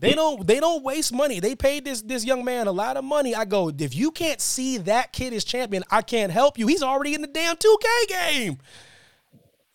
They 0.00 0.12
don't 0.12 0.46
they 0.46 0.60
don't 0.60 0.84
waste 0.84 1.12
money. 1.12 1.40
They 1.40 1.56
paid 1.56 1.84
this 1.84 2.02
this 2.02 2.24
young 2.24 2.44
man 2.44 2.68
a 2.68 2.72
lot 2.72 2.96
of 2.96 3.04
money. 3.04 3.34
I 3.34 3.44
go, 3.44 3.72
if 3.76 3.96
you 3.96 4.12
can't 4.12 4.40
see 4.40 4.78
that 4.78 5.12
kid 5.12 5.32
is 5.32 5.42
champion, 5.44 5.82
I 5.90 6.02
can't 6.02 6.30
help 6.30 6.56
you. 6.56 6.68
He's 6.68 6.84
already 6.84 7.14
in 7.14 7.20
the 7.20 7.26
damn 7.26 7.56
2K 7.56 8.08
game. 8.08 8.58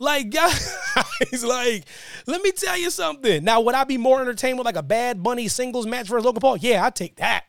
Like, 0.04 0.32
guys, 0.32 0.76
like, 1.46 1.86
let 2.28 2.42
me 2.42 2.52
tell 2.52 2.78
you 2.78 2.90
something. 2.90 3.42
Now, 3.42 3.62
would 3.62 3.74
I 3.74 3.86
be 3.86 3.98
more 3.98 4.20
entertained 4.22 4.58
with 4.58 4.66
like 4.66 4.76
a 4.76 4.84
Bad 4.84 5.24
Bunny 5.24 5.48
singles 5.48 5.88
match 5.88 6.08
versus 6.08 6.26
Logan 6.26 6.42
Paul? 6.42 6.58
Yeah, 6.58 6.86
I'd 6.86 6.94
take 6.94 7.16
that. 7.16 7.46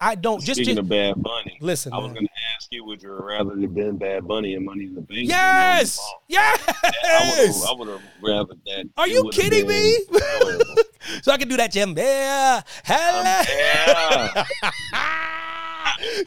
I 0.00 0.16
don't 0.16 0.42
just 0.42 0.56
speaking 0.56 0.74
just, 0.74 0.84
of 0.84 0.88
Bad 0.88 1.22
Bunny. 1.22 1.58
Listen, 1.60 1.92
I 1.92 1.98
was 1.98 2.12
going 2.12 2.26
to 2.26 2.32
ask 2.56 2.66
you, 2.72 2.84
would 2.86 3.00
you 3.00 3.12
rather 3.12 3.50
have 3.60 3.72
been 3.72 3.98
Bad 3.98 4.26
Bunny 4.26 4.54
and 4.54 4.64
Money 4.64 4.86
in 4.86 4.96
the 4.96 5.00
Bank? 5.00 5.28
Yes, 5.28 6.00
yes. 6.26 6.58
I 7.68 7.72
would 7.78 7.86
have 7.86 8.02
rather 8.20 8.54
that. 8.66 8.88
Are 8.96 9.06
you 9.06 9.30
kidding 9.32 9.68
me? 9.68 9.96
so 11.22 11.30
I 11.30 11.36
can 11.36 11.48
do 11.48 11.56
that, 11.56 11.70
Jim. 11.70 11.94
Yeah, 11.96 12.62
hello. 12.84 13.42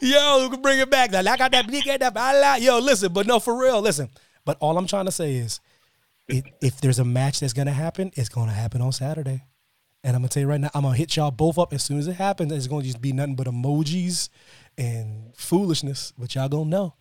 Yo, 0.00 0.44
we 0.44 0.50
can 0.54 0.62
bring 0.62 0.78
it 0.78 0.88
back. 0.88 1.10
Now, 1.10 1.18
I 1.18 1.36
got 1.36 1.52
that 1.52 1.66
big 1.66 1.84
that. 1.84 2.62
Yo, 2.62 2.78
listen, 2.78 3.12
but 3.12 3.26
no, 3.26 3.38
for 3.40 3.60
real, 3.60 3.82
listen. 3.82 4.08
But 4.44 4.58
all 4.60 4.76
I'm 4.76 4.86
trying 4.86 5.06
to 5.06 5.12
say 5.12 5.34
is, 5.34 5.60
it, 6.28 6.44
if 6.60 6.80
there's 6.80 6.98
a 6.98 7.04
match 7.04 7.40
that's 7.40 7.52
gonna 7.52 7.72
happen, 7.72 8.10
it's 8.14 8.28
gonna 8.28 8.52
happen 8.52 8.80
on 8.80 8.92
Saturday. 8.92 9.44
And 10.02 10.14
I'm 10.14 10.22
gonna 10.22 10.28
tell 10.28 10.42
you 10.42 10.48
right 10.48 10.60
now, 10.60 10.70
I'm 10.74 10.82
gonna 10.82 10.96
hit 10.96 11.16
y'all 11.16 11.30
both 11.30 11.58
up 11.58 11.72
as 11.72 11.82
soon 11.82 11.98
as 11.98 12.08
it 12.08 12.14
happens. 12.14 12.52
It's 12.52 12.66
gonna 12.66 12.82
just 12.82 13.00
be 13.00 13.12
nothing 13.12 13.36
but 13.36 13.46
emojis 13.46 14.28
and 14.76 15.34
foolishness, 15.36 16.12
but 16.18 16.34
y'all 16.34 16.48
gonna 16.48 16.64
know. 16.66 16.94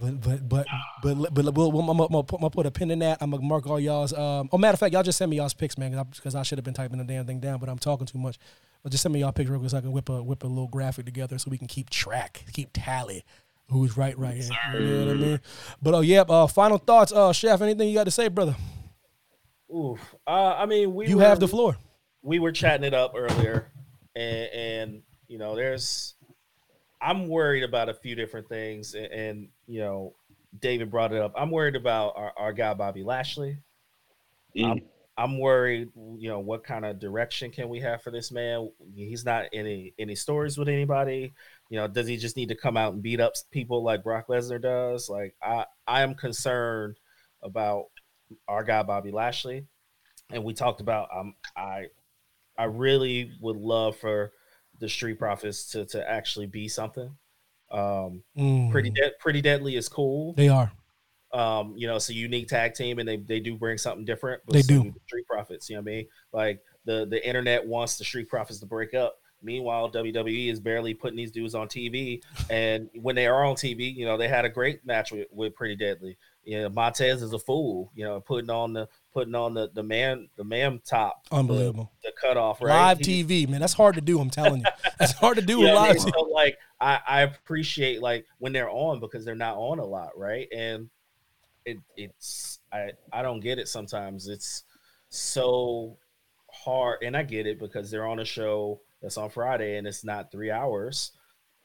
But 0.00 0.20
but 0.20 0.48
but 0.48 0.66
but 1.02 1.34
but, 1.34 1.54
we'll, 1.54 1.78
I'm, 1.80 1.98
gonna, 1.98 2.18
I'm 2.18 2.24
gonna 2.26 2.50
put 2.50 2.64
a 2.64 2.70
pin 2.70 2.90
in 2.90 3.00
that. 3.00 3.18
I'm 3.20 3.30
gonna 3.30 3.42
mark 3.42 3.66
all 3.66 3.78
y'all's. 3.78 4.12
Um, 4.12 4.48
oh, 4.50 4.58
matter 4.58 4.74
of 4.74 4.80
fact, 4.80 4.94
y'all 4.94 5.02
just 5.02 5.18
send 5.18 5.30
me 5.30 5.36
y'all's 5.36 5.52
pics, 5.52 5.76
man, 5.76 5.90
because 6.14 6.34
I, 6.34 6.40
I 6.40 6.42
should 6.44 6.58
have 6.58 6.64
been 6.64 6.74
typing 6.74 6.98
the 6.98 7.04
damn 7.04 7.26
thing 7.26 7.40
down, 7.40 7.58
but 7.58 7.68
I'm 7.68 7.78
talking 7.78 8.06
too 8.06 8.18
much. 8.18 8.38
But 8.82 8.90
just 8.90 9.02
send 9.02 9.12
me 9.12 9.20
y'all 9.20 9.32
pics 9.32 9.50
real 9.50 9.60
quick 9.60 9.70
so 9.70 9.78
I 9.78 9.80
can 9.80 9.92
whip 9.92 10.08
a 10.08 10.22
whip 10.22 10.44
a 10.44 10.46
little 10.46 10.68
graphic 10.68 11.04
together 11.04 11.38
so 11.38 11.50
we 11.50 11.58
can 11.58 11.68
keep 11.68 11.90
track, 11.90 12.44
keep 12.52 12.70
tally. 12.72 13.22
Who's 13.72 13.96
right 13.96 14.16
right 14.18 14.36
here? 14.36 14.50
You 14.74 14.80
know 14.80 15.06
what 15.06 15.14
I 15.14 15.18
mean? 15.18 15.40
But 15.80 15.94
oh 15.94 16.00
yeah, 16.00 16.22
uh, 16.22 16.46
final 16.46 16.78
thoughts, 16.78 17.12
uh, 17.12 17.32
chef. 17.32 17.60
Anything 17.60 17.88
you 17.88 17.94
got 17.94 18.04
to 18.04 18.10
say, 18.10 18.28
brother? 18.28 18.54
Ooh, 19.70 19.98
uh, 20.26 20.54
I 20.58 20.66
mean, 20.66 20.94
we 20.94 21.08
you 21.08 21.16
were, 21.16 21.24
have 21.24 21.40
the 21.40 21.48
floor 21.48 21.76
we 22.22 22.38
were 22.38 22.52
chatting 22.52 22.84
it 22.84 22.94
up 22.94 23.12
earlier, 23.16 23.70
and, 24.14 24.48
and 24.52 25.02
you 25.28 25.38
know, 25.38 25.56
there's 25.56 26.14
I'm 27.00 27.26
worried 27.26 27.64
about 27.64 27.88
a 27.88 27.94
few 27.94 28.14
different 28.14 28.48
things, 28.48 28.94
and, 28.94 29.06
and, 29.06 29.48
you 29.66 29.80
know, 29.80 30.14
David 30.60 30.90
brought 30.90 31.12
it 31.12 31.20
up. 31.20 31.32
I'm 31.36 31.50
worried 31.50 31.74
about 31.74 32.12
our, 32.16 32.32
our 32.36 32.52
guy 32.52 32.74
Bobby 32.74 33.02
Lashley. 33.02 33.58
Mm. 34.56 34.70
I'm, 34.70 34.82
I'm 35.18 35.38
worried, 35.38 35.90
you 36.16 36.28
know, 36.28 36.38
what 36.38 36.64
kind 36.64 36.84
of 36.84 36.98
direction 36.98 37.50
can 37.50 37.68
we 37.68 37.80
have 37.80 38.02
for 38.02 38.10
this 38.10 38.30
man? 38.30 38.70
He's 38.94 39.24
not 39.24 39.46
any 39.52 39.92
any 39.98 40.14
stories 40.14 40.56
with 40.56 40.68
anybody. 40.68 41.34
You 41.72 41.78
know, 41.78 41.88
does 41.88 42.06
he 42.06 42.18
just 42.18 42.36
need 42.36 42.50
to 42.50 42.54
come 42.54 42.76
out 42.76 42.92
and 42.92 43.02
beat 43.02 43.18
up 43.18 43.32
people 43.50 43.82
like 43.82 44.04
Brock 44.04 44.26
Lesnar 44.28 44.60
does? 44.60 45.08
Like, 45.08 45.34
I 45.42 45.64
I 45.86 46.02
am 46.02 46.14
concerned 46.14 46.98
about 47.42 47.86
our 48.46 48.62
guy 48.62 48.82
Bobby 48.82 49.10
Lashley, 49.10 49.64
and 50.28 50.44
we 50.44 50.52
talked 50.52 50.82
about 50.82 51.08
um 51.16 51.34
I 51.56 51.86
I 52.58 52.64
really 52.64 53.32
would 53.40 53.56
love 53.56 53.96
for 53.96 54.32
the 54.80 54.88
Street 54.90 55.18
Profits 55.18 55.70
to 55.70 55.86
to 55.86 56.10
actually 56.10 56.44
be 56.44 56.68
something. 56.68 57.16
Um, 57.70 58.22
mm. 58.36 58.70
Pretty 58.70 58.90
de- 58.90 59.12
Pretty 59.18 59.40
Deadly 59.40 59.76
is 59.76 59.88
cool. 59.88 60.34
They 60.34 60.50
are. 60.50 60.70
Um, 61.32 61.72
you 61.74 61.86
know, 61.86 61.96
it's 61.96 62.10
a 62.10 62.14
unique 62.14 62.48
tag 62.48 62.74
team, 62.74 62.98
and 62.98 63.08
they 63.08 63.16
they 63.16 63.40
do 63.40 63.56
bring 63.56 63.78
something 63.78 64.04
different. 64.04 64.42
They 64.46 64.60
do. 64.60 64.92
Street 65.06 65.26
Profits, 65.26 65.70
you 65.70 65.76
know 65.76 65.80
what 65.80 65.90
I 65.90 65.94
mean? 65.94 66.06
Like 66.34 66.60
the 66.84 67.06
the 67.08 67.26
internet 67.26 67.66
wants 67.66 67.96
the 67.96 68.04
Street 68.04 68.28
Profits 68.28 68.60
to 68.60 68.66
break 68.66 68.92
up. 68.92 69.16
Meanwhile, 69.42 69.90
WWE 69.92 70.50
is 70.50 70.60
barely 70.60 70.94
putting 70.94 71.16
these 71.16 71.32
dudes 71.32 71.54
on 71.54 71.68
TV, 71.68 72.22
and 72.48 72.88
when 72.94 73.16
they 73.16 73.26
are 73.26 73.44
on 73.44 73.56
TV, 73.56 73.94
you 73.94 74.04
know 74.04 74.16
they 74.16 74.28
had 74.28 74.44
a 74.44 74.48
great 74.48 74.84
match 74.86 75.12
with, 75.12 75.26
with 75.32 75.54
Pretty 75.54 75.76
Deadly. 75.76 76.16
You 76.44 76.62
know, 76.62 76.68
Montez 76.68 77.22
is 77.22 77.32
a 77.32 77.38
fool. 77.38 77.90
You 77.94 78.04
know, 78.04 78.20
putting 78.20 78.50
on 78.50 78.72
the 78.72 78.88
putting 79.12 79.34
on 79.34 79.54
the 79.54 79.70
the 79.74 79.82
man 79.82 80.28
the 80.36 80.44
man 80.44 80.80
top, 80.84 81.26
unbelievable, 81.30 81.92
the, 82.02 82.10
the 82.10 82.16
cutoff 82.20 82.60
right? 82.60 82.68
live 82.68 82.98
he, 82.98 83.24
TV, 83.24 83.48
man. 83.48 83.60
That's 83.60 83.72
hard 83.72 83.94
to 83.96 84.00
do. 84.00 84.20
I'm 84.20 84.30
telling 84.30 84.60
you, 84.60 84.66
that's 84.98 85.12
hard 85.12 85.36
to 85.36 85.42
do 85.42 85.60
yeah, 85.60 85.74
live. 85.74 86.00
So 86.00 86.20
like, 86.32 86.58
I 86.80 87.00
I 87.06 87.22
appreciate 87.22 88.00
like 88.00 88.26
when 88.38 88.52
they're 88.52 88.70
on 88.70 89.00
because 89.00 89.24
they're 89.24 89.34
not 89.34 89.56
on 89.56 89.78
a 89.78 89.84
lot, 89.84 90.16
right? 90.16 90.48
And 90.52 90.88
it 91.64 91.78
it's 91.96 92.60
I 92.72 92.92
I 93.12 93.22
don't 93.22 93.40
get 93.40 93.58
it 93.58 93.68
sometimes. 93.68 94.28
It's 94.28 94.64
so 95.08 95.98
hard, 96.50 97.02
and 97.02 97.16
I 97.16 97.22
get 97.22 97.46
it 97.46 97.58
because 97.58 97.90
they're 97.90 98.06
on 98.06 98.20
a 98.20 98.24
show 98.24 98.80
that's 99.02 99.16
on 99.16 99.30
Friday 99.30 99.76
and 99.76 99.86
it's 99.86 100.04
not 100.04 100.30
three 100.30 100.50
hours. 100.50 101.12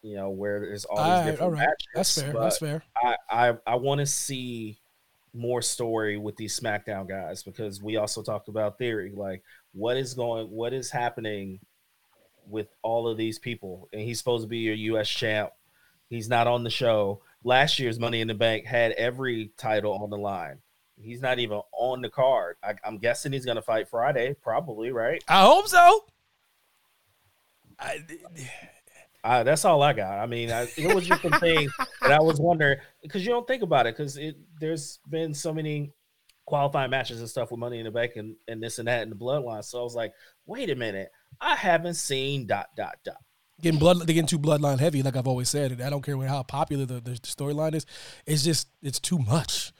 You 0.01 0.15
know 0.15 0.29
where 0.29 0.59
there's 0.59 0.85
all 0.85 0.97
these 0.97 1.05
all 1.05 1.11
right, 1.11 1.25
different 1.25 1.41
all 1.41 1.51
right. 1.51 1.59
matches. 1.59 1.87
That's 1.95 2.21
fair. 2.21 2.33
That's 2.33 2.57
fair. 2.57 2.83
I 3.01 3.15
I, 3.29 3.57
I 3.65 3.75
want 3.75 3.99
to 3.99 4.05
see 4.05 4.79
more 5.33 5.61
story 5.61 6.17
with 6.17 6.35
these 6.35 6.59
SmackDown 6.59 7.07
guys 7.07 7.43
because 7.43 7.81
we 7.81 7.97
also 7.97 8.21
talked 8.21 8.47
about 8.47 8.77
theory, 8.77 9.13
like 9.15 9.43
what 9.73 9.97
is 9.97 10.13
going, 10.13 10.47
what 10.47 10.73
is 10.73 10.91
happening 10.91 11.59
with 12.49 12.67
all 12.81 13.07
of 13.07 13.17
these 13.17 13.39
people, 13.39 13.87
and 13.93 14.01
he's 14.01 14.17
supposed 14.17 14.43
to 14.43 14.47
be 14.47 14.59
your 14.59 14.75
U.S. 14.75 15.09
champ. 15.09 15.51
He's 16.09 16.29
not 16.29 16.47
on 16.47 16.63
the 16.63 16.69
show. 16.69 17.21
Last 17.43 17.79
year's 17.79 17.99
Money 17.99 18.21
in 18.21 18.27
the 18.27 18.33
Bank 18.33 18.65
had 18.65 18.93
every 18.93 19.51
title 19.57 19.93
on 19.93 20.09
the 20.09 20.17
line. 20.17 20.59
He's 20.99 21.21
not 21.21 21.37
even 21.39 21.61
on 21.73 22.01
the 22.01 22.09
card. 22.09 22.55
I, 22.63 22.75
am 22.85 22.97
guessing 22.97 23.31
he's 23.31 23.45
going 23.45 23.57
to 23.57 23.61
fight 23.61 23.89
Friday, 23.89 24.35
probably, 24.41 24.91
right? 24.91 25.23
I 25.27 25.41
hope 25.41 25.67
so. 25.67 26.05
I, 27.79 28.03
uh, 29.23 29.43
that's 29.43 29.65
all 29.65 29.81
I 29.81 29.93
got. 29.93 30.19
I 30.19 30.25
mean, 30.25 30.51
I, 30.51 30.67
it 30.77 30.93
was 30.93 31.05
just 31.05 31.23
a 31.25 31.39
thing 31.39 31.69
that 32.01 32.11
I 32.11 32.21
was 32.21 32.39
wondering 32.39 32.79
because 33.01 33.25
you 33.25 33.31
don't 33.31 33.47
think 33.47 33.63
about 33.63 33.87
it 33.87 33.97
because 33.97 34.19
there's 34.59 34.99
been 35.09 35.33
so 35.33 35.53
many 35.53 35.91
qualifying 36.45 36.89
matches 36.89 37.19
and 37.19 37.29
stuff 37.29 37.51
with 37.51 37.59
Money 37.59 37.79
in 37.79 37.85
the 37.85 37.91
Bank 37.91 38.13
and, 38.15 38.35
and 38.47 38.63
this 38.63 38.79
and 38.79 38.87
that 38.87 39.03
in 39.03 39.09
the 39.09 39.15
Bloodline. 39.15 39.63
So 39.63 39.79
I 39.79 39.83
was 39.83 39.95
like, 39.95 40.13
wait 40.45 40.69
a 40.69 40.75
minute, 40.75 41.11
I 41.41 41.55
haven't 41.55 41.95
seen 41.95 42.47
dot 42.47 42.67
dot 42.75 42.97
dot. 43.03 43.17
Getting 43.59 43.79
blood, 43.79 43.99
they 44.01 44.13
getting 44.13 44.27
too 44.27 44.37
bloodline 44.37 44.79
heavy, 44.79 45.01
like 45.01 45.15
I've 45.15 45.27
always 45.27 45.49
said. 45.49 45.81
I 45.81 45.89
don't 45.89 46.03
care 46.03 46.15
how 46.27 46.43
popular 46.43 46.85
the, 46.85 47.01
the 47.01 47.11
storyline 47.11 47.73
is. 47.73 47.87
It's 48.27 48.43
just 48.43 48.67
it's 48.83 48.99
too 48.99 49.17
much. 49.17 49.73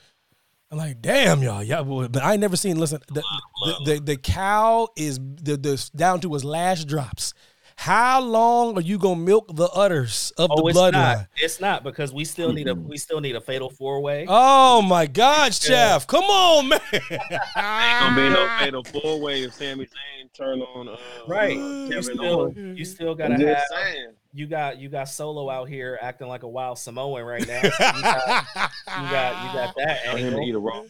I'm 0.71 0.79
like, 0.79 0.99
damn, 0.99 1.41
y'all, 1.43 1.63
yeah, 1.63 1.83
but 1.83 2.21
I 2.21 2.35
never 2.35 2.57
seen. 2.57 2.77
Listen, 2.77 3.01
the 3.07 3.23
the, 3.63 3.75
the, 3.85 3.99
the 4.01 4.17
cow 4.17 4.89
is 4.97 5.19
the, 5.19 5.55
the 5.57 5.89
down 5.95 6.19
to 6.21 6.33
his 6.33 6.43
last 6.43 6.87
drops. 6.87 7.33
How 7.77 8.19
long 8.19 8.75
are 8.75 8.81
you 8.81 8.97
gonna 8.97 9.21
milk 9.21 9.55
the 9.55 9.67
udders 9.67 10.33
of 10.37 10.49
oh, 10.51 10.55
the 10.55 10.73
bloodline? 10.73 10.91
Not. 10.93 11.27
It's 11.37 11.61
not 11.61 11.83
because 11.83 12.11
we 12.11 12.25
still 12.25 12.51
need 12.51 12.67
a 12.67 12.73
we 12.73 12.97
still 12.97 13.21
need 13.21 13.35
a 13.35 13.41
fatal 13.41 13.69
four 13.69 14.01
way. 14.01 14.25
Oh 14.27 14.81
my 14.81 15.05
God, 15.05 15.53
Chef! 15.53 16.07
Come 16.07 16.23
on, 16.23 16.69
man. 16.69 16.79
Ain't 16.91 17.11
gonna 17.11 18.15
be 18.15 18.29
no 18.29 18.47
fatal 18.59 18.83
four 18.83 19.21
way 19.21 19.43
if 19.43 19.53
Sami 19.53 19.85
Zayn 19.85 20.33
turn 20.33 20.61
on. 20.61 20.89
Uh, 20.89 20.97
right, 21.27 21.55
uh, 21.55 21.87
you 21.87 22.01
still, 22.01 22.51
you 22.57 22.83
still 22.83 23.13
gotta 23.13 23.35
have. 23.35 23.63
Saying 23.69 24.13
you 24.33 24.47
got 24.47 24.77
you 24.77 24.89
got 24.89 25.09
Solo 25.09 25.49
out 25.49 25.67
here 25.67 25.97
acting 26.01 26.27
like 26.27 26.43
a 26.43 26.47
wild 26.47 26.77
Samoan 26.77 27.23
right 27.23 27.47
now. 27.47 27.61
So 27.61 27.67
you, 27.95 28.01
got, 28.01 28.45
you 28.45 29.09
got 29.09 29.45
you 29.45 29.53
got 29.53 29.75
that. 29.77 29.99
I 30.07 30.17
him 30.17 30.35
to 30.35 30.41
eat 30.41 30.55
a 30.55 30.59
raw 30.59 30.81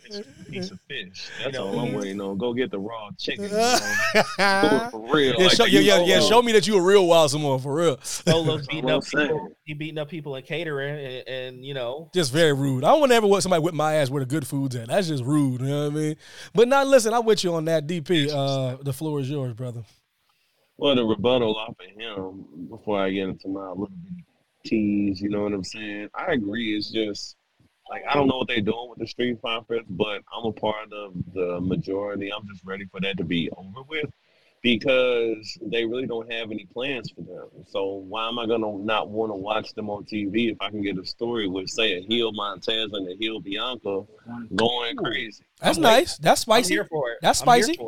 piece 0.49 0.71
of 0.71 0.79
fish. 0.87 1.29
That's 1.43 1.45
you 1.45 1.51
know, 1.51 1.67
all 1.67 1.79
I'm 1.79 1.93
waiting 1.93 2.19
on. 2.21 2.37
Go 2.37 2.53
get 2.53 2.71
the 2.71 2.79
raw 2.79 3.09
chicken. 3.17 3.45
You 3.45 3.51
know? 3.51 3.77
for 4.91 5.13
real. 5.13 5.35
Yeah, 5.37 5.45
like, 5.45 5.55
show, 5.55 5.65
yeah, 5.65 5.79
yeah, 5.79 6.03
yeah. 6.03 6.19
Show 6.19 6.41
me 6.41 6.51
that 6.53 6.67
you 6.67 6.77
a 6.77 6.81
real 6.81 7.07
wild 7.07 7.31
Samoan 7.31 7.59
for 7.59 7.75
real. 7.75 7.99
Solo's 8.01 8.67
beating 8.67 8.89
up 8.89 9.05
people. 9.05 9.49
He 9.63 9.73
beating 9.73 9.97
up 9.97 10.09
people 10.09 10.35
in 10.35 10.43
catering, 10.43 11.05
and, 11.05 11.27
and, 11.27 11.65
you 11.65 11.73
know, 11.73 12.09
just 12.13 12.31
very 12.31 12.53
rude. 12.53 12.83
I 12.83 12.91
don't 12.91 13.01
want 13.01 13.11
to 13.11 13.15
ever 13.17 13.27
want 13.27 13.43
somebody 13.43 13.61
whip 13.61 13.73
my 13.73 13.95
ass 13.95 14.09
where 14.09 14.21
the 14.21 14.25
good 14.25 14.47
food's 14.47 14.75
at. 14.75 14.87
That's 14.87 15.07
just 15.07 15.23
rude. 15.23 15.61
You 15.61 15.67
know 15.67 15.83
what 15.85 15.91
I 15.91 15.95
mean? 15.95 16.15
But 16.53 16.67
now, 16.69 16.83
listen, 16.83 17.13
I'm 17.13 17.25
with 17.25 17.43
you 17.43 17.53
on 17.53 17.65
that. 17.65 17.85
DP, 17.85 18.29
uh, 18.29 18.77
the 18.81 18.93
floor 18.93 19.19
is 19.19 19.29
yours, 19.29 19.53
brother. 19.53 19.83
Well, 20.77 20.95
the 20.95 21.03
rebuttal 21.03 21.55
off 21.55 21.75
of 21.79 21.99
him 21.99 22.45
before 22.69 23.01
I 23.01 23.09
get 23.09 23.29
into 23.29 23.47
my 23.47 23.69
little 23.69 23.87
bit 23.87 24.23
tease, 24.63 25.21
you 25.21 25.29
know 25.29 25.41
what 25.43 25.53
I'm 25.53 25.63
saying? 25.63 26.09
I 26.13 26.33
agree. 26.33 26.75
It's 26.75 26.91
just 26.91 27.35
like 27.89 28.03
I 28.07 28.13
don't 28.13 28.27
know 28.27 28.37
what 28.37 28.47
they're 28.47 28.61
doing 28.61 28.89
with 28.89 28.99
the 28.99 29.07
Street 29.07 29.41
Profits, 29.41 29.85
but 29.89 30.21
I'm 30.31 30.45
a 30.45 30.51
part 30.51 30.91
of 30.93 31.13
the 31.33 31.59
majority. 31.61 32.31
I'm 32.31 32.47
just 32.47 32.63
ready 32.63 32.85
for 32.85 32.99
that 33.01 33.17
to 33.17 33.23
be 33.23 33.49
over 33.57 33.81
with 33.87 34.09
because 34.61 35.57
they 35.61 35.85
really 35.85 36.05
don't 36.05 36.31
have 36.31 36.51
any 36.51 36.65
plans 36.65 37.11
for 37.11 37.21
them. 37.21 37.47
So 37.67 38.03
why 38.07 38.27
am 38.27 38.37
I 38.37 38.45
gonna 38.45 38.77
not 38.77 39.09
want 39.09 39.31
to 39.31 39.35
watch 39.35 39.73
them 39.73 39.89
on 39.89 40.03
TV 40.03 40.51
if 40.51 40.57
I 40.59 40.69
can 40.69 40.81
get 40.81 40.97
a 40.97 41.05
story 41.05 41.47
with 41.47 41.69
say 41.69 41.97
a 41.97 42.01
heel 42.01 42.31
Montez 42.33 42.91
and 42.91 43.07
a 43.07 43.15
heel 43.15 43.39
Bianca 43.39 44.03
going 44.55 44.95
crazy? 44.97 45.43
That's 45.59 45.77
I'm 45.77 45.83
nice. 45.83 46.19
Like, 46.19 46.21
That's 46.21 46.41
spicy. 46.41 46.79
That's 47.21 47.39
spicy 47.39 47.73
it 47.73 47.79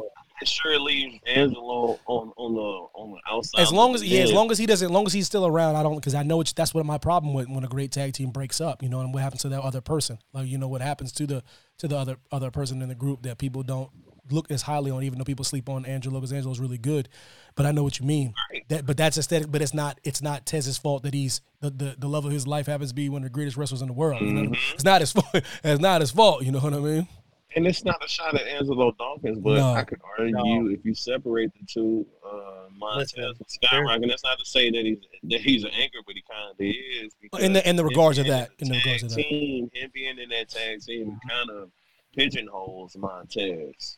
sure 0.45 0.79
leaves 0.79 1.19
Angelo 1.25 1.99
on 2.05 2.31
on 2.37 2.53
the 2.53 2.99
on 2.99 3.11
the 3.11 3.33
outside. 3.33 3.61
As 3.61 3.71
long 3.71 3.95
as 3.95 4.03
yeah, 4.03 4.21
as 4.21 4.31
long 4.31 4.51
as 4.51 4.57
he 4.57 4.65
doesn't, 4.65 4.85
as 4.85 4.91
long 4.91 5.05
as 5.05 5.13
he's 5.13 5.25
still 5.25 5.45
around, 5.45 5.75
I 5.75 5.83
don't 5.83 5.95
because 5.95 6.15
I 6.15 6.23
know 6.23 6.41
it's 6.41 6.53
that's 6.53 6.73
what 6.73 6.85
my 6.85 6.97
problem 6.97 7.33
with 7.33 7.47
when 7.49 7.63
a 7.63 7.67
great 7.67 7.91
tag 7.91 8.13
team 8.13 8.31
breaks 8.31 8.61
up. 8.61 8.83
You 8.83 8.89
know, 8.89 9.01
and 9.01 9.13
what 9.13 9.23
happens 9.23 9.41
to 9.43 9.49
that 9.49 9.61
other 9.61 9.81
person? 9.81 10.19
Like 10.33 10.47
you 10.47 10.57
know 10.57 10.67
what 10.67 10.81
happens 10.81 11.11
to 11.13 11.27
the 11.27 11.43
to 11.79 11.87
the 11.87 11.97
other 11.97 12.17
other 12.31 12.51
person 12.51 12.81
in 12.81 12.89
the 12.89 12.95
group 12.95 13.23
that 13.23 13.37
people 13.37 13.63
don't 13.63 13.89
look 14.31 14.51
as 14.51 14.61
highly 14.61 14.91
on, 14.91 15.03
even 15.03 15.17
though 15.17 15.25
people 15.25 15.45
sleep 15.45 15.69
on 15.69 15.85
Angelo 15.85 16.19
because 16.19 16.33
Angelo's 16.33 16.59
really 16.59 16.77
good. 16.77 17.09
But 17.55 17.65
I 17.65 17.71
know 17.71 17.83
what 17.83 17.99
you 17.99 18.05
mean. 18.05 18.33
Right. 18.51 18.67
That, 18.69 18.85
but 18.85 18.97
that's 18.97 19.17
aesthetic. 19.17 19.51
But 19.51 19.61
it's 19.61 19.73
not. 19.73 19.99
It's 20.03 20.21
not 20.21 20.45
Tez's 20.45 20.77
fault 20.77 21.03
that 21.03 21.13
he's 21.13 21.41
the, 21.61 21.69
the, 21.69 21.95
the 21.97 22.07
love 22.07 22.25
of 22.25 22.31
his 22.31 22.47
life 22.47 22.67
happens 22.67 22.91
to 22.91 22.95
be 22.95 23.09
one 23.09 23.23
of 23.23 23.23
the 23.23 23.33
greatest 23.33 23.57
wrestlers 23.57 23.81
in 23.81 23.87
the 23.87 23.93
world. 23.93 24.21
You 24.21 24.33
know, 24.33 24.41
mm-hmm. 24.43 24.73
it's 24.73 24.83
not 24.83 25.01
his 25.01 25.11
fault. 25.13 25.43
It's 25.63 25.81
not 25.81 26.01
his 26.01 26.11
fault. 26.11 26.43
You 26.43 26.51
know 26.51 26.59
what 26.59 26.73
I 26.73 26.79
mean? 26.79 27.07
And 27.55 27.67
it's 27.67 27.83
not 27.83 28.03
a 28.03 28.07
shot 28.07 28.35
at 28.35 28.47
Angelo 28.47 28.91
Dawkins, 28.91 29.39
but 29.39 29.55
no, 29.55 29.73
I 29.73 29.83
could 29.83 29.99
argue 30.17 30.33
no. 30.33 30.69
if 30.69 30.85
you 30.85 30.93
separate 30.93 31.51
the 31.53 31.65
two, 31.65 32.05
uh, 32.25 32.65
Montez 32.77 33.13
and 33.17 33.35
Skyrock, 33.47 33.95
and 33.95 34.09
that's 34.09 34.23
not 34.23 34.37
to 34.37 34.45
say 34.45 34.69
that 34.69 34.85
he's 34.85 34.99
that 35.23 35.41
he's 35.41 35.63
an 35.63 35.71
anchor, 35.71 35.99
but 36.05 36.15
he 36.15 36.23
kind 36.29 36.51
of 36.51 36.55
is. 36.59 37.13
In 37.43 37.53
the 37.53 37.67
in 37.67 37.75
the 37.75 37.83
regards 37.83 38.17
of 38.17 38.27
that, 38.27 38.51
in 38.59 38.69
the 38.69 38.77
regards 38.77 39.03
of 39.03 39.09
that, 39.09 39.15
team, 39.15 39.69
him 39.73 39.89
being 39.93 40.19
in 40.19 40.29
that 40.29 40.49
tag 40.49 40.81
team 40.81 41.19
kind 41.27 41.49
of 41.49 41.71
pigeonholes 42.15 42.95
Montez. 42.95 43.97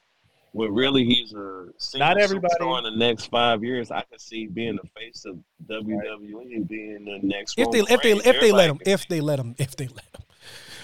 When 0.53 0.73
really 0.73 1.05
he's 1.05 1.33
a 1.33 1.67
not 1.95 2.19
everybody 2.19 2.53
in 2.59 2.83
the 2.83 2.95
next 2.97 3.27
five 3.27 3.63
years, 3.63 3.89
I 3.89 4.01
could 4.01 4.19
see 4.19 4.47
being 4.47 4.77
the 4.81 4.89
face 4.99 5.23
of 5.25 5.39
WWE, 5.69 6.33
right. 6.33 6.67
being 6.67 7.05
the 7.05 7.19
next. 7.23 7.57
If 7.57 7.71
they 7.71 7.79
if 7.79 8.01
they 8.01 8.11
if 8.11 8.41
they 8.41 8.51
let 8.51 8.69
him, 8.69 8.79
if 8.85 9.07
they 9.07 9.21
let 9.21 9.39
him, 9.39 9.55
if 9.57 9.77
they 9.77 9.87
let 9.87 10.03
him. 10.13 10.23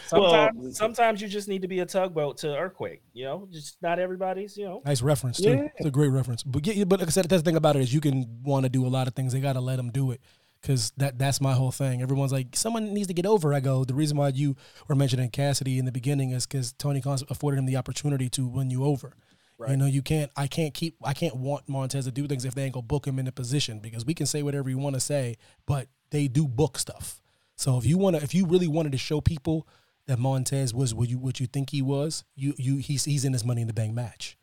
Sometimes, 0.08 0.58
well, 0.58 0.72
sometimes 0.72 1.22
you 1.22 1.28
just 1.28 1.48
need 1.48 1.62
to 1.62 1.68
be 1.68 1.80
a 1.80 1.86
tugboat 1.86 2.38
to 2.40 2.58
earthquake. 2.58 3.02
You 3.14 3.26
know, 3.26 3.48
just 3.52 3.78
not 3.82 4.00
everybody's. 4.00 4.58
You 4.58 4.66
know, 4.66 4.82
nice 4.86 5.02
reference 5.02 5.38
too. 5.38 5.50
Yeah. 5.50 5.68
It's 5.76 5.86
a 5.86 5.92
great 5.92 6.10
reference. 6.10 6.44
But 6.44 6.66
yeah, 6.66 6.84
but 6.86 7.00
like 7.00 7.08
I 7.08 7.12
said, 7.12 7.26
that's 7.30 7.42
the 7.42 7.46
thing 7.46 7.56
about 7.56 7.76
it 7.76 7.82
is 7.82 7.94
you 7.94 8.02
can 8.02 8.42
want 8.44 8.64
to 8.64 8.70
do 8.70 8.86
a 8.86 8.90
lot 8.90 9.08
of 9.08 9.16
things. 9.16 9.34
They 9.34 9.40
got 9.40 9.54
to 9.54 9.62
let 9.62 9.76
them 9.76 9.92
do 9.92 10.12
it 10.12 10.22
because 10.62 10.92
that 10.98 11.20
that's 11.20 11.42
my 11.42 11.54
whole 11.54 11.72
thing. 11.72 12.02
Everyone's 12.02 12.32
like, 12.32 12.56
someone 12.56 12.94
needs 12.94 13.08
to 13.08 13.14
get 13.14 13.26
over. 13.26 13.54
I 13.54 13.60
go, 13.60 13.84
the 13.84 13.94
reason 13.94 14.18
why 14.18 14.30
you 14.30 14.56
were 14.88 14.96
mentioning 14.96 15.30
Cassidy 15.30 15.80
in 15.80 15.86
the 15.86 15.92
beginning 15.92 16.32
is 16.32 16.46
because 16.46 16.74
Tony 16.74 17.02
Khan 17.02 17.20
afforded 17.30 17.58
him 17.58 17.66
the 17.66 17.78
opportunity 17.78 18.30
to 18.30 18.48
win 18.48 18.70
you 18.70 18.84
over. 18.84 19.16
Right. 19.58 19.72
You 19.72 19.78
know, 19.78 19.88
you 19.88 20.04
can't. 20.04 20.30
I 20.36 20.48
can't 20.48 20.74
keep. 20.74 20.98
I 21.04 21.14
can't 21.14 21.36
want 21.36 21.68
Montez 21.68 22.06
to 22.06 22.12
do 22.12 22.28
things 22.28 22.46
if 22.46 22.54
they 22.54 22.64
ain't 22.64 22.74
gonna 22.74 22.84
book 22.84 23.08
him 23.08 23.18
in 23.18 23.28
a 23.28 23.32
position 23.32 23.80
because 23.80 24.06
we 24.06 24.14
can 24.14 24.28
say 24.28 24.44
whatever 24.44 24.70
you 24.70 24.78
want 24.78 24.96
to 24.96 25.00
say, 25.00 25.38
but 25.66 25.88
they 26.12 26.28
do 26.28 26.48
book 26.48 26.78
stuff. 26.78 27.22
So 27.56 27.78
if 27.78 27.86
you 27.86 27.98
want 27.98 28.16
to, 28.16 28.22
if 28.22 28.36
you 28.36 28.46
really 28.46 28.68
wanted 28.68 28.92
to 28.92 29.00
show 29.00 29.20
people 29.20 29.68
that 30.08 30.20
Montez 30.20 30.74
was 30.74 30.94
what 30.94 31.10
you 31.10 31.18
what 31.18 31.40
you 31.40 31.48
think 31.48 31.70
he 31.70 31.82
was, 31.82 32.24
you 32.36 32.54
you 32.58 32.78
he's 32.78 33.06
he's 33.06 33.26
in 33.26 33.32
this 33.34 33.46
Money 33.46 33.62
in 33.62 33.68
the 33.68 33.74
Bank 33.74 33.94
match. 33.94 34.38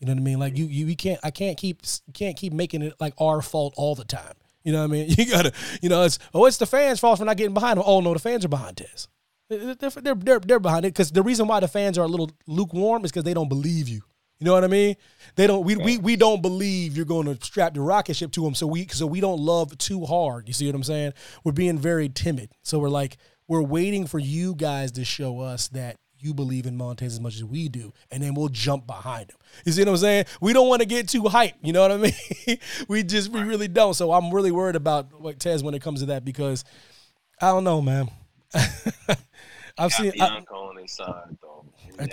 You 0.00 0.06
know 0.06 0.12
what 0.12 0.20
I 0.20 0.24
mean? 0.24 0.38
Like 0.38 0.56
you 0.56 0.66
you, 0.66 0.86
you 0.86 0.96
can't 0.96 1.20
I 1.22 1.30
can't 1.30 1.56
keep 1.56 1.82
can't 2.12 2.36
keep 2.36 2.52
making 2.52 2.82
it 2.82 2.94
like 3.00 3.14
our 3.18 3.40
fault 3.42 3.74
all 3.76 3.94
the 3.94 4.04
time. 4.04 4.34
You 4.62 4.72
know 4.72 4.78
what 4.78 4.84
I 4.84 4.88
mean? 4.88 5.14
You 5.18 5.30
gotta 5.30 5.52
you 5.80 5.88
know 5.88 6.02
it's 6.02 6.18
oh 6.32 6.46
it's 6.46 6.56
the 6.56 6.66
fans' 6.66 7.00
fault 7.00 7.18
for 7.18 7.24
not 7.24 7.36
getting 7.36 7.54
behind 7.54 7.78
him. 7.78 7.84
Oh 7.86 8.00
no, 8.00 8.12
the 8.12 8.18
fans 8.18 8.44
are 8.44 8.48
behind 8.48 8.78
Tez. 8.78 9.08
They're 9.48 9.74
they're 9.74 10.14
they're, 10.14 10.40
they're 10.40 10.60
behind 10.60 10.86
it 10.86 10.94
because 10.94 11.12
the 11.12 11.22
reason 11.22 11.46
why 11.46 11.60
the 11.60 11.68
fans 11.68 11.98
are 11.98 12.04
a 12.04 12.08
little 12.08 12.30
lukewarm 12.46 13.04
is 13.04 13.12
because 13.12 13.24
they 13.24 13.34
don't 13.34 13.48
believe 13.48 13.88
you. 13.88 14.02
You 14.40 14.46
know 14.46 14.54
what 14.54 14.64
I 14.64 14.68
mean? 14.68 14.96
They 15.36 15.46
don't. 15.46 15.64
We, 15.64 15.76
we 15.76 15.98
we 15.98 16.16
don't 16.16 16.42
believe 16.42 16.96
you're 16.96 17.06
going 17.06 17.26
to 17.26 17.42
strap 17.44 17.74
the 17.74 17.80
rocket 17.80 18.14
ship 18.14 18.32
to 18.32 18.42
them. 18.42 18.54
So 18.54 18.66
we 18.66 18.88
so 18.88 19.06
we 19.06 19.20
don't 19.20 19.40
love 19.40 19.78
too 19.78 20.04
hard. 20.04 20.48
You 20.48 20.54
see 20.54 20.66
what 20.66 20.74
I'm 20.74 20.82
saying? 20.82 21.12
We're 21.44 21.52
being 21.52 21.78
very 21.78 22.08
timid. 22.08 22.50
So 22.62 22.78
we're 22.78 22.88
like, 22.88 23.16
we're 23.48 23.62
waiting 23.62 24.06
for 24.06 24.18
you 24.18 24.54
guys 24.54 24.92
to 24.92 25.04
show 25.04 25.40
us 25.40 25.68
that 25.68 25.96
you 26.18 26.32
believe 26.32 26.64
in 26.64 26.76
Montez 26.76 27.12
as 27.12 27.20
much 27.20 27.34
as 27.34 27.44
we 27.44 27.68
do, 27.68 27.92
and 28.10 28.22
then 28.22 28.34
we'll 28.34 28.48
jump 28.48 28.86
behind 28.86 29.30
him. 29.30 29.36
You 29.66 29.72
see 29.72 29.82
what 29.82 29.90
I'm 29.90 29.96
saying? 29.98 30.24
We 30.40 30.54
don't 30.54 30.68
want 30.68 30.80
to 30.80 30.86
get 30.86 31.08
too 31.08 31.24
hype. 31.28 31.54
You 31.62 31.72
know 31.74 31.82
what 31.82 31.92
I 31.92 31.96
mean? 31.98 32.58
we 32.88 33.02
just 33.02 33.30
we 33.30 33.42
really 33.42 33.68
don't. 33.68 33.94
So 33.94 34.12
I'm 34.12 34.32
really 34.32 34.50
worried 34.50 34.76
about 34.76 35.20
what 35.20 35.38
Tez 35.38 35.62
when 35.62 35.74
it 35.74 35.82
comes 35.82 36.00
to 36.00 36.06
that 36.06 36.24
because 36.24 36.64
I 37.40 37.48
don't 37.48 37.64
know, 37.64 37.82
man. 37.82 38.08
I've 39.76 39.92
seen 39.92 40.12
Bianca 40.12 40.54
on 40.54 40.76
his 40.76 40.92
side 40.92 41.36
though. 41.42 41.64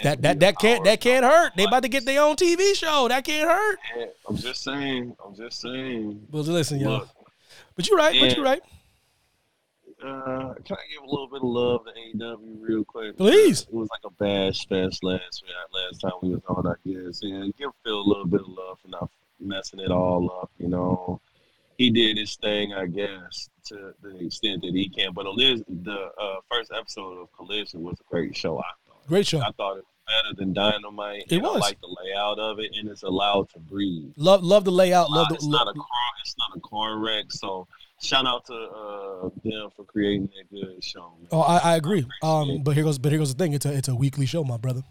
that 0.04 0.22
that 0.22 0.40
that 0.42 0.60
can't 0.60 0.84
that 0.84 1.00
can't 1.00 1.24
hurt. 1.24 1.54
They 1.56 1.64
about 1.64 1.84
to 1.84 1.90
get 1.90 2.06
their 2.06 2.22
own 2.22 2.36
TV 2.36 2.76
show. 2.76 3.08
That 3.08 3.24
can't 3.24 3.50
hurt. 3.50 3.80
Yeah, 3.98 4.06
I'm 4.28 4.36
just 4.36 4.64
saying. 4.64 5.16
I'm 5.26 5.36
just 5.36 5.62
saying. 5.62 6.28
Well, 6.30 6.44
listen, 6.44 6.80
y'all. 6.80 7.08
But 7.76 7.88
you're 7.88 7.98
right. 7.98 8.20
But 8.20 8.36
you're 8.36 8.44
right. 8.44 8.62
Uh, 10.04 10.54
can 10.66 10.76
I 10.78 10.84
give 10.94 11.04
a 11.04 11.10
little 11.10 11.28
bit 11.28 11.38
of 11.38 11.44
love 11.48 11.86
to 11.86 11.92
AEW 12.18 12.58
real 12.60 12.84
quick? 12.86 13.18
Please. 13.18 13.62
It 13.64 13.74
was 13.74 13.90
like 13.92 14.02
a 14.06 14.12
bash 14.24 14.68
fest 14.68 15.04
last 15.04 15.44
week, 15.44 15.54
last 15.74 16.00
time 16.02 16.12
we 16.22 16.30
was 16.30 16.42
on, 16.48 16.68
I 16.68 16.74
guess. 16.86 17.22
And 17.24 17.56
give 17.58 17.70
Phil 17.84 18.00
a 18.00 18.02
little 18.08 18.26
bit 18.26 18.42
of 18.42 18.48
love 18.50 18.80
for 18.82 18.88
not 18.90 19.10
messing 19.40 19.80
it 19.80 19.92
all 19.92 20.32
up. 20.42 20.52
You 20.58 20.68
know, 20.70 21.20
he 21.78 21.90
did 21.90 22.18
his 22.18 22.36
thing, 22.36 22.74
I 22.74 22.86
guess, 22.86 23.50
to 23.66 23.94
the 24.02 24.18
extent 24.26 24.62
that 24.64 24.74
he 24.74 24.90
can. 24.90 25.14
But 25.14 25.26
Eliz- 25.26 25.64
the 25.68 26.12
uh, 26.20 26.36
first 26.52 26.72
episode 26.78 27.18
of 27.22 27.32
Collision 27.34 27.82
was 27.84 27.98
a 28.00 28.04
great 28.10 28.36
show. 28.36 28.60
I 28.60 28.64
thought. 28.88 29.08
Great 29.08 29.26
show. 29.28 29.40
I 29.40 29.52
thought 29.58 29.78
it 29.78 29.84
was 29.84 29.86
better 30.08 30.36
than 30.36 30.54
Dynamite. 30.54 31.24
It 31.30 31.42
was. 31.42 31.56
I 31.58 31.60
like 31.60 31.82
the 31.82 31.96
layout 32.04 32.38
of 32.40 32.60
it, 32.60 32.72
and 32.78 32.88
it's 32.90 33.04
allowed 33.04 33.50
to 33.50 33.60
breathe. 33.60 34.12
Love 34.16 34.44
love 34.44 34.64
the 34.66 34.72
layout. 34.72 35.10
Love 35.10 35.26
Uh, 35.26 35.30
the. 35.30 35.36
it's 35.36 35.48
not 35.48 35.68
a 35.68 35.74
car. 35.74 35.86
It's 36.22 36.36
not 36.38 36.58
a 36.58 36.60
car 36.62 36.98
wreck. 37.00 37.26
So 37.32 37.68
shout 38.02 38.26
out 38.26 38.46
to 38.48 38.54
uh, 38.54 39.30
them 39.44 39.70
for 39.76 39.86
creating 39.86 40.30
that 40.36 40.50
good 40.52 40.84
show. 40.84 41.14
Man. 41.20 41.28
oh, 41.32 41.42
I, 41.42 41.58
I 41.58 41.76
agree. 41.76 42.06
Um, 42.24 42.64
but 42.64 42.76
here 42.76 42.84
goes. 42.84 42.98
But 43.00 43.12
here 43.12 43.20
goes 43.20 43.34
the 43.34 43.44
thing. 43.44 43.54
It's 43.54 43.66
a 43.66 43.74
it's 43.74 43.88
a 43.88 43.96
weekly 43.96 44.26
show, 44.26 44.44
my 44.44 44.58
brother. 44.58 44.82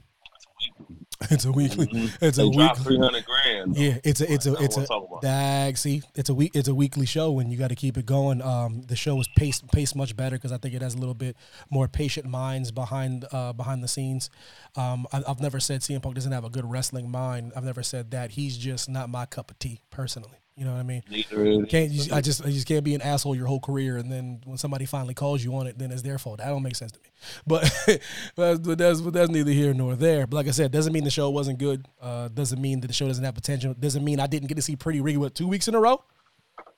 It's 1.31 1.45
a 1.45 1.53
weekly. 1.53 1.87
Mhm. 1.87 2.17
It's 2.23 2.39
a 2.39 2.43
They 2.43 2.51
dropped 2.51 2.79
weekly. 2.79 2.97
three 2.97 2.99
hundred 3.05 3.25
grand. 3.27 3.75
though. 3.75 3.81
Yeah, 3.81 3.99
it's 4.05 4.23
a 4.23 4.33
it's 4.33 4.47
a 4.47 4.55
it's 4.55 4.77
a 4.79 4.87
dag. 5.21 5.77
See, 5.77 6.03
it's 6.15 6.31
a 6.31 6.35
week. 6.35 6.53
It's 6.55 6.69
a 6.69 6.75
weekly 6.75 7.05
show, 7.05 7.39
and 7.41 7.53
you 7.53 7.59
got 7.59 7.69
to 7.69 7.75
keep 7.75 7.99
it 7.99 8.07
going. 8.07 8.41
Um, 8.41 8.83
the 8.83 8.97
show 8.97 9.21
is 9.21 9.29
paced 9.37 9.71
paced 9.71 9.95
much 9.95 10.17
better 10.17 10.37
because 10.37 10.51
I 10.51 10.57
think 10.57 10.75
it 10.75 10.81
has 10.81 10.95
a 10.95 10.99
little 10.99 11.15
bit 11.15 11.37
more 11.71 11.89
patient 11.89 12.27
minds 12.27 12.71
behind 12.73 13.27
uh 13.33 13.53
behind 13.53 13.83
the 13.85 13.89
scenes. 13.89 14.31
Um, 14.77 15.07
I, 15.13 15.23
I've 15.29 15.41
never 15.41 15.61
said 15.61 15.83
CM 15.83 16.03
Punk 16.03 16.15
doesn't 16.15 16.33
have 16.33 16.45
a 16.45 16.51
good 16.51 16.65
wrestling 16.65 17.11
mind. 17.11 17.53
I've 17.55 17.65
never 17.65 17.83
said 17.83 18.11
that. 18.13 18.33
He's 18.33 18.57
just 18.57 18.89
not 18.89 19.11
my 19.11 19.27
cup 19.27 19.51
of 19.51 19.59
tea 19.59 19.81
personally. 19.91 20.39
You 20.57 20.67
know 20.67 20.73
what 20.73 20.81
I 20.81 20.83
mean? 20.83 21.03
Neither 21.09 21.65
Can't 21.67 21.91
you, 21.91 22.13
I 22.13 22.21
just 22.21 22.45
I 22.45 22.51
just 22.51 22.67
can't 22.67 22.85
be 22.85 22.95
an 22.95 23.01
asshole 23.01 23.35
your 23.35 23.47
whole 23.47 23.61
career, 23.61 23.97
and 23.97 24.13
then 24.13 24.43
when 24.45 24.59
somebody 24.59 24.85
finally 24.85 25.15
calls 25.15 25.43
you 25.43 25.55
on 25.57 25.67
it, 25.67 25.79
then 25.79 25.91
it's 25.91 26.03
their 26.03 26.19
fault. 26.19 26.39
That 26.39 26.49
don't 26.49 26.63
make 26.63 26.77
sense 26.77 26.93
to 26.93 27.01
me. 27.01 27.09
But 27.47 27.63
but, 28.37 28.63
but 28.63 28.79
that's 28.79 29.01
but 29.01 29.15
that's 29.15 29.31
neither 29.31 29.53
here 29.53 29.73
nor 29.73 29.97
there. 29.97 30.27
But 30.27 30.37
like 30.37 30.49
I 30.49 30.51
said, 30.51 30.71
doesn't 30.71 30.93
mean 30.93 31.05
the 31.05 31.11
show 31.11 31.31
wasn't 31.31 31.59
good. 31.59 31.87
Uh, 32.01 32.29
doesn't 32.29 32.61
mean 32.61 32.81
that 32.81 32.89
the 32.89 32.93
show 32.93 33.07
doesn't 33.07 33.25
have 33.25 33.35
potential. 33.35 33.75
Doesn't 33.75 34.05
mean 34.05 34.21
I 34.21 34.27
didn't 34.27 34.49
get 34.49 34.57
to 34.57 34.63
see 34.63 34.77
Pretty 34.77 35.01
Ricky 35.01 35.17
what 35.17 35.35
two 35.35 35.49
weeks 35.49 35.67
in 35.67 35.75
a 35.75 35.81
row. 35.81 36.03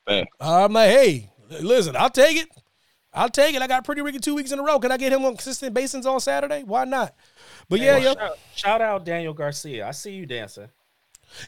fact. 0.06 0.28
I'm 0.40 0.72
like, 0.72 0.90
hey, 0.90 1.30
listen, 1.60 1.96
I'll 1.96 2.10
take 2.10 2.36
it. 2.36 2.48
I'll 3.14 3.28
take 3.28 3.54
it. 3.54 3.62
I 3.62 3.66
got 3.66 3.84
Pretty 3.84 4.00
Ricky 4.00 4.20
two 4.20 4.34
weeks 4.34 4.52
in 4.52 4.58
a 4.58 4.62
row. 4.62 4.78
Can 4.78 4.92
I 4.92 4.96
get 4.96 5.12
him 5.12 5.24
on 5.24 5.32
consistent 5.32 5.74
basis 5.74 6.06
on 6.06 6.20
Saturday? 6.20 6.62
Why 6.62 6.84
not? 6.84 7.14
But 7.68 7.80
yeah, 7.80 7.98
Well, 7.98 8.02
yo, 8.02 8.14
shout, 8.14 8.38
shout 8.54 8.80
out 8.80 9.04
Daniel 9.04 9.34
Garcia. 9.34 9.86
I 9.86 9.90
see 9.90 10.12
you 10.12 10.24
dancing. 10.24 10.68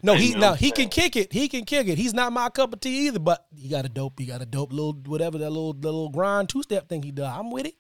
No, 0.03 0.15
he 0.15 0.33
now 0.33 0.39
no, 0.41 0.53
he 0.55 0.71
can 0.71 0.89
kick 0.89 1.17
it. 1.17 1.33
He 1.33 1.49
can 1.49 1.65
kick 1.65 1.89
it. 1.89 1.99
He's 1.99 2.15
not 2.15 2.33
my 2.33 2.49
cup 2.51 2.73
of 2.73 2.81
tea 2.81 3.07
either. 3.07 3.19
But 3.19 3.47
he 3.57 3.69
got 3.69 3.85
a 3.85 3.89
dope. 3.89 4.19
He 4.19 4.27
got 4.27 4.43
a 4.43 4.47
dope 4.47 4.73
little 4.73 4.93
whatever 5.07 5.39
that 5.39 5.51
little 5.51 5.73
that 5.73 5.83
little 5.87 6.09
grind 6.11 6.49
two 6.49 6.63
step 6.63 6.89
thing 6.89 7.03
he 7.03 7.11
does. 7.11 7.27
I'm 7.33 7.51
with 7.51 7.67
it. 7.67 7.75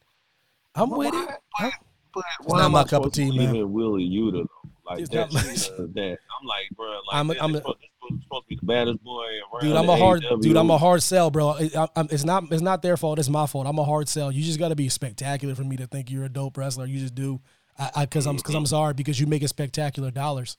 I'm 0.75 0.91
with 0.91 1.15
it. 1.15 1.29
But, 1.61 1.73
but 2.13 2.25
It's 2.43 2.53
not 2.55 2.71
my 2.71 2.85
cup 2.85 3.05
of 3.05 3.13
tea, 3.13 3.27
believe 3.27 3.49
man. 3.51 3.57
in 3.57 3.73
Wheeler 3.73 3.99
Yuta 3.99 4.33
though? 4.45 4.71
Like 4.87 5.01
It's 5.01 5.09
that, 5.11 5.33
not 5.33 5.33
my- 5.33 5.41
uh, 5.85 5.87
that 5.95 6.19
I'm 6.41 6.47
like, 6.47 6.69
bro, 6.77 6.87
like 6.89 6.99
I'm 7.13 7.31
a- 7.31 7.35
this, 7.35 7.43
I'm 7.43 7.55
a- 7.55 7.59
supposed, 7.59 7.79
supposed 8.23 8.45
to 8.45 8.49
be 8.49 8.57
the 8.61 8.67
baddest 8.67 9.03
boy 9.03 9.25
around. 9.53 9.63
Dude, 9.63 9.77
I'm 9.77 9.89
a 9.89 9.97
hard 9.97 10.23
AEW. 10.23 10.43
dude. 10.43 10.57
I'm 10.59 10.71
a 10.71 10.77
hard 10.79 11.03
sell, 11.03 11.31
bro. 11.31 11.53
It- 11.55 11.75
I- 11.75 11.89
I'm- 11.97 12.09
it's 12.11 12.25
not 12.25 12.45
it's 12.53 12.61
not 12.63 12.83
their 12.83 12.97
fault. 12.99 13.19
It's 13.19 13.31
my 13.31 13.47
fault. 13.47 13.67
I'm 13.67 13.79
a 13.79 13.85
hard 13.85 14.09
sell. 14.09 14.31
You 14.31 14.43
just 14.45 14.59
got 14.59 14.69
to 14.69 14.77
be 14.77 14.89
spectacular 14.91 15.55
for 15.55 15.65
me 15.65 15.77
to 15.79 15.87
think 15.87 16.11
you're 16.11 16.25
a 16.25 16.29
dope 16.29 16.57
wrestler. 16.59 16.85
You 16.87 16.99
just 17.01 17.15
do. 17.15 17.41
I 17.79 18.05
because 18.05 18.27
I'm 18.27 18.37
because 18.37 18.55
I'm 18.55 18.67
sorry 18.67 18.95
because 18.95 19.19
you 19.19 19.27
making 19.27 19.49
spectacular 19.49 20.11
dollars. 20.13 20.57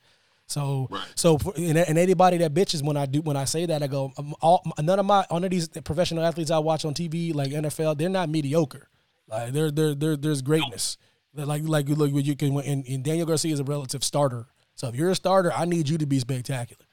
So 0.48 0.88
right. 0.91 1.08
so 1.16 1.38
for, 1.38 1.54
and, 1.58 1.78
and 1.78 1.98
anybody 1.98 2.38
that 2.38 2.54
bitches 2.54 2.84
when 2.84 2.98
I 2.98 3.06
do 3.08 3.22
when 3.22 3.36
I 3.36 3.46
say 3.46 3.66
that 3.66 3.82
I 3.82 3.88
go 3.88 4.14
um, 4.18 4.36
all 4.41 4.64
none 4.80 5.00
of 5.00 5.06
my 5.06 5.26
none 5.32 5.43
of 5.43 5.50
these 5.50 5.68
professional 5.68 6.24
athletes 6.24 6.52
I 6.52 6.60
watch 6.60 6.86
on 6.86 6.93
TV 6.93 7.34
like 7.34 7.50
NFL 7.52 7.98
they're 7.98 8.10
not 8.10 8.30
mediocre. 8.30 8.89
Like 9.28 9.54
they're 9.54 9.72
they're, 9.72 9.96
they're 9.96 10.18
there's 10.18 10.41
greatness. 10.41 10.98
They're 11.34 11.46
like 11.46 11.64
like 11.66 11.89
you 11.89 11.96
look 11.96 12.12
you 12.14 12.36
can 12.36 12.58
and, 12.60 12.86
and 12.88 13.04
Daniel 13.04 13.26
Garcia 13.26 13.54
is 13.54 13.60
a 13.60 13.64
relative 13.64 14.04
starter. 14.04 14.48
So 14.76 14.89
if 14.89 14.96
you're 14.96 15.10
a 15.10 15.16
starter, 15.16 15.52
I 15.54 15.66
need 15.66 15.89
you 15.89 15.98
to 15.98 16.06
be 16.06 16.20
spectacular. 16.20 16.86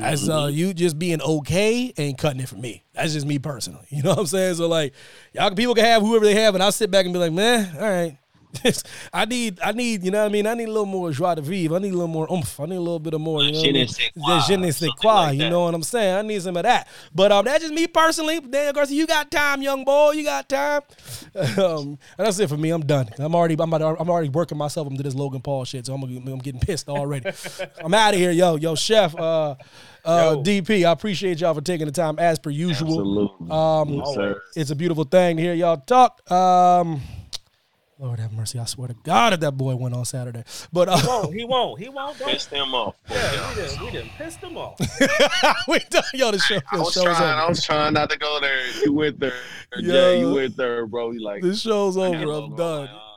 As 0.00 0.28
uh, 0.28 0.48
you 0.50 0.72
just 0.72 0.98
being 0.98 1.20
okay 1.20 1.92
ain't 1.96 2.18
cutting 2.18 2.40
it 2.40 2.48
for 2.48 2.56
me. 2.56 2.84
That's 2.94 3.12
just 3.12 3.26
me 3.26 3.38
personally. 3.38 3.86
You 3.90 4.02
know 4.02 4.10
what 4.10 4.20
I'm 4.20 4.26
saying? 4.26 4.54
So 4.54 4.68
like, 4.68 4.94
y'all 5.32 5.54
people 5.54 5.74
can 5.74 5.84
have 5.84 6.02
whoever 6.02 6.24
they 6.24 6.34
have, 6.34 6.54
and 6.54 6.62
I'll 6.62 6.72
sit 6.72 6.90
back 6.90 7.04
and 7.04 7.12
be 7.12 7.18
like, 7.18 7.32
man, 7.32 7.76
all 7.76 7.82
right. 7.82 8.18
I 9.12 9.24
need, 9.24 9.58
I 9.62 9.72
need, 9.72 10.04
you 10.04 10.10
know 10.10 10.20
what 10.22 10.26
I 10.30 10.32
mean? 10.32 10.46
I 10.46 10.54
need 10.54 10.64
a 10.68 10.72
little 10.72 10.86
more 10.86 11.10
joie 11.12 11.34
de 11.34 11.42
vivre. 11.42 11.76
I 11.76 11.78
need 11.78 11.90
a 11.90 11.96
little 11.96 12.08
more 12.08 12.26
oomph. 12.32 12.58
I 12.60 12.66
need 12.66 12.76
a 12.76 12.80
little 12.80 12.98
bit 12.98 13.14
of 13.14 13.20
more, 13.20 13.42
you 13.42 13.52
know 13.52 13.58
what 13.58 13.66
I 13.66 13.66
Je 13.66 13.72
ne 13.72 13.78
mean? 13.80 13.88
sais 13.88 14.10
The 14.14 14.20
quoi, 14.20 14.40
je 14.46 14.56
ne 14.56 14.70
sais 14.70 14.78
something 14.86 14.96
quoi, 15.00 15.14
like 15.26 15.34
you 15.34 15.40
that. 15.40 15.50
know 15.50 15.60
what 15.64 15.74
I'm 15.74 15.82
saying? 15.82 16.16
I 16.16 16.22
need 16.22 16.42
some 16.42 16.56
of 16.56 16.62
that. 16.64 16.88
But 17.14 17.32
um, 17.32 17.44
that's 17.44 17.62
just 17.62 17.72
me 17.74 17.86
personally. 17.86 18.40
Daniel 18.40 18.72
Garcia, 18.72 18.96
you 18.96 19.06
got 19.06 19.30
time, 19.30 19.62
young 19.62 19.84
boy. 19.84 20.12
You 20.12 20.24
got 20.24 20.48
time. 20.48 20.82
um, 21.58 21.98
and 22.18 22.26
that's 22.26 22.38
it 22.38 22.48
for 22.48 22.56
me. 22.56 22.70
I'm 22.70 22.84
done. 22.84 23.08
I'm 23.18 23.34
already, 23.34 23.54
I'm, 23.54 23.72
about 23.72 24.00
I'm 24.00 24.10
already 24.10 24.28
working 24.28 24.58
myself 24.58 24.88
into 24.90 25.02
this 25.02 25.14
Logan 25.14 25.40
Paul 25.40 25.64
shit, 25.64 25.86
so 25.86 25.94
I'm, 25.94 26.02
I'm 26.02 26.38
getting 26.38 26.60
pissed 26.60 26.88
already. 26.88 27.30
I'm 27.84 27.94
out 27.94 28.14
of 28.14 28.20
here, 28.20 28.32
yo, 28.32 28.56
yo, 28.56 28.74
chef. 28.74 29.14
Uh, 29.16 29.54
uh, 30.02 30.36
Yo. 30.36 30.42
DP, 30.42 30.86
I 30.88 30.92
appreciate 30.92 31.40
y'all 31.40 31.52
for 31.52 31.60
taking 31.60 31.84
the 31.84 31.92
time 31.92 32.18
as 32.18 32.38
per 32.38 32.48
usual. 32.48 32.88
Absolutely. 32.88 33.50
Um, 33.50 33.88
yes, 33.98 34.14
sir. 34.14 34.42
It's 34.56 34.70
a 34.70 34.74
beautiful 34.74 35.04
thing 35.04 35.36
to 35.36 35.42
hear 35.42 35.52
y'all 35.52 35.76
talk. 35.76 36.30
Um, 36.32 37.02
Lord 38.00 38.18
have 38.18 38.32
mercy. 38.32 38.58
I 38.58 38.64
swear 38.64 38.88
to 38.88 38.94
God, 39.02 39.32
if 39.34 39.40
that 39.40 39.52
boy 39.52 39.74
went 39.76 39.94
on 39.94 40.04
Saturday. 40.04 40.44
But 40.72 40.88
uh, 40.88 40.98
Won't 41.06 41.34
he 41.34 41.44
won't 41.44 41.78
he 41.80 41.88
won't. 41.88 42.18
Don't, 42.18 42.30
Pissed 42.30 42.50
him 42.50 42.74
off. 42.74 42.96
yeah, 43.10 43.50
we 43.54 43.62
done 43.62 43.84
we 43.84 43.90
done 43.92 44.10
pissed 44.16 44.38
him 44.40 44.56
off. 44.56 44.78
we 45.68 45.78
done, 45.90 46.02
yo, 46.14 46.30
the 46.30 46.38
show, 46.38 46.56
I 46.72 46.76
the 46.76 46.82
was 46.82 46.92
show's 46.92 47.04
trying. 47.04 47.38
I 47.38 47.48
was 47.48 47.64
trying 47.64 47.92
not 47.94 48.10
to 48.10 48.16
go 48.18 48.38
there. 48.40 48.60
You 48.84 48.92
went 48.92 49.20
there. 49.20 49.34
Yo. 49.76 49.92
Yeah, 49.94 50.10
you 50.18 50.32
went 50.34 50.56
there, 50.56 50.84
bro. 50.86 51.12
You 51.12 51.20
like 51.22 51.42
this 51.42 51.60
show's 51.60 51.96
over. 51.96 52.16
I'm 52.16 52.24
Logan 52.24 52.52
on 52.52 52.56
done. 52.58 52.84
my 52.86 53.09